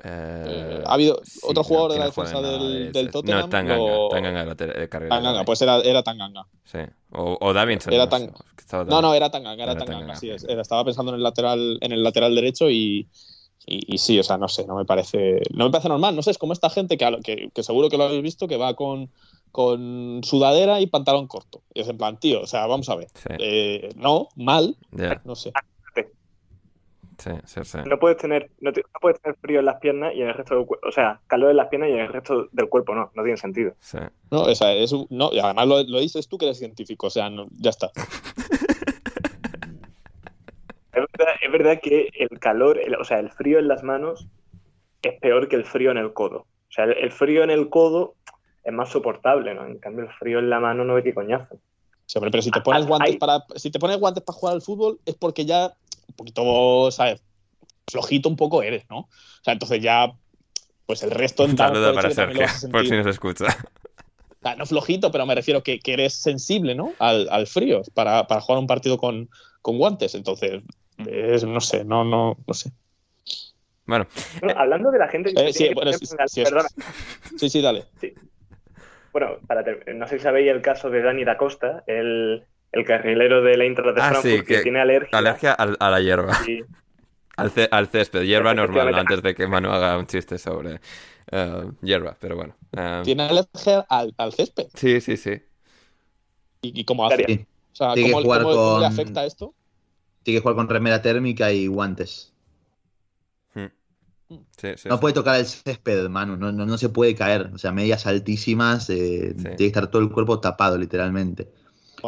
Eh, 0.05 0.43
Eh, 0.45 0.83
ha 0.85 0.93
habido 0.95 1.21
sí, 1.23 1.39
otro 1.43 1.61
no, 1.61 1.63
jugador 1.63 1.91
de 1.93 1.99
la 1.99 2.05
defensa 2.05 2.41
del-. 2.41 3.09
Tottenham, 3.11 3.39
No, 3.41 3.49
Tanganga. 3.49 3.77
lo- 3.77 4.09
Tanganga, 4.09 4.45
lateral- 4.45 4.81
eh, 4.83 4.89
carrilero. 4.89 5.15
Tanganga, 5.15 5.45
pues 5.45 5.61
era, 5.61 5.77
era 5.79 6.03
Tanganga. 6.03 6.45
Sí. 6.65 6.79
O, 7.11 7.37
o 7.39 7.53
Davinson. 7.53 7.93
Era 7.93 8.03
no 8.05 8.09
Tan- 8.09 8.33
No, 8.87 9.13
era 9.13 9.29
Tanganga, 9.29 9.63
era 9.63 9.71
Era 9.73 9.85
Tanganga, 9.85 10.15
sí, 10.17 10.29
era- 10.29 10.61
estaba 10.61 10.83
pensando 10.83 11.11
en 11.11 11.17
el 11.17 11.23
lateral, 11.23 11.77
en 11.79 11.91
el 11.93 12.03
lateral 12.03 12.35
derecho 12.35 12.69
y, 12.69 13.07
y, 13.65 13.95
y 13.95 13.97
sí, 13.97 14.19
o 14.19 14.23
sea, 14.23 14.37
no 14.37 14.49
sé, 14.49 14.65
no 14.67 14.75
me 14.75 14.83
parece, 14.83 15.41
no 15.51 15.65
me 15.65 15.71
parece 15.71 15.87
normal, 15.89 16.15
no 16.17 16.21
sé, 16.21 16.31
es 16.31 16.37
como 16.37 16.51
esta 16.51 16.69
gente 16.69 16.97
que, 16.97 17.19
que, 17.23 17.49
que 17.53 17.63
seguro 17.63 17.87
que 17.89 17.97
lo 17.97 18.03
habéis 18.03 18.23
visto, 18.23 18.47
que 18.47 18.57
va 18.57 18.73
con, 18.73 19.09
con 19.51 20.21
sudadera 20.23 20.81
y 20.81 20.87
pantalón 20.87 21.27
corto. 21.27 21.61
Y 21.73 21.79
es 21.81 21.87
en 21.87 21.97
plan, 21.97 22.19
tío, 22.19 22.41
o 22.41 22.47
sea, 22.47 22.65
vamos 22.67 22.89
a 22.89 22.95
ver. 22.95 23.07
Sí, 23.13 23.29
Eh, 23.39 23.89
no, 23.95 24.27
mal, 24.35 24.75
no 25.23 25.35
sé. 25.35 25.53
Sí, 27.23 27.31
sí, 27.45 27.59
sí. 27.63 27.77
No 27.85 27.97
puedes 27.99 28.17
tener, 28.17 28.49
no, 28.59 28.71
te- 28.73 28.81
no 28.81 28.99
puedes 29.01 29.19
tener 29.21 29.37
frío 29.37 29.59
en 29.59 29.65
las 29.65 29.79
piernas 29.79 30.13
y 30.15 30.21
en 30.21 30.27
el 30.29 30.33
resto 30.33 30.55
del 30.55 30.65
cuerpo. 30.65 30.87
O 30.87 30.91
sea, 30.91 31.21
calor 31.27 31.51
en 31.51 31.57
las 31.57 31.67
piernas 31.69 31.89
y 31.89 31.93
en 31.93 31.99
el 31.99 32.09
resto 32.09 32.47
del 32.51 32.69
cuerpo 32.69 32.93
no, 32.95 33.11
no 33.13 33.23
tiene 33.23 33.37
sentido. 33.37 33.73
sí. 33.79 33.97
No, 34.31 34.41
o 34.43 34.55
sea, 34.55 34.73
es 34.73 34.91
un- 34.91 35.07
no, 35.09 35.29
y 35.31 35.39
además 35.39 35.67
lo, 35.67 35.83
lo 35.83 35.99
dices 35.99 36.27
tú 36.27 36.37
que 36.37 36.45
eres 36.45 36.57
científico, 36.59 37.07
o 37.07 37.09
sea, 37.09 37.29
no, 37.29 37.47
ya 37.59 37.69
está. 37.69 37.91
Es 40.93 41.01
verdad, 41.17 41.33
es 41.41 41.51
verdad 41.51 41.79
que 41.81 42.09
el 42.19 42.39
calor, 42.39 42.77
el- 42.79 42.95
o 42.95 43.03
sea, 43.03 43.19
el 43.19 43.31
frío 43.31 43.59
en 43.59 43.67
las 43.67 43.83
manos 43.83 44.27
es 45.01 45.19
peor 45.19 45.47
que 45.47 45.55
el 45.55 45.65
frío 45.65 45.91
en 45.91 45.97
el 45.97 46.13
codo. 46.13 46.37
O 46.41 46.71
sea, 46.71 46.85
el, 46.85 46.91
el 46.93 47.11
frío 47.11 47.43
en 47.43 47.49
el 47.49 47.69
codo 47.69 48.15
es 48.63 48.73
más 48.73 48.89
soportable, 48.89 49.53
¿no? 49.55 49.65
En 49.65 49.79
cambio, 49.79 50.05
el 50.05 50.11
frío 50.13 50.39
en 50.39 50.49
la 50.49 50.59
mano 50.59 50.83
no 50.85 50.93
ve 50.93 51.03
qué 51.03 51.13
coñazo. 51.13 51.57
Sí, 52.05 52.17
hombre, 52.17 52.31
pero 52.31 52.43
si 52.43 52.51
te 52.51 52.61
pones 52.61 52.83
Ah, 52.83 52.87
guantes 52.87 53.13
hay- 53.13 53.17
para 53.17 53.43
si 53.55 53.71
te 53.71 53.79
pones 53.79 53.97
guantes 53.99 54.23
para 54.23 54.37
jugar 54.37 54.53
al 54.55 54.61
fútbol 54.61 54.99
es 55.05 55.15
porque 55.15 55.45
ya 55.45 55.73
un 56.07 56.15
poquito, 56.15 56.91
¿sabes? 56.91 57.23
Flojito 57.89 58.29
un 58.29 58.35
poco 58.35 58.63
eres, 58.63 58.85
¿no? 58.89 58.99
O 58.99 59.09
sea, 59.43 59.53
entonces 59.53 59.81
ya 59.81 60.11
pues 60.85 61.03
el 61.03 61.11
resto 61.11 61.45
en 61.45 61.57
saludo 61.57 61.93
por 61.93 61.95
para 61.95 62.09
Sergio, 62.11 62.47
si 62.83 62.91
nos 62.91 63.07
escucha. 63.07 63.45
O 63.45 64.43
sea, 64.43 64.55
no 64.55 64.65
flojito, 64.65 65.11
pero 65.11 65.25
me 65.25 65.35
refiero 65.35 65.63
que, 65.63 65.79
que 65.79 65.93
eres 65.93 66.15
sensible, 66.15 66.75
¿no? 66.75 66.93
Al, 66.99 67.29
al 67.29 67.47
frío 67.47 67.81
para, 67.93 68.27
para 68.27 68.41
jugar 68.41 68.59
un 68.59 68.67
partido 68.67 68.97
con, 68.97 69.29
con 69.61 69.77
guantes. 69.77 70.15
Entonces, 70.15 70.61
es- 70.97 71.45
no 71.45 71.61
sé, 71.61 71.85
no, 71.85 72.03
no, 72.03 72.37
no 72.45 72.53
sé. 72.53 72.71
Bueno, 73.85 74.05
Bueno, 74.41 74.59
hablando 74.59 74.91
de 74.91 74.99
la 74.99 75.07
gente 75.07 75.33
que 75.33 75.39
Eh, 75.41 75.53
se 75.53 75.59
sí, 75.59 75.67
que 75.69 75.75
bueno, 75.75 75.93
sí, 75.93 76.43
perdona, 76.43 76.67
Sí, 77.37 77.49
sí, 77.49 77.61
dale. 77.61 77.85
bueno, 79.11 79.37
para 79.47 79.63
no 79.93 80.07
sé 80.07 80.17
si 80.17 80.23
sabéis 80.23 80.49
el 80.51 80.61
caso 80.61 80.89
de 80.89 81.01
Dani 81.01 81.23
da 81.23 81.37
Costa, 81.37 81.83
el, 81.87 82.45
el 82.73 82.85
carrilero 82.85 83.41
de 83.41 83.55
la 83.57 83.65
Inter 83.65 83.85
de 83.93 84.01
Ah, 84.01 84.09
Frankfurt, 84.09 84.23
sí, 84.23 84.39
que, 84.41 84.55
que- 84.55 84.61
tiene 84.61 84.79
alergia. 84.81 85.17
alergia 85.17 85.53
al- 85.53 85.77
a 85.79 85.89
la 85.89 86.01
hierba. 86.01 86.33
Al, 87.35 87.49
ce- 87.49 87.67
al 87.71 87.87
césped, 87.87 88.21
hierba 88.25 88.53
normal, 88.53 88.93
antes 88.93 89.23
de 89.23 89.33
que 89.33 89.47
Manu 89.47 89.69
haga 89.71 89.97
un 89.97 90.05
chiste 90.05 90.37
sobre 90.37 90.79
eh, 91.31 91.63
hierba, 91.81 92.15
pero 92.19 92.35
bueno. 92.35 92.55
Eh, 92.71 93.01
Tiene 93.03 93.23
alergia 93.23 93.83
al, 93.89 94.13
al 94.17 94.33
césped. 94.33 94.67
sí, 94.75 95.01
sí, 95.01 95.17
sí. 95.17 95.41
¿Y, 96.61 96.81
y 96.81 96.85
cómo 96.85 97.07
hace? 97.07 97.25
Sí. 97.27 97.45
O 97.71 97.75
sea, 97.75 97.93
Tiene 97.95 98.09
que 98.09 98.13
¿cómo, 98.13 98.23
jugar 98.23 98.41
cómo- 98.43 98.53
cómo 98.53 98.79
le 98.81 98.85
con- 98.85 98.93
afecta 98.93 99.25
esto? 99.25 99.55
Tiene 100.21 100.37
que 100.37 100.41
jugar 100.43 100.55
con 100.57 100.69
remera 100.69 101.01
térmica 101.01 101.51
y 101.51 101.65
guantes. 101.65 102.33
Mm. 103.55 103.65
Sí, 104.55 104.67
sí, 104.77 104.89
No 104.89 104.95
sí. 104.97 105.01
puede 105.01 105.15
tocar 105.15 105.39
el 105.39 105.47
césped, 105.47 106.07
Manu. 106.09 106.37
No, 106.37 106.51
no, 106.51 106.67
no 106.67 106.77
se 106.77 106.89
puede 106.89 107.15
caer. 107.15 107.49
O 107.53 107.57
sea, 107.57 107.71
medias 107.71 108.05
altísimas. 108.05 108.91
eh, 108.91 109.33
Tiene 109.35 109.55
que 109.57 109.65
estar 109.65 109.87
todo 109.87 110.03
el 110.03 110.11
cuerpo 110.11 110.39
tapado, 110.39 110.77
literalmente. 110.77 111.51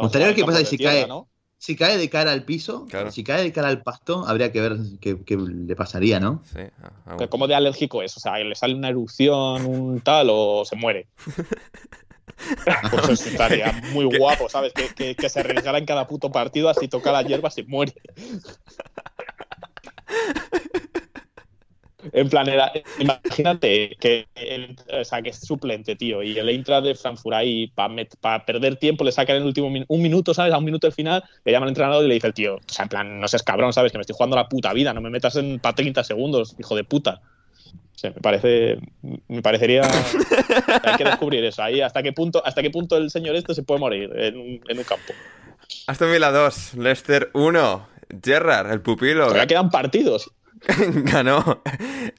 Gustaría 0.03 0.27
ver 0.27 0.35
qué 0.35 0.45
pasa 0.45 0.63
si 0.65 0.77
tierra, 0.77 0.93
cae- 0.93 1.07
¿no? 1.07 1.27
Si 1.57 1.75
cae 1.75 1.97
de 1.97 2.09
cara 2.09 2.31
al 2.31 2.43
piso, 2.43 2.85
Claro. 2.89 3.11
si 3.11 3.23
cae 3.23 3.41
de 3.43 3.51
cara 3.51 3.69
al 3.69 3.81
pasto, 3.81 4.25
habría 4.27 4.51
que 4.51 4.61
ver 4.61 4.77
qué, 5.01 5.23
qué 5.23 5.37
le 5.37 5.75
pasaría, 5.75 6.19
¿no? 6.19 6.43
Sí, 6.53 6.59
ah, 6.83 6.91
ah, 7.07 7.17
Que 7.17 7.27
¿Cómo 7.29 7.47
de 7.47 7.55
alérgico 7.55 8.03
es? 8.03 8.15
O 8.17 8.19
sea, 8.19 8.37
¿le 8.37 8.53
sale 8.55 8.75
una 8.75 8.89
erupción, 8.89 9.65
un 9.65 10.01
tal, 10.01 10.27
o 10.29 10.63
se 10.65 10.75
muere? 10.75 11.07
Pues 12.91 13.21
eso 13.21 13.29
estaría 13.29 13.71
muy 13.71 14.05
guapo, 14.05 14.49
¿sabes? 14.49 14.73
Que, 14.73 14.89
que- 14.89 15.15
que 15.15 15.29
se 15.29 15.39
arriesgara 15.39 15.77
en 15.77 15.85
cada 15.85 16.05
puto 16.05 16.31
partido, 16.31 16.69
así 16.69 16.87
toca 16.87 17.11
la 17.11 17.23
hierba, 17.23 17.49
se 17.49 17.63
muere. 17.63 17.93
En 22.14 22.30
plan, 22.30 22.47
era, 22.49 22.72
imagínate 22.99 23.95
que, 23.99 24.28
el, 24.36 24.76
o 24.91 25.03
sea, 25.03 25.22
que 25.22 25.30
es 25.30 25.39
suplente, 25.39 25.95
tío, 25.95 26.22
y 26.24 26.38
el 26.38 26.49
Eintracht 26.49 26.84
de 26.86 26.95
Frankfurt 26.95 27.36
ahí, 27.36 27.68
para 27.68 28.45
perder 28.45 28.76
tiempo, 28.78 29.03
le 29.03 29.12
sacan 29.12 29.38
en 29.38 29.41
el 29.43 29.47
último 29.47 29.70
min- 29.70 29.86
un 29.88 30.01
minuto, 30.01 30.34
¿sabes? 30.34 30.53
A 30.53 30.58
un 30.58 30.66
minuto 30.66 30.88
del 30.88 30.93
final, 30.93 31.24
le 31.43 31.51
llama 31.51 31.66
al 31.66 31.70
entrenador 31.70 32.03
y 32.03 32.08
le 32.08 32.14
dice 32.16 32.28
el 32.28 32.34
tío, 32.34 32.56
o 32.56 32.60
sea, 32.68 32.84
en 32.84 32.89
plan, 32.89 33.20
no 33.20 33.28
seas 33.28 33.43
cabrón, 33.43 33.74
¿sabes? 33.74 33.91
Que 33.91 33.97
me 33.97 34.01
estoy 34.01 34.16
jugando 34.16 34.36
la 34.36 34.47
puta 34.47 34.74
vida, 34.74 34.93
no 34.93 35.01
me 35.01 35.10
metas 35.10 35.36
en 35.36 35.60
para 35.60 35.76
30 35.76 36.03
segundos, 36.03 36.56
hijo 36.60 36.76
de 36.76 36.84
puta. 36.84 37.22
O 37.95 37.97
sea, 37.97 38.10
me 38.12 38.22
parece, 38.22 38.78
me 39.30 39.41
parecería, 39.41 39.84
hay 40.84 40.95
que 40.97 41.03
descubrir 41.06 41.43
eso, 41.45 41.64
ahí 41.64 41.82
hasta 41.82 42.03
qué 42.03 42.12
punto, 42.14 42.41
hasta 42.45 42.62
qué 42.62 42.70
punto 42.70 42.97
el 42.97 43.10
señor 43.10 43.36
este 43.36 43.56
se 43.56 43.64
puede 43.64 43.80
morir 43.80 44.12
en 44.16 44.38
un, 44.38 44.62
en 44.68 44.78
un 44.78 44.84
campo. 44.84 45.14
Aston 45.88 46.12
Villa 46.12 46.32
2, 46.32 46.76
Leicester 46.76 47.30
1. 47.34 47.88
Gerrard, 48.24 48.72
el 48.72 48.82
pupilo, 48.82 49.24
Todavía 49.24 49.47
quedan 49.47 49.70
partidos. 49.72 50.30
ganó. 51.03 51.61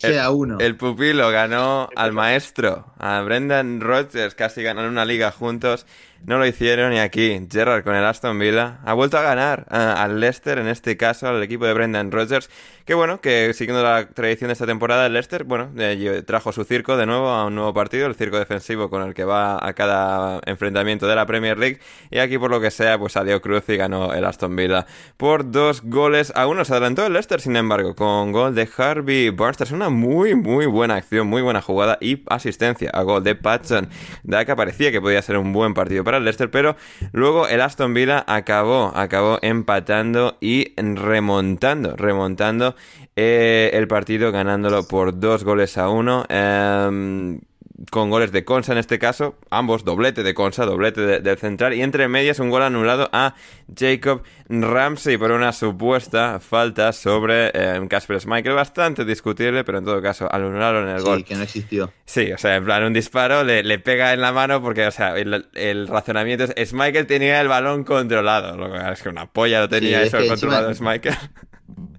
El, 0.02 0.12
Queda 0.12 0.30
uno. 0.30 0.58
el 0.60 0.76
pupilo 0.76 1.30
ganó 1.30 1.88
al 1.96 2.12
maestro, 2.12 2.92
a 2.98 3.20
Brendan 3.22 3.80
Rodgers, 3.80 4.34
casi 4.34 4.62
ganaron 4.62 4.90
una 4.90 5.04
liga 5.04 5.30
juntos. 5.30 5.86
no 6.24 6.38
lo 6.38 6.46
hicieron 6.46 6.92
y 6.92 6.98
aquí 6.98 7.40
Gerrard 7.50 7.84
con 7.84 7.94
el 7.94 8.04
Aston 8.04 8.38
Villa 8.38 8.80
ha 8.84 8.94
vuelto 8.94 9.18
a 9.18 9.22
ganar 9.22 9.66
eh, 9.70 9.76
al 9.76 10.20
Leicester, 10.20 10.58
en 10.58 10.68
este 10.68 10.96
caso 10.96 11.28
al 11.28 11.42
equipo 11.42 11.66
de 11.66 11.74
Brendan 11.74 12.12
Rodgers, 12.12 12.50
que 12.86 12.94
bueno, 12.94 13.20
que 13.20 13.52
siguiendo 13.52 13.82
la 13.82 14.06
tradición 14.06 14.46
de 14.46 14.52
esta 14.52 14.64
temporada 14.64 15.06
el 15.06 15.12
Leicester, 15.12 15.42
bueno, 15.42 15.70
eh, 15.76 16.22
trajo 16.24 16.52
su 16.52 16.62
circo 16.62 16.96
de 16.96 17.04
nuevo 17.04 17.30
a 17.30 17.44
un 17.44 17.56
nuevo 17.56 17.74
partido, 17.74 18.06
el 18.06 18.14
circo 18.14 18.38
defensivo 18.38 18.88
con 18.90 19.02
el 19.02 19.12
que 19.12 19.24
va 19.24 19.58
a 19.60 19.72
cada 19.72 20.40
enfrentamiento 20.46 21.08
de 21.08 21.16
la 21.16 21.26
Premier 21.26 21.58
League 21.58 21.80
y 22.12 22.18
aquí 22.18 22.38
por 22.38 22.48
lo 22.48 22.60
que 22.60 22.70
sea 22.70 22.96
pues 22.96 23.14
salió 23.14 23.42
cruz 23.42 23.64
y 23.70 23.76
ganó 23.76 24.14
el 24.14 24.24
Aston 24.24 24.54
Villa 24.54 24.86
por 25.16 25.50
dos 25.50 25.82
goles 25.82 26.32
a 26.36 26.46
uno. 26.46 26.64
Se 26.64 26.74
adelantó 26.74 27.04
el 27.04 27.14
Leicester, 27.14 27.40
sin 27.40 27.56
embargo, 27.56 27.96
con 27.96 28.30
gol 28.30 28.54
de 28.54 28.68
Harvey 28.76 29.30
Barnes. 29.30 29.62
Es 29.62 29.72
una 29.72 29.88
muy, 29.88 30.36
muy 30.36 30.66
buena 30.66 30.94
acción, 30.94 31.26
muy 31.26 31.42
buena 31.42 31.62
jugada 31.62 31.98
y 32.00 32.22
asistencia 32.28 32.90
a 32.90 33.02
gol 33.02 33.24
de 33.24 33.34
Patson. 33.34 33.88
Da 34.22 34.44
que 34.44 34.54
parecía 34.54 34.92
que 34.92 35.00
podía 35.00 35.20
ser 35.22 35.38
un 35.38 35.52
buen 35.52 35.74
partido 35.74 36.04
para 36.04 36.18
el 36.18 36.24
Leicester, 36.24 36.52
pero 36.52 36.76
luego 37.10 37.48
el 37.48 37.62
Aston 37.62 37.94
Villa 37.94 38.24
acabó, 38.28 38.92
acabó 38.94 39.40
empatando 39.42 40.38
y 40.40 40.72
remontando, 40.76 41.96
remontando 41.96 42.75
eh, 43.14 43.70
el 43.72 43.88
partido 43.88 44.32
ganándolo 44.32 44.86
por 44.88 45.18
dos 45.18 45.44
goles 45.44 45.78
a 45.78 45.88
uno. 45.88 46.24
Eh, 46.28 47.38
con 47.90 48.10
goles 48.10 48.32
de 48.32 48.44
Consa 48.44 48.72
en 48.72 48.78
este 48.78 48.98
caso, 48.98 49.36
ambos 49.50 49.84
doblete 49.84 50.22
de 50.22 50.34
Consa, 50.34 50.64
doblete 50.64 51.20
del 51.20 51.38
central 51.38 51.74
y 51.74 51.82
entre 51.82 52.08
medias 52.08 52.38
un 52.38 52.50
gol 52.50 52.62
anulado 52.62 53.10
a 53.12 53.34
Jacob 53.74 54.22
Ramsey 54.48 55.18
por 55.18 55.30
una 55.30 55.52
supuesta 55.52 56.40
falta 56.40 56.92
sobre 56.92 57.50
eh, 57.52 57.80
Casper 57.88 58.20
Schmeichel, 58.20 58.54
bastante 58.54 59.04
discutible, 59.04 59.64
pero 59.64 59.78
en 59.78 59.84
todo 59.84 60.00
caso 60.00 60.32
anularon 60.32 60.88
el 60.88 61.02
gol. 61.02 61.18
Sí, 61.18 61.24
que 61.24 61.34
no 61.34 61.42
existió. 61.42 61.92
Sí, 62.04 62.32
o 62.32 62.38
sea, 62.38 62.56
en 62.56 62.64
plan 62.64 62.84
un 62.84 62.92
disparo 62.92 63.44
le, 63.44 63.78
pega 63.78 64.14
en 64.14 64.20
la 64.20 64.32
mano 64.32 64.62
porque, 64.62 64.86
o 64.86 64.90
sea, 64.90 65.16
el, 65.16 65.88
razonamiento 65.88 66.44
es 66.44 66.70
Schmeichel 66.70 67.06
tenía 67.06 67.40
el 67.40 67.48
balón 67.48 67.84
controlado, 67.84 68.74
es 68.90 69.02
que 69.02 69.08
una 69.08 69.26
polla 69.26 69.60
lo 69.60 69.68
tenía 69.68 70.02
eso 70.02 70.18
controlado 70.26 70.72
Schmeichel. 70.74 71.14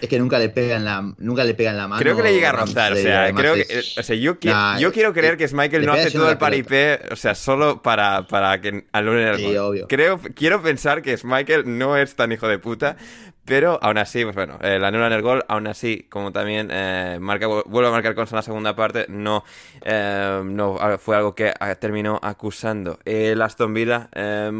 Es 0.00 0.08
que 0.08 0.18
nunca 0.18 0.38
le 0.38 0.48
pegan 0.48 0.84
la, 0.84 1.12
nunca 1.18 1.44
le 1.44 1.54
pegan 1.54 1.76
la 1.76 1.88
mano. 1.88 2.00
Creo 2.00 2.16
que 2.16 2.22
le 2.22 2.32
llega 2.32 2.50
a 2.50 2.52
rozar, 2.52 2.92
o 2.92 2.96
sea, 2.96 3.32
creo 3.32 3.54
que, 3.54 3.82
o 3.98 4.02
sea, 4.02 4.16
yo, 4.16 4.36
yo 4.78 4.92
quiero 4.92 5.12
creer 5.12 5.36
que 5.36 5.48
Michael 5.48 5.86
no 5.86 5.92
hace 5.92 6.10
todo 6.10 6.30
el 6.30 6.38
paripé, 6.38 7.00
o 7.10 7.16
sea, 7.16 7.34
solo 7.34 7.82
para, 7.82 8.26
para 8.26 8.60
que 8.60 8.84
alunen 8.92 9.28
el 9.28 9.36
sí, 9.36 9.56
obvio. 9.56 9.88
Creo, 9.88 10.20
quiero 10.34 10.62
pensar 10.62 11.02
que 11.02 11.18
Michael 11.22 11.78
no 11.78 11.96
es 11.96 12.14
tan 12.14 12.32
hijo 12.32 12.48
de 12.48 12.58
puta, 12.58 12.96
pero 13.44 13.80
aún 13.82 13.98
así, 13.98 14.22
pues 14.22 14.36
bueno, 14.36 14.58
eh, 14.62 14.78
la 14.78 14.88
anulan 14.88 15.12
el 15.12 15.22
gol, 15.22 15.44
aún 15.48 15.66
así, 15.66 16.06
como 16.08 16.30
también 16.30 16.68
eh, 16.70 17.18
marca, 17.20 17.46
vuelve 17.46 17.88
a 17.88 17.90
marcar 17.90 18.14
Consa 18.14 18.34
en 18.34 18.36
la 18.36 18.42
segunda 18.42 18.76
parte, 18.76 19.06
no, 19.08 19.44
eh, 19.82 20.40
no 20.44 20.78
fue 20.98 21.16
algo 21.16 21.34
que 21.34 21.52
terminó 21.80 22.20
acusando 22.22 22.98
el 23.04 23.42
Aston 23.42 23.74
Villa. 23.74 24.08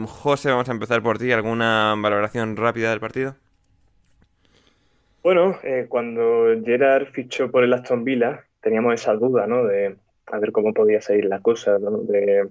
José, 0.09 0.51
vamos 0.51 0.69
a 0.69 0.73
empezar 0.73 1.03
por 1.03 1.19
ti, 1.19 1.31
¿alguna 1.31 1.95
valoración 1.99 2.57
rápida 2.57 2.91
del 2.91 3.01
partido? 3.01 3.37
Bueno, 5.23 5.59
eh, 5.63 5.85
cuando 5.89 6.47
Gerard 6.65 7.09
fichó 7.09 7.51
por 7.51 7.63
el 7.63 7.73
Aston 7.75 8.05
Villa, 8.05 8.47
teníamos 8.63 8.95
esa 8.95 9.15
duda, 9.15 9.47
¿no? 9.47 9.65
De 9.65 9.97
a 10.27 10.39
ver 10.39 10.51
cómo 10.53 10.73
podía 10.73 11.01
salir 11.03 11.27
la 11.27 11.41
cosa, 11.41 11.79
De 11.79 12.49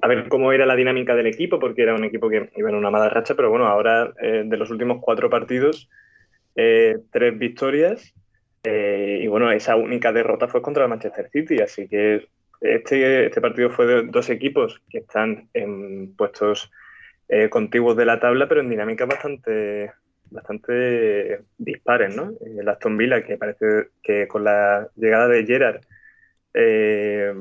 a 0.00 0.08
ver 0.08 0.28
cómo 0.28 0.52
era 0.52 0.66
la 0.66 0.76
dinámica 0.76 1.14
del 1.14 1.26
equipo, 1.26 1.58
porque 1.58 1.82
era 1.82 1.94
un 1.94 2.04
equipo 2.04 2.28
que 2.28 2.50
iba 2.56 2.68
en 2.68 2.74
una 2.74 2.90
mala 2.90 3.08
racha, 3.08 3.34
pero 3.34 3.50
bueno, 3.50 3.66
ahora 3.66 4.12
eh, 4.20 4.42
de 4.44 4.56
los 4.56 4.70
últimos 4.70 4.98
cuatro 5.00 5.30
partidos, 5.30 5.88
eh, 6.56 6.98
tres 7.10 7.38
victorias, 7.38 8.12
y 8.64 9.26
bueno, 9.26 9.50
esa 9.50 9.74
única 9.74 10.12
derrota 10.12 10.46
fue 10.46 10.62
contra 10.62 10.84
el 10.84 10.88
Manchester 10.88 11.28
City, 11.30 11.60
así 11.60 11.88
que 11.88 12.28
este, 12.60 13.26
este 13.26 13.40
partido 13.40 13.70
fue 13.70 13.86
de 13.86 14.02
dos 14.04 14.30
equipos 14.30 14.80
que 14.88 14.98
están 14.98 15.48
en 15.52 16.14
puestos 16.14 16.70
contiguos 17.50 17.96
de 17.96 18.04
la 18.04 18.20
tabla, 18.20 18.46
pero 18.46 18.60
en 18.60 18.70
dinámica 18.70 19.04
bastante 19.04 19.90
bastante 20.32 21.42
dispares, 21.58 22.16
¿no? 22.16 22.32
El 22.44 22.68
Aston 22.68 22.96
Villa, 22.96 23.22
que 23.22 23.36
parece 23.36 23.88
que 24.02 24.26
con 24.28 24.44
la 24.44 24.88
llegada 24.96 25.28
de 25.28 25.46
Gerard 25.46 25.80
eh, 26.54 27.34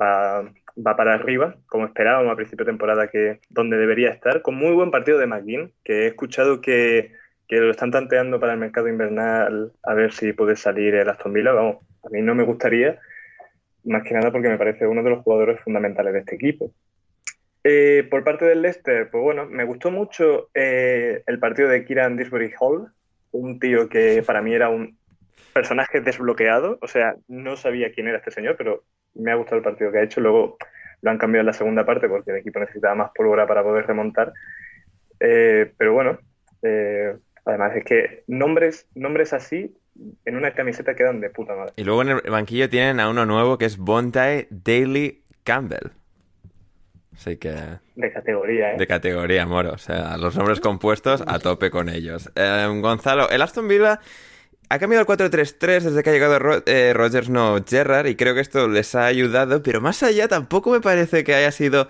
va, 0.00 0.52
para 0.96 1.14
arriba, 1.14 1.56
como 1.66 1.86
esperábamos 1.86 2.32
a 2.32 2.36
principio 2.36 2.64
de 2.64 2.72
temporada, 2.72 3.08
que 3.08 3.40
donde 3.48 3.76
debería 3.76 4.10
estar, 4.10 4.42
con 4.42 4.56
muy 4.56 4.72
buen 4.72 4.90
partido 4.90 5.18
de 5.18 5.26
McGinn, 5.26 5.72
que 5.84 6.04
he 6.04 6.06
escuchado 6.08 6.60
que, 6.60 7.12
lo 7.48 7.70
están 7.70 7.90
tanteando 7.90 8.40
para 8.40 8.54
el 8.54 8.58
mercado 8.58 8.88
invernal 8.88 9.72
a 9.82 9.94
ver 9.94 10.12
si 10.12 10.32
puede 10.32 10.56
salir 10.56 10.94
el 10.94 11.08
Aston 11.08 11.32
Villa. 11.32 11.52
Vamos, 11.52 11.76
a 12.02 12.08
mí 12.10 12.20
no 12.20 12.34
me 12.34 12.42
gustaría, 12.44 12.98
más 13.84 14.02
que 14.02 14.14
nada 14.14 14.32
porque 14.32 14.48
me 14.48 14.58
parece 14.58 14.86
uno 14.86 15.02
de 15.02 15.10
los 15.10 15.22
jugadores 15.22 15.60
fundamentales 15.60 16.12
de 16.12 16.18
este 16.20 16.34
equipo. 16.34 16.72
Eh, 17.68 18.06
por 18.08 18.22
parte 18.22 18.44
del 18.44 18.62
Leicester, 18.62 19.10
pues 19.10 19.24
bueno, 19.24 19.44
me 19.46 19.64
gustó 19.64 19.90
mucho 19.90 20.50
eh, 20.54 21.24
el 21.26 21.40
partido 21.40 21.68
de 21.68 21.84
Kieran 21.84 22.16
Disbury 22.16 22.52
Hall, 22.60 22.92
un 23.32 23.58
tío 23.58 23.88
que 23.88 24.22
para 24.24 24.40
mí 24.40 24.54
era 24.54 24.68
un 24.68 24.96
personaje 25.52 26.00
desbloqueado, 26.00 26.78
o 26.80 26.86
sea, 26.86 27.16
no 27.26 27.56
sabía 27.56 27.90
quién 27.90 28.06
era 28.06 28.18
este 28.18 28.30
señor, 28.30 28.54
pero 28.56 28.84
me 29.14 29.32
ha 29.32 29.34
gustado 29.34 29.56
el 29.56 29.64
partido 29.64 29.90
que 29.90 29.98
ha 29.98 30.04
hecho. 30.04 30.20
Luego 30.20 30.58
lo 31.02 31.10
han 31.10 31.18
cambiado 31.18 31.40
en 31.40 31.46
la 31.46 31.52
segunda 31.54 31.84
parte 31.84 32.08
porque 32.08 32.30
el 32.30 32.36
equipo 32.36 32.60
necesitaba 32.60 32.94
más 32.94 33.10
pólvora 33.12 33.48
para 33.48 33.64
poder 33.64 33.84
remontar. 33.84 34.32
Eh, 35.18 35.72
pero 35.76 35.92
bueno, 35.92 36.20
además 37.44 37.74
es 37.74 37.84
que 37.84 38.22
nombres, 38.28 38.86
nombres 38.94 39.32
así 39.32 39.76
en 40.24 40.36
una 40.36 40.54
camiseta 40.54 40.94
quedan 40.94 41.20
de 41.20 41.30
puta 41.30 41.56
madre. 41.56 41.72
Y 41.74 41.82
luego 41.82 42.02
en 42.02 42.10
el 42.10 42.30
banquillo 42.30 42.70
tienen 42.70 43.00
a 43.00 43.10
uno 43.10 43.26
nuevo 43.26 43.58
que 43.58 43.64
es 43.64 43.76
Bontae 43.76 44.46
Daily 44.50 45.24
Campbell. 45.42 45.90
Así 47.16 47.36
que... 47.36 47.54
De 47.94 48.12
categoría, 48.12 48.74
¿eh? 48.74 48.76
De 48.78 48.86
categoría, 48.86 49.46
moro. 49.46 49.72
O 49.72 49.78
sea, 49.78 50.16
los 50.18 50.36
nombres 50.36 50.60
compuestos 50.60 51.22
a 51.26 51.38
tope 51.38 51.70
con 51.70 51.88
ellos. 51.88 52.30
Eh, 52.34 52.68
Gonzalo, 52.80 53.30
el 53.30 53.42
Aston 53.42 53.68
Villa 53.68 54.00
ha 54.68 54.78
cambiado 54.78 55.02
el 55.02 55.30
4-3-3 55.30 55.80
desde 55.80 56.02
que 56.02 56.10
ha 56.10 56.12
llegado 56.12 56.62
eh, 56.66 56.92
Rogers, 56.94 57.30
no 57.30 57.56
Gerrard, 57.66 58.06
y 58.06 58.16
creo 58.16 58.34
que 58.34 58.40
esto 58.40 58.68
les 58.68 58.94
ha 58.94 59.06
ayudado, 59.06 59.62
pero 59.62 59.80
más 59.80 60.02
allá 60.02 60.28
tampoco 60.28 60.70
me 60.70 60.80
parece 60.80 61.24
que 61.24 61.34
haya 61.34 61.52
sido 61.52 61.88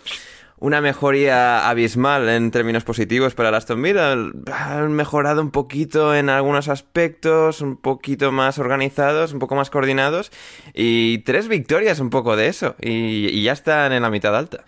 una 0.59 0.81
mejoría 0.81 1.69
abismal 1.69 2.29
en 2.29 2.51
términos 2.51 2.85
positivos 2.85 3.35
para 3.35 3.49
el 3.51 3.55
Aston 3.55 3.83
Villa. 3.83 4.13
Han 4.13 4.93
mejorado 4.93 5.41
un 5.41 5.51
poquito 5.51 6.15
en 6.15 6.29
algunos 6.29 6.69
aspectos, 6.69 7.61
un 7.63 7.77
poquito 7.77 8.31
más 8.31 8.59
organizados, 8.59 9.33
un 9.33 9.39
poco 9.39 9.55
más 9.55 9.71
coordinados, 9.71 10.31
y 10.73 11.19
tres 11.19 11.49
victorias 11.49 12.01
un 12.01 12.11
poco 12.11 12.37
de 12.37 12.49
eso, 12.49 12.77
y 12.81 13.43
ya 13.43 13.53
están 13.53 13.93
en 13.93 14.03
la 14.03 14.11
mitad 14.11 14.37
alta. 14.37 14.65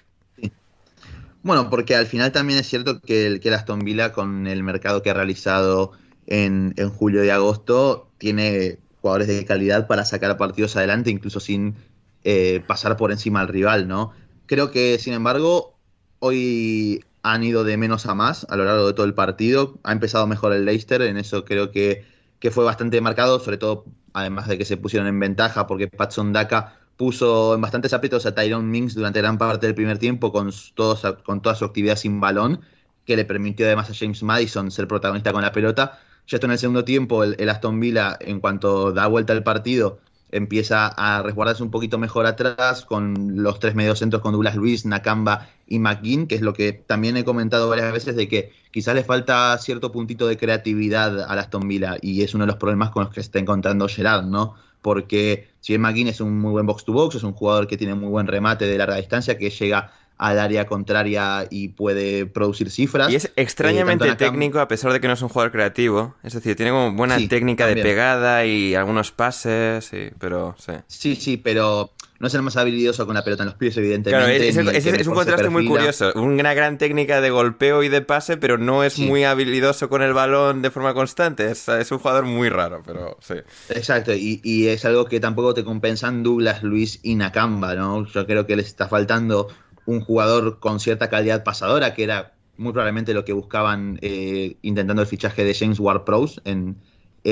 Bueno, 1.48 1.70
porque 1.70 1.96
al 1.96 2.04
final 2.04 2.30
también 2.30 2.58
es 2.58 2.68
cierto 2.68 3.00
que 3.00 3.26
el, 3.26 3.40
que 3.40 3.48
Aston 3.48 3.78
Villa, 3.78 4.12
con 4.12 4.46
el 4.46 4.62
mercado 4.62 5.00
que 5.00 5.08
ha 5.08 5.14
realizado 5.14 5.92
en, 6.26 6.74
julio 6.90 7.24
y 7.24 7.30
agosto, 7.30 8.10
tiene 8.18 8.80
jugadores 9.00 9.28
de 9.28 9.46
calidad 9.46 9.86
para 9.86 10.04
sacar 10.04 10.36
partidos 10.36 10.76
adelante, 10.76 11.08
incluso 11.08 11.40
sin 11.40 11.74
eh, 12.22 12.62
pasar 12.66 12.98
por 12.98 13.12
encima 13.12 13.40
al 13.40 13.48
rival, 13.48 13.88
¿no? 13.88 14.12
Creo 14.44 14.70
que, 14.70 14.98
sin 14.98 15.14
embargo, 15.14 15.78
hoy 16.18 17.02
han 17.22 17.42
ido 17.42 17.64
de 17.64 17.78
menos 17.78 18.04
a 18.04 18.14
más 18.14 18.46
a 18.50 18.54
lo 18.54 18.66
largo 18.66 18.86
de 18.86 18.92
todo 18.92 19.06
el 19.06 19.14
partido. 19.14 19.78
Ha 19.84 19.92
empezado 19.92 20.26
mejor 20.26 20.52
el 20.52 20.66
Leicester, 20.66 21.00
en 21.00 21.16
eso 21.16 21.46
creo 21.46 21.70
que, 21.70 22.04
que 22.40 22.50
fue 22.50 22.62
bastante 22.64 23.00
marcado, 23.00 23.40
sobre 23.40 23.56
todo 23.56 23.86
además 24.12 24.48
de 24.48 24.58
que 24.58 24.66
se 24.66 24.76
pusieron 24.76 25.08
en 25.08 25.18
ventaja 25.18 25.66
porque 25.66 25.88
Patson 25.88 26.34
Daka 26.34 26.76
puso 26.98 27.54
en 27.54 27.60
bastantes 27.60 27.94
aprietos 27.94 28.26
a 28.26 28.34
Tyrone 28.34 28.68
Mings 28.68 28.94
durante 28.94 29.20
gran 29.20 29.38
parte 29.38 29.66
del 29.66 29.74
primer 29.74 29.98
tiempo 29.98 30.32
con, 30.32 30.50
todos, 30.74 31.00
con 31.24 31.40
toda 31.40 31.54
su 31.54 31.64
actividad 31.64 31.96
sin 31.96 32.20
balón, 32.20 32.60
que 33.06 33.16
le 33.16 33.24
permitió 33.24 33.66
además 33.66 33.88
a 33.88 33.94
James 33.94 34.22
Madison 34.22 34.70
ser 34.70 34.88
protagonista 34.88 35.32
con 35.32 35.40
la 35.40 35.52
pelota. 35.52 36.00
Ya 36.26 36.36
esto 36.36 36.46
en 36.46 36.52
el 36.52 36.58
segundo 36.58 36.84
tiempo, 36.84 37.22
el, 37.22 37.48
Aston 37.48 37.78
Villa, 37.78 38.18
en 38.20 38.40
cuanto 38.40 38.92
da 38.92 39.06
vuelta 39.06 39.32
al 39.32 39.44
partido, 39.44 40.00
empieza 40.32 40.88
a 40.88 41.22
resguardarse 41.22 41.62
un 41.62 41.70
poquito 41.70 41.98
mejor 41.98 42.26
atrás 42.26 42.84
con 42.84 43.42
los 43.42 43.60
tres 43.60 43.76
mediocentros 43.76 44.20
con 44.20 44.32
Douglas 44.32 44.56
Luis, 44.56 44.84
Nakamba 44.84 45.48
y 45.68 45.78
McGinn, 45.78 46.26
que 46.26 46.34
es 46.34 46.42
lo 46.42 46.52
que 46.52 46.72
también 46.72 47.16
he 47.16 47.24
comentado 47.24 47.68
varias 47.68 47.92
veces 47.92 48.16
de 48.16 48.26
que 48.26 48.52
quizás 48.72 48.96
le 48.96 49.04
falta 49.04 49.56
cierto 49.58 49.92
puntito 49.92 50.26
de 50.26 50.36
creatividad 50.36 51.30
al 51.30 51.38
Aston 51.38 51.66
Villa 51.68 51.96
y 52.02 52.22
es 52.22 52.34
uno 52.34 52.42
de 52.42 52.48
los 52.48 52.56
problemas 52.56 52.90
con 52.90 53.04
los 53.04 53.14
que 53.14 53.20
se 53.20 53.26
está 53.26 53.38
encontrando 53.38 53.86
Gerard, 53.88 54.26
¿no? 54.26 54.56
Porque 54.88 55.48
si 55.60 55.74
bien 55.74 55.82
McGinn 55.82 56.08
es 56.08 56.22
un 56.22 56.40
muy 56.40 56.50
buen 56.50 56.64
box 56.64 56.82
to 56.82 56.94
box, 56.94 57.16
es 57.16 57.22
un 57.22 57.34
jugador 57.34 57.66
que 57.66 57.76
tiene 57.76 57.94
muy 57.94 58.08
buen 58.08 58.26
remate 58.26 58.64
de 58.64 58.78
larga 58.78 58.96
distancia, 58.96 59.36
que 59.36 59.50
llega 59.50 59.92
al 60.16 60.38
área 60.38 60.64
contraria 60.64 61.46
y 61.50 61.68
puede 61.68 62.24
producir 62.24 62.70
cifras. 62.70 63.12
Y 63.12 63.16
es 63.16 63.30
extrañamente 63.36 64.08
eh, 64.08 64.14
técnico 64.14 64.60
a 64.60 64.66
pesar 64.66 64.90
de 64.94 64.98
que 64.98 65.06
no 65.06 65.12
es 65.12 65.20
un 65.20 65.28
jugador 65.28 65.52
creativo. 65.52 66.14
Es 66.22 66.32
decir, 66.32 66.56
tiene 66.56 66.70
como 66.70 66.92
buena 66.92 67.18
técnica 67.28 67.66
de 67.66 67.76
pegada 67.82 68.46
y 68.46 68.74
algunos 68.74 69.12
pases, 69.12 69.84
sí, 69.84 70.08
pero 70.18 70.56
sí. 70.58 70.72
Sí, 70.86 71.16
sí, 71.16 71.36
pero 71.36 71.92
no 72.18 72.26
es 72.26 72.34
el 72.34 72.42
más 72.42 72.56
habilidoso 72.56 73.06
con 73.06 73.14
la 73.14 73.22
pelota 73.22 73.44
en 73.44 73.50
los 73.50 73.54
pies, 73.54 73.76
evidentemente. 73.76 74.50
Claro, 74.52 74.70
es, 74.70 75.06
un 75.06 75.14
contraste 75.14 75.48
muy 75.50 75.66
curioso. 75.66 76.12
Una 76.16 76.52
gran 76.52 76.76
técnica 76.76 77.20
de 77.20 77.30
golpeo 77.30 77.84
y 77.84 77.88
de 77.88 78.02
pase, 78.02 78.36
pero 78.36 78.58
no 78.58 78.82
es 78.82 78.98
muy 78.98 79.24
habilidoso 79.24 79.88
con 79.88 80.02
el 80.02 80.12
balón 80.12 80.60
de 80.60 80.70
forma 80.70 80.94
constante. 80.94 81.50
Es, 81.50 81.68
un 81.92 81.98
jugador 81.98 82.24
muy 82.24 82.48
raro, 82.48 82.82
pero 82.84 83.16
sí. 83.20 83.34
Exacto, 83.68 84.12
y, 84.14 84.66
es 84.66 84.84
algo 84.84 85.04
que 85.04 85.20
tampoco 85.20 85.54
te 85.54 85.64
compensan 85.64 86.22
Douglas, 86.22 86.62
Luis 86.62 86.98
y 87.02 87.14
Nakamba, 87.14 87.74
¿no? 87.74 88.04
Yo 88.06 88.26
creo 88.26 88.46
que 88.46 88.56
les 88.56 88.66
está 88.66 88.88
faltando 88.88 89.48
un 89.86 90.00
jugador 90.00 90.58
con 90.58 90.80
cierta 90.80 91.08
calidad 91.08 91.44
pasadora, 91.44 91.94
que 91.94 92.02
era 92.02 92.34
muy 92.56 92.72
probablemente 92.72 93.14
lo 93.14 93.24
que 93.24 93.32
buscaban 93.32 93.98
eh, 94.02 94.56
intentando 94.62 95.02
el 95.02 95.08
fichaje 95.08 95.44
de 95.44 95.54
James 95.54 95.78
Ward-Prowse 95.78 96.40
en, 96.44 96.76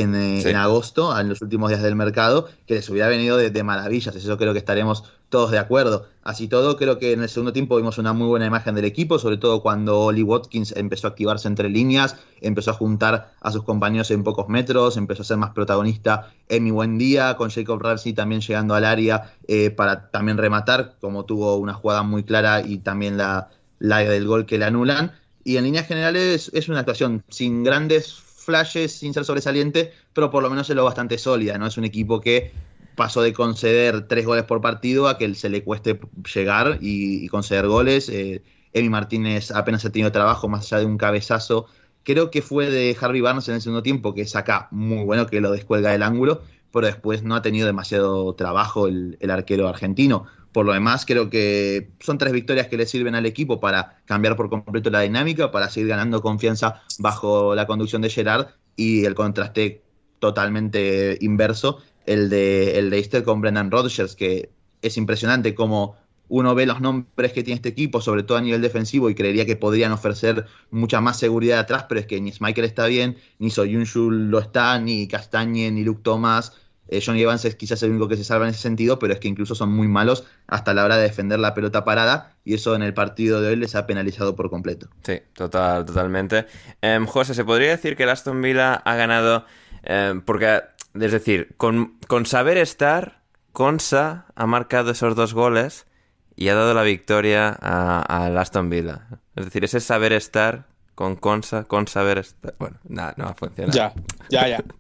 en, 0.01 0.15
eh, 0.15 0.43
en, 0.43 0.57
agosto, 0.57 1.19
en 1.19 1.29
los 1.29 1.41
últimos 1.43 1.71
días 1.71 1.83
del 1.83 1.97
mercado, 1.97 2.49
que 2.67 2.75
les 2.75 2.89
hubiera 2.91 3.09
venido 3.09 3.37
de, 3.37 3.51
de, 3.51 3.63
maravillas. 3.63 4.15
Eso 4.15 4.37
creo 4.37 4.53
que 4.53 4.59
estaremos 4.59 5.05
todos 5.29 5.51
de 5.51 5.59
acuerdo. 5.59 6.07
Así 6.23 6.49
todo, 6.49 6.77
creo 6.77 6.99
que 6.99 7.13
en 7.13 7.23
el 7.23 7.29
segundo 7.29 7.53
tiempo 7.53 7.77
vimos 7.77 7.99
una 7.99 8.13
muy 8.13 8.27
buena 8.27 8.47
imagen 8.47 8.75
del 8.75 8.85
equipo, 8.85 9.19
sobre 9.19 9.39
todo 9.39 9.63
cuando 9.63 10.01
Oli 10.01 10.23
Watkins 10.23 10.75
empezó 10.77 11.07
a 11.07 11.11
activarse 11.11 11.49
entre 11.49 11.69
líneas, 11.69 12.17
empezó 12.41 12.73
a 12.73 12.75
juntar 12.75 13.33
a 13.41 13.53
sus 13.53 13.65
compañeros 13.65 14.11
en 14.11 14.23
pocos 14.23 14.49
metros, 14.49 14.97
empezó 14.97 15.23
a 15.23 15.25
ser 15.25 15.37
más 15.37 15.51
protagonista 15.51 16.31
en 16.49 16.65
mi 16.65 16.71
buen 16.71 16.99
día, 16.99 17.37
con 17.37 17.51
Jacob 17.51 17.81
Ramsey 17.81 18.13
también 18.13 18.41
llegando 18.41 18.75
al 18.75 18.85
área 18.85 19.33
eh, 19.49 19.71
para 19.71 20.11
también 20.11 20.39
rematar, 20.39 20.97
como 21.01 21.25
tuvo 21.25 21.57
una 21.57 21.75
jugada 21.75 22.03
muy 22.03 22.23
clara 22.23 22.61
y 22.61 22.79
también 22.79 23.17
la, 23.17 23.49
la 23.79 23.99
del 23.99 24.27
gol 24.27 24.47
que 24.47 24.59
le 24.59 24.67
anulan. 24.67 25.13
Y 25.43 25.57
en 25.59 25.65
líneas 25.65 25.87
generales 25.87 26.51
es 26.55 26.69
una 26.69 26.81
actuación 26.81 27.23
sin 27.29 27.63
grandes 27.63 28.26
flashes, 28.47 28.93
sin 28.93 29.13
ser 29.13 29.27
sobresaliente, 29.27 29.93
pero 30.15 30.31
por 30.31 30.43
lo 30.43 30.49
menos 30.49 30.71
es 30.71 30.77
lo 30.77 30.85
bastante 30.85 31.19
sólida, 31.19 31.59
¿no? 31.59 31.67
Es 31.67 31.77
un 31.77 31.85
equipo 31.85 32.21
que 32.21 32.53
pasó 32.95 33.21
de 33.21 33.35
conceder 33.35 34.09
tres 34.09 34.25
goles 34.25 34.45
por 34.45 34.63
partido 34.63 35.09
a 35.09 35.19
que 35.19 35.35
se 35.35 35.51
le 35.51 35.63
cueste 35.63 36.01
llegar 36.35 36.79
y, 36.81 37.29
conceder 37.29 37.67
goles. 37.67 38.09
Eh, 38.09 38.43
Emi 38.73 38.89
Martínez 38.89 39.51
apenas 39.51 39.85
ha 39.85 39.93
tenido 39.93 40.11
trabajo 40.13 40.49
más 40.49 40.73
allá 40.73 40.81
de 40.81 40.87
un 40.87 40.97
cabezazo. 40.97 41.67
Creo 42.05 42.31
que 42.31 42.41
fue 42.41 42.71
de 42.71 42.97
Harvey 42.99 43.21
Barnes 43.21 43.49
en 43.49 43.57
el 43.57 43.61
segundo 43.61 43.83
tiempo, 43.83 44.15
que 44.15 44.25
saca 44.27 44.69
muy 44.71 45.05
bueno, 45.05 45.27
que 45.27 45.41
lo 45.41 45.51
descuelga 45.51 45.91
del 45.91 46.03
ángulo, 46.03 46.41
pero 46.73 46.87
después 46.87 47.23
no 47.23 47.35
ha 47.35 47.43
tenido 47.43 47.67
demasiado 47.67 48.35
trabajo 48.35 48.87
el 48.87 49.31
arquero 49.31 49.69
argentino. 49.69 50.27
Por 50.57 50.65
lo 50.65 50.73
demás, 50.73 51.05
creo 51.05 51.29
que 51.29 51.91
son 52.01 52.17
tres 52.17 52.33
victorias 52.33 52.69
que 52.69 52.79
le 52.79 52.87
sirven 52.87 53.15
al 53.15 53.27
equipo 53.27 53.61
para 53.61 53.99
cambiar 54.07 54.37
por 54.37 54.49
completo 54.49 54.89
la 54.89 55.03
dinámica, 55.03 55.51
para 55.51 55.69
seguir 55.69 55.91
ganando 55.91 56.23
confianza 56.23 56.81
bajo 56.99 57.55
la 57.55 57.67
conducción 57.67 58.01
de 58.01 58.09
Gerard 58.09 58.47
y 58.75 59.05
el 59.05 59.15
contraste 59.15 59.83
totalmente 60.19 61.19
inverso, 61.21 61.83
el 62.07 62.31
de, 62.31 62.79
el 62.79 62.89
de 62.89 62.97
Easter 62.97 63.23
con 63.23 63.43
Brendan 63.43 63.71
Rodgers, 63.71 64.17
que 64.17 64.49
es 64.81 64.97
impresionante 64.97 65.55
cómo 65.55 65.97
uno 66.31 66.55
ve 66.55 66.65
los 66.65 66.81
nombres 66.81 67.35
que 67.35 67.43
tiene 67.43 67.57
este 67.57 67.69
equipo, 67.69 68.01
sobre 68.01 68.23
todo 68.23 68.39
a 68.39 68.41
nivel 68.41 68.63
defensivo, 68.63 69.11
y 69.11 69.15
creería 69.15 69.45
que 69.45 69.57
podrían 69.57 69.93
ofrecer 69.93 70.47
mucha 70.71 71.03
más 71.03 71.19
seguridad 71.19 71.59
atrás, 71.59 71.85
pero 71.87 72.01
es 72.01 72.07
que 72.07 72.19
ni 72.19 72.33
Michael 72.41 72.65
está 72.65 72.87
bien, 72.87 73.19
ni 73.39 73.51
Soyunshul 73.51 74.31
lo 74.31 74.39
está, 74.39 74.79
ni 74.79 75.07
Castañe, 75.07 75.71
ni 75.71 75.85
Luke 75.85 76.01
Thomas. 76.03 76.55
Eh, 76.89 77.03
Johnny 77.05 77.23
Evans 77.23 77.45
es 77.45 77.57
quizás 77.57 77.83
el 77.83 77.91
único 77.91 78.09
que 78.09 78.17
se 78.17 78.25
salva 78.25 78.45
en 78.45 78.51
ese 78.51 78.61
sentido, 78.61 78.99
pero 78.99 79.13
es 79.13 79.21
que 79.21 79.29
incluso 79.29 79.55
son 79.55 79.73
muy 79.73 79.89
malos 79.89 80.25
hasta 80.47 80.75
la 80.75 80.85
hora 80.85 80.97
de 80.97 81.03
defender 81.03 81.39
la 81.39 81.55
pelota 81.55 81.85
parada 81.85 82.35
y 82.45 82.55
eso 82.55 82.75
en 82.75 82.83
el 82.83 82.95
partido 82.95 83.41
de 83.41 83.49
hoy 83.49 83.57
les 83.57 83.75
ha 83.75 83.87
penalizado 83.87 84.37
por 84.37 84.51
completo. 84.51 84.89
Sí, 85.03 85.21
total, 85.35 85.85
totalmente. 85.85 86.47
Eh, 86.83 87.05
José, 87.07 87.35
¿se 87.35 87.45
podría 87.45 87.71
decir 87.71 87.97
que 87.97 88.05
el 88.05 88.11
Aston 88.11 88.41
Villa 88.41 88.75
ha 88.75 88.95
ganado 88.95 89.45
eh, 89.83 90.21
porque, 90.25 90.63
es 90.95 91.13
decir, 91.13 91.55
con, 91.57 91.97
con, 92.09 92.27
saber 92.27 92.59
estar, 92.59 93.23
Consa 93.53 94.27
ha 94.35 94.47
marcado 94.47 94.91
esos 94.91 95.15
dos 95.17 95.33
goles 95.33 95.87
y 96.35 96.49
ha 96.49 96.55
dado 96.55 96.75
la 96.75 96.83
victoria 96.83 97.49
al 97.51 98.37
Aston 98.37 98.69
Villa? 98.69 99.07
Es 99.35 99.45
decir, 99.45 99.65
ese 99.65 99.81
saber 99.81 100.13
estar 100.13 100.67
con 100.95 101.17
Consa, 101.17 101.65
con 101.65 101.89
saber 101.89 102.19
estar... 102.19 102.55
Bueno, 102.59 102.79
nada, 102.89 103.15
no 103.17 103.25
va 103.25 103.31
a 103.31 103.35
funcionar. 103.35 103.75
Ya, 103.75 103.93
ya, 104.29 104.49
ya. 104.49 104.65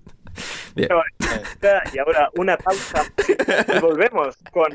Bien. 0.74 0.88
Y 1.92 1.98
ahora 1.98 2.30
una 2.36 2.56
pausa 2.56 3.04
y 3.74 3.78
volvemos 3.80 4.36
con 4.52 4.72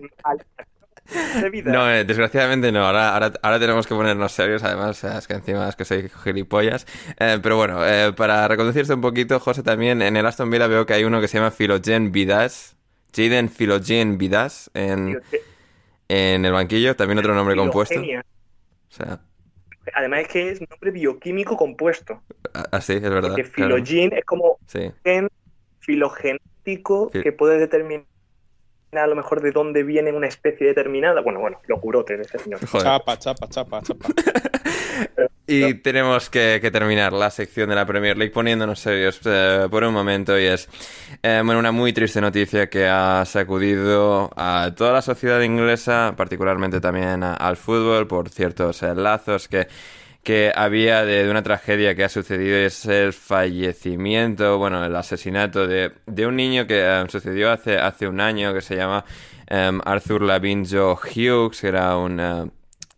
de 1.42 1.50
vida. 1.50 1.72
No, 1.72 1.92
eh, 1.92 2.06
desgraciadamente 2.06 2.72
no. 2.72 2.86
Ahora, 2.86 3.14
ahora, 3.14 3.34
ahora, 3.42 3.60
tenemos 3.60 3.88
que 3.88 3.96
ponernos 3.96 4.32
serios. 4.32 4.64
Además, 4.64 5.04
es 5.04 5.28
que 5.28 5.34
encima 5.34 5.68
es 5.68 5.76
que 5.76 5.86
soy 5.86 6.10
gilipollas. 6.24 6.86
Eh, 7.20 7.40
pero 7.42 7.58
bueno, 7.58 7.86
eh, 7.86 8.14
para 8.14 8.48
reconducirse 8.48 8.94
un 8.94 9.02
poquito, 9.02 9.40
José, 9.40 9.64
también 9.64 10.02
en 10.02 10.16
el 10.16 10.26
Aston 10.26 10.50
Villa 10.50 10.68
veo 10.68 10.86
que 10.86 10.94
hay 10.94 11.04
uno 11.04 11.20
que 11.20 11.28
se 11.28 11.38
llama 11.38 11.52
Philogen 11.52 12.12
Vidas. 12.12 12.76
Jaden 13.14 13.50
Philogen 13.50 14.18
Vidas 14.18 14.72
en, 14.74 15.22
en 16.08 16.46
el 16.46 16.52
banquillo. 16.52 16.96
También 16.96 17.20
otro 17.20 17.36
nombre 17.36 17.56
compuesto. 17.56 18.00
O 18.00 18.94
sea, 18.94 19.20
Además 19.94 20.22
es 20.22 20.28
que 20.28 20.50
es 20.50 20.62
nombre 20.62 20.92
bioquímico 20.92 21.58
compuesto. 21.58 22.22
Así, 22.72 22.94
es 22.94 23.02
verdad. 23.02 23.30
Porque 23.30 23.50
claro. 23.52 23.78
es 23.78 24.26
como 24.26 24.58
sí. 24.68 24.92
gen 25.04 25.28
filogenético 25.82 27.10
sí. 27.14 27.22
que 27.22 27.32
puede 27.32 27.60
determinar 27.60 28.06
a 29.00 29.08
lo 29.08 29.16
mejor 29.16 29.42
de 29.42 29.52
dónde 29.52 29.84
viene 29.84 30.12
una 30.12 30.28
especie 30.28 30.68
determinada. 30.68 31.22
Bueno, 31.22 31.40
bueno, 31.40 31.62
locurote 31.68 32.18
de 32.18 32.24
ese 32.24 32.40
señor. 32.40 32.60
Joder. 32.68 32.86
Chapa, 32.86 33.18
chapa, 33.18 33.48
chapa, 33.48 33.82
chapa. 33.82 34.08
y 35.48 35.76
tenemos 35.76 36.30
que, 36.30 36.60
que, 36.62 36.72
terminar 36.72 37.14
la 37.14 37.30
sección 37.30 37.70
de 37.70 37.76
la 37.76 37.86
Premier 37.86 38.18
League 38.18 38.34
poniéndonos 38.34 38.80
serios 38.80 39.22
eh, 39.26 39.68
por 39.70 39.84
un 39.84 39.94
momento 39.94 40.38
y 40.38 40.46
es 40.46 40.68
eh, 41.24 41.42
bueno, 41.44 41.60
una 41.60 41.72
muy 41.72 41.94
triste 41.94 42.22
noticia 42.22 42.70
que 42.70 42.86
ha 42.86 43.24
sacudido 43.26 44.30
a 44.36 44.72
toda 44.76 44.94
la 44.94 45.02
sociedad 45.02 45.42
inglesa, 45.42 46.14
particularmente 46.18 46.82
también 46.82 47.24
a, 47.24 47.34
al 47.34 47.58
fútbol 47.58 48.08
por 48.08 48.30
ciertos 48.30 48.84
eh, 48.84 48.94
lazos 48.94 49.48
que 49.48 49.68
que 50.24 50.52
había 50.56 51.04
de, 51.04 51.24
de, 51.24 51.32
una 51.32 51.44
tragedia 51.44 51.96
que 51.96 52.04
ha 52.04 52.10
sucedido 52.10 52.58
es 52.58 52.86
el 52.86 53.14
fallecimiento, 53.14 54.58
bueno, 54.58 54.86
el 54.86 54.96
asesinato 54.96 55.68
de, 55.68 55.94
de 56.06 56.28
un 56.28 56.36
niño 56.36 56.68
que 56.68 57.02
um, 57.02 57.10
sucedió 57.10 57.52
hace, 57.52 57.78
hace 57.78 58.08
un 58.08 58.22
año 58.22 58.54
que 58.54 58.62
se 58.62 58.76
llama 58.76 59.04
um, 59.50 59.80
Arthur 59.84 60.22
Lavinjo 60.24 60.94
Hughes, 60.94 61.62
que 61.62 61.68
era 61.68 61.98
un... 61.98 62.52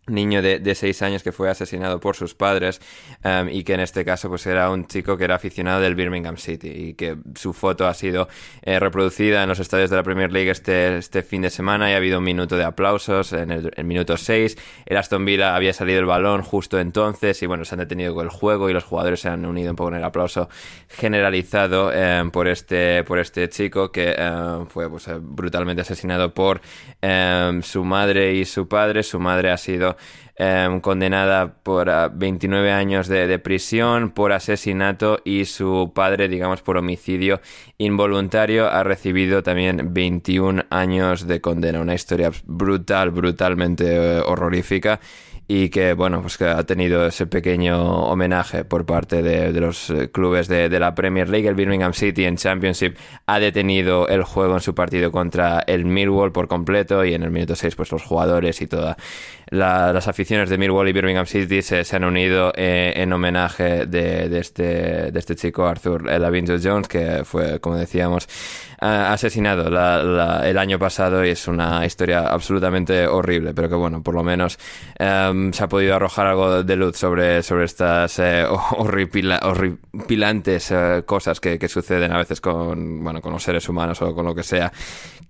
Niño 0.06 0.42
de, 0.42 0.74
seis 0.74 1.00
años 1.02 1.22
que 1.22 1.32
fue 1.32 1.48
asesinado 1.48 1.98
por 1.98 2.14
sus 2.14 2.34
padres 2.34 2.80
um, 3.24 3.48
y 3.48 3.64
que 3.64 3.72
en 3.72 3.80
este 3.80 4.04
caso 4.04 4.28
pues 4.28 4.46
era 4.46 4.70
un 4.70 4.86
chico 4.86 5.16
que 5.16 5.24
era 5.24 5.36
aficionado 5.36 5.80
del 5.80 5.94
Birmingham 5.94 6.36
City 6.36 6.68
y 6.68 6.94
que 6.94 7.16
su 7.34 7.54
foto 7.54 7.86
ha 7.86 7.94
sido 7.94 8.28
eh, 8.62 8.78
reproducida 8.78 9.42
en 9.42 9.48
los 9.48 9.60
estadios 9.60 9.88
de 9.88 9.96
la 9.96 10.02
Premier 10.02 10.30
League 10.30 10.50
este, 10.50 10.98
este 10.98 11.22
fin 11.22 11.40
de 11.40 11.48
semana 11.48 11.90
y 11.90 11.94
ha 11.94 11.96
habido 11.96 12.18
un 12.18 12.24
minuto 12.24 12.56
de 12.56 12.64
aplausos 12.64 13.32
en 13.32 13.50
el, 13.50 13.72
minuto 13.84 14.16
6 14.18 14.58
el 14.84 14.96
Aston 14.96 15.24
Villa 15.24 15.56
había 15.56 15.72
salido 15.72 16.00
el 16.00 16.06
balón 16.06 16.42
justo 16.42 16.78
entonces 16.78 17.42
y 17.42 17.46
bueno 17.46 17.64
se 17.64 17.74
han 17.74 17.78
detenido 17.78 18.14
con 18.14 18.24
el 18.24 18.30
juego 18.30 18.68
y 18.68 18.74
los 18.74 18.84
jugadores 18.84 19.20
se 19.20 19.28
han 19.28 19.46
unido 19.46 19.70
un 19.70 19.76
poco 19.76 19.88
en 19.88 19.96
el 19.96 20.04
aplauso 20.04 20.50
generalizado 20.88 21.90
eh, 21.94 22.22
por 22.30 22.48
este 22.48 23.04
por 23.04 23.18
este 23.18 23.48
chico 23.48 23.90
que 23.90 24.14
eh, 24.16 24.64
fue 24.68 24.90
pues, 24.90 25.08
brutalmente 25.20 25.80
asesinado 25.80 26.34
por 26.34 26.60
su 27.62 27.84
madre 27.84 28.34
y 28.34 28.44
su 28.44 28.68
padre. 28.68 29.02
Su 29.02 29.20
madre 29.20 29.50
ha 29.50 29.56
sido 29.56 29.93
eh, 30.36 30.80
condenada 30.82 31.54
por 31.62 31.88
uh, 31.88 32.10
29 32.12 32.72
años 32.72 33.06
de, 33.06 33.38
prisión 33.38 34.10
por 34.10 34.32
asesinato 34.32 35.20
y 35.24 35.44
su 35.44 35.92
padre, 35.94 36.28
digamos, 36.28 36.60
por 36.60 36.76
homicidio 36.76 37.40
involuntario 37.78 38.68
ha 38.68 38.82
recibido 38.82 39.42
también 39.44 39.94
21 39.94 40.64
años 40.70 41.28
de 41.28 41.40
condena. 41.40 41.80
Una 41.80 41.94
historia 41.94 42.32
brutal, 42.46 43.10
brutalmente 43.10 44.20
uh, 44.20 44.22
horrorífica 44.24 44.98
y 45.46 45.68
que 45.68 45.92
bueno 45.92 46.22
pues 46.22 46.38
que 46.38 46.46
ha 46.46 46.62
tenido 46.64 47.06
ese 47.06 47.26
pequeño 47.26 48.06
homenaje 48.06 48.64
por 48.64 48.86
parte 48.86 49.22
de, 49.22 49.52
los 49.60 49.92
clubes 50.10 50.48
de, 50.48 50.70
de, 50.70 50.80
la 50.80 50.94
Premier 50.94 51.28
League 51.28 51.46
el 51.46 51.54
Birmingham 51.54 51.92
City 51.92 52.24
en 52.24 52.36
Championship 52.36 52.96
ha 53.26 53.38
detenido 53.38 54.08
el 54.08 54.22
juego 54.22 54.54
en 54.54 54.60
su 54.60 54.74
partido 54.74 55.12
contra 55.12 55.62
el 55.66 55.84
Millwall 55.84 56.32
por 56.32 56.48
completo 56.48 57.04
y 57.04 57.12
en 57.12 57.24
el 57.24 57.30
minuto 57.30 57.56
6 57.56 57.76
pues 57.76 57.92
los 57.92 58.02
jugadores 58.02 58.62
y 58.62 58.66
toda 58.66 58.96
la, 59.54 59.92
las 59.92 60.08
aficiones 60.08 60.50
de 60.50 60.58
Millwall 60.58 60.88
y 60.88 60.92
Birmingham 60.92 61.26
City 61.26 61.62
se, 61.62 61.84
han 61.94 62.04
unido 62.04 62.52
eh, 62.56 62.92
en 62.96 63.12
homenaje 63.12 63.86
de, 63.86 64.38
este, 64.38 65.10
de 65.12 65.18
este 65.18 65.36
chico 65.36 65.66
Arthur 65.66 66.04
Lavinjo 66.04 66.54
Jones 66.62 66.88
que 66.88 67.22
fue 67.24 67.60
como 67.60 67.76
decíamos 67.76 68.28
asesinado 68.84 69.68
el 70.42 70.58
año 70.58 70.78
pasado 70.78 71.24
y 71.24 71.30
es 71.30 71.48
una 71.48 71.86
historia 71.86 72.28
absolutamente 72.28 73.06
horrible, 73.06 73.54
pero 73.54 73.68
que 73.68 73.74
bueno, 73.74 74.02
por 74.02 74.14
lo 74.14 74.22
menos 74.22 74.58
um, 75.00 75.52
se 75.52 75.64
ha 75.64 75.68
podido 75.68 75.94
arrojar 75.94 76.26
algo 76.26 76.62
de 76.62 76.76
luz 76.76 76.96
sobre, 76.96 77.42
sobre 77.42 77.64
estas 77.64 78.18
eh, 78.18 78.44
horripila, 78.76 79.40
horripilantes 79.42 80.70
eh, 80.70 81.02
cosas 81.06 81.40
que, 81.40 81.64
suceden 81.64 82.12
a 82.12 82.18
veces 82.18 82.42
con, 82.42 83.02
bueno, 83.02 83.22
con 83.22 83.32
los 83.32 83.42
seres 83.42 83.68
humanos 83.68 84.02
o 84.02 84.14
con 84.14 84.26
lo 84.26 84.34
que 84.34 84.42
sea, 84.42 84.70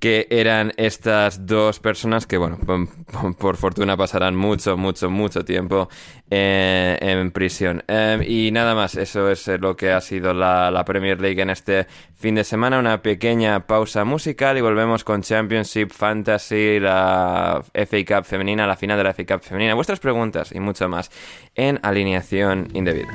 que 0.00 0.26
eran 0.30 0.72
estas 0.76 1.46
dos 1.46 1.78
personas 1.78 2.26
que, 2.26 2.36
bueno, 2.36 2.58
por, 2.66 3.36
por 3.36 3.56
fortuna 3.56 3.96
pasarán 4.14 4.36
mucho, 4.36 4.76
mucho, 4.76 5.10
mucho 5.10 5.44
tiempo 5.44 5.88
eh, 6.30 6.96
en 7.00 7.32
prisión. 7.32 7.82
Um, 7.88 8.22
y 8.22 8.52
nada 8.52 8.76
más, 8.76 8.94
eso 8.94 9.28
es 9.28 9.48
lo 9.58 9.74
que 9.74 9.90
ha 9.90 10.00
sido 10.00 10.32
la, 10.32 10.70
la 10.70 10.84
Premier 10.84 11.20
League 11.20 11.42
en 11.42 11.50
este 11.50 11.88
fin 12.14 12.36
de 12.36 12.44
semana, 12.44 12.78
una 12.78 13.02
pequeña 13.02 13.66
pausa 13.66 14.04
musical 14.04 14.56
y 14.56 14.60
volvemos 14.60 15.02
con 15.02 15.22
Championship 15.22 15.90
Fantasy, 15.90 16.78
la 16.78 17.64
FA 17.74 17.96
Cup 18.06 18.24
femenina, 18.24 18.68
la 18.68 18.76
final 18.76 18.98
de 18.98 19.02
la 19.02 19.12
FA 19.12 19.24
Cup 19.26 19.40
femenina. 19.42 19.74
Vuestras 19.74 19.98
preguntas 19.98 20.52
y 20.52 20.60
mucho 20.60 20.88
más 20.88 21.10
en 21.56 21.80
alineación 21.82 22.68
indebida. 22.72 23.12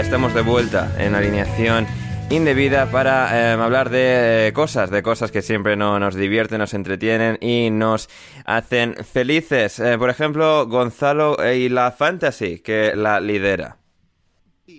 Estamos 0.00 0.32
de 0.32 0.40
vuelta 0.40 0.90
en 0.98 1.14
alineación 1.14 1.86
indebida 2.30 2.90
para 2.90 3.52
eh, 3.52 3.52
hablar 3.52 3.90
de 3.90 4.48
eh, 4.48 4.52
cosas, 4.54 4.90
de 4.90 5.02
cosas 5.02 5.30
que 5.30 5.42
siempre 5.42 5.76
no, 5.76 5.98
nos 6.00 6.14
divierten, 6.14 6.58
nos 6.58 6.72
entretienen 6.72 7.36
y 7.42 7.68
nos 7.70 8.08
hacen 8.46 8.94
felices. 9.04 9.78
Eh, 9.80 9.98
por 9.98 10.08
ejemplo, 10.08 10.66
Gonzalo 10.66 11.36
y 11.52 11.68
la 11.68 11.92
Fantasy, 11.92 12.60
que 12.60 12.94
la 12.96 13.20
lidera. 13.20 13.76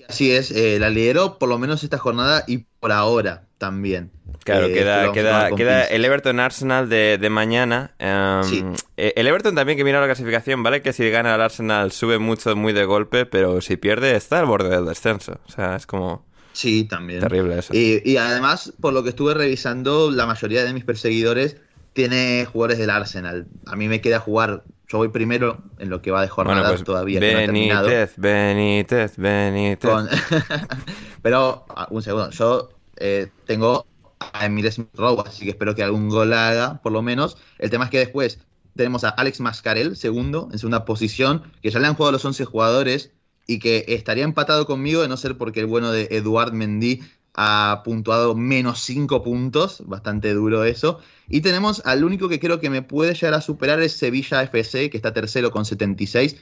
Así 0.10 0.32
es, 0.32 0.52
la 0.52 0.90
lideró 0.90 1.38
por 1.38 1.48
lo 1.50 1.60
menos 1.60 1.84
esta 1.84 1.98
jornada 2.00 2.44
y 2.48 2.66
por 2.80 2.92
ahora 2.92 3.48
también. 3.64 4.12
Claro, 4.44 4.68
queda, 4.68 5.14
queda, 5.14 5.50
queda 5.56 5.86
el 5.86 6.04
Everton 6.04 6.42
Arsenal 6.42 6.90
de, 6.90 7.18
de 7.18 7.30
mañana. 7.30 7.92
Em, 7.98 8.76
el 8.98 9.26
Everton 9.26 9.56
también 9.56 9.78
que 9.78 9.86
mira 9.86 10.02
la 10.02 10.06
clasificación, 10.06 10.64
¿vale? 10.64 10.82
Que 10.82 10.92
si 10.92 11.10
gana 11.10 11.34
el 11.34 11.40
Arsenal 11.40 11.94
sube 11.94 12.20
mucho, 12.20 12.54
muy 12.58 12.74
de 12.74 12.84
golpe, 12.84 13.26
pero 13.26 13.62
si 13.62 13.78
pierde 13.78 14.18
está 14.18 14.42
al 14.42 14.48
borde 14.48 14.68
del 14.68 14.86
descenso. 14.86 15.40
O 15.48 15.50
sea, 15.50 15.78
es 15.78 15.86
como... 15.86 16.26
Sí, 16.52 16.84
también. 16.84 17.22
Terrible 17.22 17.58
eso. 17.58 17.74
Y, 17.74 18.18
además, 18.18 18.74
por 18.82 18.92
lo 18.94 19.02
que 19.02 19.10
estuve 19.10 19.34
revisando, 19.34 20.12
la 20.12 20.26
mayoría 20.26 20.66
de 20.66 20.74
mis 20.74 20.84
perseguidores 20.84 21.56
tiene 21.94 22.46
jugadores 22.52 22.80
del 22.80 22.90
Arsenal. 22.90 23.48
A 23.66 23.78
mí 23.78 23.88
me 23.88 24.02
queda 24.02 24.20
jugar, 24.20 24.66
yo 24.90 24.98
voy 24.98 25.08
primero 25.08 25.64
en 25.80 25.90
lo 25.90 26.02
que 26.02 26.12
va 26.12 26.22
de 26.22 26.28
jornada 26.28 26.68
pues 26.68 26.84
todavía. 26.84 27.22
Benítez, 27.22 28.16
Benítez, 28.18 29.16
Benítez. 29.16 29.90
Pero, 31.22 31.66
ah, 31.70 31.88
un 31.90 32.04
segundo, 32.04 32.30
yo 32.32 32.73
eh, 32.98 33.30
tengo 33.46 33.86
a 34.20 34.46
Emile 34.46 34.72
Smith 34.72 34.90
así 35.26 35.46
que 35.46 35.52
espero 35.52 35.76
que 35.76 35.84
algún 35.84 36.10
gol 36.10 36.34
haga, 36.34 36.82
por 36.82 36.92
lo 36.92 37.02
menos. 37.02 37.38
El 37.60 37.70
tema 37.70 37.86
es 37.86 37.92
que 37.92 38.00
después 38.00 38.40
tenemos 38.76 39.04
a 39.04 39.10
Alex 39.10 39.40
Mascarel, 39.40 39.96
segundo, 39.96 40.50
en 40.52 40.60
segunda 40.60 40.86
posición, 40.86 41.44
que 41.62 41.70
ya 41.70 41.80
le 41.80 41.88
han 41.88 41.96
jugado 41.96 42.14
los 42.14 42.26
11 42.26 42.46
jugadores 42.46 43.12
y 43.46 43.60
que 43.60 43.86
estaría 43.90 44.24
empatado 44.24 44.66
conmigo 44.66 45.02
de 45.02 45.08
no 45.08 45.18
ser 45.18 45.38
porque 45.38 45.60
el 45.60 45.66
bueno 45.66 45.92
de 45.92 46.08
Eduard 46.12 46.54
Mendy 46.54 47.02
ha 47.36 47.82
puntuado 47.84 48.36
menos 48.36 48.82
5 48.82 49.24
puntos, 49.24 49.84
bastante 49.86 50.34
duro 50.34 50.64
eso. 50.64 51.00
Y 51.28 51.42
tenemos 51.42 51.82
al 51.86 52.04
único 52.04 52.30
que 52.30 52.40
creo 52.40 52.60
que 52.60 52.70
me 52.70 52.82
puede 52.84 53.16
llegar 53.16 53.34
a 53.34 53.42
superar 53.42 53.82
es 53.82 53.94
Sevilla 53.94 54.44
FC, 54.44 54.90
que 54.90 54.98
está 54.98 55.14
tercero 55.14 55.52
con 55.52 55.66
76, 55.66 56.38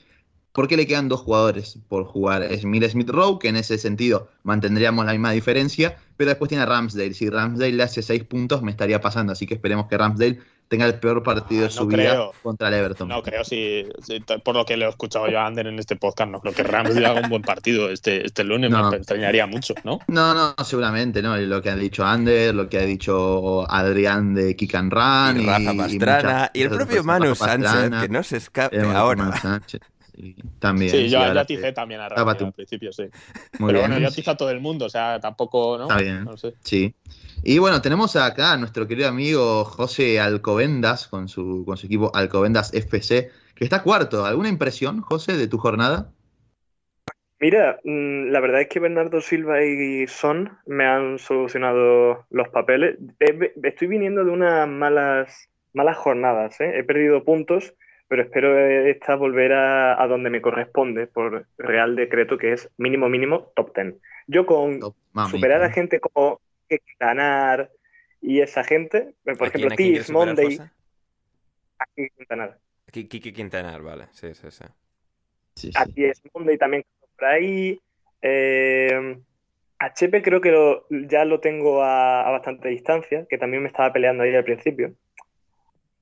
porque 0.54 0.78
le 0.78 0.86
quedan 0.88 1.08
dos 1.08 1.22
jugadores 1.22 1.80
por 1.88 2.06
jugar. 2.06 2.44
Es 2.44 2.66
Mil 2.66 2.88
Smith 2.90 3.10
Rowe, 3.10 3.40
que 3.40 3.50
en 3.50 3.56
ese 3.56 3.78
sentido 3.78 4.30
mantendríamos 4.44 5.06
la 5.06 5.12
misma 5.12 5.32
diferencia, 5.32 5.98
pero 6.18 6.30
después 6.30 6.50
tiene 6.50 6.64
a 6.64 6.68
Ramsdale. 6.68 7.14
Si 7.14 7.30
Ramsdale 7.30 7.74
le 7.74 7.84
hace 7.84 8.02
6 8.02 8.26
puntos, 8.26 8.62
me 8.62 8.72
estaría 8.72 9.00
pasando, 9.02 9.34
así 9.34 9.46
que 9.46 9.54
esperemos 9.56 9.88
que 9.88 9.98
Ramsdale 9.98 10.40
tenga 10.72 10.86
el 10.86 10.96
peor 10.96 11.22
partido 11.22 11.64
de 11.64 11.68
ah, 11.68 11.70
su 11.70 11.86
vida 11.86 12.30
contra 12.42 12.70
el 12.70 12.76
Everton. 12.76 13.10
No 13.10 13.22
creo, 13.22 13.44
si, 13.44 13.86
por 14.42 14.56
lo 14.56 14.64
que 14.64 14.78
le 14.78 14.86
he 14.86 14.90
escuchado 14.90 15.28
yo 15.28 15.38
a 15.38 15.46
Ander 15.46 15.68
en 15.68 15.78
este 15.80 15.98
podcast, 15.98 16.32
no 16.32 16.40
creo 16.40 16.54
que 16.54 16.64
Ramsdale 16.64 17.06
haga 17.06 17.20
un 17.20 17.30
buen 17.30 17.42
partido 17.42 17.90
este, 17.90 18.26
este 18.26 18.46
lunes, 18.46 18.72
me 18.72 18.96
extrañaría 18.96 19.48
mucho, 19.48 19.74
¿no? 19.84 20.00
No, 20.08 20.34
no, 20.34 20.56
seguramente, 20.64 21.22
¿no? 21.22 21.36
Lo 21.36 21.62
que 21.62 21.72
ha 21.72 21.76
dicho 21.76 22.06
Ander, 22.06 22.56
lo 22.56 22.70
que 22.70 22.78
ha 22.78 22.86
dicho 22.86 23.70
Adrián 23.70 24.34
de 24.34 24.56
Kick 24.56 24.74
Run. 24.74 25.42
Y, 25.42 25.46
Rafa 25.46 25.74
Pastrana, 25.76 26.52
y, 26.54 26.62
el 26.62 26.70
propio 26.70 27.04
Manu 27.04 27.36
Sánchez, 27.36 27.92
que 28.02 28.08
no 28.08 28.24
se 28.24 28.38
escape 28.38 28.80
ahora. 28.80 29.62
También. 30.60 30.92
Sí, 30.92 31.10
yo 31.10 31.20
ya 31.20 31.40
aticé 31.40 31.72
también 31.72 32.02
a 32.02 32.10
Rafa 32.10 32.46
al 32.46 32.54
principio, 32.54 32.92
sí. 32.92 33.06
Pero 33.52 33.80
bueno, 33.80 33.98
yo 33.98 34.08
atizo 34.08 34.32
a 34.32 34.38
todo 34.38 34.50
el 34.50 34.60
mundo, 34.60 34.86
o 34.86 34.90
sea, 34.90 35.20
tampoco, 35.20 35.78
¿no? 35.78 35.84
Está 35.84 35.98
bien. 35.98 36.26
Sí. 36.64 36.94
Y 37.44 37.58
bueno, 37.58 37.82
tenemos 37.82 38.16
acá 38.16 38.54
a 38.54 38.58
nuestro 38.58 38.88
querido 38.88 39.10
amigo 39.10 39.66
José 39.66 40.20
Alcobendas 40.20 41.08
con 41.08 41.28
su, 41.28 41.64
con 41.66 41.78
su 41.78 41.88
equipo 41.88 42.12
Alcobendas 42.14 42.74
FC, 42.74 43.32
que 43.56 43.64
está 43.64 43.84
cuarto. 43.84 44.26
¿Alguna 44.26 44.50
impresión, 44.50 45.02
José, 45.02 45.38
de 45.38 45.48
tu 45.48 45.58
jornada? 45.58 46.12
Mira, 47.42 47.80
mm, 47.84 48.28
la 48.30 48.40
verdad 48.40 48.62
es 48.62 48.68
que 48.68 48.80
Bernardo 48.80 49.20
Silva 49.20 49.64
y 49.64 50.06
Son 50.06 50.60
me 50.68 50.86
han 50.86 51.18
solucionado 51.18 52.28
los 52.30 52.50
papeles. 52.50 53.00
Estoy 53.64 53.88
viniendo 53.88 54.24
de 54.24 54.30
unas 54.30 54.68
malas, 54.68 55.50
malas 55.74 55.98
jornadas. 55.98 56.62
¿eh? 56.62 56.78
He 56.78 56.84
perdido 56.84 57.24
puntos, 57.24 57.74
pero 58.12 58.24
espero 58.24 58.60
esta 58.90 59.16
volver 59.16 59.54
a, 59.54 60.06
donde 60.06 60.30
me 60.30 60.42
corresponde 60.42 61.08
por 61.08 61.48
real 61.58 61.96
decreto, 61.96 62.38
que 62.38 62.52
es 62.52 62.70
mínimo, 62.76 63.08
mínimo, 63.08 63.54
top 63.56 63.74
10. 63.74 63.96
Yo 64.28 64.46
con 64.46 64.82
superar 65.30 65.64
a 65.64 65.72
gente 65.72 66.02
como 66.02 66.42
ganar 67.00 67.72
y 68.20 68.42
esa 68.42 68.66
gente, 68.66 69.14
por 69.24 69.48
ejemplo, 69.48 69.78
Tiff, 69.78 70.10
Monday. 70.10 70.60
Aquí 71.78 72.10
Quintanar. 72.18 72.58
Aquí 72.86 73.08
Kiki 73.08 73.32
Quintanar, 73.32 73.82
vale, 73.82 74.08
sí, 74.12 74.34
sí, 74.34 74.48
sí. 74.52 75.72
Aquí 75.76 76.04
es 76.04 76.22
Monday 76.34 76.58
también 76.58 76.84
por 77.18 77.30
ahí. 77.30 77.80
Eh, 78.22 79.22
HP 79.80 80.22
creo 80.22 80.42
que 80.42 80.82
ya 81.08 81.24
lo 81.24 81.40
tengo 81.40 81.82
a, 81.82 82.30
bastante 82.30 82.68
distancia, 82.68 83.26
que 83.30 83.38
también 83.38 83.64
me 83.64 83.70
estaba 83.70 83.94
peleando 83.94 84.24
ahí 84.24 84.36
al 84.36 84.44
principio. 84.44 84.96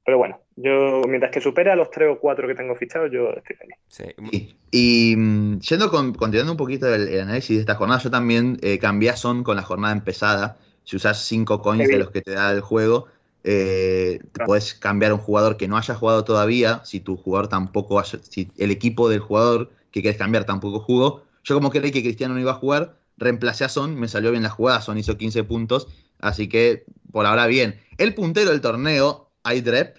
Pero 0.05 0.17
bueno, 0.17 0.39
yo 0.55 1.01
mientras 1.07 1.31
que 1.31 1.41
supera 1.41 1.75
los 1.75 1.91
3 1.91 2.09
o 2.13 2.19
4 2.19 2.47
que 2.47 2.55
tengo 2.55 2.75
fichados, 2.75 3.11
yo 3.11 3.29
estoy 3.29 3.55
feliz. 3.55 3.75
Sí. 3.87 4.55
Y, 4.71 5.15
mm, 5.15 5.59
yendo 5.59 5.89
con, 5.89 6.13
continuando 6.13 6.53
un 6.53 6.57
poquito 6.57 6.93
el, 6.93 7.19
análisis 7.19 7.57
de 7.57 7.61
esta 7.61 7.75
jornada, 7.75 8.01
yo 8.01 8.09
también 8.09 8.57
eh, 8.61 8.79
cambié 8.79 9.11
a 9.11 9.15
Son 9.15 9.43
con 9.43 9.55
la 9.55 9.63
jornada 9.63 9.93
empezada. 9.93 10.57
Si 10.83 10.95
usas 10.95 11.23
5 11.25 11.61
coins 11.61 11.87
de 11.87 11.99
los 11.99 12.09
que 12.09 12.21
te 12.21 12.31
da 12.31 12.51
el 12.51 12.61
juego, 12.61 13.07
eh, 13.43 14.19
puedes 14.45 14.73
cambiar 14.73 15.11
a 15.11 15.15
un 15.15 15.21
jugador 15.21 15.55
que 15.55 15.67
no 15.67 15.77
haya 15.77 15.95
jugado 15.95 16.23
todavía, 16.23 16.81
si 16.83 16.99
tu 16.99 17.15
jugador 17.15 17.47
tampoco, 17.47 18.03
si 18.03 18.51
el 18.57 18.71
equipo 18.71 19.09
del 19.09 19.19
jugador 19.19 19.69
que 19.91 20.01
quieres 20.01 20.17
cambiar 20.17 20.45
tampoco 20.45 20.79
jugó. 20.79 21.23
Yo 21.43 21.55
como 21.55 21.69
creí 21.69 21.91
que 21.91 22.03
Cristiano 22.03 22.33
no 22.33 22.39
iba 22.39 22.51
a 22.51 22.55
jugar, 22.55 22.95
reemplacé 23.17 23.63
a 23.63 23.69
Son, 23.69 23.95
me 23.99 24.07
salió 24.07 24.31
bien 24.31 24.43
la 24.43 24.49
jugada, 24.49 24.81
Son 24.81 24.97
hizo 24.97 25.17
15 25.17 25.43
puntos, 25.43 25.87
así 26.19 26.49
que 26.49 26.85
por 27.11 27.25
ahora 27.25 27.47
bien. 27.47 27.79
El 27.97 28.13
puntero 28.13 28.51
del 28.51 28.61
torneo, 28.61 29.28
iDrep, 29.53 29.97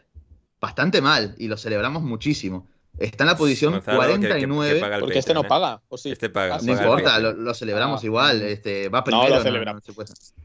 bastante 0.61 1.01
mal 1.01 1.35
y 1.39 1.49
lo 1.49 1.57
celebramos 1.57 2.03
muchísimo. 2.03 2.69
Está 2.99 3.25
en 3.25 3.29
la 3.29 3.37
posición 3.37 3.81
49. 3.81 5.01
porque 5.01 5.19
este 5.19 5.33
no 5.33 5.45
paga. 5.45 5.81
¿o 5.89 5.97
sí? 5.97 6.11
Este 6.11 6.29
paga. 6.29 6.59
no 6.63 6.73
importa, 6.73 7.19
lo, 7.19 7.55
celebramos 7.55 8.03
ah. 8.03 8.07
igual. 8.07 8.43
Este, 8.43 8.89
va 8.89 9.05
primero. 9.05 9.29
No, 9.29 9.37
lo 9.37 9.43
celebramos. 9.43 9.83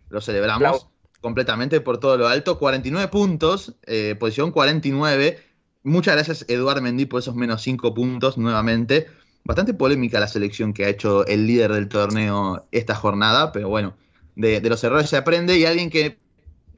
lo 0.10 0.22
celebramos 0.22 0.88
completamente 1.19 1.82
por 1.82 1.99
todo 1.99 2.18
lo 2.18 2.27
alto. 2.27 2.57
49 2.57 3.10
puntos, 3.10 3.73
eh, 3.86 4.15
posición 4.19 4.52
49. 4.52 5.40
Muchas 5.84 6.15
gracias, 6.15 6.45
Eduard 6.48 6.82
Mendy, 6.82 7.06
por 7.06 7.19
esos 7.19 7.36
menos 7.36 7.61
5 7.61 7.94
puntos 7.94 8.38
nuevamente. 8.38 9.07
Bastante 9.44 9.73
polémica 9.73 10.19
la 10.19 10.27
selección 10.27 10.73
que 10.73 10.86
ha 10.86 10.90
hecho 10.90 11.26
el 11.27 11.45
líder 11.45 11.73
del 11.73 11.88
torneo 11.90 12.68
esta 12.72 12.95
jornada, 12.95 13.52
pero 13.52 13.69
bueno, 13.69 13.95
de, 14.36 14.61
de 14.61 14.69
los 14.69 14.84
errores 14.84 15.10
se 15.10 15.18
aprende 15.18 15.57
y 15.57 15.65
alguien 15.65 15.90
que 15.90 16.18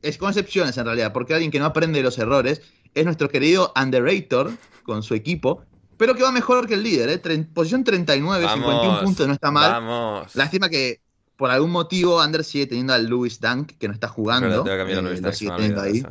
es 0.01 0.17
con 0.17 0.29
excepciones 0.29 0.77
en 0.77 0.85
realidad, 0.85 1.13
porque 1.13 1.33
alguien 1.33 1.51
que 1.51 1.59
no 1.59 1.65
aprende 1.65 1.99
de 1.99 2.03
los 2.03 2.17
errores 2.17 2.61
es 2.93 3.05
nuestro 3.05 3.29
querido 3.29 3.73
Underrator 3.79 4.51
con 4.83 5.03
su 5.03 5.13
equipo, 5.13 5.63
pero 5.97 6.15
que 6.15 6.23
va 6.23 6.31
mejor 6.31 6.67
que 6.67 6.75
el 6.75 6.83
líder, 6.83 7.09
¿eh? 7.09 7.47
posición 7.53 7.83
39, 7.83 8.47
51 8.47 9.01
puntos, 9.01 9.27
no 9.27 9.33
está 9.33 9.51
mal. 9.51 9.71
Vamos. 9.71 10.35
Lástima 10.35 10.69
que 10.69 11.01
por 11.37 11.51
algún 11.51 11.71
motivo 11.71 12.23
Under 12.23 12.43
sigue 12.43 12.65
teniendo 12.65 12.93
a 12.93 12.97
Louis 12.97 13.39
Dunk, 13.39 13.73
que 13.77 13.87
no 13.87 13.93
está 13.93 14.07
jugando. 14.07 14.65
Eh, 14.67 15.33
sigue 15.33 15.51
teniendo 15.51 15.81
ahí, 15.81 16.03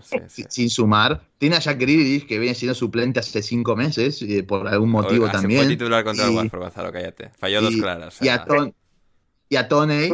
sin 0.49 0.71
sumar. 0.71 1.21
Tiene 1.39 1.57
a 1.57 1.59
Jack 1.59 1.79
Grealish, 1.79 2.27
que 2.27 2.39
viene 2.39 2.55
siendo 2.55 2.75
suplente 2.75 3.21
hace 3.21 3.43
cinco 3.43 3.75
meses, 3.77 4.23
eh, 4.23 4.45
por 4.45 4.67
algún 4.69 4.91
motivo 4.91 5.29
también. 5.29 5.63
Fue 5.63 5.69
titular 5.69 6.05
contra 6.05 6.27
y, 6.27 6.31
el 6.31 6.37
Watford, 6.37 6.61
Gonzalo, 6.61 6.93
cállate. 6.93 7.31
Falló 7.39 7.61
dos 7.61 7.75
claras. 7.75 8.23
Y, 8.23 8.29
a 8.29 8.45
Ton, 8.45 8.73
y 9.49 9.57
a 9.57 9.69
Tony. 9.69 10.11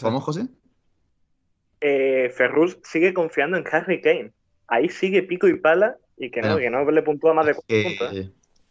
¿Cómo, 0.00 0.20
José? 0.20 0.46
Eh, 1.86 2.30
Ferrus 2.30 2.78
sigue 2.82 3.12
confiando 3.12 3.58
en 3.58 3.64
Harry 3.70 4.00
Kane. 4.00 4.32
Ahí 4.68 4.88
sigue 4.88 5.22
pico 5.22 5.46
y 5.48 5.60
pala 5.60 5.98
y 6.16 6.30
que 6.30 6.40
no, 6.40 6.56
que 6.56 6.70
no 6.70 6.90
le 6.90 7.02
puntúa 7.02 7.34
más 7.34 7.44
de 7.44 7.54
cuatro 7.54 7.76
puntos. 7.82 8.16
¿eh? 8.16 8.30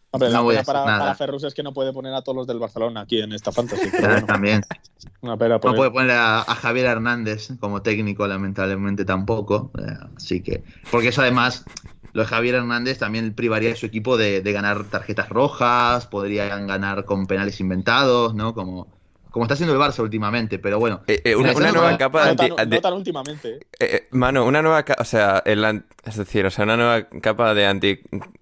Hombre, 0.10 0.30
no 0.31 0.52
la 0.52 0.64
para, 0.64 0.84
para, 0.84 1.15
Ferrus 1.15 1.44
es 1.44 1.53
que 1.53 1.61
no 1.61 1.73
puede 1.73 1.94
poner 1.94 2.11
a 2.14 2.23
todos 2.23 2.35
los 2.35 2.48
del 2.48 2.57
Barcelona 2.57 3.02
aquí 3.02 3.22
en 3.22 3.31
esta 3.31 3.52
fantasy. 3.52 3.91
También. 4.27 4.61
no 5.22 5.38
puede 5.38 5.91
poner 5.91 6.18
a, 6.18 6.44
Javier 6.44 6.88
Hernández 6.88 7.49
como 7.60 7.84
técnico, 7.84 8.26
lamentablemente 8.26 9.06
tampoco. 9.06 9.72
Eh, 9.77 9.94
así 10.18 10.41
que. 10.41 10.64
Porque 10.90 11.10
eso 11.10 11.22
además, 11.22 11.65
lo 12.14 12.23
de 12.23 12.27
Javier 12.27 12.56
Hernández 12.56 12.98
también 12.98 13.35
privaría 13.35 13.73
a 13.73 13.76
su 13.76 13.85
equipo 13.85 14.18
de, 14.18 14.41
de 14.41 14.52
ganar 14.53 14.85
tarjetas 14.85 15.30
rojas, 15.30 16.07
podrían 16.07 16.65
ganar 16.65 17.06
con 17.06 17.27
penales 17.27 17.60
inventados, 17.60 18.34
¿no? 18.34 18.56
Como 18.56 18.88
como 19.34 19.45
está 19.45 19.55
haciendo 19.55 19.73
el 19.73 19.80
Barça 19.80 20.03
últimamente, 20.03 20.60
pero 20.60 20.77
bueno. 20.77 21.01
Eh, 21.07 21.19
eh, 21.26 21.35
una, 21.35 21.53
nueva 21.53 21.97
capa 21.97 22.35
de... 22.35 22.49
No 22.49 22.81
tan, 22.81 22.93
últimamente. 22.93 23.61
Eh, 23.80 24.07
mano, 24.11 24.45
una 24.45 24.61
nueva 24.61 24.84
capa, 24.84 25.01
o 25.01 25.05
sea, 25.05 25.41
es 25.43 26.15
decir, 26.18 26.45
o 26.45 26.51
sea, 26.51 26.65
una 26.65 26.77
nueva 26.77 27.10
capa 27.19 27.55
de 27.55 27.65
anti, 27.65 27.99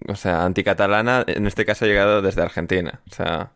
o 0.09 0.15
sea, 0.15 0.43
anticatalana, 0.43 1.23
en 1.27 1.47
este 1.47 1.65
caso 1.65 1.85
ha 1.85 1.88
llegado 1.88 2.22
desde 2.22 2.41
Argentina, 2.41 2.99
o 3.09 3.15
sea... 3.15 3.51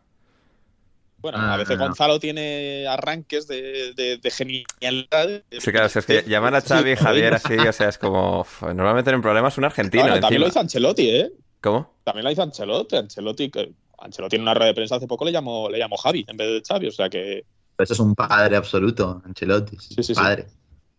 Bueno, 1.18 1.36
a 1.36 1.58
veces 1.58 1.76
ah. 1.78 1.84
Gonzalo 1.84 2.18
tiene 2.18 2.86
arranques 2.88 3.46
de, 3.48 3.92
de, 3.94 4.30
genialidad. 4.30 5.42
Sí, 5.50 5.70
claro, 5.72 5.88
es 5.88 6.06
que 6.06 6.24
llamar 6.26 6.54
a 6.54 6.62
Xavi 6.62 6.92
y 6.92 6.96
Javier 6.96 7.34
así, 7.34 7.54
o 7.54 7.72
sea, 7.74 7.90
es 7.90 7.98
como... 7.98 8.46
normalmente 8.62 9.10
en 9.10 9.20
problemas 9.20 9.58
un 9.58 9.66
argentino. 9.66 10.18
también 10.20 10.40
lo 10.40 10.48
hizo 10.48 10.60
Ancelotti, 10.60 11.10
¿eh? 11.10 11.32
¿Cómo? 11.60 11.92
También 12.02 12.24
lo 12.24 12.30
hizo 12.30 12.42
Ancelotti. 12.42 12.96
Ancelotti 12.96 13.50
Ancelotti 13.98 14.30
tiene 14.30 14.42
una 14.42 14.54
rueda 14.54 14.68
de 14.68 14.74
prensa 14.74 14.96
hace 14.96 15.06
poco 15.06 15.24
le 15.24 15.32
llamó, 15.32 15.68
le 15.70 15.78
llamó 15.78 15.96
Javi 15.96 16.24
en 16.28 16.36
vez 16.36 16.48
de 16.48 16.62
Xavi, 16.66 16.88
o 16.88 16.92
sea 16.92 17.08
que... 17.08 17.44
eso 17.78 17.92
es 17.92 18.00
un 18.00 18.14
padre 18.14 18.56
absoluto, 18.56 19.22
Ancelotti. 19.24 19.76
Sí, 19.78 20.02
sí, 20.02 20.14
padre. 20.14 20.46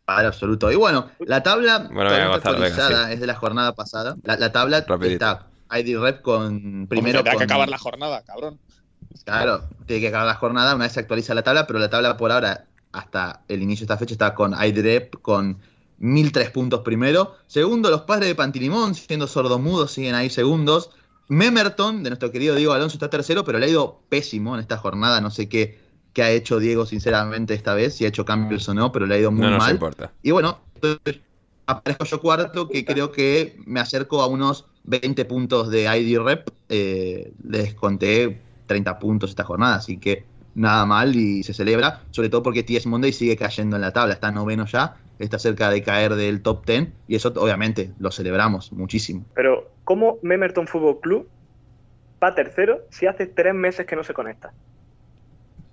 Padre 0.06 0.28
absoluto. 0.28 0.72
Y 0.72 0.76
bueno, 0.76 1.10
la 1.20 1.44
tabla 1.44 1.90
bueno, 1.92 2.10
actualizada 2.34 3.12
es 3.12 3.20
de 3.20 3.28
la 3.28 3.36
jornada 3.36 3.76
pasada. 3.76 4.16
La, 4.24 4.52
tabla 4.54 4.86
está 5.02 5.48
ID 5.70 5.98
Rep 6.00 6.22
con 6.22 6.88
primero. 6.88 7.20
Tendrá 7.20 7.38
que 7.38 7.44
acabar 7.44 7.68
la 7.68 7.78
jornada, 7.78 8.24
cabrón. 8.24 8.58
Claro, 9.26 9.64
tiene 9.86 10.02
que 10.02 10.08
acabar 10.08 10.28
la 10.28 10.36
jornada 10.36 10.76
una 10.76 10.86
vez 10.86 10.94
se 10.94 11.02
actualiza 11.02 11.34
la 11.34 11.44
tabla, 11.44 11.68
pero 11.68 11.80
la 11.80 11.90
tabla 11.90 12.16
por 12.16 12.32
ahora, 12.32 12.66
hasta 12.94 13.42
el 13.50 13.62
inicio 13.62 13.86
de 13.86 13.94
esta 13.94 13.98
fecha, 13.98 14.14
está 14.14 14.34
con 14.34 14.54
ID 14.54 14.82
Rep 14.82 15.22
con 15.22 15.60
1003 15.98 16.52
puntos 16.52 16.82
primero. 16.82 17.36
Segundo, 17.48 17.90
los 17.90 18.02
padres 18.04 18.30
de 18.30 18.36
Pantilimón, 18.36 18.96
siendo 18.96 19.28
sordomudos, 19.28 19.92
siguen 19.92 20.16
ahí 20.16 20.30
segundos. 20.30 20.92
Memerton, 21.28 22.04
de 22.04 22.10
nuestro 22.10 22.32
querido 22.32 22.56
Diego 22.56 22.74
Alonso, 22.74 22.96
está 22.96 23.10
tercero, 23.10 23.44
pero 23.44 23.60
le 23.60 23.66
ha 23.66 23.70
ido 23.70 24.02
pésimo 24.10 24.56
en 24.56 24.62
esta 24.62 24.78
jornada. 24.78 25.22
No 25.22 25.30
sé 25.30 25.50
qué, 25.50 25.80
qué 26.14 26.24
ha 26.24 26.32
hecho 26.32 26.60
Diego, 26.60 26.86
sinceramente, 26.86 27.54
esta 27.54 27.74
vez, 27.74 27.96
si 27.96 28.06
ha 28.06 28.08
hecho 28.08 28.26
cambios 28.26 28.68
o 28.70 28.74
no, 28.74 28.92
pero 28.92 29.06
le 29.06 29.16
ha 29.16 29.20
ido 29.20 29.32
muy 29.32 29.48
no, 29.48 29.58
mal. 29.58 29.74
importa. 29.74 30.12
Y 30.24 30.32
bueno, 30.32 30.60
aparezco 31.66 32.06
yo 32.06 32.22
cuarto, 32.22 32.70
que 32.70 32.86
creo 32.86 33.12
que 33.12 33.58
me 33.66 33.80
acerco 33.80 34.22
a 34.22 34.28
unos 34.28 34.66
20 34.86 35.26
puntos 35.26 35.70
de 35.70 35.84
ID 35.84 36.20
Rep. 36.20 36.50
Eh, 36.70 37.34
les 37.48 37.74
conté 37.74 38.42
30 38.68 39.00
puntos 39.00 39.30
esta 39.30 39.44
jornada, 39.44 39.76
así 39.76 39.98
que 39.98 40.26
nada 40.56 40.86
mal 40.86 41.16
y 41.16 41.44
se 41.44 41.54
celebra, 41.54 42.02
sobre 42.12 42.30
todo 42.30 42.42
porque 42.44 42.64
TS 42.64 42.88
Monday 42.88 43.14
sigue 43.14 43.38
cayendo 43.38 43.76
en 43.76 43.84
la 43.84 43.94
tabla, 43.94 44.16
está 44.16 44.32
noveno 44.32 44.66
ya, 44.66 44.98
está 45.20 45.38
cerca 45.38 45.70
de 45.70 45.84
caer 45.84 46.16
del 46.16 46.42
top 46.42 46.66
10 46.66 46.88
y 47.08 47.16
eso 47.16 47.32
obviamente 47.36 47.92
lo 48.00 48.12
celebramos 48.12 48.72
muchísimo. 48.74 49.24
Pero, 49.36 49.70
¿cómo 49.88 50.20
Memerton 50.22 50.68
Fútbol 50.68 51.00
Club 51.00 51.30
va 52.22 52.36
tercero 52.36 52.82
si 52.90 53.08
hace 53.08 53.26
tres 53.26 53.54
meses 53.54 53.86
que 53.86 53.96
no 53.96 54.04
se 54.04 54.14
conecta? 54.14 54.52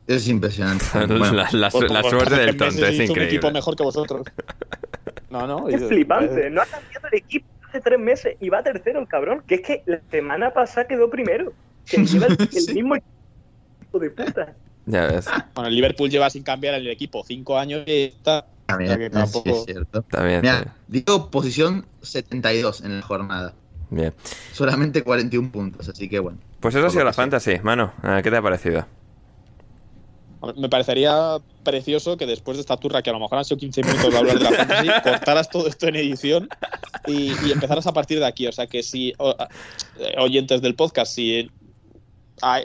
Es 0.07 0.29
impresionante. 0.29 0.85
la, 1.53 1.71
suerte 1.71 2.37
del 2.37 2.57
tonto, 2.57 2.87
es 2.87 2.95
increíble. 2.95 3.13
un 3.13 3.23
equipo 3.23 3.51
mejor 3.51 3.75
que 3.75 3.83
vosotros. 3.83 4.25
No, 5.31 5.49
no. 5.49 5.69
Es 5.69 5.83
flipante. 5.83 6.49
No 6.49 6.63
ha 6.63 6.67
cambiado 6.67 7.09
el 7.11 7.19
equipo 7.19 7.47
hace 7.69 7.81
tres 7.81 7.99
meses 7.99 8.37
y 8.39 8.51
va 8.51 8.63
tercero 8.63 9.01
el 9.01 9.09
cabrón. 9.09 9.43
Que 9.49 9.57
es 9.57 9.63
que 9.63 9.83
la 9.87 10.01
semana 10.13 10.53
pasada 10.53 10.87
quedó 10.87 11.11
primero. 11.11 11.53
Que 11.85 11.97
lleva 12.07 12.27
el, 12.27 12.75
mismo 12.75 12.95
equipo 12.95 13.99
de 13.99 14.11
puta. 14.11 14.55
Ya 14.87 15.07
ves. 15.07 15.27
Bueno, 15.57 15.71
el 15.71 15.75
Liverpool 15.75 16.09
lleva 16.09 16.31
sin 16.31 16.45
cambiar 16.45 16.75
el 16.75 16.87
equipo 16.87 17.25
cinco 17.27 17.59
años 17.59 17.83
y 17.87 18.05
está. 18.05 18.47
También, 18.67 19.11
tampoco... 19.11 19.51
es 19.51 19.65
cierto. 19.65 20.03
También, 20.03 20.41
Mira, 20.43 20.77
digo 20.87 21.33
posición 21.33 21.85
72 22.03 22.83
en 22.83 23.01
la 23.01 23.03
jornada. 23.03 23.55
Bien. 23.95 24.13
Solamente 24.53 25.03
41 25.03 25.53
puntos, 25.53 25.89
así 25.89 26.09
que 26.09 26.19
bueno. 26.19 26.39
Pues 26.61 26.75
eso 26.75 26.87
ha 26.87 26.91
sido 26.91 27.05
la 27.05 27.13
fantasy, 27.13 27.59
mano. 27.63 27.93
¿Qué 28.23 28.31
te 28.31 28.37
ha 28.37 28.43
parecido? 28.43 28.87
Me 30.57 30.69
parecería 30.69 31.39
precioso 31.63 32.17
que 32.17 32.27
después 32.27 32.59
de 32.59 32.63
esta 32.63 32.77
turra, 32.77 33.03
que 33.03 33.11
a 33.11 33.13
lo 33.15 33.21
mejor 33.21 33.39
han 33.39 33.45
sido 33.45 33.59
15 33.59 33.83
minutos 33.83 34.13
de 34.13 34.19
hablar 34.19 34.39
de 34.39 34.45
la 34.45 34.53
fantasy, 34.53 34.89
cortaras 35.03 35.49
todo 35.49 35.67
esto 35.67 35.89
en 35.89 35.97
edición 35.97 36.49
y, 37.07 37.33
y, 37.47 37.53
empezaras 37.53 37.87
a 37.87 37.93
partir 37.93 38.19
de 38.19 38.27
aquí. 38.27 38.47
O 38.47 38.53
sea 38.53 38.67
que 38.67 38.83
si, 38.83 39.11
eh, 39.11 40.15
oyentes 40.19 40.61
del 40.61 40.75
podcast, 40.75 41.15
si 41.15 41.49
Ah, 41.49 41.64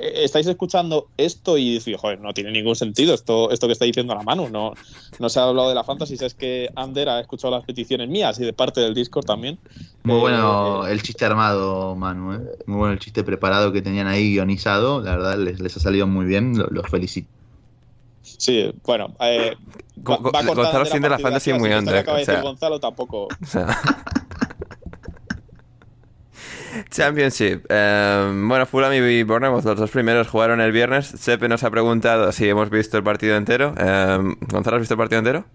estáis 0.02 0.48
escuchando 0.48 1.08
esto 1.18 1.58
y 1.58 1.76
decís, 1.76 1.96
joder, 1.98 2.20
no 2.20 2.34
tiene 2.34 2.52
ningún 2.52 2.76
sentido 2.76 3.14
esto, 3.14 3.52
esto 3.52 3.68
que 3.68 3.74
está 3.74 3.86
diciendo 3.86 4.16
la 4.16 4.24
mano. 4.24 4.50
No, 4.50 4.74
no 5.20 5.30
se 5.30 5.40
ha 5.40 5.44
hablado 5.44 5.70
de 5.70 5.76
la 5.76 5.84
fantasy, 5.84 6.18
es 6.20 6.34
que 6.34 6.70
Ander 6.76 7.10
ha 7.10 7.20
escuchado 7.20 7.56
las 7.56 7.66
peticiones 7.66 8.10
mías 8.10 8.40
y 8.40 8.46
de 8.46 8.54
parte 8.54 8.82
del 8.82 8.94
Discord 8.94 9.26
también. 9.26 9.60
Muy 10.04 10.18
eh, 10.18 10.20
bueno 10.20 10.88
el 10.88 11.02
chiste 11.02 11.26
armado, 11.26 11.96
Manu. 11.96 12.34
¿eh? 12.34 12.42
Muy 12.66 12.78
bueno 12.78 12.94
el 12.94 13.00
chiste 13.00 13.24
preparado 13.24 13.72
que 13.72 13.82
tenían 13.82 14.08
ahí 14.08 14.34
guionizado. 14.34 15.02
La 15.02 15.12
verdad, 15.12 15.38
les, 15.38 15.78
ha 15.78 15.80
salido 15.80 16.08
muy 16.08 16.26
bien. 16.26 16.54
Los 16.70 16.90
felicito. 16.90 17.30
Sí, 18.22 18.72
bueno. 18.84 19.16
Eh, 19.20 19.56
Gonzalo 19.98 20.86
siente 20.86 21.10
la 21.10 21.20
fantasy 21.20 21.54
muy 21.54 21.72
under. 21.72 22.06
Gonzalo 22.42 22.80
tampoco. 22.80 23.28
Championship. 26.90 27.66
Em, 27.70 28.48
bueno, 28.48 28.66
Fulham 28.66 28.94
y 28.94 29.24
Bournemouth, 29.24 29.64
los 29.64 29.78
dos 29.78 29.92
primeros 29.92 30.28
jugaron 30.28 30.62
el 30.62 30.72
viernes. 30.72 31.08
Sepe 31.08 31.48
nos 31.48 31.64
ha 31.64 31.72
preguntado 31.72 32.32
si 32.32 32.48
hemos 32.48 32.70
visto 32.70 32.98
el 32.98 33.04
partido 33.04 33.36
entero. 33.36 33.74
Eh, 33.78 34.36
Gonzalo, 34.52 34.78
¿has 34.78 34.82
visto 34.82 34.94
el 34.94 34.98
partido 34.98 35.20
entero? 35.20 35.46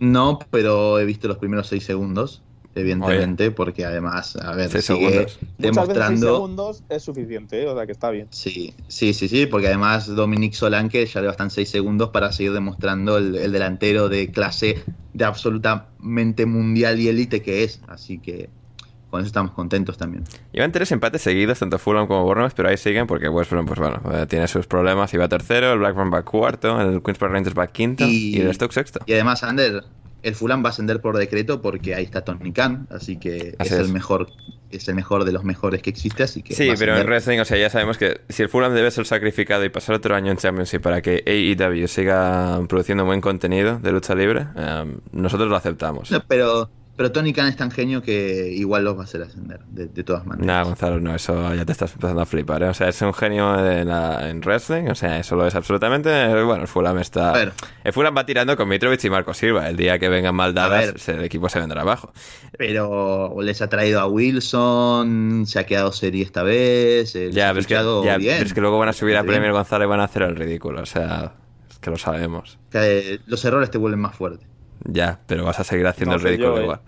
No, 0.00 0.38
pero 0.50 0.98
he 0.98 1.04
visto 1.04 1.28
los 1.28 1.36
primeros 1.36 1.68
seis 1.68 1.84
segundos, 1.84 2.42
evidentemente, 2.74 3.50
porque 3.50 3.84
además, 3.84 4.34
a 4.36 4.54
ver, 4.54 4.70
seis 4.70 4.86
sigue 4.86 5.26
demostrando... 5.58 6.26
Seis 6.26 6.34
segundos 6.34 6.82
es 6.88 7.02
suficiente, 7.02 7.62
¿eh? 7.62 7.66
o 7.66 7.76
sea 7.76 7.84
que 7.84 7.92
está 7.92 8.10
bien. 8.10 8.26
Sí, 8.30 8.72
sí, 8.88 9.12
sí, 9.12 9.28
sí, 9.28 9.44
porque 9.44 9.66
además 9.66 10.06
Dominic 10.06 10.54
Solanke 10.54 11.04
ya 11.04 11.20
le 11.20 11.26
bastan 11.26 11.50
seis 11.50 11.68
segundos 11.68 12.08
para 12.10 12.32
seguir 12.32 12.52
demostrando 12.52 13.18
el, 13.18 13.36
el 13.36 13.52
delantero 13.52 14.08
de 14.08 14.30
clase 14.30 14.82
de 15.12 15.24
absolutamente 15.24 16.46
mundial 16.46 16.98
y 16.98 17.08
élite 17.08 17.42
que 17.42 17.64
es, 17.64 17.82
así 17.86 18.18
que 18.18 18.48
con 19.10 19.20
eso 19.20 19.26
estamos 19.26 19.52
contentos 19.52 19.98
también. 19.98 20.24
Llevan 20.52 20.72
tres 20.72 20.92
empates 20.92 21.22
seguidos, 21.22 21.58
tanto 21.58 21.78
Fulham 21.78 22.06
como 22.06 22.24
Bournemouth, 22.24 22.52
pero 22.54 22.68
ahí 22.68 22.76
siguen 22.76 23.06
porque 23.06 23.28
West 23.28 23.50
Brom, 23.50 23.66
pues 23.66 23.78
bueno, 23.78 24.00
eh, 24.12 24.26
tiene 24.26 24.46
sus 24.48 24.66
problemas 24.66 25.12
y 25.12 25.16
va 25.16 25.28
tercero, 25.28 25.72
el 25.72 25.78
Blackburn 25.80 26.12
va 26.12 26.22
cuarto, 26.22 26.80
el 26.80 27.02
Queens 27.02 27.18
Park 27.18 27.32
Rangers 27.32 27.58
va 27.58 27.66
quinto 27.66 28.04
y, 28.06 28.40
el 28.40 28.54
Stoke 28.54 28.72
sexto. 28.72 29.00
Y 29.06 29.12
además, 29.12 29.42
Ander, 29.42 29.84
el 30.22 30.34
Fulham 30.34 30.62
va 30.62 30.68
a 30.68 30.70
ascender 30.70 31.00
por 31.00 31.16
decreto 31.16 31.60
porque 31.60 31.94
ahí 31.94 32.04
está 32.04 32.22
Tony 32.22 32.52
Khan, 32.52 32.86
así 32.90 33.16
que 33.16 33.56
es, 33.58 33.72
el 33.72 33.92
mejor 33.92 34.28
es 34.70 34.88
el 34.88 34.94
mejor 34.94 35.24
de 35.24 35.32
los 35.32 35.42
mejores 35.42 35.82
que 35.82 35.90
existe, 35.90 36.22
así 36.22 36.42
que 36.42 36.54
Sí, 36.54 36.70
pero 36.78 36.96
en 36.96 37.06
wrestling, 37.06 37.40
o 37.40 37.44
sea, 37.44 37.58
ya 37.58 37.70
sabemos 37.70 37.98
que 37.98 38.20
si 38.28 38.42
el 38.42 38.48
Fulham 38.48 38.72
debe 38.72 38.90
ser 38.90 39.06
sacrificado 39.06 39.64
y 39.64 39.68
pasar 39.68 39.96
otro 39.96 40.14
año 40.14 40.30
en 40.30 40.36
Championship 40.36 40.80
para 40.80 41.02
que 41.02 41.24
AEW 41.26 41.88
siga 41.88 42.60
produciendo 42.68 43.04
buen 43.04 43.20
contenido 43.20 43.78
de 43.80 43.90
lucha 43.90 44.14
libre, 44.14 44.46
eh, 44.56 44.96
nosotros 45.12 45.48
lo 45.48 45.56
aceptamos. 45.56 46.10
No, 46.12 46.22
pero 46.28 46.70
pero 46.96 47.12
Tony 47.12 47.32
Khan 47.32 47.46
es 47.46 47.56
tan 47.56 47.70
genio 47.70 48.02
que 48.02 48.52
igual 48.52 48.84
los 48.84 48.94
va 48.94 49.02
a 49.02 49.04
hacer 49.04 49.22
ascender, 49.22 49.60
de, 49.70 49.88
todas 50.04 50.26
maneras. 50.26 50.46
No, 50.46 50.64
Gonzalo, 50.68 51.00
no, 51.00 51.14
eso 51.14 51.54
ya 51.54 51.64
te 51.64 51.72
estás 51.72 51.92
empezando 51.94 52.20
a 52.20 52.26
flipar. 52.26 52.62
¿eh? 52.62 52.68
O 52.68 52.74
sea, 52.74 52.88
es 52.88 53.00
un 53.00 53.14
genio 53.14 53.58
en, 53.58 53.88
en, 53.88 54.40
wrestling, 54.42 54.88
o 54.88 54.94
sea, 54.94 55.18
eso 55.18 55.34
lo 55.34 55.46
es 55.46 55.54
absolutamente. 55.54 56.10
Bueno, 56.44 56.62
el 56.62 56.68
Fulham 56.68 56.98
está. 56.98 57.52
El 57.84 57.92
Fulham 57.94 58.14
va 58.14 58.26
tirando 58.26 58.54
con 58.54 58.68
Mitrovic 58.68 59.02
y 59.04 59.08
Marco 59.08 59.32
Silva. 59.32 59.70
El 59.70 59.76
día 59.76 59.98
que 59.98 60.10
vengan 60.10 60.34
mal 60.34 60.52
dadas, 60.52 61.08
el 61.08 61.24
equipo 61.24 61.48
se 61.48 61.58
vendrá 61.58 61.80
abajo. 61.80 62.12
Pero 62.58 63.34
les 63.40 63.62
ha 63.62 63.70
traído 63.70 64.00
a 64.00 64.06
Wilson, 64.06 65.44
se 65.46 65.58
ha 65.58 65.64
quedado 65.64 65.92
serie 65.92 66.22
esta 66.22 66.42
vez. 66.42 67.14
Ya, 67.32 67.48
pero 67.48 67.60
es, 67.60 67.66
que, 67.66 67.74
ya 67.74 68.16
es 68.16 68.52
que 68.52 68.60
luego 68.60 68.78
van 68.78 68.90
a 68.90 68.92
subir 68.92 69.16
a 69.16 69.24
Premier 69.24 69.52
Gonzalo 69.52 69.84
y 69.84 69.88
van 69.88 70.00
a 70.00 70.04
hacer 70.04 70.20
el 70.22 70.36
ridículo. 70.36 70.82
O 70.82 70.86
sea, 70.86 71.32
es 71.70 71.78
que 71.78 71.88
lo 71.88 71.96
sabemos. 71.96 72.58
Que 72.70 73.20
los 73.24 73.42
errores 73.46 73.70
te 73.70 73.78
vuelven 73.78 74.00
más 74.00 74.14
fuerte. 74.14 74.44
Ya, 74.84 75.20
pero 75.26 75.44
vas 75.44 75.60
a 75.60 75.64
seguir 75.64 75.86
haciendo 75.86 76.16
el 76.16 76.22
ridículo 76.22 76.58
eh. 76.58 76.62
igual. 76.62 76.80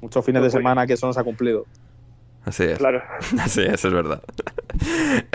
Muchos 0.00 0.24
fines 0.24 0.42
de 0.42 0.50
semana 0.50 0.86
que 0.86 0.94
eso 0.94 1.06
no 1.06 1.12
se 1.12 1.20
ha 1.20 1.24
cumplido. 1.24 1.64
Así 2.44 2.64
es. 2.64 2.78
Claro. 2.78 3.02
Así 3.40 3.62
es, 3.62 3.84
es 3.84 3.92
verdad. 3.92 4.22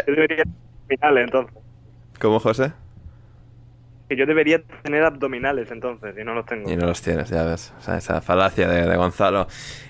Yo 0.08 0.14
debería 0.14 0.44
finales 0.88 1.24
entonces. 1.24 1.58
¿Cómo, 2.20 2.40
José? 2.40 2.74
Que 4.10 4.16
yo 4.16 4.26
debería 4.26 4.62
tener 4.84 5.04
abdominales 5.04 5.70
entonces, 5.70 6.16
y 6.18 6.24
no 6.24 6.34
los 6.34 6.46
tengo. 6.46 6.70
Y 6.72 6.78
no 6.78 6.88
los 6.88 7.02
tienes, 7.02 7.30
ya 7.30 7.44
ves. 7.44 7.74
O 7.78 7.82
sea, 7.82 7.98
esa 7.98 8.22
falacia 8.22 8.68
de, 8.68 8.96
Gonzalo. 8.96 9.48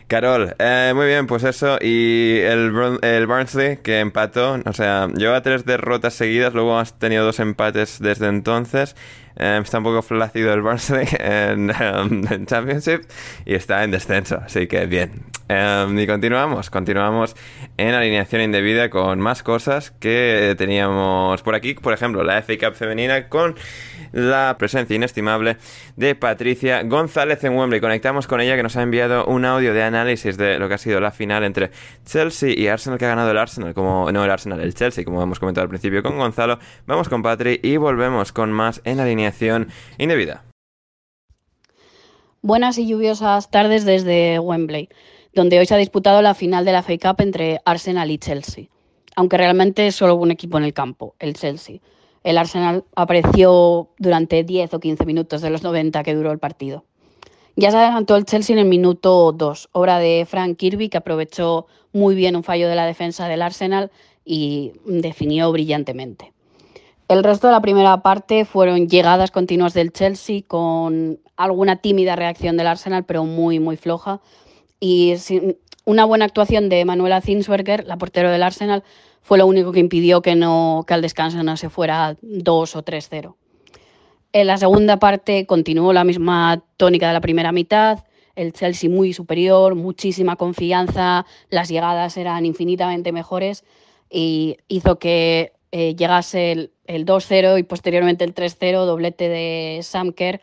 Carol, 0.07 0.55
eh, 0.57 0.91
muy 0.95 1.05
bien, 1.05 1.27
pues 1.27 1.43
eso. 1.43 1.77
Y 1.79 2.39
el, 2.39 2.99
el 3.01 3.27
Barnsley 3.27 3.77
que 3.77 3.99
empató, 3.99 4.59
o 4.65 4.73
sea, 4.73 5.07
lleva 5.07 5.41
tres 5.41 5.65
derrotas 5.65 6.15
seguidas, 6.15 6.53
luego 6.53 6.79
has 6.79 6.97
tenido 6.97 7.25
dos 7.25 7.39
empates 7.39 7.99
desde 7.99 8.27
entonces. 8.27 8.95
Em, 9.39 9.61
está 9.61 9.77
un 9.77 9.83
poco 9.83 10.01
flácido 10.01 10.53
el 10.53 10.61
Barnsley 10.61 11.07
em, 11.19 11.69
en, 11.69 12.45
Championship 12.45 13.03
y 13.45 13.55
está 13.55 13.83
en 13.83 13.91
descenso, 13.91 14.39
así 14.43 14.67
que 14.67 14.85
bien. 14.85 15.36
Em, 15.49 15.97
y 15.97 16.05
continuamos, 16.05 16.69
continuamos 16.69 17.33
en 17.77 17.93
alineación 17.93 18.41
indebida 18.41 18.89
con 18.89 19.21
más 19.21 19.43
cosas 19.43 19.91
que 19.91 20.55
teníamos 20.57 21.41
por 21.41 21.55
aquí, 21.55 21.73
por 21.73 21.93
ejemplo, 21.93 22.21
la 22.23 22.41
FA 22.41 22.57
Cup 22.57 22.75
femenina 22.75 23.29
con 23.29 23.55
la 24.11 24.57
presencia 24.59 24.95
inestimable 24.97 25.55
de 25.95 26.15
Patricia 26.15 26.83
González 26.83 27.41
en 27.45 27.55
Wembley. 27.57 27.79
Conectamos 27.79 28.27
con 28.27 28.41
ella 28.41 28.57
que 28.57 28.63
nos 28.63 28.75
ha 28.75 28.81
enviado 28.81 29.25
un 29.25 29.45
audio 29.45 29.73
de 29.73 29.83
análisis 29.83 30.35
de 30.37 30.59
lo 30.59 30.67
que 30.67 30.73
ha 30.73 30.79
sido 30.79 30.99
la 30.99 31.11
final 31.11 31.45
entre 31.45 31.71
Chelsea 32.05 32.53
y 32.53 32.67
Arsenal 32.67 32.99
que 32.99 33.05
ha 33.05 33.09
ganado 33.09 33.31
el 33.31 33.37
Arsenal, 33.37 33.73
como 33.73 34.11
no 34.11 34.25
el 34.25 34.31
Arsenal, 34.31 34.59
el 34.59 34.73
Chelsea, 34.73 35.05
como 35.05 35.23
hemos 35.23 35.39
comentado 35.39 35.63
al 35.63 35.69
principio 35.69 36.03
con 36.03 36.17
Gonzalo. 36.17 36.59
Vamos 36.87 37.07
con 37.07 37.23
Patri 37.23 37.61
y 37.63 37.77
volvemos 37.77 38.33
con 38.33 38.51
más 38.51 38.81
en 38.83 38.99
alineación 38.99 39.69
indebida. 39.97 40.43
Buenas 42.41 42.77
y 42.77 42.87
lluviosas 42.87 43.49
tardes 43.49 43.83
desde 43.83 44.39
Wembley, 44.39 44.89
donde 45.33 45.59
hoy 45.59 45.65
se 45.65 45.75
ha 45.75 45.77
disputado 45.77 46.21
la 46.21 46.33
final 46.33 46.65
de 46.65 46.71
la 46.71 46.83
FA 46.83 46.97
Cup 46.97 47.21
entre 47.21 47.61
Arsenal 47.65 48.11
y 48.11 48.17
Chelsea, 48.17 48.65
aunque 49.15 49.37
realmente 49.37 49.91
solo 49.91 50.15
hubo 50.15 50.23
un 50.23 50.31
equipo 50.31 50.57
en 50.57 50.63
el 50.63 50.73
campo, 50.73 51.15
el 51.19 51.33
Chelsea. 51.33 51.79
El 52.23 52.37
Arsenal 52.37 52.83
apareció 52.95 53.89
durante 53.97 54.43
10 54.43 54.73
o 54.73 54.79
15 54.79 55.05
minutos 55.05 55.41
de 55.41 55.49
los 55.49 55.63
90 55.63 56.03
que 56.03 56.15
duró 56.15 56.31
el 56.31 56.39
partido. 56.39 56.83
Ya 57.55 57.71
se 57.71 57.77
adelantó 57.77 58.15
el 58.15 58.25
Chelsea 58.25 58.53
en 58.53 58.59
el 58.59 58.67
minuto 58.67 59.31
2, 59.31 59.69
obra 59.71 59.97
de 59.97 60.27
Frank 60.29 60.57
Kirby, 60.57 60.89
que 60.89 60.97
aprovechó 60.97 61.67
muy 61.91 62.15
bien 62.15 62.35
un 62.35 62.43
fallo 62.43 62.69
de 62.69 62.75
la 62.75 62.85
defensa 62.85 63.27
del 63.27 63.41
Arsenal 63.41 63.91
y 64.23 64.73
definió 64.85 65.51
brillantemente. 65.51 66.33
El 67.07 67.23
resto 67.23 67.47
de 67.47 67.53
la 67.53 67.61
primera 67.61 68.01
parte 68.01 68.43
fueron 68.43 68.89
llegadas 68.89 69.31
continuas 69.31 69.73
del 69.73 69.93
Chelsea 69.93 70.41
con 70.45 71.19
alguna 71.37 71.77
tímida 71.77 72.17
reacción 72.17 72.57
del 72.57 72.67
Arsenal, 72.67 73.05
pero 73.05 73.23
muy, 73.23 73.59
muy 73.59 73.77
floja. 73.77 74.19
Y 74.79 75.15
una 75.85 76.05
buena 76.05 76.25
actuación 76.25 76.69
de 76.69 76.85
Manuela 76.85 77.21
Zinsberger, 77.21 77.85
la 77.85 77.97
portero 77.97 78.31
del 78.31 78.43
Arsenal, 78.43 78.83
fue 79.21 79.37
lo 79.37 79.47
único 79.47 79.71
que 79.71 79.79
impidió 79.79 80.21
que, 80.21 80.35
no, 80.35 80.85
que 80.87 80.93
al 80.93 81.01
descanso 81.01 81.43
no 81.43 81.57
se 81.57 81.69
fuera 81.69 82.15
2 82.21 82.75
o 82.75 82.83
3-0. 82.83 83.35
En 84.33 84.47
la 84.47 84.57
segunda 84.57 84.99
parte 84.99 85.45
continuó 85.45 85.93
la 85.93 86.03
misma 86.03 86.63
tónica 86.77 87.07
de 87.07 87.13
la 87.13 87.21
primera 87.21 87.51
mitad, 87.51 88.05
el 88.35 88.53
Chelsea 88.53 88.89
muy 88.89 89.13
superior, 89.13 89.75
muchísima 89.75 90.35
confianza, 90.35 91.25
las 91.49 91.69
llegadas 91.69 92.17
eran 92.17 92.45
infinitamente 92.45 93.11
mejores 93.11 93.65
y 94.09 94.57
hizo 94.67 94.99
que 94.99 95.53
eh, 95.71 95.95
llegase 95.95 96.51
el, 96.85 97.05
2-0 97.05 97.59
y 97.59 97.63
posteriormente 97.63 98.23
el 98.23 98.33
3-0, 98.33 98.85
doblete 98.85 99.27
de 99.27 99.79
Samker, 99.81 100.39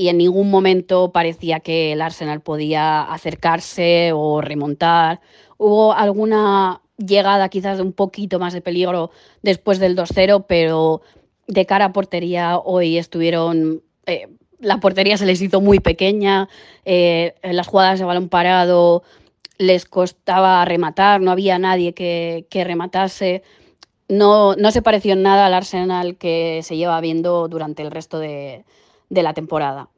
y 0.00 0.08
en 0.08 0.16
ningún 0.16 0.50
momento 0.50 1.12
parecía 1.12 1.60
que 1.60 1.92
el 1.92 2.00
Arsenal 2.00 2.40
podía 2.40 3.02
acercarse 3.02 4.12
o 4.14 4.40
remontar. 4.40 5.20
Hubo 5.58 5.92
alguna 5.92 6.80
llegada 6.96 7.50
quizás 7.50 7.76
de 7.76 7.82
un 7.82 7.92
poquito 7.92 8.38
más 8.38 8.54
de 8.54 8.62
peligro 8.62 9.10
después 9.42 9.78
del 9.78 9.94
2-0, 9.94 10.46
pero 10.48 11.02
de 11.46 11.66
cara 11.66 11.84
a 11.84 11.92
portería 11.92 12.56
hoy 12.56 12.96
estuvieron... 12.96 13.82
Eh, 14.06 14.26
la 14.58 14.80
portería 14.80 15.18
se 15.18 15.26
les 15.26 15.42
hizo 15.42 15.60
muy 15.60 15.80
pequeña, 15.80 16.48
eh, 16.86 17.34
en 17.42 17.56
las 17.56 17.66
jugadas 17.66 17.98
de 17.98 18.06
balón 18.06 18.30
parado 18.30 19.02
les 19.58 19.84
costaba 19.84 20.64
rematar, 20.64 21.20
no 21.20 21.30
había 21.30 21.58
nadie 21.58 21.92
que, 21.92 22.46
que 22.48 22.64
rematase 22.64 23.42
no, 24.08 24.56
no 24.56 24.70
se 24.70 24.80
pareció 24.80 25.12
en 25.12 25.22
nada 25.22 25.44
al 25.44 25.54
Arsenal 25.54 26.16
que 26.16 26.60
se 26.62 26.78
lleva 26.78 27.00
viendo 27.02 27.48
durante 27.48 27.82
el 27.82 27.90
resto 27.90 28.18
de, 28.18 28.64
la 29.10 29.34
temporada. 29.34 29.88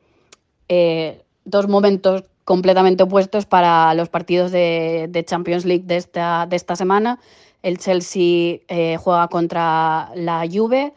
Eh, 0.69 1.23
dos 1.45 1.69
momentos 1.69 2.25
completamente 2.45 3.05
opuestos 3.05 3.47
para 3.47 3.95
los 3.95 4.09
partidos 4.09 4.51
de, 4.51 5.25
Champions 5.27 5.65
League 5.65 5.85
de 5.85 5.97
esta, 5.97 6.47
de 6.47 6.57
esta 6.57 6.75
semana. 6.75 7.21
El 7.63 7.79
Chelsea 7.79 8.59
eh, 8.69 8.97
juega 8.99 9.29
contra 9.29 10.11
la 10.17 10.45
Juve 10.51 10.93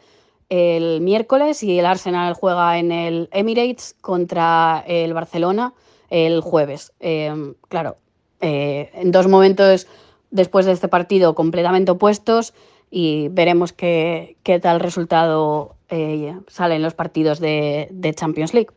el 0.48 1.00
miércoles 1.00 1.62
y 1.62 1.78
el 1.78 1.86
Arsenal 1.86 2.34
juega 2.34 2.78
en 2.78 2.92
el 2.92 3.28
Emirates 3.32 3.96
contra 4.00 4.84
el 4.86 5.12
Barcelona 5.12 5.74
el 6.08 6.40
jueves. 6.40 6.92
Eh, 7.00 7.52
claro, 7.68 7.96
en 8.40 9.10
dos 9.10 9.26
momentos 9.26 9.88
después 10.30 10.66
de 10.66 10.72
este 10.72 10.86
partido 10.86 11.34
completamente 11.34 11.90
opuestos 11.90 12.54
y 12.90 13.28
veremos 13.28 13.72
qué, 13.72 14.36
tal 14.62 14.80
resultado 14.80 15.76
eh, 15.88 16.34
sale 16.48 16.76
en 16.76 16.82
los 16.82 16.94
partidos 16.94 17.40
de 17.40 18.14
Champions 18.16 18.54
League. 18.54 18.70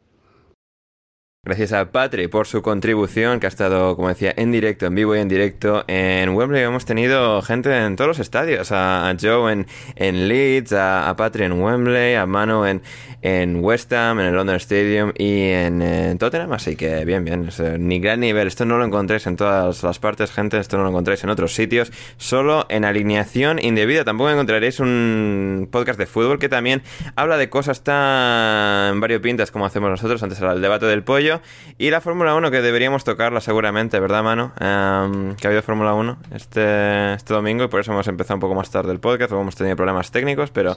Gracias 1.45 1.71
a 1.71 1.89
Patri 1.93 2.27
por 2.27 2.47
su 2.47 2.61
contribución, 2.61 3.39
que 3.39 3.47
ha 3.47 3.49
estado, 3.49 3.95
como 3.95 4.09
decía, 4.09 4.33
en 4.35 4.51
directo, 4.51 4.87
en 4.87 4.93
vivo 4.93 5.15
y 5.15 5.19
en 5.19 5.29
directo. 5.29 5.85
En 5.87 6.31
Wembley 6.31 6.63
hemos 6.63 6.83
tenido 6.83 7.41
gente 7.41 7.73
en 7.77 7.95
todos 7.95 8.09
los 8.09 8.19
estadios. 8.19 8.73
A, 8.73 9.15
Joe 9.19 9.53
en, 9.53 9.65
en 9.95 10.27
Leeds, 10.27 10.73
a, 10.73 11.09
a, 11.09 11.31
en 11.35 11.53
Wembley, 11.53 12.15
a 12.15 12.25
Manu 12.25 12.65
en, 12.65 12.81
en 13.21 13.63
West 13.63 13.91
Ham, 13.93 14.19
en 14.19 14.25
el 14.25 14.35
London 14.35 14.57
Stadium 14.57 15.13
y 15.17 15.43
en, 15.51 16.17
Tottenham. 16.17 16.51
Así 16.51 16.75
que 16.75 17.05
bien, 17.05 17.23
bien. 17.23 17.49
ni 17.79 18.01
gran 18.01 18.19
nivel. 18.19 18.45
Esto 18.45 18.65
no 18.65 18.77
lo 18.77 18.83
encontréis 18.83 19.25
en 19.25 19.37
todas 19.37 19.81
las 19.81 19.97
partes, 19.97 20.31
gente. 20.31 20.59
Esto 20.59 20.75
no 20.75 20.83
lo 20.83 20.89
encontráis 20.89 21.23
en 21.23 21.29
otros 21.29 21.55
sitios. 21.55 21.93
Solo 22.17 22.65
en 22.67 22.83
alineación 22.83 23.63
indebida. 23.63 24.03
Tampoco 24.03 24.29
encontraréis 24.29 24.81
un 24.81 25.69
podcast 25.71 25.97
de 25.97 26.05
fútbol 26.05 26.37
que 26.37 26.49
también 26.49 26.83
habla 27.15 27.37
de 27.37 27.49
cosas 27.49 27.81
tan 27.81 28.99
variopintas 28.99 29.51
como 29.51 29.65
hacemos 29.65 29.89
nosotros. 29.89 30.21
Antes 30.21 30.41
era 30.41 30.51
el 30.51 30.61
debate 30.61 30.85
del 30.85 31.01
pollo 31.03 31.28
y 31.77 31.89
la 31.89 32.01
Fórmula 32.01 32.35
1, 32.35 32.51
que 32.51 32.61
deberíamos 32.61 33.03
tocarla 33.03 33.41
seguramente, 33.41 33.99
¿verdad, 33.99 34.23
mano? 34.23 34.51
Em, 34.59 35.35
que 35.35 35.47
ha 35.47 35.49
habido 35.49 35.61
Fórmula 35.61 35.93
1 35.93 36.17
este, 36.33 37.13
este 37.13 37.33
domingo 37.33 37.63
y 37.63 37.67
por 37.67 37.79
eso 37.79 37.91
hemos 37.91 38.07
empezado 38.07 38.35
un 38.35 38.41
poco 38.41 38.55
más 38.55 38.69
tarde 38.69 38.91
el 38.91 38.99
podcast, 38.99 39.31
hemos 39.31 39.55
tenido 39.55 39.75
problemas 39.75 40.11
técnicos, 40.11 40.51
pero 40.51 40.73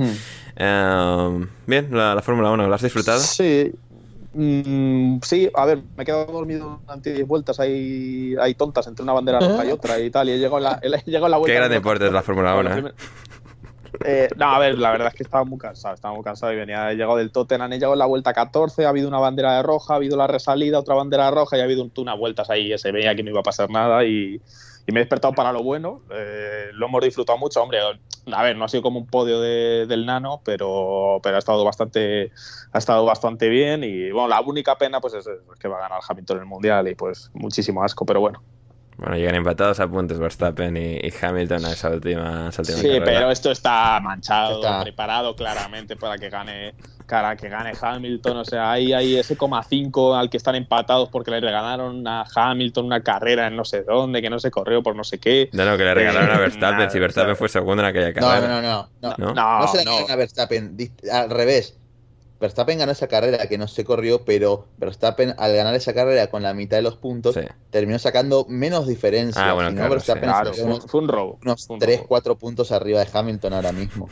em, 0.57 1.49
bien, 1.67 1.89
la, 1.91 2.21
Fórmula 2.23 2.51
1, 2.51 2.69
¿la 2.69 2.75
has 2.75 2.83
disfrutado? 2.83 3.21
Sí, 3.21 3.73
mm, 4.35 5.19
sí, 5.23 5.51
a 5.55 5.65
ver, 5.67 5.83
me 5.97 6.03
he 6.03 6.07
quedado 6.07 6.27
dormido 6.27 6.81
durante 6.85 7.13
10 7.13 7.27
vueltas 7.27 7.61
ahí, 7.61 8.35
hay 8.41 8.55
tontas 8.55 8.87
entre 8.87 9.03
una 9.03 9.13
bandera 9.13 9.41
roja 9.41 9.65
y 9.65 9.71
otra 9.71 9.99
y 9.99 10.11
tal, 10.11 10.29
y 10.29 10.33
he 10.33 10.39
llegado 10.39 10.61
la, 10.61 10.79
he 10.83 10.89
la 10.89 10.99
vuelta. 11.39 11.47
Qué 11.47 11.55
gran 11.55 11.71
deporte 11.71 12.07
es 12.07 12.13
la 12.13 12.23
Fórmula 12.23 12.57
1, 12.57 12.77
¿eh? 12.77 12.93
Eh, 14.05 14.29
no, 14.37 14.47
a 14.47 14.59
ver, 14.59 14.79
la 14.79 14.91
verdad 14.91 15.09
es 15.09 15.15
que 15.15 15.23
estaba 15.23 15.45
muy 15.45 15.59
cansado, 15.59 15.95
estaba 15.95 16.15
muy 16.15 16.25
cansado 16.25 16.53
y 16.53 16.57
venía, 16.57 16.91
he 16.91 16.95
llegado 16.95 17.17
del 17.17 17.31
Tottenham, 17.31 17.73
he 17.73 17.77
llegado 17.77 17.95
en 17.95 17.99
la 17.99 18.07
vuelta 18.07 18.33
14, 18.33 18.85
ha 18.85 18.89
habido 18.89 19.09
una 19.09 19.19
bandera 19.19 19.57
de 19.57 19.63
roja, 19.63 19.95
ha 19.95 19.97
habido 19.97 20.17
la 20.17 20.27
resalida, 20.27 20.79
otra 20.79 20.95
bandera 20.95 21.31
roja 21.31 21.57
y 21.57 21.61
ha 21.61 21.65
habido 21.65 21.83
un, 21.83 21.93
unas 21.97 22.19
vueltas 22.19 22.51
ahí, 22.51 22.77
se 22.79 22.93
veía 22.93 23.15
que 23.15 23.23
no 23.23 23.31
iba 23.31 23.41
a 23.41 23.45
pasar 23.45 23.71
nada 23.71 24.05
y, 24.05 24.41
me 24.89 24.99
he 25.01 25.05
despertado 25.05 25.33
para 25.33 25.53
lo 25.53 25.63
bueno, 25.63 26.03
eh, 26.11 26.67
lo 26.73 26.87
hemos 26.87 27.03
disfrutado 27.03 27.39
mucho, 27.39 27.63
hombre, 27.63 27.79
a 27.81 28.43
ver, 28.43 28.57
no 28.57 28.65
ha 28.65 28.69
sido 28.69 28.83
como 28.83 28.99
un 28.99 29.07
podio 29.07 29.41
del 29.41 30.05
nano, 30.07 30.43
pero, 30.45 31.21
pero 31.23 31.37
ha 31.37 31.39
estado 31.39 31.65
bastante 31.65 32.33
ha 32.73 32.79
estado 32.79 33.05
bastante 33.05 33.49
bien 33.49 33.85
y 33.85 34.11
bueno, 34.11 34.29
la 34.29 34.41
única 34.41 34.77
pena 34.77 35.01
pues 35.01 35.15
es, 35.15 35.29
que 35.61 35.69
va 35.69 35.79
a 35.79 35.83
ganar 35.83 36.01
Hamilton 36.07 36.39
en 36.39 36.43
el 36.43 36.49
Mundial 36.49 36.89
y 36.89 36.95
pues 36.95 37.31
muchísimo 37.33 37.85
asco, 37.85 38.05
pero 38.05 38.21
bueno. 38.21 38.43
Bueno, 38.97 39.17
llegan 39.17 39.35
empatados 39.35 39.81
a 39.81 39.89
puntos 39.89 40.19
Verstappen 40.19 40.77
y, 40.77 41.13
Hamilton 41.21 41.65
a 41.65 41.73
esa 41.73 41.91
última, 41.91 42.49
esa 42.51 42.63
última 42.63 42.79
Sí, 42.79 43.01
pero 43.05 43.31
esto 43.31 43.51
está 43.51 43.99
manchado, 44.01 44.61
preparado 44.83 45.35
claramente 45.35 45.97
para 45.97 46.19
que 46.19 46.29
gane 46.29 46.75
cara 47.07 47.37
que 47.37 47.49
gane 47.49 47.73
Hamilton. 47.79 48.39
O 48.39 48.45
sea, 48.45 48.73
ahí 48.73 48.93
hay 48.93 49.17
ese 49.17 49.37
coma 49.37 49.63
5 49.63 50.15
al 50.15 50.31
que 50.31 50.37
están 50.37 50.55
empatados 50.55 51.09
porque 51.11 51.31
le 51.31 51.41
regalaron 51.41 52.07
a 52.07 52.25
Hamilton 52.35 52.87
una 52.87 53.03
carrera 53.03 53.47
en 53.47 53.57
no 53.57 53.65
sé 53.65 53.83
dónde, 53.83 54.23
que 54.23 54.31
no 54.31 54.39
se 54.39 54.51
corrió 54.51 54.83
por 54.83 54.97
no 54.97 55.05
sé 55.05 55.19
qué. 55.19 55.51
No, 55.53 55.65
no, 55.65 55.77
que 55.77 55.85
le 55.85 55.95
regalaron 55.95 56.31
a 56.31 56.39
Verstappen. 56.39 56.91
si 56.93 56.99
Verstappen 56.99 57.37
fue 57.37 57.49
segundo 57.49 57.83
en 57.83 57.89
aquella 57.89 58.13
carrera. 58.13 58.49
No, 58.49 58.63
no, 58.63 58.63
no. 58.63 58.89
No, 59.03 59.15
no, 59.19 59.35
no, 59.35 59.59
no 59.61 59.69
se 59.69 59.79
le 59.79 59.85
regalaron 59.85 60.11
a 60.11 60.17
Verstappen. 60.17 60.77
Al 61.13 61.31
revés 61.31 61.79
Verstappen 62.43 62.77
ganó 62.77 62.91
esa 62.91 63.07
carrera 63.07 63.47
que 63.47 63.57
no 63.57 63.69
se 63.69 63.85
corrió, 63.85 64.25
pero 64.25 64.67
Verstappen 64.77 65.33
al 65.39 65.55
ganar 65.55 65.77
esa 65.77 65.95
carrera 65.95 66.27
con 66.27 66.43
la 66.43 66.53
mitad 66.55 66.77
de 66.77 66.83
los 66.83 66.97
puntos 66.97 67.39
terminó 67.71 68.01
sacando 68.01 68.47
menos 68.49 68.89
diferencia. 68.89 69.51
Ah, 69.51 69.53
bueno, 69.55 69.71
Verstappen 69.89 70.29
fue, 70.89 71.01
un, 71.01 71.07
robo. 71.07 71.39
Unos 71.45 71.69
3, 71.79 72.03
4 72.09 72.37
puntos 72.37 72.73
arriba 72.73 72.99
de 72.99 73.07
Hamilton 73.13 73.53
ahora 73.53 73.71
mismo. 73.71 74.09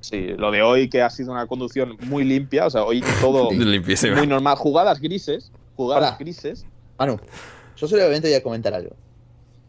Sí, 0.00 0.26
lo 0.36 0.50
de 0.50 0.60
hoy 0.60 0.90
que 0.90 1.02
ha 1.02 1.10
sido 1.10 1.30
una 1.30 1.46
conducción 1.46 1.96
muy 2.00 2.24
limpia, 2.24 2.66
o 2.66 2.70
sea, 2.70 2.82
hoy 2.82 3.00
todo 3.20 3.48
muy 3.52 4.26
normal. 4.26 4.56
Jugadas 4.56 4.98
grises, 5.00 5.52
jugadas 5.76 6.18
grises. 6.18 6.66
Manu, 6.98 7.20
yo 7.76 7.86
solamente 7.86 8.26
voy 8.26 8.34
a 8.34 8.42
comentar 8.42 8.74
algo. 8.74 8.96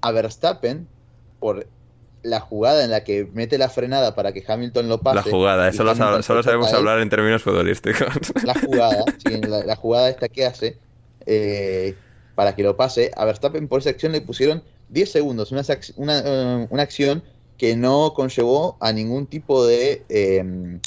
A 0.02 0.12
Verstappen, 0.12 0.88
por 1.40 1.68
la 2.24 2.40
jugada 2.40 2.84
en 2.84 2.92
la 2.92 3.04
que 3.04 3.30
mete 3.34 3.58
la 3.58 3.70
frenada 3.70 4.16
para 4.16 4.32
que 4.32 4.44
Hamilton 4.46 4.90
lo 4.90 5.02
pase. 5.02 5.16
La 5.16 5.24
jugada, 5.24 5.70
eso 5.70 6.22
solo 6.24 6.44
sabemos 6.44 6.74
hablar 6.74 7.00
en 7.00 7.10
términos 7.10 7.42
futbolísticos. 7.42 8.10
La 8.44 8.54
jugada, 8.54 9.04
sí, 9.26 9.42
la, 9.42 9.76
jugada 9.76 10.10
esta 10.10 10.28
que 10.28 10.46
hace 10.46 10.78
eh, 11.26 11.96
para 12.36 12.56
que 12.56 12.64
lo 12.64 12.76
pase. 12.76 13.12
A 13.16 13.26
Verstappen 13.26 13.68
por 13.68 13.80
esa 13.80 13.90
acción 13.90 14.12
le 14.12 14.22
pusieron 14.22 14.64
10 14.90 15.12
segundos, 15.12 15.52
una, 15.52 15.64
una, 15.98 16.68
una 16.70 16.84
acción 16.84 17.24
que 17.58 17.76
no 17.76 18.14
conllevó 18.14 18.78
a 18.80 18.92
ningún 18.94 19.28
tipo 19.28 19.66
de 19.66 20.04
em, 20.10 20.80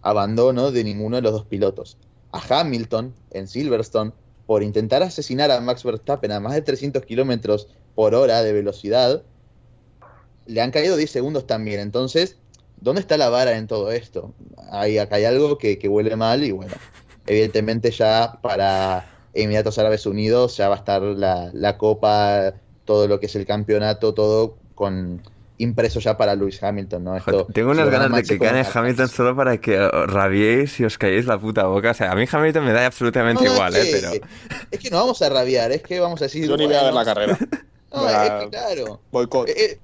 abandono 0.00 0.70
de 0.70 0.84
ninguno 0.84 1.16
de 1.16 1.22
los 1.22 1.32
dos 1.32 1.44
pilotos. 1.44 1.98
A 2.32 2.60
Hamilton 2.60 3.12
en 3.32 3.48
Silverstone, 3.48 4.12
por 4.46 4.62
intentar 4.62 5.02
asesinar 5.02 5.50
a 5.50 5.60
Max 5.60 5.82
Verstappen 5.82 6.32
a 6.32 6.40
más 6.40 6.54
de 6.54 6.62
300 6.62 7.04
kilómetros 7.04 7.68
por 7.94 8.14
hora 8.14 8.42
de 8.42 8.52
velocidad, 8.52 9.22
le 10.50 10.60
han 10.60 10.70
caído 10.70 10.96
10 10.96 11.10
segundos 11.10 11.46
también. 11.46 11.80
Entonces, 11.80 12.36
¿dónde 12.80 13.00
está 13.00 13.16
la 13.16 13.28
vara 13.28 13.56
en 13.56 13.66
todo 13.66 13.90
esto? 13.92 14.34
Hay, 14.70 14.98
acá 14.98 15.16
hay 15.16 15.24
algo 15.24 15.58
que, 15.58 15.78
huele 15.88 16.16
mal 16.16 16.42
y 16.44 16.50
bueno, 16.50 16.74
evidentemente 17.26 17.90
ya 17.90 18.38
para 18.42 19.06
Emiratos 19.32 19.78
Árabes 19.78 20.06
Unidos 20.06 20.56
ya 20.56 20.68
va 20.68 20.74
a 20.74 20.78
estar 20.78 21.02
la, 21.02 21.78
copa, 21.78 22.54
todo 22.84 23.06
lo 23.06 23.20
que 23.20 23.26
es 23.26 23.36
el 23.36 23.46
campeonato, 23.46 24.12
todo 24.12 24.56
con 24.74 25.22
impreso 25.58 26.00
ya 26.00 26.16
para 26.16 26.34
Lewis 26.34 26.62
Hamilton, 26.62 27.04
¿no? 27.04 27.46
Tengo 27.52 27.72
unas 27.72 27.90
ganas 27.90 28.10
de 28.10 28.22
que 28.22 28.42
gane 28.42 28.64
Hamilton 28.72 29.08
solo 29.08 29.36
para 29.36 29.58
que 29.58 29.76
rabiéis 29.78 30.80
y 30.80 30.84
os 30.84 30.96
caéis 30.96 31.26
la 31.26 31.38
puta 31.38 31.66
boca. 31.66 31.90
O 31.90 31.94
sea, 31.94 32.10
a 32.10 32.14
mí 32.14 32.24
Hamilton 32.30 32.64
me 32.64 32.72
da 32.72 32.86
absolutamente 32.86 33.44
igual, 33.44 33.76
¿eh? 33.76 33.88
Pero... 33.92 34.26
Es 34.70 34.80
que 34.80 34.88
no 34.88 34.96
vamos 34.96 35.20
a 35.20 35.28
rabiar, 35.28 35.70
es 35.70 35.82
que 35.82 36.00
vamos 36.00 36.22
a 36.22 36.24
decir... 36.24 36.48
Yo 36.48 36.56
ni 36.56 36.64
voy 36.64 36.76
a 36.76 36.84
ver 36.84 36.94
la 36.94 37.04
carrera. 37.04 37.38
No, 37.92 38.08
es 38.08 38.44
que 38.44 38.50
claro. 38.50 39.00
Boicot. 39.10 39.48
Eh, 39.48 39.54
eh, 39.58 39.78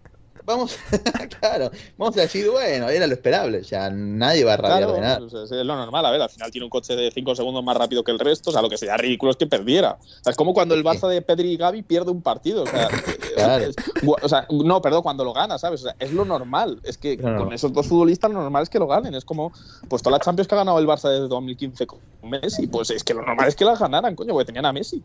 vamos, 0.47 0.79
claro, 1.41 1.71
vamos 1.99 2.17
a 2.17 2.21
decir, 2.23 2.49
bueno, 2.51 2.89
era 2.89 3.07
lo 3.07 3.13
esperable, 3.13 3.59
o 3.59 3.65
sea, 3.65 3.91
nadie 3.91 4.45
va 4.45 4.55
a 4.55 4.57
rabiar 4.57 4.79
Claro, 4.79 4.93
de 4.95 5.01
nada. 5.01 5.21
es 5.45 5.51
lo 5.51 5.77
normal, 5.77 6.07
a 6.07 6.11
ver, 6.11 6.23
al 6.23 6.31
final 6.31 6.51
tiene 6.51 6.65
un 6.65 6.71
coche 6.71 6.95
de 6.97 7.11
5 7.11 7.35
segundos 7.35 7.63
más 7.65 7.77
rápido 7.77 8.03
que 8.05 8.13
el 8.13 8.19
resto, 8.19 8.51
o 8.51 8.53
sea, 8.53 8.63
lo 8.63 8.71
que 8.71 8.79
sería 8.79 8.97
ridículo 8.97 9.33
es 9.33 9.37
que 9.37 9.47
perdiera. 9.47 9.99
O 10.01 10.23
sea, 10.23 10.31
es 10.31 10.37
como 10.37 10.55
cuando 10.55 10.75
el 10.75 10.85
Barça 10.85 11.09
de 11.09 11.21
Pedri 11.21 11.53
y 11.53 11.57
Gavi 11.57 11.83
pierde 11.83 12.11
un 12.11 12.23
partido, 12.23 12.63
o 12.63 12.67
sea, 12.67 12.89
Claro. 13.37 13.65
es- 13.67 13.77
o 14.23 14.29
sea, 14.29 14.47
no, 14.51 14.81
perdón, 14.81 15.03
cuando 15.03 15.25
lo 15.25 15.33
gana, 15.35 15.59
¿sabes? 15.59 15.81
O 15.83 15.85
sea, 15.85 15.97
es 15.99 16.13
lo 16.13 16.25
normal, 16.25 16.81
es 16.85 16.97
que 16.97 17.19
con 17.19 17.53
esos 17.53 17.73
dos 17.73 17.87
futbolistas 17.87 18.31
lo 18.31 18.41
normal 18.41 18.63
es 18.63 18.71
que 18.71 18.79
lo 18.79 18.87
ganen, 18.87 19.15
es 19.15 19.25
como, 19.25 19.53
pues 19.89 20.03
todas 20.03 20.19
las 20.19 20.25
Champions 20.25 20.49
que 20.49 20.55
ha 20.55 20.59
ganado 20.59 20.79
el 20.79 20.87
Barça 20.87 21.11
desde 21.11 21.29
2015 21.29 21.87
con 21.87 21.99
Messi, 22.23 22.67
pues 22.67 22.91
es 22.91 23.05
que 23.05 23.13
lo 23.15 23.23
normal 23.23 23.49
es 23.49 23.57
que 23.57 23.65
las 23.65 23.79
ganaran, 23.79 24.15
coño, 24.15 24.33
porque 24.33 24.47
tenían 24.47 24.65
a 24.67 24.73
Messi. 24.73 25.03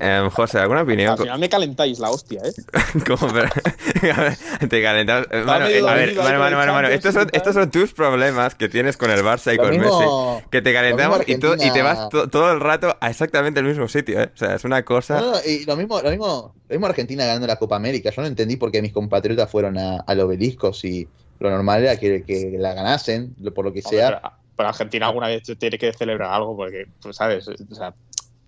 Em, 0.00 0.28
José, 0.30 0.58
¿alguna 0.58 0.82
opinión? 0.82 1.12
Al 1.12 1.18
final 1.18 1.38
me 1.38 1.48
calentáis 1.48 1.98
la 1.98 2.10
hostia, 2.10 2.40
¿eh? 2.44 2.52
¿Cómo? 3.06 3.32
Pero- 3.32 3.48
a 4.16 4.20
ver, 4.20 4.36
te 4.68 4.82
calentamos. 4.82 5.26
Eh, 5.30 5.42
Manu, 5.44 5.64
medio 5.66 5.86
eh, 5.86 5.90
a 5.90 5.94
ver, 5.94 6.92
estos 6.92 7.14
son, 7.14 7.28
estos 7.32 7.70
tus 7.70 7.92
problemas 7.92 8.54
que 8.54 8.68
tienes 8.68 8.96
con 8.96 9.10
el 9.10 9.20
Barça 9.22 9.52
y 9.52 9.56
Lo 9.56 9.62
con 9.64 9.70
mismo- 9.72 10.34
Messi. 10.34 10.46
Que 10.50 10.62
te 10.62 10.72
calentamos 10.72 11.20
y, 11.26 11.36
tú, 11.36 11.54
y 11.58 11.70
te 11.72 11.82
vas 11.82 12.08
to- 12.08 12.28
todo 12.28 12.52
el 12.52 12.60
rato 12.60 12.96
a 13.00 13.10
exactamente 13.10 13.60
el 13.60 13.66
mismo 13.66 13.88
sitio, 13.88 14.20
¿eh? 14.20 14.30
O 14.34 14.36
sea, 14.36 14.54
es 14.54 14.64
una 14.64 14.82
cosa... 14.84 15.20
No, 15.20 15.32
no, 15.32 15.38
y 15.46 15.64
lo 15.64 15.76
mismo, 15.76 16.00
lo 16.00 16.10
mismo, 16.10 16.54
lo 16.68 16.74
mismo 16.74 16.86
Argentina 16.86 17.24
ganando 17.24 17.46
la 17.46 17.56
Copa 17.56 17.76
América. 17.76 18.10
Yo 18.10 18.22
no 18.22 18.28
entendí 18.28 18.56
por 18.56 18.70
qué 18.70 18.82
mis 18.82 18.92
compatriotas 18.92 19.50
fueron 19.50 19.78
a- 19.78 20.00
al 20.06 20.20
obelisco 20.20 20.72
si 20.72 21.08
lo 21.40 21.50
normal 21.50 21.82
era 21.82 21.96
que, 21.96 22.22
que 22.24 22.54
la 22.58 22.74
ganasen, 22.74 23.34
por 23.54 23.64
lo 23.64 23.72
que 23.72 23.80
Hombre, 23.84 23.98
sea. 23.98 24.20
pero, 24.20 24.32
pero 24.56 24.68
Argentina 24.68 25.06
alguna 25.06 25.26
vez 25.28 25.42
tiene 25.58 25.78
que 25.78 25.92
celebrar 25.92 26.32
algo 26.32 26.56
porque, 26.56 26.86
pues, 27.00 27.16
¿sabes? 27.16 27.48
O 27.48 27.74
sea, 27.74 27.94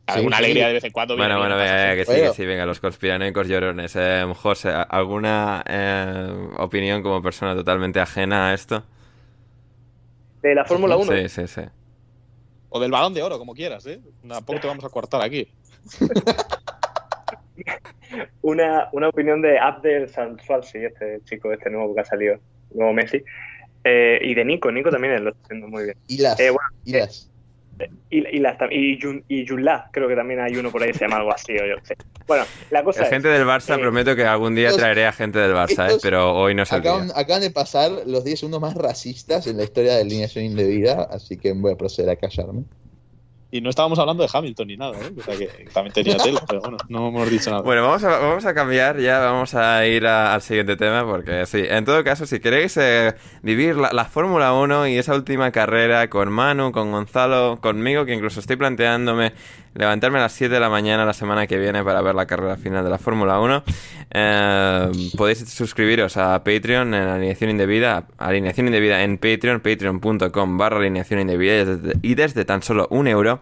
alguna 0.06 0.36
sí. 0.36 0.44
alegría 0.44 0.66
de 0.68 0.72
vez 0.74 0.84
en 0.84 0.92
cuando. 0.92 1.16
Bueno, 1.16 1.38
bueno, 1.38 1.56
bien, 1.56 1.68
venga, 1.68 1.94
que 1.96 2.04
sí, 2.04 2.20
que 2.20 2.32
sí, 2.32 2.46
venga, 2.46 2.66
los 2.66 2.80
conspiranoicos 2.80 3.48
llorones. 3.48 3.94
Eh, 3.96 4.24
José, 4.36 4.70
¿alguna 4.70 5.64
eh, 5.66 6.48
opinión 6.58 7.02
como 7.02 7.22
persona 7.22 7.54
totalmente 7.54 8.00
ajena 8.00 8.50
a 8.50 8.54
esto? 8.54 8.84
De 10.42 10.54
la 10.54 10.64
Fórmula 10.64 10.96
1. 10.96 11.12
Sí, 11.12 11.28
sí, 11.28 11.46
sí. 11.46 11.62
O 12.68 12.80
del 12.80 12.90
balón 12.90 13.14
de 13.14 13.22
oro, 13.22 13.38
como 13.38 13.54
quieras, 13.54 13.86
¿eh? 13.86 14.00
Tampoco 14.28 14.60
te 14.60 14.66
vamos 14.66 14.84
a 14.84 14.88
cortar 14.88 15.22
aquí. 15.22 15.48
Una, 18.42 18.88
una 18.92 19.08
opinión 19.08 19.40
de 19.42 19.58
Abdel 19.58 20.08
Sansualsi, 20.08 20.78
este 20.78 21.20
chico, 21.24 21.52
este 21.52 21.70
nuevo 21.70 21.94
que 21.94 22.00
ha 22.02 22.04
salido, 22.04 22.36
nuevo 22.72 22.92
Messi. 22.92 23.22
Eh, 23.84 24.18
y 24.22 24.34
de 24.34 24.44
Nico, 24.44 24.70
Nico 24.70 24.90
también 24.90 25.22
lo 25.24 25.30
está 25.30 25.42
haciendo 25.44 25.68
muy 25.68 25.84
bien. 25.84 25.96
Y 26.08 26.18
las, 26.18 26.38
Eh, 26.40 26.50
bueno, 26.50 26.68
y 26.84 26.92
las. 26.92 27.30
Y, 28.10 28.18
y, 28.36 28.40
tam- 28.40 28.68
y, 28.70 28.98
Yun- 29.00 29.24
y 29.28 29.44
Yunla, 29.44 29.88
creo 29.92 30.08
que 30.08 30.14
también 30.14 30.40
hay 30.40 30.56
uno 30.56 30.70
por 30.70 30.82
ahí 30.82 30.92
que 30.92 30.98
se 30.98 31.04
llama 31.04 31.16
algo 31.16 31.32
así, 31.32 31.52
o 31.52 31.66
yo 31.66 31.74
sé. 31.82 31.96
Bueno, 32.26 32.44
la 32.70 32.82
cosa 32.84 33.00
La 33.00 33.06
es, 33.06 33.12
gente 33.12 33.28
del 33.28 33.44
Barça, 33.46 33.76
eh, 33.76 33.80
prometo 33.80 34.14
que 34.16 34.24
algún 34.24 34.54
día 34.54 34.68
estos- 34.68 34.80
traeré 34.82 35.06
a 35.06 35.12
gente 35.12 35.38
del 35.38 35.52
Barça, 35.52 35.90
¿eh? 35.92 35.98
Pero 36.02 36.32
hoy 36.34 36.54
no 36.54 36.62
es 36.62 36.72
el 36.72 36.78
Acaban, 36.78 37.10
acaban 37.14 37.42
de 37.42 37.50
pasar 37.50 37.90
los 38.06 38.24
10 38.24 38.38
segundos 38.40 38.60
más 38.60 38.74
racistas 38.74 39.46
en 39.46 39.56
la 39.56 39.64
historia 39.64 39.94
de 39.94 40.02
alineación 40.02 40.44
indebida, 40.44 41.08
así 41.10 41.36
que 41.36 41.52
voy 41.52 41.72
a 41.72 41.76
proceder 41.76 42.10
a 42.10 42.16
callarme. 42.16 42.62
Y 43.54 43.60
no 43.60 43.70
estábamos 43.70 44.00
hablando 44.00 44.24
de 44.24 44.28
Hamilton 44.32 44.66
ni 44.66 44.76
nada, 44.76 44.98
¿eh? 44.98 45.12
O 45.16 45.22
sea 45.22 45.36
que 45.36 45.46
también 45.72 45.94
tenía 45.94 46.16
tela, 46.16 46.42
pero 46.44 46.60
bueno, 46.60 46.76
no 46.88 47.06
hemos 47.06 47.30
dicho 47.30 47.50
nada. 47.50 47.62
Bueno, 47.62 47.82
vamos 47.82 48.02
a, 48.02 48.18
vamos 48.18 48.44
a 48.46 48.52
cambiar 48.52 48.98
ya, 48.98 49.20
vamos 49.20 49.54
a 49.54 49.86
ir 49.86 50.08
al 50.08 50.42
siguiente 50.42 50.76
tema, 50.76 51.06
porque 51.06 51.46
sí, 51.46 51.62
en 51.64 51.84
todo 51.84 52.02
caso, 52.02 52.26
si 52.26 52.40
queréis 52.40 52.76
eh, 52.78 53.14
vivir 53.42 53.76
la, 53.76 53.92
la 53.92 54.06
Fórmula 54.06 54.52
1 54.54 54.88
y 54.88 54.98
esa 54.98 55.14
última 55.14 55.52
carrera 55.52 56.10
con 56.10 56.32
Manu, 56.32 56.72
con 56.72 56.90
Gonzalo, 56.90 57.60
conmigo, 57.60 58.04
que 58.04 58.14
incluso 58.14 58.40
estoy 58.40 58.56
planteándome 58.56 59.34
levantarme 59.74 60.18
a 60.18 60.22
las 60.22 60.32
7 60.32 60.52
de 60.52 60.60
la 60.60 60.68
mañana 60.68 61.04
la 61.04 61.12
semana 61.12 61.46
que 61.46 61.58
viene 61.58 61.82
para 61.82 62.00
ver 62.02 62.14
la 62.14 62.26
carrera 62.26 62.56
final 62.56 62.84
de 62.84 62.90
la 62.90 62.98
Fórmula 62.98 63.40
1, 63.40 63.64
eh, 64.10 64.92
podéis 65.16 65.48
suscribiros 65.48 66.16
a 66.16 66.42
Patreon 66.44 66.94
en 66.94 67.02
alineación 67.08 67.50
indebida, 67.50 68.06
alineación 68.18 68.66
indebida 68.66 69.02
en 69.02 69.18
Patreon, 69.18 69.60
patreon.com 69.60 70.58
barra 70.58 70.78
alineación 70.78 71.20
indebida 71.20 71.54
y 71.54 71.64
desde, 71.64 71.92
y 72.02 72.14
desde 72.14 72.44
tan 72.44 72.62
solo 72.62 72.86
un 72.90 73.08
euro 73.08 73.40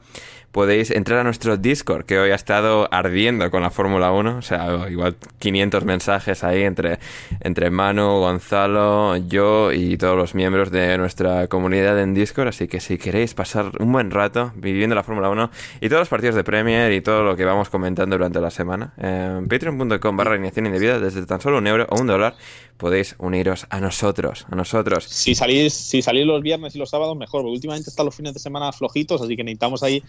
podéis 0.53 0.91
entrar 0.91 1.19
a 1.21 1.25
nuestro 1.25 1.57
Discord, 1.57 2.05
que 2.05 2.19
hoy 2.19 2.31
ha 2.31 2.35
estado 2.35 2.87
ardiendo 2.93 3.51
con 3.51 3.63
la 3.63 3.71
Fórmula 3.71 4.13
1. 4.13 4.37
O 4.37 4.43
sea, 4.43 4.89
igual 4.91 5.17
500 5.39 5.85
mensajes 5.85 6.45
ahí 6.45 6.63
entre, 6.63 6.99
entre 7.41 7.71
Manu, 7.71 8.21
Gonzalo, 8.21 9.17
yo 9.17 9.73
y 9.73 9.97
todos 9.97 10.17
los 10.17 10.35
miembros 10.35 10.71
de 10.71 10.99
nuestra 10.99 11.49
comunidad 11.49 11.99
en 11.99 12.15
Discord. 12.15 12.49
Así 12.49 12.69
que 12.69 12.81
si 12.81 12.99
queréis 12.99 13.35
pasar 13.35 13.73
un 13.81 13.91
buen 13.91 14.11
rato 14.11 14.53
viviendo 14.55 14.95
la 14.95 15.03
Fórmula 15.03 15.31
1 15.31 15.51
y 15.81 15.89
todos 15.89 16.03
los 16.03 16.09
partidos 16.09 16.35
de 16.35 16.45
Premier 16.45 16.93
y 16.93 17.01
todo 17.01 17.25
lo 17.25 17.35
que 17.35 17.45
vamos 17.45 17.71
comentando 17.71 18.17
durante 18.17 18.41
la 18.41 18.51
semana, 18.51 18.93
en 18.99 19.49
patreon.com 19.49 20.17
barra 20.17 20.33
alineación 20.33 20.67
indebida, 20.67 21.01
desde 21.01 21.25
tan 21.25 21.41
solo 21.41 21.59
un 21.59 21.67
euro 21.67 21.87
o 21.89 22.01
un 22.01 22.07
dólar, 22.07 22.35
podéis 22.83 23.15
uniros 23.21 23.65
a 23.71 23.79
nosotros, 23.79 24.45
a 24.51 24.57
nosotros. 24.57 25.05
Si 25.05 25.37
salís, 25.37 25.73
si 25.73 26.03
salís 26.03 26.27
los 26.27 26.43
viernes 26.43 26.75
y 26.75 26.81
los 26.81 26.91
sábados, 26.91 27.17
mejor, 27.17 27.43
porque 27.43 27.55
últimamente 27.55 27.91
están 27.91 28.07
los 28.07 28.17
fines 28.17 28.35
de 28.35 28.41
semana 28.41 28.73
flojitos, 28.73 29.23
así 29.23 29.37
que 29.37 29.45
necesitamos 29.45 29.85
ahí 29.85 30.03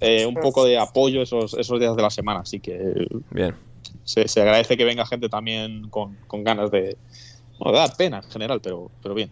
eh, 0.00 0.26
un 0.26 0.34
poco 0.34 0.64
de 0.64 0.78
apoyo 0.78 1.22
esos, 1.22 1.54
esos 1.54 1.78
días 1.78 1.94
de 1.94 2.02
la 2.02 2.10
semana. 2.10 2.40
Así 2.40 2.58
que 2.58 3.06
Bien. 3.30 3.54
se, 4.02 4.26
se 4.26 4.40
agradece 4.40 4.76
que 4.76 4.84
venga 4.84 5.06
gente 5.06 5.28
también 5.28 5.88
con, 5.90 6.16
con 6.26 6.42
ganas 6.42 6.72
de, 6.72 6.96
bueno, 7.60 7.72
de 7.74 7.78
dar 7.78 7.96
pena 7.96 8.16
en 8.16 8.30
general, 8.32 8.60
pero, 8.60 8.90
pero 9.00 9.14
bien. 9.14 9.30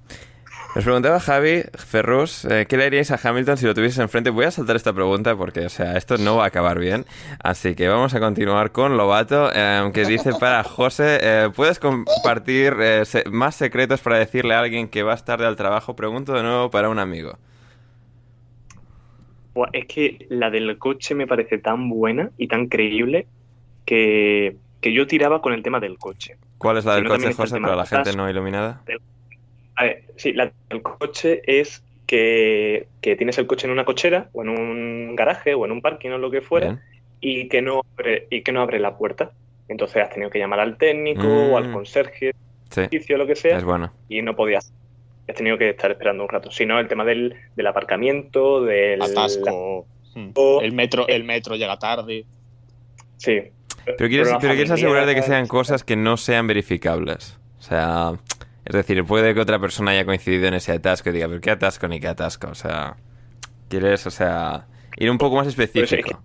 Nos 0.77 0.85
preguntaba 0.85 1.19
Javi 1.21 1.63
Ferrus, 1.73 2.45
eh, 2.45 2.67
¿qué 2.69 2.77
le 2.77 2.85
haríais 2.85 3.11
a 3.11 3.19
Hamilton 3.23 3.57
si 3.57 3.65
lo 3.65 3.73
tuvieses 3.73 3.99
enfrente? 3.99 4.29
Voy 4.29 4.45
a 4.45 4.51
saltar 4.51 4.77
esta 4.77 4.93
pregunta 4.93 5.35
porque, 5.35 5.61
o 5.65 5.71
sea, 5.71 5.97
esto 5.97 6.19
no 6.19 6.37
va 6.37 6.45
a 6.45 6.49
acabar 6.49 6.79
bien. 6.79 7.07
Así 7.43 7.75
que 7.75 7.89
vamos 7.89 8.13
a 8.13 8.21
continuar 8.21 8.73
con 8.73 8.99
Lobato, 8.99 9.51
eh, 9.55 9.91
que 9.95 10.05
dice 10.05 10.33
para 10.39 10.63
José, 10.65 11.19
eh, 11.23 11.49
¿puedes 11.57 11.79
compartir 11.79 12.75
eh, 12.79 13.07
se- 13.07 13.25
más 13.31 13.55
secretos 13.55 14.03
para 14.03 14.19
decirle 14.19 14.53
a 14.53 14.61
alguien 14.61 14.89
que 14.89 15.03
vas 15.03 15.25
tarde 15.25 15.47
al 15.47 15.57
trabajo? 15.57 15.97
Pregunto 15.97 16.35
de 16.35 16.43
nuevo 16.43 16.71
para 16.71 16.91
un 16.91 16.99
amigo. 16.99 17.39
Es 19.73 19.87
que 19.87 20.27
la 20.29 20.51
del 20.51 20.77
coche 20.77 21.15
me 21.15 21.27
parece 21.27 21.57
tan 21.57 21.89
buena 21.89 22.33
y 22.37 22.49
tan 22.49 22.67
creíble 22.67 23.27
que, 23.87 24.59
que 24.83 24.93
yo 24.93 25.07
tiraba 25.07 25.41
con 25.41 25.55
el 25.55 25.63
tema 25.63 25.81
del 25.81 25.97
coche. 25.97 26.37
¿Cuál 26.59 26.77
es 26.77 26.85
la 26.85 26.97
Si 26.97 27.01
del 27.01 27.09
no, 27.09 27.15
coche, 27.15 27.33
José, 27.33 27.61
para 27.63 27.77
la 27.77 27.87
gente 27.87 28.15
no 28.15 28.29
iluminada? 28.29 28.83
A 29.77 29.85
ver, 29.85 30.05
sí, 30.17 30.33
la 30.33 30.53
del 30.71 30.83
coche 30.83 31.43
es 31.47 31.83
que, 32.07 32.89
que 33.01 33.17
tienes 33.17 33.37
el 33.39 33.47
coche 33.47 33.67
en 33.67 33.73
una 33.73 33.85
cochera 33.85 34.29
o 34.33 34.43
en 34.43 34.49
un 34.49 35.17
garaje 35.17 35.55
o 35.55 35.65
en 35.67 35.73
un 35.73 35.83
parking 35.83 36.11
o 36.11 36.19
lo 36.19 36.31
que 36.31 36.41
fuera 36.41 36.67
Bien. 36.69 36.81
y 37.21 37.49
que 37.49 37.63
no 37.63 37.83
abre, 37.97 38.27
y 38.31 38.43
que 38.43 38.53
no 38.53 38.63
abre 38.63 38.79
la 38.79 38.97
puerta. 38.97 39.33
Entonces 39.69 40.03
has 40.03 40.11
tenido 40.11 40.31
que 40.31 40.39
llamar 40.39 40.61
al 40.61 40.77
técnico 40.79 41.25
Mm. 41.25 41.53
o 41.53 41.57
al 41.59 41.73
conserje, 41.73 42.33
Sí, 42.71 42.75
servicio, 42.83 43.17
lo 43.19 43.27
que 43.27 43.37
sea, 43.37 43.57
es 43.59 43.65
bueno. 43.65 43.93
y 44.09 44.23
no 44.23 44.35
podías. 44.37 44.73
Has 45.29 45.35
tenido 45.37 45.59
que 45.59 45.71
estar 45.71 45.91
esperando 45.91 46.23
un 46.23 46.29
rato. 46.29 46.51
Si 46.51 46.65
no, 46.67 46.79
el 46.79 46.87
tema 46.89 47.05
del, 47.05 47.35
del 47.57 47.67
aparcamiento, 47.67 48.63
del... 48.65 49.03
Atasco. 49.03 49.87
Hmm. 50.15 50.31
El 50.63 50.73
metro, 50.73 51.07
el 51.09 51.25
metro 51.25 51.57
llega 51.57 51.77
tarde. 51.79 52.25
Sí. 53.17 53.41
Pero 53.85 54.09
quieres, 54.09 54.29
Problemas 54.29 54.41
pero 54.43 54.55
quieres 54.55 54.71
asegurar 54.71 55.07
de 55.07 55.15
que 55.15 55.23
sean 55.23 55.47
cosas 55.47 55.85
que 55.85 55.97
no 55.97 56.17
sean 56.17 56.47
verificables. 56.47 57.39
O 57.59 57.63
sea, 57.63 58.13
es 58.67 58.75
decir, 58.75 59.05
puede 59.05 59.33
que 59.33 59.41
otra 59.41 59.61
persona 59.61 59.93
haya 59.93 60.05
coincidido 60.05 60.49
en 60.49 60.55
ese 60.55 60.73
atasco 60.73 61.11
y 61.11 61.13
diga, 61.13 61.29
pero 61.29 61.41
qué 61.41 61.51
atasco 61.53 61.87
ni 61.87 62.01
qué 62.01 62.09
atasco. 62.09 62.49
O 62.49 62.55
sea, 62.57 62.97
quieres, 63.69 64.05
o 64.09 64.11
sea, 64.11 64.67
ir 64.97 65.09
un 65.09 65.19
poco 65.19 65.37
más 65.37 65.55
Pues 65.55 65.69
específico. 65.69 66.21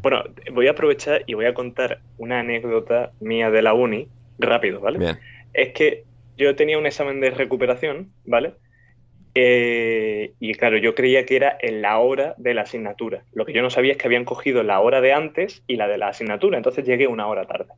Bueno, 0.00 0.24
voy 0.54 0.68
a 0.68 0.70
aprovechar 0.70 1.22
y 1.26 1.34
voy 1.34 1.44
a 1.44 1.52
contar 1.52 2.00
una 2.16 2.40
anécdota 2.40 3.12
mía 3.20 3.50
de 3.50 3.60
la 3.60 3.74
uni, 3.74 4.08
rápido, 4.38 4.80
¿vale? 4.80 4.98
Bien. 4.98 5.18
Es 5.52 5.74
que 5.74 6.04
yo 6.38 6.56
tenía 6.56 6.78
un 6.78 6.86
examen 6.86 7.20
de 7.20 7.28
recuperación, 7.30 8.10
¿vale? 8.24 8.54
Eh, 9.34 10.32
y 10.40 10.54
claro, 10.54 10.78
yo 10.78 10.94
creía 10.94 11.26
que 11.26 11.36
era 11.36 11.58
en 11.60 11.82
la 11.82 11.98
hora 11.98 12.34
de 12.38 12.54
la 12.54 12.62
asignatura. 12.62 13.24
Lo 13.34 13.44
que 13.44 13.52
yo 13.52 13.60
no 13.60 13.68
sabía 13.68 13.92
es 13.92 13.98
que 13.98 14.06
habían 14.06 14.24
cogido 14.24 14.62
la 14.62 14.80
hora 14.80 15.02
de 15.02 15.12
antes 15.12 15.62
y 15.66 15.76
la 15.76 15.88
de 15.88 15.98
la 15.98 16.08
asignatura, 16.08 16.56
entonces 16.56 16.86
llegué 16.86 17.06
una 17.06 17.26
hora 17.26 17.44
tarde. 17.44 17.74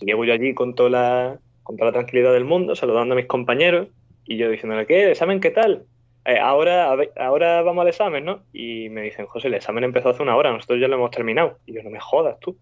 Llego 0.00 0.24
yo 0.24 0.32
allí 0.32 0.54
con 0.54 0.74
toda 0.74 0.90
la, 0.90 1.38
con 1.68 1.76
toda 1.76 1.90
la 1.90 1.92
tranquilidad 1.92 2.32
del 2.32 2.46
mundo, 2.46 2.74
saludando 2.74 3.12
a 3.12 3.16
mis 3.16 3.26
compañeros 3.26 3.88
y 4.24 4.38
yo 4.38 4.48
diciéndole, 4.48 4.86
¿qué? 4.86 5.04
¿El 5.04 5.10
examen 5.10 5.38
qué 5.38 5.50
tal? 5.50 5.84
"Eh, 6.24 6.38
ahora, 6.38 6.96
ahora 7.16 7.60
vamos 7.60 7.82
al 7.82 7.88
examen, 7.88 8.24
¿no? 8.24 8.42
Y 8.54 8.88
me 8.88 9.02
dicen, 9.02 9.26
José, 9.26 9.48
el 9.48 9.54
examen 9.54 9.84
empezó 9.84 10.08
hace 10.08 10.22
una 10.22 10.34
hora, 10.34 10.50
nosotros 10.50 10.80
ya 10.80 10.88
lo 10.88 10.94
hemos 10.94 11.10
terminado. 11.10 11.58
Y 11.66 11.74
yo, 11.74 11.82
no 11.82 11.90
me 11.90 12.00
jodas 12.00 12.40
tú. 12.40 12.56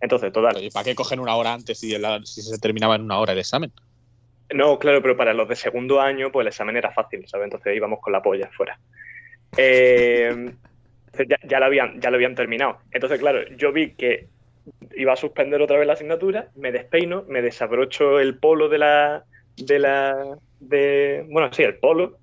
Entonces, 0.00 0.32
total, 0.32 0.60
¿Y 0.60 0.70
para 0.70 0.82
qué 0.82 0.96
cogen 0.96 1.20
una 1.20 1.36
hora 1.36 1.52
antes 1.52 1.78
si, 1.78 1.92
se 1.92 2.58
terminaba 2.58 2.96
en 2.96 3.02
una 3.02 3.20
hora 3.20 3.32
el 3.32 3.38
examen? 3.38 3.70
No, 4.52 4.76
claro, 4.80 5.00
pero 5.02 5.16
para 5.16 5.34
los 5.34 5.48
de 5.48 5.54
segundo 5.54 6.00
año, 6.00 6.32
pues 6.32 6.42
el 6.42 6.48
examen 6.48 6.76
era 6.76 6.90
fácil, 6.90 7.28
¿sabes? 7.28 7.44
Entonces 7.44 7.76
íbamos 7.76 8.00
con 8.00 8.12
la 8.12 8.22
polla 8.22 8.50
fuera. 8.56 8.76
Eh, 9.56 10.50
ya 11.48 11.60
lo 11.60 11.66
habían, 11.66 12.00
ya 12.00 12.10
lo 12.10 12.16
habían 12.16 12.34
terminado. 12.34 12.78
Entonces, 12.90 13.20
claro, 13.20 13.38
yo 13.56 13.70
vi 13.72 13.92
que 13.92 14.26
iba 14.96 15.12
a 15.12 15.16
suspender 15.16 15.60
otra 15.62 15.78
vez 15.78 15.86
la 15.86 15.92
asignatura, 15.94 16.48
me 16.56 16.72
despeino, 16.72 17.24
me 17.28 17.42
desabrocho 17.42 18.20
el 18.20 18.38
polo 18.38 18.68
de 18.68 18.78
la. 18.78 19.24
de 19.56 19.78
la. 19.78 20.38
de. 20.60 21.24
bueno, 21.30 21.52
sí, 21.52 21.62
el 21.62 21.76
polo. 21.78 22.18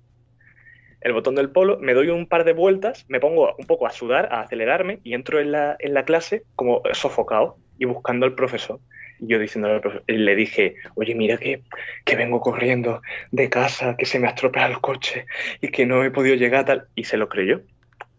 El 1.02 1.12
botón 1.12 1.34
del 1.36 1.50
polo, 1.50 1.78
me 1.78 1.94
doy 1.94 2.08
un 2.08 2.26
par 2.26 2.44
de 2.44 2.52
vueltas, 2.52 3.04
me 3.08 3.20
pongo 3.20 3.54
un 3.58 3.66
poco 3.66 3.86
a 3.86 3.90
sudar, 3.90 4.28
a 4.32 4.40
acelerarme 4.40 4.98
y 5.04 5.14
entro 5.14 5.38
en 5.40 5.52
la, 5.52 5.76
en 5.78 5.94
la 5.94 6.04
clase 6.04 6.42
como 6.56 6.82
sofocado 6.94 7.58
y 7.78 7.84
buscando 7.84 8.26
al 8.26 8.34
profesor. 8.34 8.80
Y 9.20 9.28
yo 9.28 9.38
diciéndole 9.38 9.74
al 9.74 9.80
profesor, 9.82 10.04
y 10.08 10.14
le 10.16 10.34
dije, 10.34 10.74
oye, 10.96 11.14
mira 11.14 11.36
que, 11.36 11.62
que 12.04 12.16
vengo 12.16 12.40
corriendo 12.40 13.02
de 13.30 13.48
casa, 13.48 13.94
que 13.96 14.04
se 14.04 14.18
me 14.18 14.26
ha 14.26 14.30
estropeado 14.30 14.72
el 14.72 14.80
coche 14.80 15.26
y 15.60 15.68
que 15.68 15.86
no 15.86 16.02
he 16.02 16.10
podido 16.10 16.34
llegar 16.34 16.64
tal. 16.64 16.86
Y 16.96 17.04
se 17.04 17.16
lo 17.18 17.28
creyó. 17.28 17.60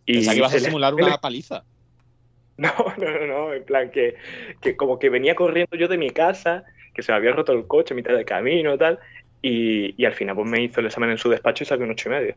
Y 0.05 0.13
Pensaba 0.13 0.33
que 0.33 0.37
ibas 0.37 0.51
a 0.53 0.55
le- 0.55 0.61
simular 0.61 0.93
una 0.95 1.17
paliza. 1.17 1.63
No, 2.59 2.73
no, 2.97 3.11
no, 3.11 3.27
no, 3.27 3.53
en 3.53 3.63
plan 3.63 3.91
que, 3.91 4.15
que 4.61 4.75
como 4.75 4.97
que 4.97 5.09
venía 5.09 5.35
corriendo 5.35 5.77
yo 5.77 5.87
de 5.87 5.97
mi 5.99 6.09
casa, 6.09 6.63
que 6.91 7.03
se 7.03 7.11
me 7.11 7.17
había 7.17 7.31
roto 7.31 7.53
el 7.53 7.67
coche 7.67 7.93
a 7.93 7.95
mitad 7.95 8.15
de 8.15 8.25
camino 8.25 8.73
y 8.73 8.77
tal, 8.79 8.99
y, 9.43 9.93
y 10.01 10.05
al 10.05 10.13
final 10.13 10.35
pues 10.35 10.49
me 10.49 10.63
hizo 10.63 10.79
el 10.79 10.87
examen 10.87 11.11
en 11.11 11.19
su 11.19 11.29
despacho 11.29 11.63
y 11.63 11.67
saqué 11.67 11.83
un 11.83 11.91
ocho 11.91 12.09
y 12.09 12.11
medio. 12.13 12.35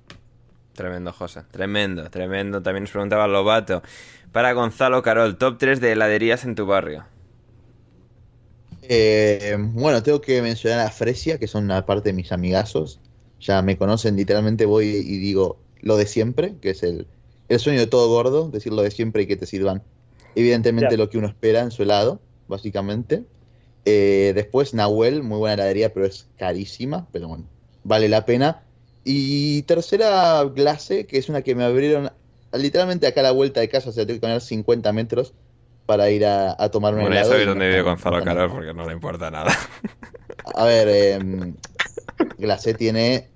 Tremendo, 0.75 1.13
José. 1.13 1.43
Tremendo, 1.51 2.11
tremendo. 2.11 2.63
También 2.63 2.85
nos 2.85 2.91
preguntaba 2.91 3.27
Lobato. 3.27 3.83
Para 4.33 4.53
Gonzalo 4.53 5.03
Carol, 5.03 5.37
top 5.37 5.59
3 5.59 5.81
de 5.81 5.93
heladerías 5.93 6.45
en 6.45 6.55
tu 6.55 6.67
barrio. 6.67 7.05
Eh, 8.83 9.57
bueno, 9.59 10.03
tengo 10.03 10.21
que 10.21 10.41
mencionar 10.43 10.87
a 10.87 10.91
Fresia, 10.91 11.39
que 11.39 11.47
son 11.47 11.65
una 11.65 11.85
parte 11.87 12.11
de 12.11 12.13
mis 12.13 12.33
amigazos. 12.33 13.01
Ya 13.41 13.63
me 13.63 13.77
conocen, 13.77 14.17
literalmente 14.17 14.67
voy 14.67 14.87
y 14.87 15.19
digo 15.19 15.59
lo 15.81 15.97
de 15.97 16.07
siempre, 16.07 16.55
que 16.61 16.71
es 16.71 16.83
el, 16.83 17.07
el 17.49 17.59
sueño 17.59 17.81
de 17.81 17.87
todo 17.87 18.09
gordo, 18.09 18.49
decir 18.51 18.73
lo 18.73 18.83
de 18.83 18.91
siempre 18.91 19.23
y 19.23 19.27
que 19.27 19.37
te 19.37 19.47
sirvan. 19.47 19.83
Evidentemente 20.35 20.93
Ya. 20.93 20.97
lo 20.97 21.11
que 21.11 21.19
uno 21.19 21.27
espera 21.29 21.61
en 21.61 21.71
su 21.71 21.83
helado, 21.83 22.21
básicamente. 22.49 23.25
Eh, 23.85 24.33
después 24.35 24.75
Nahuel, 24.75 25.23
muy 25.23 25.39
buena 25.39 25.55
heladería, 25.55 25.93
pero 25.93 26.07
es 26.07 26.29
carísima, 26.37 27.09
pero 27.13 27.29
bueno, 27.29 27.45
vale 27.83 28.09
la 28.09 28.25
pena. 28.27 28.63
Y 29.05 29.63
tercera, 29.63 30.45
Glace, 30.45 31.07
que 31.07 31.19
es 31.19 31.29
una 31.29 31.43
que 31.43 31.55
me 31.55 31.65
abrieron 31.65 32.11
literalmente 32.53 33.07
acá 33.07 33.21
a 33.21 33.25
la 33.25 33.31
vuelta 33.33 33.61
de 33.61 33.69
casa, 33.69 33.89
o 33.91 33.93
sea, 33.93 34.05
tengo 34.07 34.17
que 34.19 34.21
caminar 34.23 34.41
50 34.43 34.93
metros 34.93 35.33
para 35.87 36.11
ir 36.11 36.25
a, 36.27 36.55
a 36.63 36.69
tomar 36.71 36.95
un 36.95 37.01
Bueno, 37.01 37.15
ya 37.15 37.21
helado. 37.23 37.31
sabéis 37.33 37.47
y 37.47 37.49
dónde 37.49 37.65
no- 37.67 37.71
vive 37.71 37.83
Gonzalo 37.83 38.23
Carol 38.23 38.51
porque 38.53 38.75
no 38.75 38.87
le 38.87 38.93
importa 38.93 39.31
nada. 39.31 39.51
a 40.55 40.65
ver, 40.65 40.89
eh, 40.91 41.53
Glacé 42.39 42.75
tiene 42.75 43.29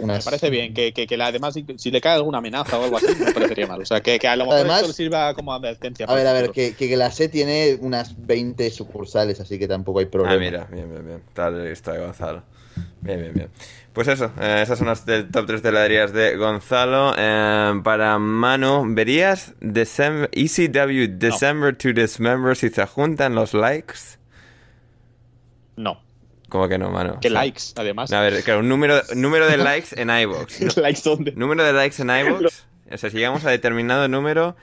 Me 0.00 0.18
parece 0.20 0.50
bien, 0.50 0.74
que, 0.74 0.92
que, 0.92 1.06
que 1.06 1.16
la- 1.16 1.26
además 1.26 1.54
si, 1.54 1.64
si 1.76 1.90
le 1.90 2.00
cae 2.00 2.14
alguna 2.14 2.38
amenaza 2.38 2.78
o 2.78 2.84
algo 2.84 2.96
así, 2.96 3.06
no 3.18 3.26
me 3.26 3.32
parecería 3.32 3.66
mal. 3.66 3.80
O 3.80 3.86
sea, 3.86 4.00
que, 4.00 4.18
que 4.18 4.26
a 4.28 4.34
lo 4.36 4.44
mejor 4.44 4.58
Además- 4.60 4.76
esto 4.78 4.88
le 4.88 4.94
sirva 4.94 5.34
como 5.34 5.52
advertencia. 5.54 6.06
A 6.06 6.14
ver, 6.14 6.26
a 6.26 6.32
ver, 6.32 6.50
que, 6.50 6.74
que 6.74 6.86
Glacé 6.88 7.28
tiene 7.28 7.78
unas 7.80 8.14
20 8.26 8.70
sucursales, 8.70 9.38
así 9.40 9.58
que 9.58 9.68
tampoco 9.68 10.00
hay 10.00 10.06
problema. 10.06 10.34
Ah, 10.34 10.38
mira, 10.38 10.66
bien, 10.70 10.90
bien, 10.90 11.06
bien. 11.06 11.22
Tal 11.32 11.54
de 11.62 11.98
Gonzalo. 11.98 12.42
Bien, 13.00 13.20
bien, 13.20 13.32
bien. 13.34 13.48
Pues 13.92 14.08
eso, 14.08 14.32
eh, 14.40 14.60
esas 14.62 14.78
son 14.78 14.88
las 14.88 15.06
del 15.06 15.30
top 15.30 15.46
3 15.46 15.62
de 15.62 15.68
heladerías 15.68 16.12
de 16.12 16.36
Gonzalo. 16.36 17.14
Eh, 17.16 17.80
para 17.84 18.18
Manu, 18.18 18.82
¿verías 18.88 19.54
Decem- 19.60 20.28
ECW 20.32 21.16
December 21.16 21.76
to 21.76 21.92
Dismember 21.92 22.56
si 22.56 22.70
se 22.70 22.84
juntan 22.86 23.36
los 23.36 23.54
likes? 23.54 24.18
No, 25.76 26.00
¿Cómo 26.54 26.68
que 26.68 26.78
no, 26.78 26.88
Manu? 26.92 27.18
que 27.18 27.26
O 27.26 27.30
sea, 27.32 27.40
likes, 27.40 27.62
además. 27.74 28.12
A 28.12 28.20
ver, 28.20 28.44
claro, 28.44 28.60
un 28.60 28.68
número, 28.68 29.02
número 29.16 29.48
de 29.48 29.56
likes 29.56 30.00
en 30.00 30.08
iVoox. 30.08 30.76
likes 30.76 31.00
dónde. 31.04 31.32
Número 31.32 31.64
de 31.64 31.72
likes 31.72 32.00
en 32.00 32.10
iVoox. 32.10 32.44
O 32.92 32.96
sea, 32.96 33.10
si 33.10 33.16
llegamos 33.16 33.44
a 33.44 33.50
determinado 33.50 34.06
número, 34.06 34.54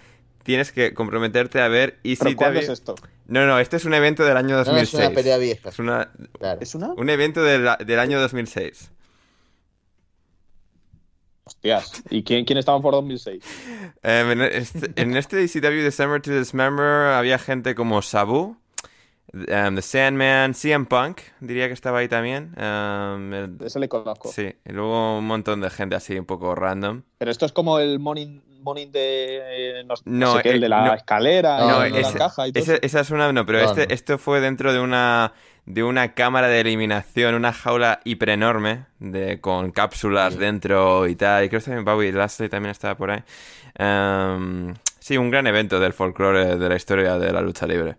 tienes 0.43 0.71
que 0.71 0.93
comprometerte 0.93 1.59
a 1.59 1.67
ver 1.67 1.99
¿Pero 2.01 2.33
cuándo 2.37 2.59
es 2.61 2.65
ECW. 2.69 2.71
esto? 2.73 2.95
No, 3.27 3.45
no, 3.45 3.59
este 3.59 3.75
es 3.75 3.83
un 3.83 3.93
evento 3.93 4.23
del 4.23 4.37
año 4.37 4.51
No, 4.55 4.59
no, 4.59 4.63
2006. 4.63 4.93
es 4.93 5.05
una 5.07 5.15
pelea 5.15 5.37
vieja. 5.37 5.67
Es 5.67 5.79
una- 5.79 6.09
Claro. 6.39 6.61
¿Es 6.61 6.75
una? 6.75 6.93
un 6.93 7.09
evento 7.09 7.43
del, 7.43 7.67
del 7.85 7.99
año 7.99 8.21
2006. 8.21 8.89
Hostias. 11.43 12.03
¿Y 12.09 12.23
quién, 12.23 12.45
quién 12.45 12.57
estaba 12.57 12.79
por 12.81 12.93
2006? 12.93 13.43
Em, 14.03 14.31
en, 14.31 14.41
este, 14.41 14.91
en 14.95 15.17
este 15.17 15.43
ECW 15.43 15.83
December 15.83 16.21
to 16.21 16.31
Dismember 16.31 17.13
había 17.13 17.37
gente 17.39 17.75
como 17.75 18.01
Sabu, 18.01 18.55
em, 19.47 19.75
The 19.75 19.81
Sandman, 19.81 20.53
CM 20.53 20.85
Punk, 20.85 21.19
diría 21.39 21.67
que 21.67 21.73
estaba 21.73 21.99
ahí 21.99 22.07
también. 22.07 22.53
em, 22.57 23.33
el- 23.33 23.57
Ese 23.63 23.79
le 23.79 23.87
conozco. 23.89 24.29
sí, 24.31 24.53
y 24.65 24.71
luego 24.73 25.17
un 25.19 25.25
montón 25.27 25.61
de 25.61 25.69
gente 25.69 25.95
así 25.95 26.17
un 26.17 26.25
poco 26.25 26.53
random. 26.55 27.03
Pero 27.17 27.31
esto 27.31 27.45
es 27.45 27.51
como 27.51 27.79
el 27.79 27.99
morning, 27.99 28.41
morning 28.61 28.87
de. 28.91 29.39
eh, 29.79 29.83
No, 29.85 29.93
no 30.05 30.27
No, 30.27 30.37
sé 30.37 30.43
qué, 30.43 30.49
el 30.51 30.59
de 30.59 30.65
eh, 30.67 30.69
la 30.69 30.85
no. 30.85 30.93
escalera, 30.93 31.57
No, 31.59 31.83
el 31.83 31.93
de 31.93 32.01
la 32.01 32.07
ese- 32.09 32.17
caja 32.17 32.47
y 32.47 32.51
todo 32.51 32.63
Esa, 32.63 32.73
eso. 32.73 32.81
esa 32.83 32.99
es 33.01 33.09
una, 33.11 33.31
no, 33.33 33.45
pero 33.45 33.59
No, 33.59 33.65
este, 33.65 33.87
no. 33.87 33.93
esto 33.93 34.17
fue 34.17 34.39
dentro 34.41 34.73
de 34.73 34.79
una 34.79 35.33
de 35.67 35.83
una 35.83 36.15
cámara 36.15 36.47
de 36.47 36.59
eliminación, 36.59 37.35
una 37.35 37.53
jaula 37.53 37.99
hiper 38.03 38.29
enorme 38.29 38.85
de, 38.97 39.39
con 39.39 39.71
cápsulas 39.71 40.35
dentro 40.35 41.07
y 41.07 41.15
tal. 41.15 41.45
Y 41.45 41.49
creo 41.49 41.59
que 41.61 41.65
también 41.65 41.85
Bowie 41.85 42.11
Lashley 42.11 42.49
también 42.49 42.71
estaba 42.71 42.95
por 42.97 43.11
ahí. 43.11 43.23
Em, 43.77 44.73
sí, 44.99 45.17
un 45.17 45.29
gran 45.29 45.45
evento 45.47 45.79
del 45.79 45.93
folclore 45.93 46.57
de 46.57 46.69
la 46.69 46.75
historia 46.75 47.17
de 47.17 47.31
la 47.31 47.41
lucha 47.41 47.67
libre. 47.67 47.95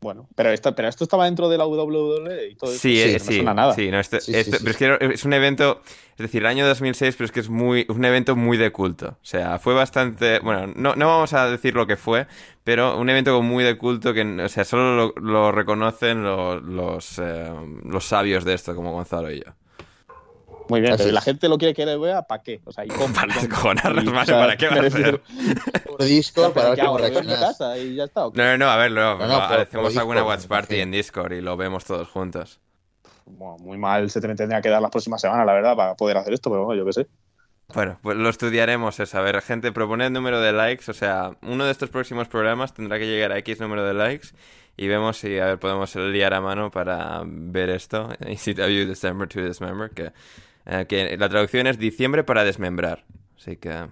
Bueno, 0.00 0.28
pero 0.34 0.50
esto, 0.50 0.74
pero 0.74 0.88
esto 0.88 1.04
estaba 1.04 1.26
dentro 1.26 1.48
de 1.50 1.58
la 1.58 1.66
WWE 1.66 2.48
y 2.48 2.54
todo 2.54 2.70
eso. 2.70 2.78
Sí, 2.80 2.98
eh, 3.00 3.12
no 3.18 3.24
sí, 3.24 3.30
me 3.30 3.36
suena 3.36 3.54
nada. 3.54 3.74
sí, 3.74 3.90
no, 3.90 4.02
Sí, 4.02 4.18
sí, 4.20 4.32
este- 4.34 4.56
sí, 4.58 4.64
pero 4.64 4.70
es 4.70 4.76
que 5.08 5.14
es 5.14 5.24
un 5.26 5.32
evento, 5.34 5.82
es 6.12 6.16
decir, 6.18 6.40
el 6.40 6.46
año 6.46 6.66
2006, 6.66 7.16
pero 7.16 7.26
es 7.26 7.32
que 7.32 7.40
es 7.40 7.50
muy, 7.50 7.84
un 7.88 8.02
evento 8.06 8.34
muy 8.34 8.56
de 8.56 8.72
culto. 8.72 9.08
O 9.08 9.24
sea, 9.24 9.58
fue 9.58 9.74
bastante, 9.74 10.38
bueno, 10.38 10.72
no, 10.74 10.94
no 10.96 11.06
vamos 11.06 11.34
a 11.34 11.50
decir 11.50 11.74
lo 11.74 11.86
que 11.86 11.96
fue, 11.96 12.26
pero 12.64 12.96
un 12.98 13.10
evento 13.10 13.42
muy 13.42 13.62
de 13.62 13.76
culto 13.76 14.14
que, 14.14 14.22
o 14.22 14.48
sea, 14.48 14.64
solo 14.64 14.96
lo, 14.96 15.14
lo 15.20 15.52
reconocen 15.52 16.22
lo- 16.22 16.58
los, 16.60 17.18
eh, 17.18 17.50
los 17.84 18.04
sabios 18.06 18.44
de 18.44 18.54
esto, 18.54 18.74
como 18.74 18.92
Gonzalo 18.92 19.30
y 19.30 19.40
yo. 19.44 19.52
Muy 20.70 20.80
bien, 20.80 20.92
Así 20.92 20.98
pero 21.02 21.08
es. 21.08 21.14
la 21.14 21.20
gente 21.20 21.48
lo 21.48 21.58
quiere 21.58 21.74
que 21.74 21.84
le 21.84 21.98
vea, 21.98 22.22
¿para 22.22 22.42
qué? 22.44 22.60
O 22.64 22.70
sea, 22.70 22.84
¿y 22.84 22.88
cómo? 22.88 23.12
Para 23.12 23.34
descojonarnos, 23.34 24.06
o 24.06 24.24
sea, 24.24 24.38
¿para 24.38 24.56
qué 24.56 24.68
va 24.68 24.86
a 24.86 24.90
ser? 24.90 25.20
Por 25.84 26.04
Discord, 26.04 26.52
para 26.52 26.70
ver 26.70 26.78
¿qué 26.78 26.84
cómo 26.86 26.98
reaccionas. 26.98 27.40
casa 27.40 27.76
y 27.76 27.96
ya 27.96 28.04
está. 28.04 28.20
No, 28.20 28.30
no, 28.32 28.56
no, 28.58 28.70
a 28.70 28.76
ver, 28.76 28.92
luego 28.92 29.18
No, 29.18 29.26
no, 29.26 29.36
hacemos 29.42 29.96
alguna 29.96 30.20
Discord, 30.20 30.38
Watch 30.38 30.46
Party 30.46 30.74
sí. 30.76 30.80
en 30.80 30.90
Discord 30.92 31.32
y 31.32 31.40
lo 31.40 31.56
vemos 31.56 31.84
todos 31.84 32.08
juntos. 32.08 32.60
Bueno, 33.26 33.56
muy 33.58 33.78
mal 33.78 34.08
se 34.10 34.20
te 34.20 34.32
tendría 34.34 34.60
que 34.60 34.68
dar 34.68 34.80
las 34.80 34.90
próximas 34.92 35.20
semanas, 35.20 35.44
la 35.44 35.52
verdad, 35.54 35.74
para 35.76 35.94
poder 35.96 36.16
hacer 36.16 36.32
esto, 36.34 36.50
pero 36.50 36.64
bueno, 36.66 36.78
yo 36.80 36.86
qué 36.86 36.92
sé. 36.92 37.06
Bueno, 37.74 37.98
pues 38.02 38.16
lo 38.16 38.28
estudiaremos 38.28 38.98
eso. 38.98 39.18
A 39.18 39.22
ver, 39.22 39.40
gente, 39.42 39.70
proponed 39.72 40.10
número 40.10 40.40
de 40.40 40.52
likes. 40.52 40.90
O 40.90 40.94
sea, 40.94 41.36
uno 41.42 41.64
de 41.64 41.70
estos 41.70 41.88
próximos 41.90 42.26
programas 42.28 42.74
tendrá 42.74 42.98
que 42.98 43.06
llegar 43.06 43.30
a 43.32 43.38
X 43.38 43.60
número 43.60 43.84
de 43.84 43.94
likes. 43.94 44.28
Y 44.76 44.88
vemos 44.88 45.18
si, 45.18 45.38
a 45.38 45.44
ver, 45.46 45.58
podemos 45.58 45.94
liar 45.94 46.34
a 46.34 46.40
mano 46.40 46.70
para 46.70 47.22
ver 47.24 47.70
esto. 47.70 48.08
ECW 48.20 48.88
December 48.88 49.28
to 49.28 49.40
Dismember. 49.44 49.90
Que, 49.90 50.12
eh, 50.66 50.86
que 50.88 51.16
la 51.16 51.28
traducción 51.28 51.66
es 51.66 51.78
diciembre 51.78 52.24
para 52.24 52.44
desmembrar. 52.44 53.04
Así 53.36 53.56
que, 53.56 53.88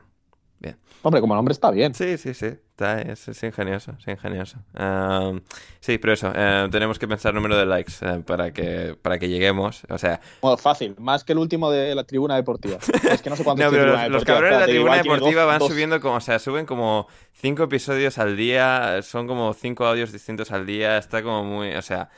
bien. 0.59 0.77
Hombre, 1.03 1.21
como 1.21 1.35
nombre 1.35 1.53
está 1.53 1.71
bien. 1.71 1.95
Sí, 1.95 2.19
sí, 2.19 2.35
sí. 2.35 2.47
Está, 2.47 3.01
es, 3.03 3.27
es 3.27 3.43
ingenioso, 3.43 3.93
es 3.99 4.07
ingenioso. 4.07 4.59
Um, 4.79 5.41
sí, 5.81 5.99
pero 5.99 6.13
eso, 6.13 6.31
eh, 6.35 6.69
tenemos 6.71 6.97
que 6.99 7.09
pensar 7.09 7.35
número 7.35 7.57
de 7.57 7.67
likes 7.67 7.95
eh, 8.03 8.23
para, 8.25 8.53
que, 8.53 8.97
para 9.03 9.19
que 9.19 9.29
lleguemos. 9.29 9.83
O 9.89 9.99
sea, 9.99 10.21
Bueno, 10.41 10.57
fácil, 10.59 10.95
más 10.99 11.25
que 11.25 11.33
el 11.33 11.39
último 11.39 11.71
de 11.73 11.93
la 11.97 12.05
tribuna 12.05 12.37
deportiva. 12.37 12.79
Es 13.11 13.21
que 13.21 13.31
no 13.31 13.37
sé 13.37 13.43
cuántos 13.43 13.65
No, 13.73 13.73
pero 13.73 13.87
los, 13.97 14.09
los 14.11 14.25
cabrones 14.25 14.59
de 14.59 14.61
la 14.61 14.67
tribuna 14.67 14.97
deportiva 14.99 15.43
dos- 15.43 15.51
van 15.51 15.59
dos. 15.59 15.69
subiendo 15.69 16.01
como, 16.01 16.15
o 16.17 16.21
sea, 16.21 16.39
suben 16.39 16.67
como 16.67 17.09
cinco 17.33 17.65
episodios 17.65 18.19
al 18.19 18.37
día, 18.37 19.01
son 19.03 19.27
como 19.27 19.55
cinco 19.55 19.85
audios 19.87 20.13
distintos 20.13 20.53
al 20.53 20.65
día, 20.67 20.99
está 20.99 21.21
como 21.23 21.43
muy, 21.43 21.75
o 21.75 21.83
sea, 21.83 22.11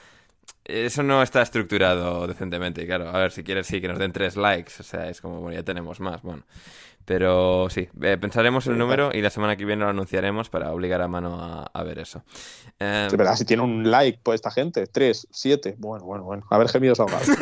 eso 0.70 1.02
no 1.02 1.22
está 1.22 1.42
estructurado 1.42 2.26
decentemente, 2.26 2.86
claro. 2.86 3.08
A 3.08 3.18
ver, 3.18 3.32
si 3.32 3.42
quieres, 3.42 3.66
sí, 3.66 3.80
que 3.80 3.88
nos 3.88 3.98
den 3.98 4.12
tres 4.12 4.36
likes, 4.36 4.74
o 4.80 4.82
sea, 4.82 5.08
es 5.08 5.20
como, 5.20 5.40
bueno, 5.40 5.56
ya 5.56 5.64
tenemos 5.64 6.00
más, 6.00 6.22
bueno. 6.22 6.44
Pero 7.04 7.68
sí, 7.70 7.88
eh, 8.02 8.18
pensaremos 8.20 8.66
el 8.68 8.78
número 8.78 9.10
y 9.12 9.20
la 9.20 9.30
semana 9.30 9.56
que 9.56 9.64
viene 9.64 9.82
lo 9.82 9.88
anunciaremos 9.90 10.48
para 10.48 10.72
obligar 10.72 11.02
a 11.02 11.08
mano 11.08 11.42
a, 11.42 11.64
a 11.64 11.82
ver 11.82 11.98
eso. 11.98 12.22
Eh, 12.78 13.08
De 13.10 13.16
verdad, 13.16 13.34
si 13.36 13.44
tiene 13.44 13.62
un 13.62 13.90
like, 13.90 14.20
pues 14.22 14.36
esta 14.36 14.50
gente, 14.50 14.86
tres, 14.86 15.26
siete, 15.32 15.74
bueno, 15.78 16.04
bueno, 16.04 16.24
bueno. 16.24 16.46
A 16.50 16.58
ver, 16.58 16.68
gemidos 16.68 17.00
ahogados. 17.00 17.26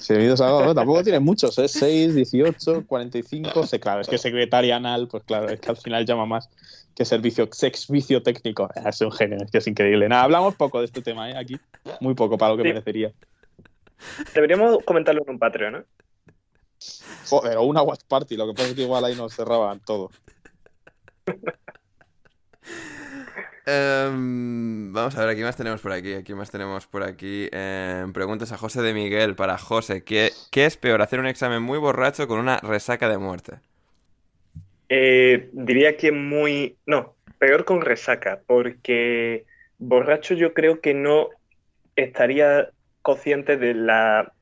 gemidos 0.00 0.40
ahogados, 0.40 0.66
no, 0.66 0.74
tampoco 0.74 1.02
tiene 1.02 1.20
muchos, 1.20 1.58
¿eh? 1.58 1.68
6, 1.68 2.14
18, 2.14 2.86
45, 2.86 3.66
sí, 3.66 3.78
claro, 3.78 4.00
es 4.00 4.08
que 4.08 4.18
secretaria 4.18 4.76
anal, 4.76 5.08
pues 5.08 5.24
claro, 5.24 5.48
es 5.48 5.60
que 5.60 5.70
al 5.70 5.76
final 5.76 6.04
llama 6.04 6.26
más 6.26 6.50
que 6.94 7.04
servicio, 7.04 7.48
servicio 7.52 8.22
técnico. 8.22 8.68
Ah, 8.76 8.88
Es 8.90 9.00
un 9.00 9.12
genio, 9.12 9.38
es 9.42 9.50
que 9.50 9.58
es 9.58 9.66
increíble. 9.66 10.08
Nada, 10.08 10.24
hablamos 10.24 10.54
poco 10.56 10.78
de 10.80 10.86
este 10.86 11.02
tema, 11.02 11.30
¿eh? 11.30 11.36
Aquí, 11.36 11.58
muy 12.00 12.14
poco 12.14 12.36
para 12.38 12.52
lo 12.52 12.56
que 12.58 12.62
Sí. 12.64 12.68
merecería. 12.68 13.12
Deberíamos 14.34 14.78
comentarlo 14.84 15.22
en 15.24 15.30
un 15.30 15.38
Patreon, 15.38 15.72
¿no? 15.72 15.84
Joder, 17.28 17.56
o 17.58 17.62
una 17.62 17.82
watch 17.82 18.00
party, 18.08 18.36
lo 18.36 18.48
que 18.48 18.54
pasa 18.54 18.68
es 18.68 18.74
que 18.74 18.82
igual 18.82 19.04
ahí 19.04 19.14
nos 19.14 19.34
cerraban 19.34 19.80
todo. 19.80 20.10
Em, 23.64 24.92
vamos 24.92 25.14
a 25.16 25.20
ver, 25.20 25.28
aquí 25.30 25.42
más 25.42 25.56
tenemos 25.56 25.80
por 25.80 25.92
aquí. 25.92 26.14
Aquí 26.14 26.34
más 26.34 26.50
tenemos 26.50 26.86
por 26.88 27.04
aquí. 27.04 27.48
Em, 27.52 28.12
preguntas 28.12 28.50
a 28.52 28.58
José 28.58 28.82
de 28.82 28.92
Miguel 28.92 29.36
para 29.36 29.56
José. 29.56 30.02
¿qué, 30.02 30.32
¿Qué 30.50 30.66
es 30.66 30.76
peor, 30.76 31.00
hacer 31.00 31.20
un 31.20 31.26
examen 31.26 31.62
muy 31.62 31.78
borracho 31.78 32.26
con 32.26 32.40
una 32.40 32.58
resaca 32.58 33.08
de 33.08 33.18
muerte? 33.18 33.60
Eh, 34.94 35.48
diría 35.54 35.96
que 35.96 36.12
muy... 36.12 36.76
No, 36.84 37.16
peor 37.38 37.64
con 37.64 37.80
resaca, 37.80 38.42
porque 38.46 39.46
borracho 39.78 40.34
yo 40.34 40.52
creo 40.52 40.82
que 40.82 40.92
no 40.92 41.30
estaría 41.96 42.68
consciente 43.00 43.56
de 43.56 43.72
la, 43.72 44.34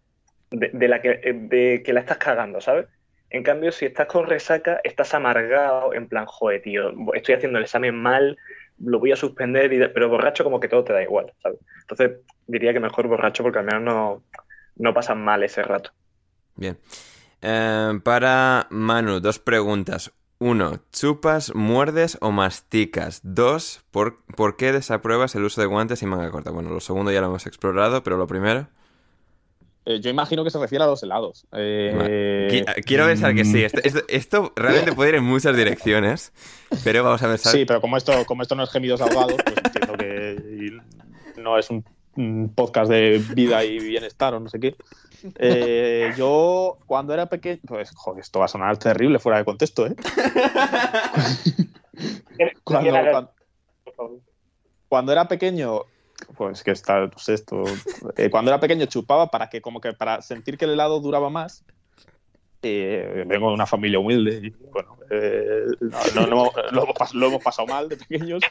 de, 0.50 0.88
la 0.88 1.00
que, 1.00 1.20
de 1.32 1.84
que 1.84 1.92
la 1.92 2.00
estás 2.00 2.18
cagando, 2.18 2.60
¿sabes? 2.60 2.88
En 3.30 3.44
cambio, 3.44 3.70
si 3.70 3.86
estás 3.86 4.08
con 4.08 4.26
resaca, 4.26 4.80
estás 4.82 5.14
amargado, 5.14 5.94
en 5.94 6.08
plan, 6.08 6.26
joder, 6.26 6.62
tío, 6.62 6.92
estoy 7.14 7.36
haciendo 7.36 7.58
el 7.58 7.64
examen 7.64 7.94
mal, 7.94 8.36
lo 8.80 8.98
voy 8.98 9.12
a 9.12 9.16
suspender, 9.16 9.92
pero 9.94 10.08
borracho 10.08 10.42
como 10.42 10.58
que 10.58 10.66
todo 10.66 10.82
te 10.82 10.92
da 10.92 11.00
igual, 11.00 11.32
¿sabes? 11.44 11.60
Entonces 11.82 12.22
diría 12.48 12.72
que 12.72 12.80
mejor 12.80 13.06
borracho 13.06 13.44
porque 13.44 13.60
al 13.60 13.66
menos 13.66 13.82
no, 13.82 14.24
no 14.74 14.94
pasan 14.94 15.22
mal 15.22 15.44
ese 15.44 15.62
rato. 15.62 15.92
Bien. 16.56 16.76
Eh, 17.40 18.00
para 18.02 18.66
Manu, 18.70 19.20
dos 19.20 19.38
preguntas. 19.38 20.12
Uno, 20.42 20.80
¿chupas, 20.90 21.54
muerdes 21.54 22.16
o 22.22 22.30
masticas? 22.30 23.20
Dos, 23.22 23.84
¿por, 23.90 24.22
¿por 24.24 24.56
qué 24.56 24.72
desapruebas 24.72 25.34
el 25.34 25.44
uso 25.44 25.60
de 25.60 25.66
guantes 25.66 26.02
y 26.02 26.06
manga 26.06 26.30
corta? 26.30 26.50
Bueno, 26.50 26.70
lo 26.70 26.80
segundo 26.80 27.12
ya 27.12 27.20
lo 27.20 27.26
hemos 27.26 27.46
explorado, 27.46 28.02
pero 28.02 28.16
lo 28.16 28.26
primero. 28.26 28.66
Eh, 29.84 30.00
yo 30.00 30.08
imagino 30.08 30.42
que 30.42 30.50
se 30.50 30.58
refiere 30.58 30.84
a 30.84 30.86
los 30.86 31.02
helados. 31.02 31.46
Eh, 31.52 32.64
Qui- 32.66 32.84
Quiero 32.84 33.04
pensar 33.04 33.34
que 33.34 33.44
sí. 33.44 33.62
Esto, 33.64 33.80
esto- 33.84 34.02
esto 34.08 34.52
realmente 34.56 34.92
puede 34.94 35.10
ir 35.10 35.14
en 35.16 35.24
muchas 35.24 35.54
direcciones, 35.54 36.32
pero 36.84 37.04
vamos 37.04 37.22
a 37.22 37.28
pensar. 37.28 37.52
Sí, 37.52 37.66
pero 37.66 37.82
como 37.82 37.98
esto, 37.98 38.24
como 38.24 38.40
esto 38.40 38.54
no 38.54 38.62
es 38.62 38.70
gemidos 38.70 39.02
ahogados, 39.02 39.36
pues 39.44 39.56
entiendo 39.62 39.96
que 39.98 40.80
no 41.36 41.58
es 41.58 41.68
un 41.68 41.84
podcast 42.54 42.90
de 42.90 43.18
vida 43.34 43.64
y 43.64 43.78
bienestar 43.78 44.34
o 44.34 44.40
no 44.40 44.48
sé 44.48 44.60
qué. 44.60 44.76
Eh, 45.36 46.12
yo, 46.16 46.78
cuando 46.86 47.12
era 47.14 47.26
pequeño, 47.26 47.60
pues, 47.66 47.90
joder, 47.94 48.20
esto 48.20 48.38
va 48.38 48.46
a 48.46 48.48
sonar 48.48 48.76
terrible 48.78 49.18
fuera 49.18 49.38
de 49.38 49.44
contexto, 49.44 49.86
¿eh? 49.86 49.94
Cuando, 54.88 55.12
era 55.12 55.28
pequeño, 55.28 55.82
pues 56.36 56.64
que 56.64 56.70
está, 56.70 57.08
sé, 57.16 57.34
esto, 57.34 57.62
eh, 58.16 58.30
cuando 58.30 58.50
era 58.50 58.58
pequeño 58.58 58.86
chupaba 58.86 59.30
para 59.30 59.48
que, 59.48 59.60
como 59.60 59.80
que 59.80 59.92
para 59.92 60.22
sentir 60.22 60.58
que 60.58 60.64
el 60.64 60.72
helado 60.72 61.00
duraba 61.00 61.30
más. 61.30 61.64
Eh, 62.62 63.24
vengo 63.26 63.48
de 63.48 63.54
una 63.54 63.66
familia 63.66 63.98
humilde 63.98 64.40
y 64.42 64.50
bueno, 64.70 64.98
eh, 65.10 65.64
no, 65.80 65.98
no- 66.14 66.26
no- 66.26 66.50
lo, 66.72 66.82
hemos 66.84 67.14
lo 67.14 67.26
hemos 67.28 67.42
pasado 67.42 67.66
mal 67.66 67.88
de 67.88 67.96
pequeños 67.96 68.42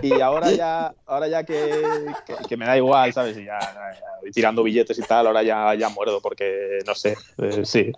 y 0.00 0.20
ahora 0.22 0.50
ya, 0.52 0.94
ahora 1.04 1.28
ya 1.28 1.44
que, 1.44 1.82
que- 2.26 2.36
que 2.48 2.56
me 2.56 2.64
da 2.64 2.78
igual, 2.78 3.12
¿sabes? 3.12 3.36
Y 3.36 3.44
ya, 3.44 3.58
ya 3.60 4.30
tirando 4.32 4.62
billetes 4.62 4.98
y 4.98 5.02
tal, 5.02 5.26
ahora 5.26 5.42
ya, 5.42 5.74
ya 5.74 5.90
muerdo 5.90 6.20
porque, 6.22 6.78
no 6.86 6.94
sé, 6.94 7.14
eh, 7.38 7.60
sí. 7.64 7.92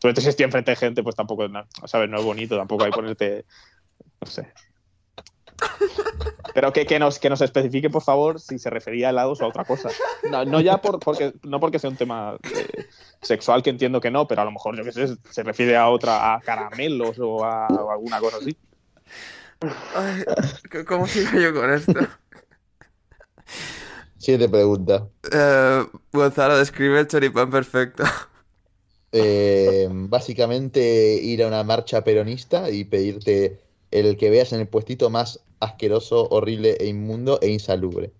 Sobre 0.00 0.12
todo 0.14 0.22
si 0.22 0.28
estoy 0.30 0.44
enfrente 0.44 0.72
de 0.72 0.76
gente, 0.76 1.02
pues 1.04 1.14
tampoco, 1.14 1.46
¿sabes? 1.86 2.10
No 2.10 2.18
es 2.18 2.24
bonito, 2.24 2.56
tampoco 2.56 2.82
hay 2.84 2.90
ponerte, 2.90 3.44
no 4.20 4.26
sé. 4.26 4.52
Pero 6.54 6.72
que, 6.72 6.84
que, 6.86 6.98
nos, 6.98 7.18
que 7.18 7.30
nos 7.30 7.40
especifique, 7.40 7.88
por 7.88 8.02
favor, 8.02 8.40
si 8.40 8.58
se 8.58 8.68
refería 8.70 9.06
a 9.06 9.10
helados 9.10 9.40
o 9.40 9.44
a 9.44 9.48
otra 9.48 9.64
cosa. 9.64 9.88
No, 10.30 10.44
no 10.44 10.60
ya 10.60 10.78
por, 10.78 10.98
porque, 10.98 11.32
no 11.44 11.60
porque 11.60 11.78
sea 11.78 11.90
un 11.90 11.96
tema 11.96 12.36
sexual, 13.22 13.62
que 13.62 13.70
entiendo 13.70 14.00
que 14.00 14.10
no, 14.10 14.26
pero 14.26 14.42
a 14.42 14.44
lo 14.44 14.52
mejor, 14.52 14.76
yo 14.76 14.84
qué 14.84 14.92
sé, 14.92 15.16
se 15.30 15.42
refiere 15.42 15.76
a 15.76 15.88
otra, 15.88 16.34
a 16.34 16.40
caramelos 16.40 17.18
o 17.18 17.44
a, 17.44 17.66
o 17.68 17.90
a 17.90 17.94
alguna 17.94 18.20
cosa 18.20 18.38
así. 18.38 18.56
Ay, 19.94 20.24
¿Cómo 20.86 21.06
sigo 21.06 21.38
yo 21.38 21.54
con 21.54 21.72
esto? 21.72 21.94
Siete 24.18 24.48
preguntas. 24.48 25.02
Eh, 25.32 25.84
Gonzalo, 26.12 26.56
describe 26.56 27.00
el 27.00 27.08
choripán 27.08 27.50
perfecto. 27.50 28.04
Eh, 29.14 29.88
básicamente 29.90 31.20
ir 31.22 31.42
a 31.42 31.46
una 31.46 31.62
marcha 31.64 32.02
peronista 32.02 32.70
y 32.70 32.84
pedirte 32.84 33.60
el 33.90 34.16
que 34.16 34.30
veas 34.30 34.54
en 34.54 34.60
el 34.60 34.68
puestito 34.68 35.10
más 35.10 35.44
asqueroso, 35.60 36.28
horrible 36.30 36.76
e 36.80 36.86
inmundo 36.86 37.38
e 37.42 37.50
insalubre. 37.50 38.10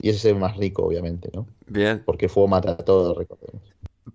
Y 0.00 0.08
ese 0.08 0.18
es 0.18 0.24
el 0.26 0.36
más 0.36 0.56
rico, 0.56 0.84
obviamente, 0.84 1.28
¿no? 1.34 1.46
Bien. 1.66 2.02
Porque 2.04 2.28
fuego 2.28 2.48
mata 2.48 2.76
todo, 2.76 3.14
recordemos. 3.14 3.62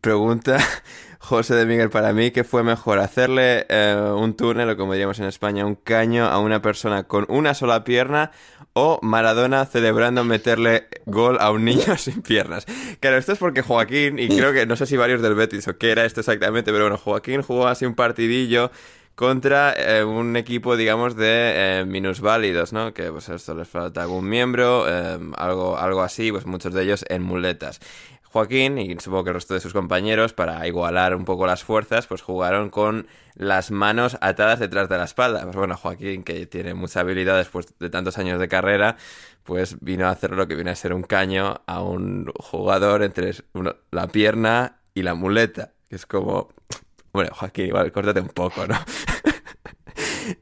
Pregunta 0.01 0.57
José 1.19 1.55
de 1.55 1.65
Miguel 1.65 1.89
para 1.89 2.11
mí, 2.13 2.31
¿qué 2.31 2.43
fue 2.43 2.63
mejor? 2.63 2.99
¿Hacerle 2.99 3.65
eh, 3.69 3.95
un 4.15 4.35
túnel, 4.35 4.69
o 4.69 4.77
como 4.77 4.93
diríamos 4.93 5.19
en 5.19 5.25
España, 5.25 5.65
un 5.65 5.75
caño 5.75 6.25
a 6.25 6.39
una 6.39 6.61
persona 6.61 7.03
con 7.03 7.25
una 7.29 7.53
sola 7.53 7.83
pierna 7.83 8.31
o 8.73 8.99
Maradona 9.01 9.65
celebrando 9.65 10.23
meterle 10.23 10.87
gol 11.05 11.37
a 11.39 11.51
un 11.51 11.63
niño 11.63 11.95
sin 11.97 12.21
piernas? 12.21 12.65
Claro, 12.99 13.17
esto 13.17 13.31
es 13.31 13.39
porque 13.39 13.61
Joaquín, 13.61 14.19
y 14.19 14.27
creo 14.27 14.51
que 14.51 14.65
no 14.65 14.75
sé 14.75 14.85
si 14.85 14.97
varios 14.97 15.21
del 15.21 15.35
Betis 15.35 15.67
o 15.67 15.77
qué 15.77 15.91
era 15.91 16.05
esto 16.05 16.19
exactamente, 16.19 16.71
pero 16.71 16.85
bueno, 16.85 16.97
Joaquín 16.97 17.41
jugó 17.41 17.67
así 17.67 17.85
un 17.85 17.95
partidillo 17.95 18.71
contra 19.15 19.73
eh, 19.77 20.03
un 20.03 20.35
equipo, 20.35 20.75
digamos, 20.75 21.15
de 21.15 21.81
eh, 21.81 21.85
minusválidos, 21.85 22.73
¿no? 22.73 22.93
Que 22.93 23.11
pues 23.11 23.29
esto 23.29 23.53
les 23.55 23.67
falta 23.67 24.01
algún 24.01 24.27
miembro, 24.27 24.85
eh, 24.89 25.19
algo, 25.37 25.77
algo 25.77 26.01
así, 26.01 26.31
pues 26.31 26.45
muchos 26.45 26.73
de 26.73 26.83
ellos 26.83 27.05
en 27.09 27.21
muletas. 27.21 27.79
Joaquín 28.33 28.79
y 28.79 28.97
supongo 28.99 29.25
que 29.25 29.29
el 29.29 29.35
resto 29.35 29.53
de 29.53 29.59
sus 29.59 29.73
compañeros, 29.73 30.33
para 30.33 30.65
igualar 30.65 31.15
un 31.15 31.23
poco 31.23 31.45
las 31.45 31.63
fuerzas, 31.63 32.07
pues 32.07 32.23
jugaron 32.23 32.71
con 32.71 33.05
las 33.35 33.69
manos 33.69 34.17
atadas 34.21 34.57
detrás 34.57 34.89
de 34.89 34.97
la 34.97 35.03
espalda. 35.03 35.43
Pues 35.43 35.55
bueno, 35.55 35.77
Joaquín, 35.77 36.23
que 36.23 36.47
tiene 36.47 36.73
mucha 36.73 37.01
habilidad 37.01 37.37
después 37.37 37.77
de 37.77 37.91
tantos 37.91 38.17
años 38.17 38.39
de 38.39 38.47
carrera, 38.47 38.97
pues 39.43 39.77
vino 39.81 40.07
a 40.07 40.09
hacer 40.09 40.31
lo 40.31 40.47
que 40.47 40.55
viene 40.55 40.71
a 40.71 40.75
ser 40.75 40.95
un 40.95 41.03
caño 41.03 41.61
a 41.67 41.83
un 41.83 42.31
jugador 42.39 43.03
entre 43.03 43.35
la 43.91 44.07
pierna 44.07 44.79
y 44.95 45.03
la 45.03 45.13
muleta, 45.13 45.73
que 45.87 45.95
es 45.95 46.07
como... 46.07 46.49
Bueno, 47.11 47.29
Joaquín, 47.35 47.67
igual, 47.67 47.91
córtate 47.91 48.19
un 48.19 48.29
poco, 48.29 48.65
¿no? 48.65 48.75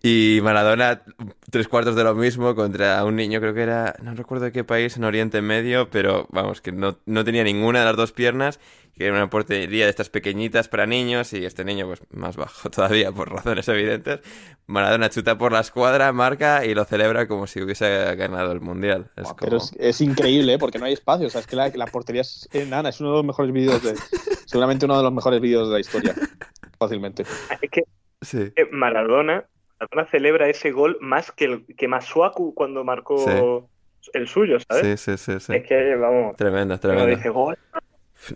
Y 0.04 0.40
Maradona, 0.44 1.04
tres 1.50 1.68
cuartos 1.68 1.96
de 1.96 2.04
lo 2.04 2.16
mismo 2.16 2.56
contra 2.56 3.04
un 3.06 3.16
niño, 3.16 3.40
creo 3.40 3.54
que 3.54 3.62
era, 3.62 3.96
no 4.02 4.14
recuerdo 4.16 4.46
de 4.46 4.52
qué 4.52 4.64
país, 4.64 4.98
en 4.98 5.04
Oriente 5.04 5.42
Medio, 5.42 5.90
pero 5.90 6.28
vamos, 6.32 6.62
que 6.62 6.72
no, 6.72 6.98
no 7.06 7.24
tenía 7.24 7.44
ninguna 7.44 7.80
de 7.80 7.86
las 7.86 7.96
dos 7.96 8.12
piernas, 8.12 8.60
que 8.94 9.06
era 9.06 9.16
una 9.16 9.30
portería 9.30 9.86
de 9.86 9.90
estas 9.90 10.10
pequeñitas 10.10 10.68
para 10.68 10.86
niños, 10.86 11.34
y 11.34 11.46
este 11.46 11.64
niño, 11.64 11.88
pues 11.88 12.02
más 12.12 12.36
bajo 12.36 12.70
todavía, 12.72 13.12
por 13.12 13.32
razones 13.32 13.68
evidentes. 13.68 14.20
Maradona 14.68 15.10
chuta 15.10 15.38
por 15.38 15.52
la 15.52 15.60
escuadra, 15.60 16.12
marca 16.14 16.66
y 16.66 16.74
lo 16.74 16.86
celebra 16.86 17.28
como 17.28 17.48
si 17.48 17.62
hubiese 17.62 18.16
ganado 18.16 18.52
el 18.52 18.62
mundial. 18.62 19.12
Es 19.18 19.24
Buah, 19.24 19.36
como... 19.36 19.40
Pero 19.40 19.58
es, 19.58 19.74
es 19.78 20.02
increíble, 20.02 20.54
¿eh? 20.54 20.58
porque 20.60 20.80
no 20.80 20.86
hay 20.86 20.94
espacio. 20.94 21.28
O 21.28 21.30
sea, 21.30 21.42
es 21.42 21.48
que 21.48 21.56
la, 21.56 21.70
la 21.70 21.88
portería 21.88 22.22
es 22.22 22.48
enana. 22.54 22.90
Es 22.90 23.02
uno 23.02 23.10
de 23.12 23.16
los 23.18 23.26
mejores 23.26 23.52
vídeos 23.52 23.84
de. 23.84 23.96
Seguramente 24.46 24.86
uno 24.86 24.96
de 24.98 25.04
los 25.04 25.12
mejores 25.12 25.42
vídeos 25.42 25.68
de 25.68 25.74
la 25.74 25.80
historia. 25.82 26.16
Fácilmente. 26.78 27.24
Es 27.62 27.70
que 27.70 27.84
Sí. 28.22 28.52
que 28.56 28.66
Maradona, 28.72 29.46
Maradona 29.82 30.10
celebra 30.10 30.48
ese 30.48 30.72
gol 30.72 30.98
más 31.02 31.32
que, 31.32 31.46
el, 31.46 31.66
que 31.76 31.88
Masuaku 31.88 32.54
cuando 32.54 32.84
marcó 32.84 33.70
el 34.14 34.28
suyo, 34.28 34.58
¿sabes? 34.60 35.02
Sí, 35.02 35.18
sí, 35.18 35.18
sí, 35.18 35.40
sí. 35.40 35.54
Es 35.56 35.68
que, 35.68 35.96
vamos, 35.96 36.36
Tremendo, 36.36 36.80
tremendo. 36.80 37.08
dice 37.08 37.30
gol, 37.30 37.58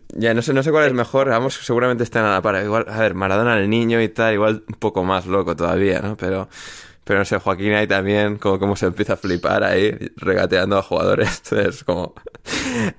Ya, 0.09 0.33
no 0.33 0.41
sé, 0.41 0.53
no 0.53 0.63
sé 0.63 0.71
cuál 0.71 0.87
es 0.87 0.93
mejor, 0.93 1.29
vamos, 1.29 1.53
seguramente 1.55 2.03
están 2.03 2.25
a 2.25 2.33
la 2.33 2.41
par. 2.41 2.63
Igual, 2.63 2.85
a 2.87 2.99
ver, 2.99 3.13
Maradona 3.13 3.59
el 3.59 3.69
niño 3.69 4.01
y 4.01 4.09
tal, 4.09 4.33
igual 4.33 4.63
un 4.67 4.75
poco 4.79 5.03
más 5.03 5.27
loco 5.27 5.55
todavía, 5.55 5.99
¿no? 5.99 6.17
Pero, 6.17 6.49
pero 7.05 7.19
no 7.19 7.25
sé, 7.25 7.37
Joaquín 7.37 7.71
ahí 7.73 7.85
también, 7.85 8.37
como, 8.37 8.57
como 8.57 8.75
se 8.75 8.87
empieza 8.87 9.13
a 9.13 9.17
flipar 9.17 9.63
ahí, 9.63 9.95
regateando 10.17 10.77
a 10.77 10.81
jugadores. 10.81 11.41
Es 11.53 11.83
como... 11.83 12.13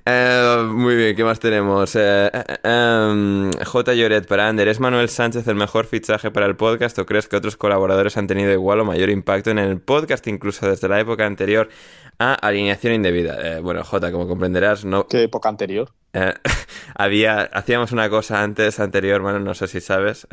Eh, 0.05 0.63
muy 0.69 0.95
bien, 0.95 1.15
¿qué 1.15 1.23
más 1.23 1.39
tenemos? 1.39 1.95
Eh, 1.95 2.31
eh, 2.33 2.57
em, 2.63 3.51
J. 3.51 3.93
Lloret 3.93 4.27
para 4.27 4.47
Ander, 4.47 4.67
¿es 4.67 4.79
Manuel 4.79 5.07
Sánchez 5.07 5.47
el 5.47 5.55
mejor 5.55 5.85
fichaje 5.85 6.31
para 6.31 6.45
el 6.45 6.55
podcast 6.55 6.97
o 6.99 7.05
crees 7.05 7.27
que 7.27 7.35
otros 7.35 7.55
colaboradores 7.57 8.17
han 8.17 8.27
tenido 8.27 8.51
igual 8.51 8.79
o 8.79 8.85
mayor 8.85 9.09
impacto 9.09 9.51
en 9.51 9.59
el 9.59 9.79
podcast, 9.79 10.25
incluso 10.27 10.67
desde 10.67 10.87
la 10.87 10.99
época 10.99 11.25
anterior 11.25 11.69
a 12.17 12.33
Alineación 12.33 12.93
Indebida? 12.93 13.59
Bueno, 13.61 13.83
J, 13.83 14.11
como 14.11 14.27
comprenderás, 14.27 14.83
no, 14.83 15.07
Qué 15.07 15.23
época 15.23 15.49
anterior. 15.49 15.91
había, 16.95 17.41
hacíamos 17.41 17.91
una 17.91 18.09
cosa 18.09 18.41
antes, 18.41 18.79
anterior, 18.79 19.21
bueno, 19.21 19.39
no 19.39 19.53
sé 19.53 19.67
si 19.67 19.79
sabes. 19.81 20.27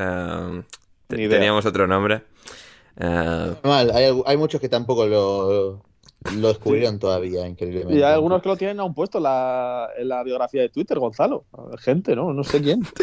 teníamos 1.09 1.67
otro 1.67 1.87
nombre. 1.87 2.23
Eh, 2.99 3.55
Mal, 3.65 3.91
hay, 3.93 4.23
hay 4.27 4.37
muchos 4.37 4.61
que 4.61 4.69
tampoco 4.69 5.07
lo, 5.07 5.83
lo 6.37 6.49
descubrieron 6.49 6.99
todavía, 6.99 7.47
increíblemente. 7.47 7.95
Y 7.99 8.03
hay 8.03 8.13
algunos 8.15 8.41
que 8.43 8.49
lo 8.49 8.57
tienen 8.57 8.81
aún 8.81 8.95
puesto 8.95 9.19
en 9.19 9.25
la, 9.25 9.89
en 9.97 10.09
la 10.09 10.23
biografía 10.23 10.63
de 10.63 10.69
Twitter, 10.69 10.99
Gonzalo. 10.99 11.45
Gente, 11.79 12.15
¿no? 12.15 12.33
No 12.33 12.45
sé 12.45 12.61
quién. 12.63 12.83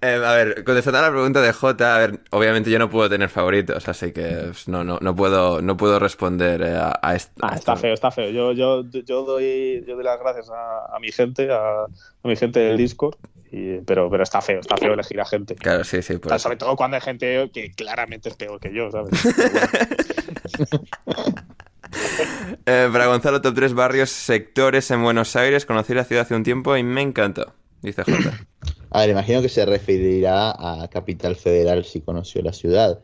eh, 0.00 0.14
a 0.24 0.32
ver, 0.34 0.64
contestando 0.64 0.98
a 1.00 1.02
la 1.02 1.10
pregunta 1.10 1.42
de 1.42 1.52
J, 1.52 1.94
a 1.94 1.98
ver, 1.98 2.20
obviamente 2.30 2.70
yo 2.70 2.78
no 2.78 2.88
puedo 2.88 3.10
tener 3.10 3.28
favoritos, 3.28 3.86
así 3.88 4.12
que 4.12 4.26
pues, 4.46 4.68
no, 4.68 4.84
no, 4.84 4.98
no 5.00 5.14
puedo, 5.14 5.60
no 5.60 5.76
puedo 5.76 5.98
responder 5.98 6.62
eh, 6.62 6.74
a, 6.76 6.98
a 7.02 7.14
est- 7.14 7.32
a 7.42 7.48
Ah, 7.48 7.54
está 7.56 7.72
esto. 7.74 7.82
feo, 7.82 7.94
está 7.94 8.10
feo. 8.10 8.30
Yo, 8.30 8.52
yo, 8.52 8.82
yo, 8.90 9.24
doy, 9.24 9.84
yo 9.86 9.96
doy 9.96 10.04
las 10.04 10.18
gracias 10.18 10.48
a, 10.50 10.96
a 10.96 10.98
mi 10.98 11.12
gente, 11.12 11.50
a, 11.52 11.84
a 11.84 11.88
mi 12.28 12.36
gente 12.36 12.60
del 12.60 12.78
Discord. 12.78 13.16
Y- 13.54 13.80
pero, 13.86 14.10
pero 14.10 14.22
está 14.22 14.40
feo, 14.40 14.60
está 14.60 14.76
feo 14.76 14.94
elegir 14.94 15.20
a 15.20 15.24
gente. 15.24 15.54
Claro, 15.54 15.84
sí, 15.84 16.02
sí, 16.02 16.14
O 16.22 16.28
sea, 16.28 16.38
sobre 16.38 16.56
todo 16.56 16.76
cuando 16.76 16.96
hay 16.96 17.00
gente 17.02 17.50
que 17.52 17.70
claramente 17.72 18.28
es 18.28 18.36
peor 18.36 18.58
que 18.60 18.72
yo, 18.74 18.90
¿sabes? 18.90 19.10
Eh, 22.66 22.88
para 22.92 23.06
Gonzalo, 23.06 23.40
top 23.40 23.54
3 23.54 23.74
barrios, 23.74 24.10
sectores 24.10 24.90
en 24.90 25.02
Buenos 25.02 25.36
Aires. 25.36 25.66
Conocí 25.66 25.94
la 25.94 26.04
ciudad 26.04 26.22
hace 26.22 26.34
un 26.34 26.42
tiempo 26.42 26.76
y 26.76 26.82
me 26.82 27.02
encantó, 27.02 27.52
dice 27.82 28.02
J. 28.02 28.16
A 28.90 29.00
ver, 29.00 29.10
imagino 29.10 29.42
que 29.42 29.48
se 29.48 29.64
referirá 29.66 30.50
a 30.50 30.88
Capital 30.88 31.36
Federal 31.36 31.84
si 31.84 32.00
conoció 32.00 32.42
la 32.42 32.52
ciudad. 32.52 33.00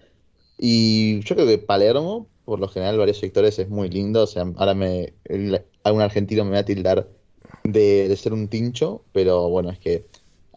Y 0.58 1.20
yo 1.20 1.34
creo 1.36 1.46
que 1.46 1.58
Palermo, 1.58 2.26
por 2.44 2.58
lo 2.58 2.68
general, 2.68 2.98
varios 2.98 3.18
sectores 3.18 3.58
es 3.58 3.68
muy 3.68 3.88
lindo. 3.90 4.22
O 4.24 4.26
sea, 4.26 4.44
ahora 4.56 4.74
me, 4.74 5.14
el- 5.24 5.62
algún 5.84 6.02
argentino 6.02 6.44
me 6.44 6.52
va 6.52 6.58
a 6.58 6.64
tildar 6.64 7.06
de, 7.64 8.08
de 8.08 8.16
ser 8.16 8.32
un 8.32 8.48
tincho, 8.48 9.04
pero 9.12 9.48
bueno, 9.50 9.70
es 9.70 9.78
que 9.78 10.06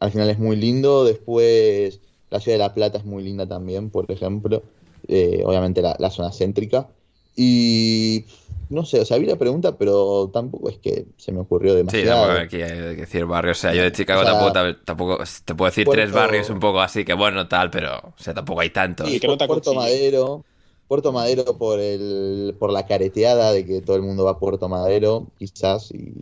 al 0.03 0.11
final 0.11 0.29
es 0.29 0.39
muy 0.39 0.55
lindo. 0.55 1.05
Después, 1.05 1.99
la 2.29 2.39
ciudad 2.39 2.55
de 2.55 2.59
La 2.63 2.73
Plata 2.73 2.97
es 2.99 3.05
muy 3.05 3.23
linda 3.23 3.47
también, 3.47 3.89
por 3.89 4.09
ejemplo. 4.11 4.63
eh, 5.07 5.43
obviamente 5.45 5.81
la, 5.81 5.95
la 5.99 6.09
zona 6.09 6.31
céntrica. 6.31 6.87
Y 7.35 8.25
no 8.69 8.85
sé, 8.85 8.99
o 9.01 9.05
sea, 9.05 9.17
vi 9.17 9.25
la 9.25 9.35
pregunta, 9.37 9.77
pero 9.77 10.29
tampoco 10.33 10.69
es 10.69 10.77
que 10.77 11.05
se 11.17 11.31
me 11.31 11.39
ocurrió 11.41 11.71
Sí, 11.73 11.77
demasiado. 11.77 12.21
tampoco 12.27 12.39
aquí 12.45 12.61
hay 12.61 12.69
que 12.95 13.01
decir 13.01 13.25
barrios. 13.25 13.57
O 13.57 13.61
sea, 13.61 13.73
yo 13.73 13.83
de 13.83 13.91
Chicago 13.91 14.21
O 14.21 14.23
sea, 14.23 14.33
tampoco, 14.33 14.75
tampoco 14.85 15.17
te 15.45 15.55
puedo 15.55 15.69
decir 15.69 15.85
Puerto- 15.85 16.01
tres 16.01 16.11
barrios 16.13 16.49
un 16.49 16.59
poco 16.59 16.79
así, 16.81 17.03
que 17.05 17.13
bueno, 17.13 17.47
tal, 17.47 17.69
pero 17.69 17.97
o 17.97 18.13
sea, 18.23 18.33
tampoco 18.33 18.61
hay 18.61 18.69
tantos. 18.69 19.09
Sí, 19.09 19.19
que 19.19 19.27
Puerto 19.27 19.43
acuchille. 19.45 19.75
Madero, 19.75 20.45
Puerto 20.87 21.11
Madero 21.11 21.57
por 21.57 21.79
el 21.79 22.55
por 22.59 22.71
la 22.71 22.85
careteada 22.85 23.51
de 23.51 23.65
que 23.65 23.81
todo 23.81 23.95
el 23.95 24.01
mundo 24.03 24.25
va 24.25 24.31
a 24.31 24.39
Puerto 24.39 24.69
Madero, 24.69 25.27
quizás, 25.37 25.91
y 25.91 26.13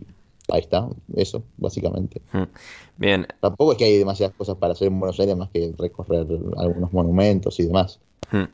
ahí 0.48 0.60
está, 0.60 0.88
eso, 1.14 1.42
básicamente. 1.56 2.20
Bien, 2.96 3.26
Tampoco 3.40 3.72
es 3.72 3.78
que 3.78 3.84
hay 3.84 3.98
demasiadas 3.98 4.34
cosas 4.36 4.56
para 4.56 4.72
hacer 4.72 4.88
en 4.88 4.98
Buenos 4.98 5.18
Aires 5.20 5.36
más 5.36 5.50
que 5.50 5.72
recorrer 5.78 6.26
algunos 6.56 6.92
monumentos 6.92 7.58
y 7.60 7.66
demás. 7.66 8.00
Hmm. 8.30 8.44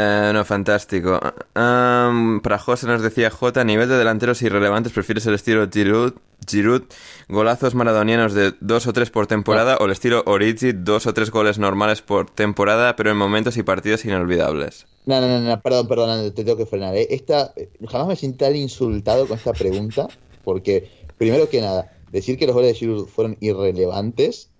Eh, 0.00 0.30
no, 0.32 0.44
fantástico. 0.44 1.18
Am, 1.54 2.40
para 2.40 2.58
José 2.58 2.86
nos 2.86 3.02
decía 3.02 3.30
J, 3.30 3.60
a 3.60 3.64
nivel 3.64 3.88
de 3.88 3.96
delanteros 3.96 4.40
irrelevantes, 4.42 4.92
¿prefieres 4.92 5.26
el 5.26 5.34
estilo 5.34 5.68
Giroud, 5.68 6.12
Giroud, 6.48 6.82
golazos 7.28 7.74
maradonianos 7.74 8.32
de 8.32 8.54
dos 8.60 8.86
o 8.86 8.92
tres 8.92 9.10
por 9.10 9.26
temporada 9.26 9.76
o 9.80 9.86
el 9.86 9.90
estilo 9.90 10.22
Origi, 10.26 10.70
dos 10.70 11.08
o 11.08 11.14
tres 11.14 11.32
goles 11.32 11.58
normales 11.58 12.00
por 12.00 12.30
temporada, 12.30 12.94
pero 12.94 13.10
en 13.10 13.16
momentos 13.16 13.56
y 13.56 13.64
partidos 13.64 14.04
inolvidables? 14.04 14.86
No, 15.06 15.20
no, 15.20 15.26
no, 15.26 15.40
no, 15.40 15.60
perdón, 15.62 15.88
perdón, 15.88 16.32
te 16.32 16.44
tengo 16.44 16.56
que 16.56 16.66
frenar. 16.66 16.94
¿eh? 16.94 17.08
Esta, 17.10 17.52
jamás 17.88 18.06
me 18.06 18.14
sentí 18.14 18.38
tan 18.38 18.54
insultado 18.54 19.26
con 19.26 19.36
esta 19.36 19.52
pregunta, 19.52 20.06
porque, 20.44 20.97
primero 21.18 21.48
que 21.48 21.60
nada, 21.60 21.92
decir 22.12 22.38
que 22.38 22.46
los 22.46 22.54
goles 22.54 22.72
de 22.72 22.78
Giroud 22.78 23.06
fueron 23.06 23.36
irrelevantes, 23.40 24.50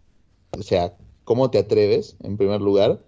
o 0.50 0.62
sea, 0.62 0.94
¿cómo 1.24 1.50
te 1.50 1.58
atreves, 1.58 2.16
en 2.22 2.36
primer 2.36 2.60
lugar? 2.60 3.00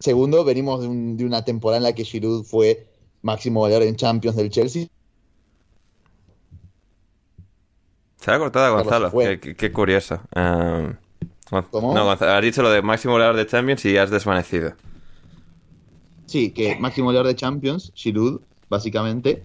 Segundo, 0.00 0.44
venimos 0.44 0.80
de, 0.82 0.88
un- 0.88 1.16
de 1.16 1.24
una 1.24 1.44
temporada 1.44 1.78
en 1.78 1.82
la 1.84 1.94
que 1.94 2.04
Giroud 2.04 2.44
fue 2.44 2.86
máximo 3.22 3.60
goleador 3.60 3.86
en 3.86 3.96
Champions 3.96 4.36
del 4.36 4.50
Chelsea. 4.50 4.86
Se 8.20 8.30
ha 8.30 8.38
cortado 8.38 8.74
Gonzalo, 8.76 9.10
qué, 9.12 9.38
qué- 9.40 9.54
qué 9.54 9.72
curioso. 9.72 10.20
Gon- 10.34 10.98
¿Cómo? 11.70 11.94
No, 11.94 12.04
Gonzalo, 12.06 12.32
has 12.32 12.42
dicho 12.42 12.62
lo 12.62 12.70
de 12.70 12.80
máximo 12.82 13.12
goleador 13.14 13.36
de 13.36 13.46
Champions 13.46 13.84
y 13.84 13.96
has 13.98 14.10
desvanecido. 14.10 14.72
Sí, 16.26 16.50
que 16.52 16.76
máximo 16.76 17.06
goleador 17.08 17.26
de 17.28 17.36
Champions, 17.36 17.92
Giroud, 17.94 18.40
básicamente, 18.70 19.44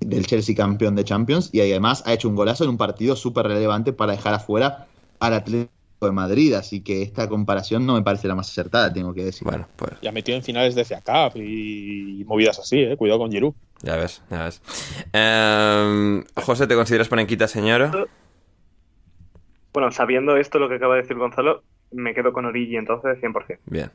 del 0.00 0.26
Chelsea 0.26 0.54
campeón 0.54 0.94
de 0.94 1.04
Champions, 1.04 1.50
y 1.52 1.60
además 1.60 2.02
ha 2.06 2.12
hecho 2.12 2.28
un 2.28 2.36
golazo 2.36 2.64
en 2.64 2.70
un 2.70 2.78
partido 2.78 3.16
súper 3.16 3.46
relevante 3.46 3.92
para 3.92 4.12
dejar 4.12 4.34
afuera 4.34 4.86
al 5.20 5.34
Atlético 5.34 5.70
de 6.00 6.12
Madrid, 6.12 6.52
así 6.54 6.82
que 6.82 7.02
esta 7.02 7.28
comparación 7.28 7.86
no 7.86 7.94
me 7.94 8.02
parece 8.02 8.28
la 8.28 8.34
más 8.34 8.50
acertada, 8.50 8.92
tengo 8.92 9.14
que 9.14 9.24
decir. 9.24 9.44
Bueno, 9.44 9.66
pues 9.76 9.92
Ya 10.02 10.12
metió 10.12 10.34
en 10.34 10.42
finales 10.42 10.74
de 10.74 10.84
FA 10.84 11.00
Cup 11.00 11.40
y, 11.40 12.22
movidas 12.26 12.58
así, 12.58 12.80
¿eh? 12.80 12.96
Cuidado 12.96 13.20
con 13.20 13.30
Giroud. 13.30 13.54
ya 13.82 13.96
ves, 13.96 14.22
ya 14.30 14.44
ves. 14.44 14.60
Am, 15.12 16.24
José, 16.34 16.66
¿te 16.66 16.74
consideras 16.74 17.08
panenquita 17.08 17.48
señor? 17.48 18.08
Bueno, 19.72 19.90
sabiendo 19.90 20.36
esto, 20.36 20.58
lo 20.58 20.68
que 20.68 20.76
acaba 20.76 20.96
de 20.96 21.02
decir 21.02 21.16
Gonzalo, 21.16 21.62
me 21.92 22.14
quedo 22.14 22.32
con 22.32 22.44
Origi 22.44 22.76
entonces 22.76 23.18
100%. 23.20 23.58
Bien. 23.66 23.90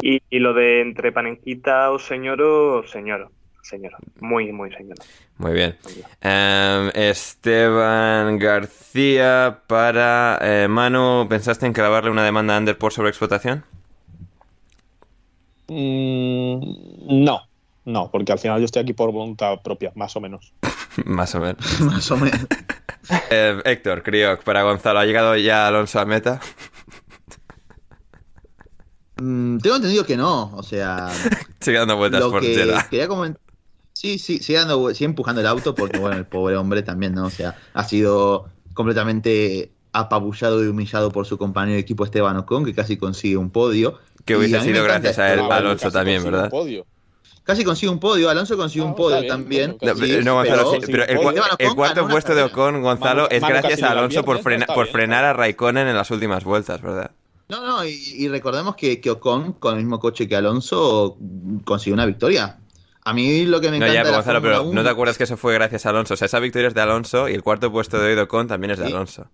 Y, 0.00 0.20
y 0.30 0.38
lo 0.38 0.54
de 0.54 0.80
entre 0.80 1.10
panenquita 1.10 1.90
o 1.90 1.98
señoro, 1.98 2.86
señoro. 2.86 3.32
Señoro. 3.68 3.98
Muy, 4.20 4.50
muy 4.50 4.72
señoro. 4.72 5.02
Muy 5.36 5.52
bien. 5.52 5.76
Em, 6.22 6.90
Esteban 6.94 8.38
García 8.38 9.60
para 9.66 10.38
eh, 10.40 10.68
Manu, 10.68 11.26
¿pensaste 11.28 11.66
en 11.66 11.74
clavarle 11.74 12.10
una 12.10 12.24
demanda 12.24 12.54
a 12.54 12.56
Ander 12.56 12.78
por 12.78 12.92
sobreexplotación? 12.94 13.64
Mm, 15.68 17.24
no, 17.24 17.42
no, 17.84 18.10
porque 18.10 18.32
al 18.32 18.38
final 18.38 18.58
yo 18.58 18.64
estoy 18.64 18.82
aquí 18.82 18.94
por 18.94 19.12
voluntad 19.12 19.60
propia, 19.62 19.92
más 19.94 20.16
o 20.16 20.20
menos. 20.20 20.52
Más 21.04 21.34
o 21.34 21.40
menos. 21.40 21.80
Más 21.80 22.10
o 22.10 22.16
menos. 22.16 22.40
Eh, 23.30 23.58
Héctor, 23.64 24.02
Crioc, 24.02 24.42
para 24.42 24.64
Gonzalo, 24.64 24.98
¿ha 24.98 25.06
llegado 25.06 25.34
ya 25.34 25.66
Alonso 25.66 25.98
a 25.98 26.04
meta? 26.04 26.40
Mm, 29.16 29.56
tengo 29.58 29.76
entendido 29.76 30.04
que 30.04 30.14
no, 30.14 30.54
o 30.54 30.62
sea, 30.62 31.08
Sigue 31.58 31.78
dando 31.78 31.96
vueltas 31.96 32.20
lo 32.20 32.30
por 32.30 32.42
que 32.42 32.54
quería 32.90 33.08
comentar. 33.08 33.47
Sí, 34.00 34.18
sí, 34.20 34.38
sigue, 34.38 34.60
dando, 34.60 34.94
sigue 34.94 35.06
empujando 35.06 35.40
el 35.40 35.46
auto 35.48 35.74
porque, 35.74 35.98
bueno, 35.98 36.16
el 36.16 36.24
pobre 36.24 36.56
hombre 36.56 36.84
también, 36.84 37.14
¿no? 37.14 37.26
O 37.26 37.30
sea, 37.30 37.56
ha 37.74 37.82
sido 37.82 38.48
completamente 38.72 39.72
apabullado 39.92 40.62
y 40.62 40.68
humillado 40.68 41.10
por 41.10 41.26
su 41.26 41.36
compañero 41.36 41.74
de 41.74 41.80
equipo 41.80 42.04
Esteban 42.04 42.36
Ocon, 42.36 42.64
que 42.64 42.74
casi 42.74 42.96
consigue 42.96 43.36
un 43.36 43.50
podio. 43.50 43.98
Que 44.24 44.36
hubiese 44.36 44.60
sido 44.60 44.84
gracias 44.84 45.18
a 45.18 45.32
él, 45.32 45.40
¿no? 45.40 45.50
Alonso 45.50 45.90
también, 45.90 46.22
¿verdad? 46.22 46.48
podio. 46.48 46.86
Casi 47.42 47.64
consigue 47.64 47.90
un 47.90 47.98
podio, 47.98 48.30
Alonso 48.30 48.56
consigue 48.56 48.84
Ah, 48.84 48.88
un 48.88 48.94
podio 48.94 49.16
está 49.16 49.36
bien, 49.36 49.76
también. 49.78 49.78
bueno, 49.80 50.22
No, 50.24 50.34
Gonzalo, 50.34 50.70
pero 50.70 50.80
sí, 50.86 50.92
pero 50.92 51.04
el, 51.04 51.16
podio. 51.18 51.42
Cuarto 51.74 52.06
puesto 52.06 52.34
de. 52.36 52.42
Ocon, 52.44 52.80
Gonzalo, 52.82 53.22
Manu- 53.24 53.34
es 53.34 53.40
Manu 53.42 53.54
gracias 53.54 53.82
a 53.82 53.90
Alonso 53.90 54.22
por, 54.22 54.38
frena- 54.42 54.66
por 54.66 54.84
bien, 54.84 54.92
frenar 54.92 55.24
a 55.24 55.32
Raikkonen 55.32 55.88
en 55.88 55.96
las 55.96 56.08
últimas 56.12 56.44
vueltas, 56.44 56.80
¿verdad? 56.82 57.10
No, 57.48 57.66
no, 57.66 57.84
y, 57.84 57.90
y 58.14 58.28
recordemos 58.28 58.76
que, 58.76 59.00
que 59.00 59.10
Ocon, 59.10 59.54
con 59.54 59.72
el 59.76 59.80
mismo 59.82 59.98
coche 59.98 60.28
que 60.28 60.36
Alonso, 60.36 61.16
consiguió 61.64 61.94
una 61.94 62.06
victoria. 62.06 62.58
A 63.08 63.14
mí 63.14 63.46
lo 63.46 63.60
que 63.60 63.70
me 63.70 63.78
No, 63.78 63.86
encanta 63.86 63.94
ya, 63.94 64.00
de 64.00 64.04
pero 64.04 64.10
la 64.10 64.16
Gonzalo, 64.18 64.42
pero 64.42 64.62
1 64.64 64.72
¿no 64.74 64.82
te 64.82 64.88
acuerdas 64.90 65.16
que 65.18 65.24
eso 65.24 65.36
fue 65.36 65.54
gracias 65.54 65.86
a 65.86 65.90
Alonso? 65.90 66.14
O 66.14 66.16
sea, 66.16 66.26
esa 66.26 66.40
victoria 66.40 66.68
es 66.68 66.74
de 66.74 66.80
Alonso 66.82 67.28
y 67.28 67.34
el 67.34 67.42
cuarto 67.42 67.72
puesto 67.72 67.98
de 67.98 68.08
hoy 68.10 68.14
de 68.14 68.22
Ocon 68.22 68.46
también 68.48 68.72
es 68.72 68.78
de 68.78 68.86
Sí. 68.86 68.92
Alonso. 68.92 69.30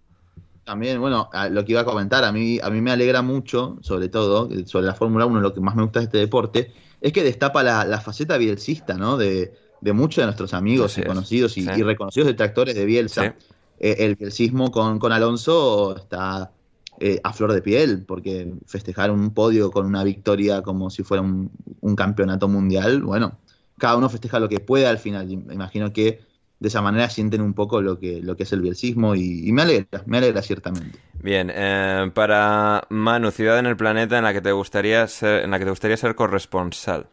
También, 0.64 0.98
bueno, 1.01 1.28
lo 1.51 1.64
que 1.64 1.72
iba 1.72 1.82
a 1.82 1.84
comentar, 1.84 2.24
a 2.24 2.32
mí, 2.32 2.59
a 2.62 2.70
mí 2.70 2.80
me 2.80 2.90
alegra 2.90 3.20
mucho, 3.20 3.76
sobre 3.82 4.09
todo, 4.09 4.48
eh, 4.51 4.64
sobre 4.66 4.86
la 4.86 4.94
Fórmula 4.94 5.26
1, 5.26 5.40
lo 5.40 5.52
que 5.52 5.60
más 5.60 5.76
me 5.76 5.82
gusta 5.82 5.98
de 6.01 6.05
este 6.06 6.18
deporte, 6.18 6.72
es 7.02 7.12
que 7.12 7.22
destapa 7.22 7.62
la, 7.62 7.84
la 7.84 8.01
faceta 8.01 8.38
bielsista, 8.38 8.94
¿no? 8.94 9.18
De, 9.18 9.52
de 9.82 9.92
muchos 9.92 10.22
de 10.22 10.26
nuestros 10.26 10.55
amigos 10.55 10.92
Así 10.92 11.02
y 11.02 11.05
conocidos 11.05 11.59
y, 11.59 11.62
sí. 11.62 11.70
y 11.76 11.82
reconocidos 11.82 12.28
detractores 12.28 12.74
de 12.74 12.84
Bielsa. 12.86 13.34
Sí. 13.38 13.46
Eh, 13.80 13.96
el 13.98 14.14
bielsismo 14.14 14.70
con, 14.70 14.98
con 14.98 15.12
Alonso 15.12 15.96
está 15.96 16.52
eh, 16.98 17.20
a 17.22 17.32
flor 17.34 17.52
de 17.52 17.60
piel, 17.60 18.05
porque 18.06 18.51
festejar 18.66 19.10
un 19.10 19.34
podio 19.34 19.70
con 19.70 19.84
una 19.84 20.02
victoria 20.05 20.62
como 20.62 20.88
si 20.88 21.02
fuera 21.02 21.22
un, 21.22 21.51
un 21.82 21.94
campeonato 21.96 22.48
mundial, 22.48 23.02
bueno, 23.02 23.36
cada 23.78 23.96
uno 23.96 24.09
festeja 24.09 24.38
lo 24.38 24.48
que 24.48 24.60
puede 24.60 24.86
al 24.86 24.98
final. 24.98 25.30
imagino 25.30 25.92
que 25.92 26.20
de 26.60 26.68
esa 26.68 26.80
manera 26.80 27.10
sienten 27.10 27.42
un 27.42 27.55
poco 27.55 27.82
lo 27.82 27.98
que, 27.98 28.20
lo 28.22 28.36
que 28.36 28.44
es 28.44 28.52
el 28.52 28.60
bielsismo 28.60 29.14
y, 29.14 29.46
y 29.46 29.52
me 29.52 29.62
alegra, 29.62 30.02
me 30.06 30.18
alegra 30.18 30.40
ciertamente. 30.42 30.98
Bien, 31.14 31.51
eh, 31.52 32.10
para 32.14 32.86
Manu, 32.90 33.30
ciudad 33.30 33.59
en 33.59 33.66
el 33.66 33.76
planeta 33.76 34.18
en 34.18 34.24
la 34.24 34.32
que 34.32 34.40
te 34.40 34.52
gustaría 34.52 35.06
ser, 35.09 35.44
en 35.44 35.51
la 35.51 35.59
que 35.59 35.64
te 35.64 35.70
gustaría 35.70 35.96
ser 35.96 36.14
corresponsal. 36.14 37.06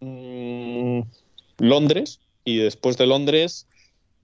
Mm, 0.00 1.02
Londres 1.58 2.20
y 2.44 2.58
después 2.58 2.96
de 2.96 3.06
Londres 3.06 3.66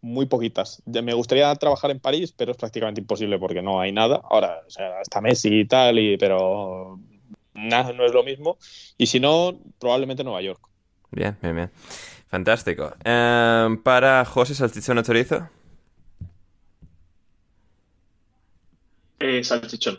muy 0.01 0.27
poquitas. 0.27 0.83
Me 0.87 1.15
gustaría 1.15 1.55
trabajar 1.57 1.91
en 1.91 2.01
París, 2.01 2.33
pero 2.33 2.53
es 2.53 2.57
prácticamente 2.57 3.01
imposible 3.01 3.39
porque 3.39 3.63
no 3.63 3.81
hay 3.81 3.93
nada. 3.93 4.21
Ahora, 4.31 4.63
o 4.67 4.71
sea, 4.71 5.01
está 5.01 5.21
Messi 5.21 5.49
y 5.61 5.67
tal, 5.67 5.99
y, 5.99 6.17
pero 6.17 7.01
nada, 7.57 7.93
no 7.93 8.05
es 8.05 8.13
lo 8.13 8.23
mismo. 8.23 8.59
Y 8.99 9.07
si 9.07 9.21
no, 9.21 9.59
probablemente 9.79 10.25
Nueva 10.25 10.43
York. 10.43 10.61
Bien, 11.11 11.37
bien, 11.43 11.55
bien. 11.57 11.71
Fantástico. 12.29 12.93
Eh, 13.05 13.77
para 13.83 14.25
José 14.25 14.55
Salchichón 14.55 14.99
o 14.99 15.03
Chorizo. 15.03 15.49
Eh, 19.19 19.43
salchichón. 19.45 19.99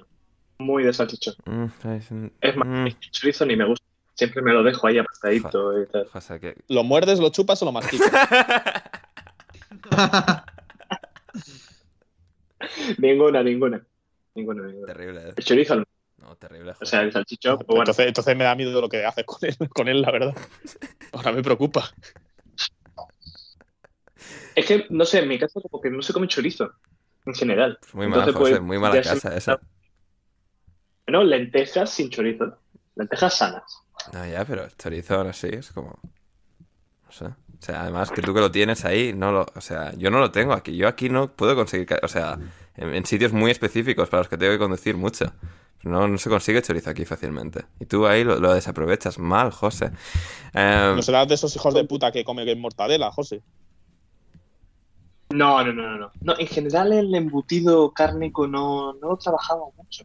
Muy 0.59 0.83
de 0.83 0.93
salchichón. 0.93 1.35
Mm, 1.45 1.65
es 1.89 2.11
un- 2.11 2.31
Es 2.41 2.55
más, 2.55 2.67
mm, 2.67 2.87
el 2.87 2.99
chorizo 3.11 3.45
ni 3.45 3.55
me 3.55 3.65
gusta. 3.65 3.85
Siempre 4.15 4.41
me 4.41 4.51
lo 4.51 4.63
dejo 4.63 4.87
ahí 4.87 4.97
apartadito 4.97 5.81
y 5.81 5.85
tal. 5.87 6.07
José, 6.07 6.39
que... 6.39 6.55
¿Lo 6.69 6.83
muerdes, 6.83 7.19
lo 7.19 7.29
chupas 7.29 7.61
o 7.61 7.65
lo 7.65 7.71
masticas? 7.71 8.09
Ninguna, 12.97 13.43
ninguna. 13.43 13.85
Ninguna, 14.35 14.63
ninguna. 14.67 14.87
Terrible, 14.93 15.29
eh. 15.29 15.33
El 15.35 15.43
chorizo, 15.43 15.75
no. 15.75 15.83
No, 16.27 16.35
terrible, 16.35 16.73
o 16.77 16.85
sea, 16.85 17.01
el 17.03 17.11
pues 17.13 17.25
bueno. 17.65 17.81
entonces, 17.83 18.07
entonces 18.07 18.35
me 18.35 18.43
da 18.43 18.53
miedo 18.53 18.81
lo 18.81 18.89
que 18.89 19.05
haces 19.05 19.23
con 19.23 19.39
él, 19.43 19.55
con 19.69 19.87
él, 19.87 20.01
la 20.01 20.11
verdad. 20.11 20.35
Ahora 21.13 21.31
me 21.31 21.41
preocupa. 21.41 21.89
Es 24.53 24.65
que, 24.65 24.87
no 24.89 25.05
sé, 25.05 25.19
en 25.19 25.29
mi 25.29 25.39
casa 25.39 25.61
como 25.61 25.81
que 25.81 25.89
no 25.89 26.01
se 26.01 26.11
come 26.11 26.27
chorizo, 26.27 26.73
en 27.25 27.33
general. 27.33 27.79
Muy 27.93 28.07
mala, 28.07 28.25
Entonces, 28.25 28.41
José, 28.41 28.51
pues, 28.55 28.61
muy 28.61 28.77
mala 28.77 29.01
se- 29.01 29.09
casa 29.09 29.37
esa. 29.37 29.59
Bueno, 31.05 31.23
lentejas 31.23 31.91
sin 31.91 32.09
chorizo. 32.09 32.57
Lentejas 32.95 33.37
sanas. 33.37 33.83
No, 34.11 34.25
ya, 34.27 34.43
pero 34.43 34.65
el 34.65 34.75
chorizo 34.75 35.23
no 35.23 35.31
sí, 35.31 35.47
es 35.49 35.71
como... 35.71 35.97
No 37.05 37.11
sé. 37.11 37.25
O 37.25 37.35
sea, 37.61 37.83
además 37.83 38.11
que 38.11 38.21
tú 38.21 38.33
que 38.33 38.41
lo 38.41 38.51
tienes 38.51 38.83
ahí, 38.83 39.13
no 39.13 39.31
lo... 39.31 39.45
O 39.55 39.61
sea, 39.61 39.93
yo 39.95 40.11
no 40.11 40.19
lo 40.19 40.31
tengo 40.31 40.51
aquí. 40.51 40.75
Yo 40.75 40.89
aquí 40.89 41.07
no 41.09 41.31
puedo 41.31 41.55
conseguir... 41.55 41.87
O 42.03 42.07
sea, 42.09 42.37
en, 42.75 42.93
en 42.93 43.05
sitios 43.05 43.31
muy 43.31 43.49
específicos 43.51 44.09
para 44.09 44.21
los 44.21 44.27
que 44.27 44.37
tengo 44.37 44.51
que 44.51 44.59
conducir 44.59 44.97
mucho. 44.97 45.31
No, 45.83 46.07
no 46.07 46.17
se 46.17 46.29
consigue 46.29 46.61
chorizo 46.61 46.89
aquí 46.89 47.05
fácilmente. 47.05 47.65
Y 47.79 47.85
tú 47.85 48.05
ahí 48.07 48.23
lo, 48.23 48.39
lo 48.39 48.53
desaprovechas 48.53 49.19
mal, 49.19 49.51
José. 49.51 49.91
Eh, 50.53 50.93
No 50.95 51.01
serás 51.01 51.27
de 51.27 51.35
esos 51.35 51.55
hijos 51.55 51.73
de 51.73 51.83
puta 51.85 52.11
que 52.11 52.23
comen 52.25 52.59
mortadela, 52.59 53.11
José. 53.11 53.41
No, 55.29 55.63
no, 55.63 55.73
no, 55.73 55.97
no, 55.97 56.11
no. 56.21 56.33
En 56.39 56.47
general 56.47 56.93
el 56.93 57.13
embutido 57.13 57.91
cárnico 57.91 58.47
no, 58.47 58.93
no 58.93 59.09
lo 59.09 59.17
trabajamos 59.17 59.75
mucho. 59.75 60.03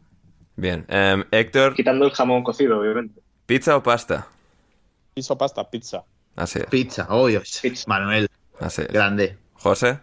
bien. 0.55 0.85
Eh, 0.89 1.23
Héctor, 1.31 1.73
Quitando 1.75 2.05
el 2.05 2.11
jamón 2.11 2.43
cocido, 2.43 2.79
obviamente. 2.79 3.21
¿Pizza 3.45 3.75
o 3.77 3.83
pasta? 3.83 4.27
Pizza 5.13 5.33
o 5.33 5.37
pasta, 5.37 5.69
pizza. 5.69 6.03
Así 6.35 6.59
es. 6.59 6.65
Pizza, 6.65 7.07
obvio. 7.09 7.41
Pizza. 7.61 7.85
Manuel, 7.87 8.27
Así 8.59 8.81
es. 8.81 8.87
grande. 8.89 9.37
José. 9.53 9.99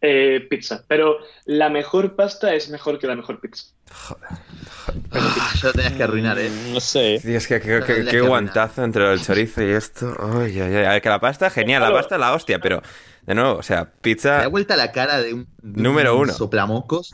Eh, 0.00 0.46
pizza. 0.50 0.84
Pero 0.88 1.18
la 1.46 1.68
mejor 1.70 2.14
pasta 2.16 2.54
es 2.54 2.68
mejor 2.68 2.98
que 2.98 3.06
la 3.06 3.16
mejor 3.16 3.40
pizza. 3.40 3.66
Ah, 5.12 5.52
ya 5.60 5.68
lo 5.68 5.72
tenías 5.72 5.92
que 5.94 6.02
arruinar, 6.02 6.38
eh. 6.38 6.50
No 6.72 6.80
sé. 6.80 7.18
Tío, 7.22 7.36
es 7.38 7.46
que 7.46 7.60
qué, 7.60 8.20
guantazo 8.20 8.84
entre 8.84 9.12
el 9.12 9.20
chorizo 9.22 9.62
y 9.62 9.70
esto. 9.70 10.14
Ay, 10.18 10.60
ay, 10.60 10.74
ay. 10.76 10.84
A 10.84 10.90
ver, 10.90 11.02
que 11.02 11.08
la 11.08 11.20
pasta, 11.20 11.50
genial, 11.50 11.82
la 11.82 11.92
pasta 11.92 12.18
la 12.18 12.34
hostia, 12.34 12.58
pero 12.60 12.82
de 13.22 13.34
nuevo, 13.34 13.54
o 13.58 13.62
sea, 13.62 13.84
Me 13.84 13.90
pizza. 14.02 14.30
da 14.38 14.48
vuelta 14.48 14.76
la 14.76 14.92
cara 14.92 15.20
de 15.20 15.34
un, 15.34 15.48
de 15.62 15.82
Número 15.82 16.14
un 16.16 16.22
uno. 16.22 16.32
soplamocos. 16.32 17.12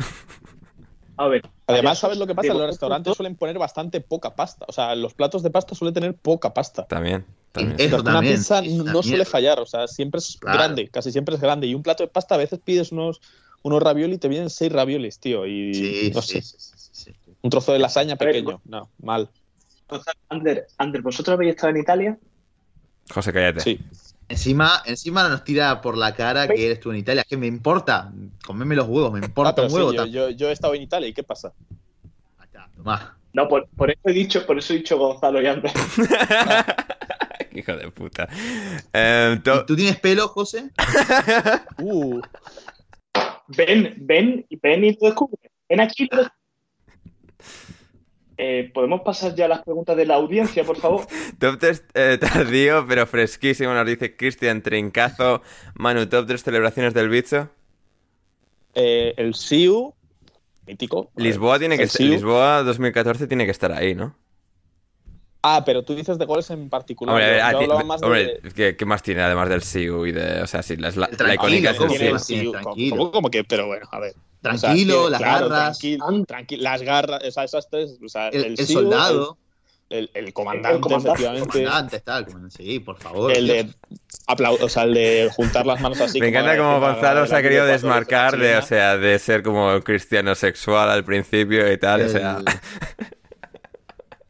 A 1.17 1.29
ver. 1.29 1.43
Además, 1.73 1.99
¿sabes 1.99 2.19
lo 2.19 2.27
que 2.27 2.35
pasa? 2.35 2.55
Los 2.55 2.67
restaurantes 2.67 3.17
suelen 3.17 3.37
poner 3.37 3.59
bastante 3.59 4.01
poca 4.01 4.35
pasta. 4.35 4.65
O 4.69 4.73
sea, 4.73 4.95
los 4.95 5.15
platos 5.15 5.43
de 5.43 5.51
pasta 5.51 5.75
suelen 5.75 5.95
tener 5.95 6.15
poca 6.15 6.53
pasta. 6.55 6.87
También, 6.87 7.25
también. 7.53 7.77
Eso 7.81 8.01
Una 8.01 8.13
también, 8.13 8.37
pizza 8.37 8.63
no 8.63 9.03
suele 9.03 9.25
fallar. 9.25 9.61
O 9.61 9.67
sea, 9.67 9.87
siempre 9.89 10.19
es 10.19 10.37
Claro. 10.41 10.59
grande. 10.59 10.89
Casi 10.89 11.11
siempre 11.13 11.35
es 11.35 11.41
grande. 11.41 11.67
Y 11.67 11.75
un 11.75 11.83
plato 11.83 12.03
de 12.03 12.09
pasta 12.09 12.35
a 12.35 12.39
veces 12.39 12.61
pides 12.65 12.93
unos, 12.93 13.21
unos 13.63 13.83
ravioli 13.83 14.15
y 14.15 14.19
te 14.19 14.29
vienen 14.29 14.51
seis 14.51 14.71
raviolis, 14.73 15.19
tío. 15.19 15.47
Y 15.47 15.75
Sí, 15.75 16.11
no 16.15 16.23
sí, 16.23 16.41
sé. 16.41 16.43
sí, 16.43 16.57
sí, 16.77 16.89
sí. 16.93 17.13
Un 17.43 17.51
trozo 17.51 17.73
de 17.73 17.79
lasaña 17.79 18.17
pequeño. 18.17 18.61
No, 18.65 18.89
mal. 19.01 19.29
Ander, 20.29 20.67
Ander, 20.79 21.03
¿vosotros 21.03 21.35
habéis 21.35 21.51
estado 21.57 21.71
en 21.75 21.77
Italia? 21.81 22.19
José, 23.13 23.33
cállate. 23.33 23.61
Sí. 23.61 23.81
Encima, 24.29 24.83
encima 24.87 25.29
nos 25.29 25.45
tira 25.45 25.81
por 25.83 25.97
la 25.97 26.15
cara 26.15 26.49
que 26.49 26.65
eres 26.67 26.81
tú 26.81 26.91
en 26.91 26.97
Italia. 26.99 27.25
¿Qué 27.29 27.37
me 27.37 27.47
importa? 27.47 28.11
Comeme 28.47 28.75
los 28.75 28.89
huevos, 28.89 29.13
me 29.13 29.21
Ah, 29.21 29.27
importa 29.27 29.55
pero 29.55 29.65
un 29.67 29.71
sí, 29.71 29.77
huevo. 29.77 29.93
yo, 29.93 30.07
yo- 30.07 30.31
yo 30.31 30.49
he 30.49 30.53
estado 30.53 30.75
en 30.75 30.83
Italia 30.83 31.09
y 31.09 31.13
¿qué 31.13 31.23
pasa? 31.23 31.53
Acá, 32.39 32.69
tomá. 32.75 33.19
No, 33.35 33.49
por, 33.49 33.67
por 33.77 33.91
eso 33.91 34.01
he 34.05 34.13
dicho, 34.13 34.45
por 34.47 34.59
eso 34.59 34.73
he 34.73 34.77
dicho 34.79 34.97
Gonzalo 34.99 35.41
y 35.43 35.47
Ander. 35.47 35.71
Hijo 37.55 37.77
de 37.77 37.91
puta. 37.91 38.29
Eh, 38.93 39.39
to- 39.45 39.63
¿Y 39.63 39.67
¿Tú 39.67 39.77
tienes 39.77 39.99
pelo, 40.01 40.29
José? 40.29 40.71
Uh, 41.79 42.21
Ven, 43.49 43.95
ven, 43.99 44.47
ven 44.63 44.85
y 44.85 44.97
tú 44.97 45.05
descubre. 45.07 45.37
Ven 45.69 45.81
aquí. 45.81 46.05
y 46.05 46.15
lo 46.15 46.23
descubre. 46.23 46.39
Eh, 48.39 48.71
¿Podemos 48.73 49.03
pasar 49.03 49.35
ya 49.35 49.45
a 49.45 49.49
las 49.49 49.63
preguntas 49.63 49.97
de 49.97 50.07
la 50.07 50.15
audiencia, 50.15 50.65
por 50.65 50.77
favor? 50.79 51.07
top 51.39 51.59
3 51.59 51.85
tardío, 52.21 52.85
pero 52.89 53.07
fresquísimo, 53.07 53.73
nos 53.75 53.87
dice 53.87 54.17
Cristian 54.17 54.63
Trincazo. 54.63 55.43
Manu, 55.75 56.07
top 56.09 56.27
3 56.27 56.43
celebraciones 56.43 56.95
del 56.95 57.09
bicho. 57.09 57.49
eh, 58.75 59.13
el 59.17 59.35
Siu, 59.35 59.93
mítico. 60.67 61.11
Lisboa 61.17 61.59
tiene 61.59 61.77
que 61.77 61.85
estar. 61.85 62.07
Lisboa 62.07 62.63
2014 62.63 63.27
tiene 63.27 63.45
que 63.45 63.51
estar 63.51 63.71
ahí, 63.73 63.95
¿no? 63.95 64.17
Ah, 65.45 65.63
pero 65.67 65.83
tú 65.83 65.95
dices 65.95 66.19
de 66.19 66.25
goles 66.25 66.49
en 66.51 66.71
particular. 66.71 67.15
Hombre, 67.17 67.27
a 67.27 67.31
ver, 67.31 67.39
Yo- 67.41 67.45
a 67.47 67.53
yo 67.53 67.59
ti- 67.59 67.65
hablaba 67.65 67.85
más 67.85 68.01
de- 68.01 68.07
hombre, 68.07 68.41
¿qué, 68.55 68.77
qué 68.77 68.85
más 68.85 69.03
tiene 69.03 69.23
además 69.23 69.49
del 69.49 69.63
Siu 69.63 70.07
y 70.07 70.13
de. 70.13 70.41
O 70.41 70.47
sea, 70.47 70.63
sí, 70.63 70.77
la, 70.77 70.91
la, 70.91 71.35
icónica 71.35 71.71
es 71.71 71.77
el 71.77 71.79
¿cómo 71.83 71.95
tiene 71.99 72.19
Siu. 72.21 72.55
el 72.55 72.63
como- 72.97 73.11
como 73.11 73.29
que, 73.31 73.43
pero 73.45 73.67
bueno, 73.67 73.87
a 73.91 73.99
ver. 73.99 74.15
O 74.45 74.57
sea, 74.59 74.71
Tranquilo, 74.71 75.09
las 75.09 75.21
claro, 75.21 75.49
garras, 75.49 75.81
tranqui- 75.81 76.59
las 76.59 76.83
garras, 76.83 77.23
o 77.25 77.31
sea, 77.31 77.45
esas 77.45 77.69
tres, 77.71 77.99
o 78.05 78.09
sea, 78.09 78.29
el, 78.29 78.45
el, 78.45 78.55
el 78.59 78.67
Siu, 78.67 78.81
soldado, 78.81 79.39
el, 79.89 80.11
el- 80.15 80.25
el 80.27 80.33
comandante, 80.33 80.77
El 80.77 80.81
comandante. 80.81 81.09
el 81.09 81.15
efectivamente, 81.27 81.63
comandante, 81.65 81.97
está, 81.97 82.19
el 82.19 82.25
comandante, 82.27 82.57
sí, 82.65 82.81
por 82.81 82.99
favor. 82.99 83.37
el 83.37 83.47
Dios. 83.47 83.67
de 83.67 83.75
o 84.61 84.69
sea, 84.69 84.83
el 84.85 84.95
de 84.95 85.31
juntar 85.35 85.67
las 85.67 85.81
manos 85.81 86.01
así. 86.01 86.19
Me 86.21 86.29
encanta 86.29 86.57
como 86.57 86.81
Gonzalo 86.81 87.27
se 87.27 87.37
ha 87.37 87.43
querido 87.43 87.67
desmarcar 87.67 88.37
de, 88.39 88.57
o 88.57 88.63
sea, 88.63 88.97
de 88.97 89.19
ser 89.19 89.43
como 89.43 89.81
cristiano 89.83 90.35
sexual 90.35 90.89
al 90.91 91.05
principio 91.05 91.71
y 91.73 91.77
tal, 91.79 92.03
o 92.03 92.09
sea... 92.09 92.39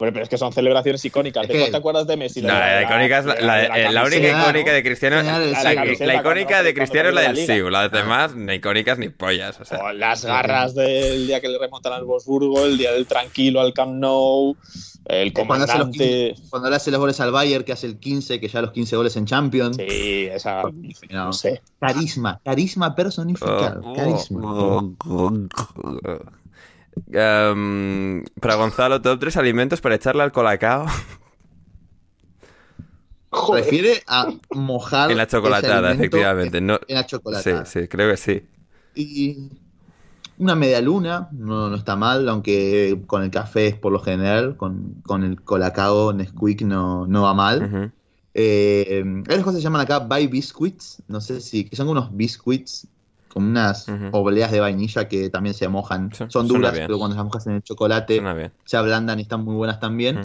Pero, 0.03 0.13
pero 0.15 0.25
es 0.25 0.29
que 0.29 0.37
son 0.37 0.53
celebraciones 0.53 1.05
icónicas. 1.05 1.47
¿De 1.47 1.57
cuál 1.57 1.71
te 1.71 1.77
acuerdas 1.77 2.07
de 2.09 2.17
Messi? 2.17 2.43
No, 2.43 2.49
la, 2.49 2.83
icónica 2.83 3.19
es 3.21 3.25
la, 3.25 3.35
la- 3.41 3.57
de 3.69 3.93
la 3.93 4.05
única 4.05 4.29
icónica 4.43 4.73
de 4.73 4.83
Cristiano, 4.83 5.23
La 5.23 6.15
icónica 6.17 6.63
de 6.65 6.75
Cristiano 6.75 7.11
es 7.11 7.15
la 7.15 7.21
del 7.21 7.37
Siu, 7.37 7.71
las 7.71 7.85
Liga. 7.93 8.03
demás 8.03 8.35
ni 8.35 8.55
icónicas 8.55 8.99
ni 8.99 9.11
pollas, 9.11 9.61
o 9.61 9.65
sea... 9.65 9.79
O 9.79 9.93
las 9.93 10.25
garras 10.25 10.75
del 10.75 11.29
día 11.29 11.41
que 11.41 11.49
le 11.49 11.57
remontan 11.57 11.93
al 11.93 12.03
Wolfsburgo, 12.05 12.65
el 12.65 12.77
día 12.79 12.91
del 12.93 13.07
tranquilo 13.07 13.61
al 13.61 13.73
Camp 13.73 13.93
Nou, 13.95 14.57
el 15.05 15.33
Cuando 15.33 15.55
hace, 15.55 15.79
los 15.79 15.87
comandante. 15.87 16.33
15, 16.35 16.51
cuando 16.51 16.71
le 16.71 16.77
hace 16.77 16.91
los 16.91 16.99
goles 17.01 17.21
al 17.21 17.31
Bayern, 17.31 17.63
que 17.65 17.73
hace 17.73 17.87
el 17.87 17.99
15, 17.99 18.41
que 18.41 18.49
ya 18.49 18.61
los 18.61 18.73
15 18.73 18.97
goles 18.97 19.17
en 19.17 19.27
Champions. 19.27 19.77
Sí, 19.77 20.29
esa. 20.33 20.63
No. 20.63 21.27
No 21.27 21.33
sé. 21.33 21.63
Carisma, 21.79 22.41
carisma 22.45 22.95
personificado. 22.97 23.81
Oh, 23.85 23.95
carisma. 23.95 24.43
Em, 27.11 28.25
para 28.41 28.55
Gonzalo, 28.57 29.01
top 29.01 29.19
3 29.21 29.37
alimentos 29.37 29.81
para 29.81 29.95
echarle 29.95 30.23
al 30.23 30.33
colacao 30.33 30.87
Joder. 33.31 33.65
Refiere 33.65 34.03
a 34.07 34.29
mojar 34.51 35.11
en 35.11 35.17
la 35.17 35.27
chocolatada, 35.27 35.93
efectivamente. 35.93 36.61
No, 36.61 36.79
En 36.87 36.97
la 36.97 37.03
sí, 37.03 37.09
chocolatada. 37.09 37.65
sí, 37.65 37.89
creo 37.89 38.11
que 38.11 38.17
sí. 38.19 38.43
Y 38.95 39.49
una 40.37 40.55
media 40.55 40.83
luna, 40.83 41.29
no, 41.33 41.71
no 41.71 41.77
está 41.77 41.97
mal, 41.97 42.29
aunque 42.29 43.03
con 43.07 43.23
el 43.23 43.31
café 43.31 43.69
es 43.69 43.75
por 43.75 43.91
lo 43.91 44.01
general, 44.01 44.57
con, 44.59 44.97
con 45.03 45.25
el 45.25 45.41
colacao 45.41 46.13
Nesquik 46.13 46.61
no, 46.63 47.07
no 47.07 47.23
va 47.23 47.33
mal. 47.33 47.93
Eh, 48.35 49.03
hay 49.03 49.35
unas 49.35 49.45
cosas 49.45 49.55
que 49.55 49.61
se 49.61 49.63
llaman 49.63 49.81
acá 49.81 49.99
Buy 50.01 50.27
Biscuits, 50.27 51.03
no 51.09 51.21
sé 51.23 51.41
si, 51.41 51.65
que 51.65 51.77
son 51.77 51.89
unos 51.89 52.15
biscuits 52.15 52.87
con 53.33 53.45
unas 53.45 53.89
Ujú. 53.89 54.09
obleas 54.13 54.51
de 54.53 54.61
vainilla 54.61 55.09
que 55.09 55.31
también 55.31 55.55
se 55.55 55.67
mojan. 55.69 56.13
Su- 56.15 56.31
Son 56.31 56.47
duras, 56.47 56.73
pero 56.75 56.99
cuando 56.99 57.17
las 57.17 57.25
mojas 57.25 57.47
en 57.47 57.55
el 57.55 57.63
chocolate 57.63 58.23
se 58.65 58.77
ablandan 58.77 59.19
y 59.19 59.23
están 59.23 59.45
muy 59.45 59.55
buenas 59.55 59.81
también. 59.81 60.21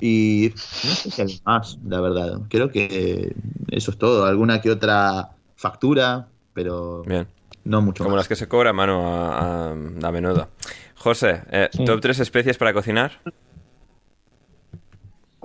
Y 0.00 0.50
no 0.54 0.60
sé 0.94 1.10
si 1.10 1.22
hay 1.22 1.40
más, 1.46 1.78
la 1.86 2.00
verdad. 2.02 2.40
Creo 2.50 2.70
que 2.70 3.34
eso 3.70 3.90
es 3.90 3.96
todo. 3.98 4.26
Alguna 4.26 4.60
que 4.60 4.70
otra 4.70 5.30
factura, 5.56 6.28
pero 6.52 7.02
Bien. 7.04 7.26
no 7.64 7.80
mucho 7.80 8.04
Como 8.04 8.14
más. 8.14 8.20
las 8.24 8.28
que 8.28 8.36
se 8.36 8.46
cobran, 8.46 8.76
mano, 8.76 9.06
a, 9.08 9.68
a- 9.68 9.70
a 9.72 10.12
menudo. 10.12 10.48
José, 10.96 11.42
eh, 11.50 11.68
Sí. 11.72 11.84
top 11.86 12.00
3 12.00 12.18
especies 12.20 12.58
para 12.58 12.74
cocinar. 12.74 13.12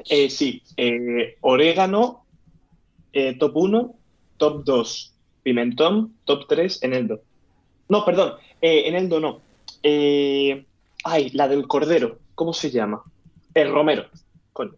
Eh, 0.10 0.30
sí, 0.30 0.64
eh, 0.78 1.38
orégano, 1.42 2.26
eh, 3.14 3.38
top 3.38 3.56
1, 3.56 3.96
top 4.38 4.64
2, 4.66 5.11
pimentón, 5.44 6.14
top 6.26 6.46
3, 6.48 6.84
eneldo. 6.84 7.22
No, 7.90 8.06
perdón, 8.06 8.34
eh, 8.62 8.84
eneldo 8.88 9.20
no. 9.20 9.42
Eh, 9.84 10.66
ay, 11.04 11.30
la 11.32 11.48
del 11.48 11.68
cordero, 11.68 12.20
¿cómo 12.36 12.54
se 12.54 12.70
llama? 12.72 13.02
El 13.54 13.72
romero. 13.72 14.06
Coño. 14.54 14.72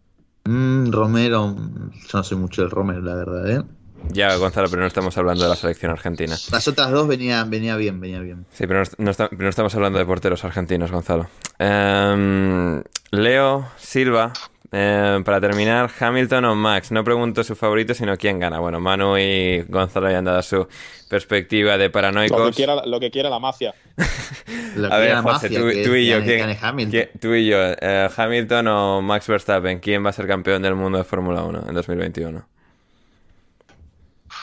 Mm, 0.44 0.90
Romero, 0.90 1.54
yo 1.56 2.18
no 2.18 2.22
soy 2.24 2.36
mucho 2.38 2.62
del 2.62 2.70
Romero, 2.70 3.00
la 3.00 3.14
verdad, 3.14 3.50
¿eh? 3.50 3.62
Ya, 4.10 4.36
Gonzalo, 4.36 4.68
pero 4.68 4.82
no 4.82 4.88
estamos 4.88 5.16
hablando 5.16 5.44
de 5.44 5.48
la 5.48 5.56
selección 5.56 5.90
argentina. 5.90 6.36
Las 6.52 6.68
otras 6.68 6.90
dos 6.90 7.08
venían 7.08 7.48
venía 7.48 7.74
bien, 7.76 8.00
venía 8.00 8.20
bien. 8.20 8.44
Sí, 8.52 8.66
pero 8.66 8.80
no, 8.80 8.82
est- 8.82 8.98
no 8.98 9.10
está- 9.10 9.30
pero 9.30 9.42
no 9.44 9.48
estamos 9.48 9.74
hablando 9.74 9.98
de 9.98 10.04
porteros 10.04 10.44
argentinos, 10.44 10.90
Gonzalo. 10.90 11.28
Em, 11.58 12.82
Leo 13.12 13.66
Silva, 13.78 14.32
em, 14.74 15.22
para 15.24 15.40
terminar, 15.40 15.90
Hamilton 15.98 16.44
o 16.46 16.54
Max. 16.56 16.90
No 16.90 17.04
pregunto 17.04 17.44
su 17.44 17.54
favorito, 17.54 17.94
sino 17.94 18.16
quién 18.16 18.38
gana. 18.38 18.58
Bueno, 18.58 18.80
Manu 18.80 19.16
y 19.16 19.62
Gonzalo 19.68 20.10
ya 20.10 20.18
han 20.18 20.24
dado 20.24 20.42
su 20.42 20.66
perspectiva 21.08 21.72
de 21.78 21.84
Lo 21.84 21.88
que, 21.88 21.90
paranoicos. 21.90 22.56
quiera, 22.56 22.84
lo 22.84 22.98
que 22.98 23.10
quiera 23.10 23.30
la 23.30 23.38
mafia. 23.38 23.74
A 24.90 24.98
ver, 24.98 25.14
José, 25.16 25.22
mafia 25.22 25.48
tú, 25.60 25.68
que 25.68 25.84
tú 25.84 25.94
y 25.94 26.06
yo, 26.08 26.22
¿quién, 26.22 26.38
gane 26.40 26.58
Hamilton. 26.60 26.90
quién- 26.90 27.10
tú 27.20 27.34
y 27.34 27.46
yo, 27.46 27.56
eh, 27.60 28.08
Hamilton 28.16 28.66
o 28.68 29.02
Max 29.02 29.28
Verstappen, 29.28 29.78
¿quién 29.78 30.04
va 30.04 30.10
a 30.10 30.12
ser 30.12 30.26
campeón 30.26 30.60
del 30.62 30.74
mundo 30.74 30.98
de 30.98 31.04
Fórmula 31.04 31.42
1 31.44 31.64
en 31.68 31.74
2021? 31.74 32.44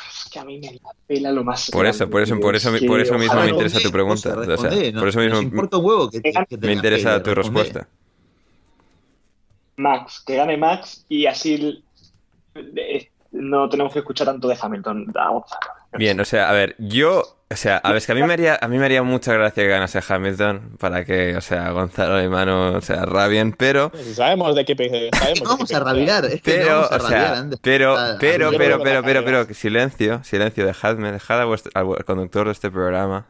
Es 0.09 0.29
que 0.31 0.39
a 0.39 0.45
mí 0.45 0.57
me 0.59 0.67
la 0.71 0.79
pela 1.07 1.31
lo 1.31 1.43
más. 1.43 1.69
Por 1.71 1.85
eso, 1.85 1.99
grande, 1.99 2.11
por 2.13 2.21
eso, 2.23 2.39
por 2.39 2.55
eso, 2.55 2.73
Es 2.73 2.79
que 2.81 2.87
por 2.87 3.01
eso 3.01 3.17
mismo 3.17 3.41
me 3.41 3.49
interesa 3.49 3.79
tu 3.81 3.91
pregunta. 3.91 4.29
José, 4.33 4.39
O 4.53 4.57
sea, 4.57 4.69
responde, 4.69 4.91
no- 4.93 4.99
por 4.99 5.09
eso 5.09 5.19
mismo 5.19 5.35
nos 5.35 5.43
importa 5.43 5.77
un 5.77 5.85
huevo 5.85 6.09
que, 6.09 6.21
te- 6.21 6.31
que 6.47 6.57
te 6.57 6.67
me 6.67 6.73
interesa 6.73 7.09
pele, 7.11 7.23
tu 7.23 7.35
responde. 7.35 7.63
respuesta. 7.63 7.89
Max, 9.81 10.23
que 10.25 10.35
gane 10.35 10.55
Max 10.57 11.05
y 11.09 11.25
así 11.25 11.83
no 13.31 13.69
tenemos 13.69 13.93
que 13.93 13.99
escuchar 13.99 14.27
tanto 14.27 14.47
de 14.47 14.57
Hamilton. 14.61 15.11
Bien, 15.93 16.19
o 16.19 16.25
sea, 16.25 16.49
a 16.49 16.53
ver, 16.53 16.75
yo, 16.79 17.37
o 17.49 17.55
sea, 17.55 17.77
a 17.77 17.89
ver, 17.89 17.97
es 17.97 18.05
que 18.05 18.11
a 18.13 18.15
mí 18.15 18.23
me 18.23 18.33
haría, 18.33 18.57
a 18.61 18.67
mí 18.67 18.77
me 18.77 18.85
haría 18.85 19.03
mucha 19.03 19.33
gracia 19.33 19.63
que 19.63 19.69
ganase 19.69 20.01
Hamilton 20.07 20.77
para 20.79 21.03
que, 21.05 21.35
o 21.35 21.41
sea, 21.41 21.69
Gonzalo 21.71 22.21
y 22.23 22.27
Manu, 22.29 22.77
o 22.77 22.81
sea, 22.81 23.05
rabien, 23.05 23.51
pero, 23.53 23.91
Si 23.95 24.13
sabemos 24.13 24.55
de 24.55 24.63
qué 24.65 24.75
sabemos 24.75 25.11
de 25.11 25.33
qué 25.33 25.43
vamos 25.45 25.73
a 25.73 25.79
rabiar, 25.79 26.25
es 26.25 26.41
que 26.41 26.57
no 26.59 26.63
pero, 26.63 26.75
vamos 26.75 26.91
a 26.91 26.95
o 26.95 26.99
rabiar, 26.99 27.21
sea, 27.27 27.39
Ander. 27.39 27.59
pero, 27.61 27.97
Ah, 27.97 28.17
pero, 28.19 28.51
pero, 28.51 28.57
pero, 28.57 28.83
pero, 28.83 29.01
carrera. 29.23 29.45
pero, 29.45 29.53
silencio, 29.53 30.23
silencio, 30.23 30.65
dejadme, 30.65 31.11
dejad 31.11 31.41
a 31.41 31.45
vuestro- 31.45 31.71
al 31.75 32.05
conductor 32.05 32.45
de 32.47 32.51
este 32.53 32.69
programa 32.71 33.25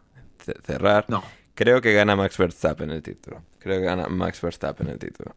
ce- 0.46 0.56
cerrar. 0.66 1.06
No. 1.08 1.24
Creo 1.56 1.82
que 1.82 1.94
gana 1.94 2.16
Max 2.16 2.38
Verstappen 2.38 2.90
el 2.92 3.04
título. 3.04 3.44
Creo 3.60 3.80
que 3.80 3.86
gana 3.86 4.08
Max 4.08 4.42
Verstappen 4.42 4.88
el 4.88 4.98
título. 4.98 5.36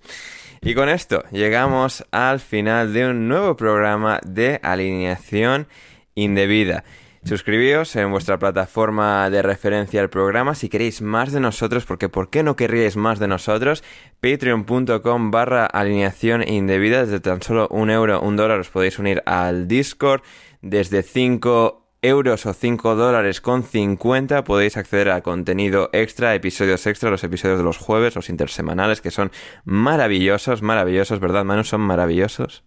Y 0.65 0.75
con 0.75 0.89
esto 0.89 1.23
llegamos 1.31 2.07
al 2.11 2.41
final 2.41 2.95
de 2.95 3.09
un 3.09 3.29
nuevo 3.29 3.55
programa 3.55 4.19
de 4.25 4.61
alineación 4.63 5.69
indebida. 6.15 6.85
Suscribíos 7.23 7.95
en 7.97 8.11
vuestra 8.11 8.39
plataforma 8.39 9.29
de 9.29 9.43
referencia 9.43 10.01
al 10.01 10.09
programa 10.09 10.55
si 10.55 10.71
queréis 10.71 11.03
más 11.03 11.33
de 11.33 11.41
nosotros, 11.41 11.85
porque 11.85 12.09
¿por 12.09 12.31
qué 12.31 12.43
no 12.43 12.57
querríais 12.57 12.97
más 12.97 13.19
de 13.19 13.29
nosotros? 13.29 13.85
Patreon.com 14.21 15.31
barra 15.31 15.67
alineación 15.67 16.47
indebida, 16.49 17.05
desde 17.05 17.21
tan 17.21 17.43
solo 17.43 17.69
un 17.71 17.91
euro, 17.91 18.23
un 18.23 18.37
dólar 18.37 18.61
os 18.61 18.71
podéis 18.71 18.99
unir 18.99 19.23
al 19.27 19.69
Discord, 19.69 20.23
desde 20.63 21.03
5 21.03 21.84
euros 22.05 22.45
o 22.47 22.53
5 22.53 22.97
dólares 22.97 23.41
con 23.41 23.63
50 23.63 24.45
podéis 24.45 24.77
acceder 24.77 25.11
a 25.11 25.23
contenido 25.23 25.89
extra, 25.93 26.35
episodios 26.35 26.87
extra, 26.87 27.11
los 27.11 27.25
episodios 27.25 27.59
de 27.59 27.65
los 27.65 27.79
jueves, 27.79 28.15
los 28.15 28.29
intersemanales, 28.29 29.01
que 29.01 29.11
son 29.11 29.33
maravillosos, 29.65 30.61
maravillosos, 30.61 31.19
¿verdad, 31.19 31.45
Manu? 31.45 31.65
Son 31.65 31.81
maravillosos. 31.81 32.63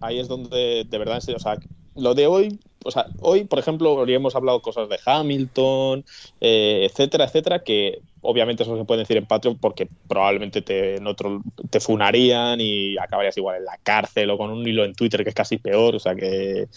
Ahí 0.00 0.18
es 0.18 0.28
donde, 0.28 0.84
de 0.88 0.98
verdad, 0.98 1.18
o 1.18 1.38
sea, 1.38 1.58
lo 1.94 2.14
de 2.14 2.26
hoy, 2.26 2.58
o 2.84 2.90
sea, 2.90 3.06
hoy, 3.20 3.44
por 3.44 3.58
ejemplo, 3.58 3.98
habríamos 3.98 4.34
hablado 4.34 4.60
cosas 4.60 4.88
de 4.88 4.98
Hamilton, 5.04 6.04
eh, 6.40 6.88
etcétera, 6.90 7.24
etcétera, 7.24 7.62
que 7.62 8.00
obviamente 8.22 8.62
eso 8.62 8.76
se 8.76 8.84
puede 8.84 9.00
decir 9.00 9.16
en 9.16 9.26
Patreon 9.26 9.58
porque 9.58 9.88
probablemente 10.08 10.62
te, 10.62 10.96
en 10.96 11.06
otro 11.06 11.42
te 11.70 11.80
funarían 11.80 12.60
y 12.60 12.96
acabarías 12.98 13.36
igual 13.36 13.56
en 13.56 13.64
la 13.64 13.78
cárcel 13.82 14.30
o 14.30 14.38
con 14.38 14.50
un 14.50 14.66
hilo 14.66 14.84
en 14.84 14.94
Twitter 14.94 15.22
que 15.22 15.30
es 15.30 15.34
casi 15.34 15.58
peor. 15.58 15.96
O 15.96 15.98
sea 15.98 16.14
que 16.14 16.68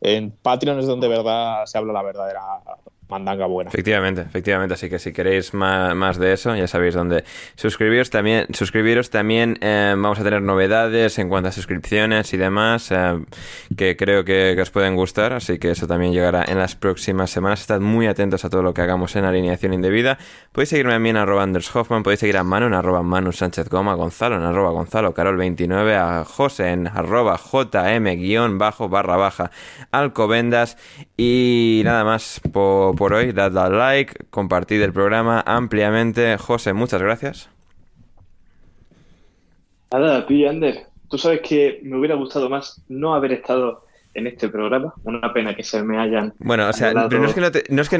en 0.00 0.30
Patreon 0.30 0.78
es 0.78 0.86
donde 0.86 1.08
de 1.08 1.16
verdad 1.16 1.64
se 1.66 1.78
habla 1.78 1.92
la 1.92 2.02
verdadera 2.02 2.40
mandanga 3.10 3.46
buena. 3.46 3.68
Efectivamente, 3.68 4.22
efectivamente. 4.22 4.74
Así 4.74 4.88
que 4.88 4.98
si 4.98 5.12
queréis 5.12 5.52
más, 5.54 6.18
de 6.18 6.32
eso, 6.32 6.54
ya 6.54 6.66
sabéis 6.66 6.94
dónde 6.94 7.24
suscribiros 7.56 8.10
también. 8.10 8.46
Suscribiros 8.52 9.10
también. 9.10 9.58
Eh, 9.60 9.94
vamos 9.96 10.18
a 10.20 10.24
tener 10.24 10.42
novedades 10.42 11.18
en 11.18 11.28
cuanto 11.28 11.48
a 11.48 11.52
suscripciones 11.52 12.32
y 12.32 12.36
demás 12.36 12.90
eh, 12.90 13.18
que 13.76 13.96
creo 13.96 14.24
que, 14.24 14.56
os 14.60 14.70
pueden 14.70 14.96
gustar. 14.96 15.32
Así 15.32 15.58
que 15.58 15.70
eso 15.70 15.86
también 15.86 16.12
llegará 16.12 16.44
en 16.46 16.58
las 16.58 16.76
próximas 16.76 17.30
semanas. 17.30 17.60
Estad 17.60 17.80
muy 17.80 18.06
atentos 18.06 18.44
a 18.44 18.50
todo 18.50 18.62
lo 18.62 18.74
que 18.74 18.82
hagamos 18.82 19.16
en 19.16 19.24
alineación 19.24 19.74
indebida. 19.74 20.18
Podéis 20.52 20.70
seguirme 20.70 20.94
a 20.94 20.98
mí 20.98 21.08
en 21.08 21.16
arroba 21.16 21.42
Anders 21.42 21.74
Hoffman, 21.74 22.02
podéis 22.02 22.20
seguir 22.20 22.36
a 22.36 22.44
Manu 22.44 22.66
en 22.66 22.74
arroba 22.74 23.02
Manu 23.02 23.32
Sánchez 23.32 23.68
Goma, 23.68 23.94
Gonzalo 23.94 24.36
en 24.36 24.42
arroba 24.42 24.70
Gonzalo 24.70 25.14
Carol 25.14 25.36
29, 25.36 25.96
a 25.96 26.24
José 26.24 26.70
en 26.70 26.86
arroba 26.86 27.38
JM 27.38 28.04
guion 28.16 28.58
bajo 28.58 28.88
barra 28.88 29.16
baja 29.16 29.50
Alcobendas 29.90 30.76
y 31.16 31.82
nada 31.84 32.04
más 32.04 32.40
por 32.52 32.96
por 33.00 33.14
hoy. 33.14 33.32
Dad 33.32 33.56
al 33.56 33.78
like, 33.78 34.26
compartid 34.28 34.82
el 34.82 34.92
programa 34.92 35.42
ampliamente. 35.46 36.36
José, 36.36 36.74
muchas 36.74 37.00
gracias. 37.00 37.48
Nada, 39.90 40.18
a 40.18 40.26
ti, 40.26 40.46
Ander. 40.46 40.86
Tú 41.08 41.16
sabes 41.16 41.40
que 41.40 41.80
me 41.82 41.96
hubiera 41.96 42.14
gustado 42.14 42.50
más 42.50 42.82
no 42.88 43.14
haber 43.14 43.32
estado 43.32 43.86
en 44.12 44.26
este 44.26 44.50
programa. 44.50 44.92
Una 45.02 45.32
pena 45.32 45.56
que 45.56 45.64
se 45.64 45.82
me 45.82 45.98
hayan. 45.98 46.34
Bueno, 46.40 46.68
o 46.68 46.72
sea, 46.74 46.92
pero 47.08 47.22
no 47.22 47.28
es 47.28 47.34
que, 47.34 47.40
no, 47.70 47.80
es 47.80 47.88
que 47.88 47.98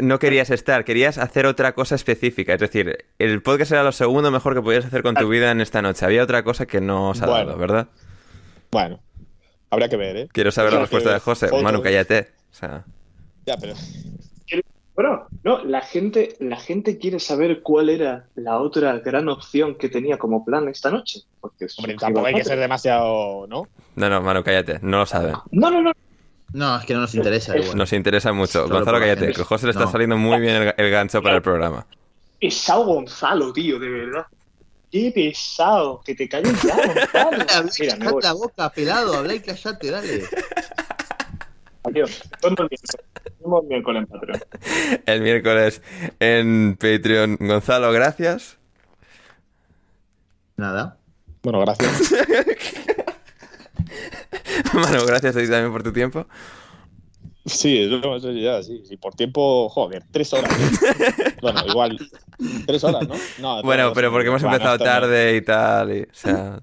no, 0.00 0.18
querías 0.18 0.50
estar, 0.50 0.84
querías 0.84 1.18
hacer 1.18 1.46
otra 1.46 1.72
cosa 1.72 1.94
específica. 1.94 2.52
Es 2.52 2.60
decir, 2.60 3.06
el 3.20 3.42
podcast 3.42 3.70
era 3.70 3.84
lo 3.84 3.92
segundo 3.92 4.32
mejor 4.32 4.54
que 4.54 4.62
podías 4.62 4.84
hacer 4.84 5.04
con 5.04 5.14
tu 5.14 5.28
vida 5.28 5.52
en 5.52 5.60
esta 5.60 5.82
noche. 5.82 6.04
Había 6.04 6.24
otra 6.24 6.42
cosa 6.42 6.66
que 6.66 6.80
no 6.80 7.10
os 7.10 7.22
ha 7.22 7.26
dado, 7.26 7.56
¿verdad? 7.56 7.86
Bueno, 8.72 8.98
habría 9.70 9.88
que 9.88 9.96
ver, 9.96 10.16
¿eh? 10.16 10.28
Quiero 10.32 10.50
saber 10.50 10.72
la 10.72 10.80
respuesta 10.80 11.12
de 11.12 11.20
José. 11.20 11.48
Manu, 11.62 11.80
cállate. 11.80 12.30
O 12.50 12.54
sea. 12.54 12.84
Ya, 13.46 13.56
pero. 13.56 13.74
Bueno, 14.94 15.26
no, 15.42 15.64
la 15.64 15.80
gente, 15.80 16.36
la 16.38 16.56
gente 16.58 16.98
quiere 16.98 17.18
saber 17.18 17.62
cuál 17.62 17.88
era 17.88 18.26
la 18.34 18.58
otra 18.58 18.98
gran 18.98 19.28
opción 19.28 19.76
que 19.76 19.88
tenía 19.88 20.18
como 20.18 20.44
plan 20.44 20.68
esta 20.68 20.90
noche. 20.90 21.20
Porque 21.40 21.66
Hombre, 21.78 21.96
tampoco 21.96 22.26
hay 22.26 22.34
que 22.34 22.44
ser 22.44 22.58
demasiado, 22.58 23.46
¿no? 23.48 23.68
No, 23.96 24.08
no, 24.10 24.20
Manu, 24.20 24.44
cállate, 24.44 24.80
no 24.82 24.98
lo 24.98 25.06
saben. 25.06 25.34
No, 25.50 25.70
no, 25.70 25.80
no. 25.80 25.92
No, 26.52 26.78
es 26.78 26.84
que 26.84 26.92
no 26.92 27.00
nos 27.00 27.14
interesa. 27.14 27.54
Nos 27.74 27.92
interesa 27.94 28.32
mucho. 28.34 28.68
Gonzalo, 28.68 28.98
cállate, 28.98 29.32
que 29.32 29.42
José 29.42 29.66
le 29.66 29.72
está 29.72 29.86
saliendo 29.86 30.18
muy 30.18 30.38
bien 30.40 30.74
el, 30.76 30.90
gancho 30.90 31.22
para 31.22 31.36
el 31.36 31.42
programa. 31.42 31.86
Pesado 32.38 32.84
Gonzalo, 32.84 33.52
tío, 33.52 33.78
de 33.78 33.88
verdad. 33.88 34.26
Qué 34.90 35.10
pesado. 35.14 36.02
Que 36.04 36.14
te 36.14 36.28
calles 36.28 36.60
ya, 36.62 36.76
Gonzalo. 36.76 37.70
Mira, 37.80 37.96
la 37.96 38.32
boca, 38.34 38.70
pelado, 38.70 39.14
habla 39.14 39.34
y 39.34 39.40
callate, 39.40 39.90
dale. 39.90 40.24
Adiós. 41.84 42.22
El 42.42 42.54
miércoles 43.68 44.02
en 44.02 44.06
Patreon. 44.06 44.40
El 45.06 45.20
miércoles 45.22 45.82
en 46.20 46.76
Patreon. 46.78 47.36
Gonzalo, 47.40 47.92
gracias. 47.92 48.58
Nada. 50.56 50.98
Bueno, 51.42 51.60
gracias. 51.60 52.12
bueno, 54.72 55.06
gracias 55.06 55.36
a 55.36 55.40
ti 55.40 55.48
también 55.48 55.72
por 55.72 55.82
tu 55.82 55.92
tiempo. 55.92 56.26
Sí, 57.44 57.78
eso, 57.78 58.32
ya, 58.32 58.62
sí, 58.62 58.82
sí. 58.84 58.96
Por 58.96 59.14
tiempo, 59.14 59.68
joder, 59.68 60.04
tres 60.12 60.32
horas. 60.32 60.52
bueno, 61.42 61.60
igual, 61.66 61.98
tres 62.66 62.84
horas, 62.84 63.08
¿no? 63.40 63.62
bueno, 63.62 63.92
pero 63.92 64.12
porque 64.12 64.28
hemos 64.28 64.42
empezado 64.44 64.78
tarde 64.78 65.36
y 65.36 65.42
tal, 65.42 65.96
y, 65.96 66.02
o 66.02 66.14
sea... 66.14 66.62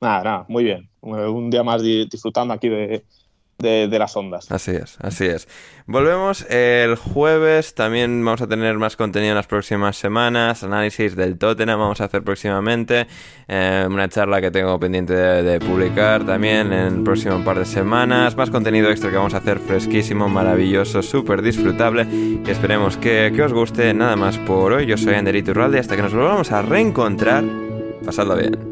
Nada, 0.00 0.24
nada, 0.24 0.46
muy 0.48 0.64
bien. 0.64 0.88
Un 1.00 1.50
día 1.50 1.62
más 1.62 1.82
disfrutando 1.82 2.54
aquí 2.54 2.68
de, 2.68 3.04
de, 3.62 3.98
las 3.98 4.16
ondas. 4.16 4.50
Así 4.50 4.72
es, 4.72 4.98
así 5.00 5.24
es. 5.24 5.48
Volvemos 5.86 6.46
el 6.50 6.96
jueves, 6.96 7.74
también 7.74 8.24
vamos 8.24 8.42
a 8.42 8.46
tener 8.46 8.76
más 8.78 8.96
contenido 8.96 9.30
en 9.30 9.36
las 9.36 9.46
próximas 9.46 9.96
semanas, 9.96 10.62
análisis 10.62 11.16
del 11.16 11.38
Tottenham 11.38 11.78
vamos 11.78 12.00
a 12.00 12.04
hacer 12.04 12.22
próximamente, 12.22 13.06
eh, 13.48 13.84
una 13.88 14.08
charla 14.08 14.40
que 14.40 14.50
tengo 14.50 14.78
pendiente 14.78 15.14
de, 15.14 15.60
publicar 15.60 16.24
también 16.24 16.72
en 16.72 16.98
el 16.98 17.02
próximo 17.02 17.42
par 17.44 17.58
de 17.58 17.64
semanas, 17.64 18.36
más 18.36 18.50
contenido 18.50 18.90
extra 18.90 19.10
que 19.10 19.16
vamos 19.16 19.34
a 19.34 19.38
hacer 19.38 19.58
fresquísimo, 19.58 20.28
maravilloso, 20.28 21.02
súper 21.02 21.42
disfrutable 21.42 22.06
y 22.12 22.48
esperemos 22.48 22.96
que, 22.96 23.32
que 23.34 23.42
os 23.42 23.52
guste. 23.52 23.92
Nada 23.94 24.16
más 24.16 24.38
por 24.38 24.72
hoy, 24.72 24.86
yo 24.86 24.96
soy 24.96 25.14
Anderito 25.14 25.52
Urralde, 25.52 25.78
hasta 25.78 25.96
que 25.96 26.02
nos 26.02 26.14
volvamos 26.14 26.52
a 26.52 26.62
reencontrar, 26.62 27.44
pasadlo 28.04 28.36
bien. 28.36 28.71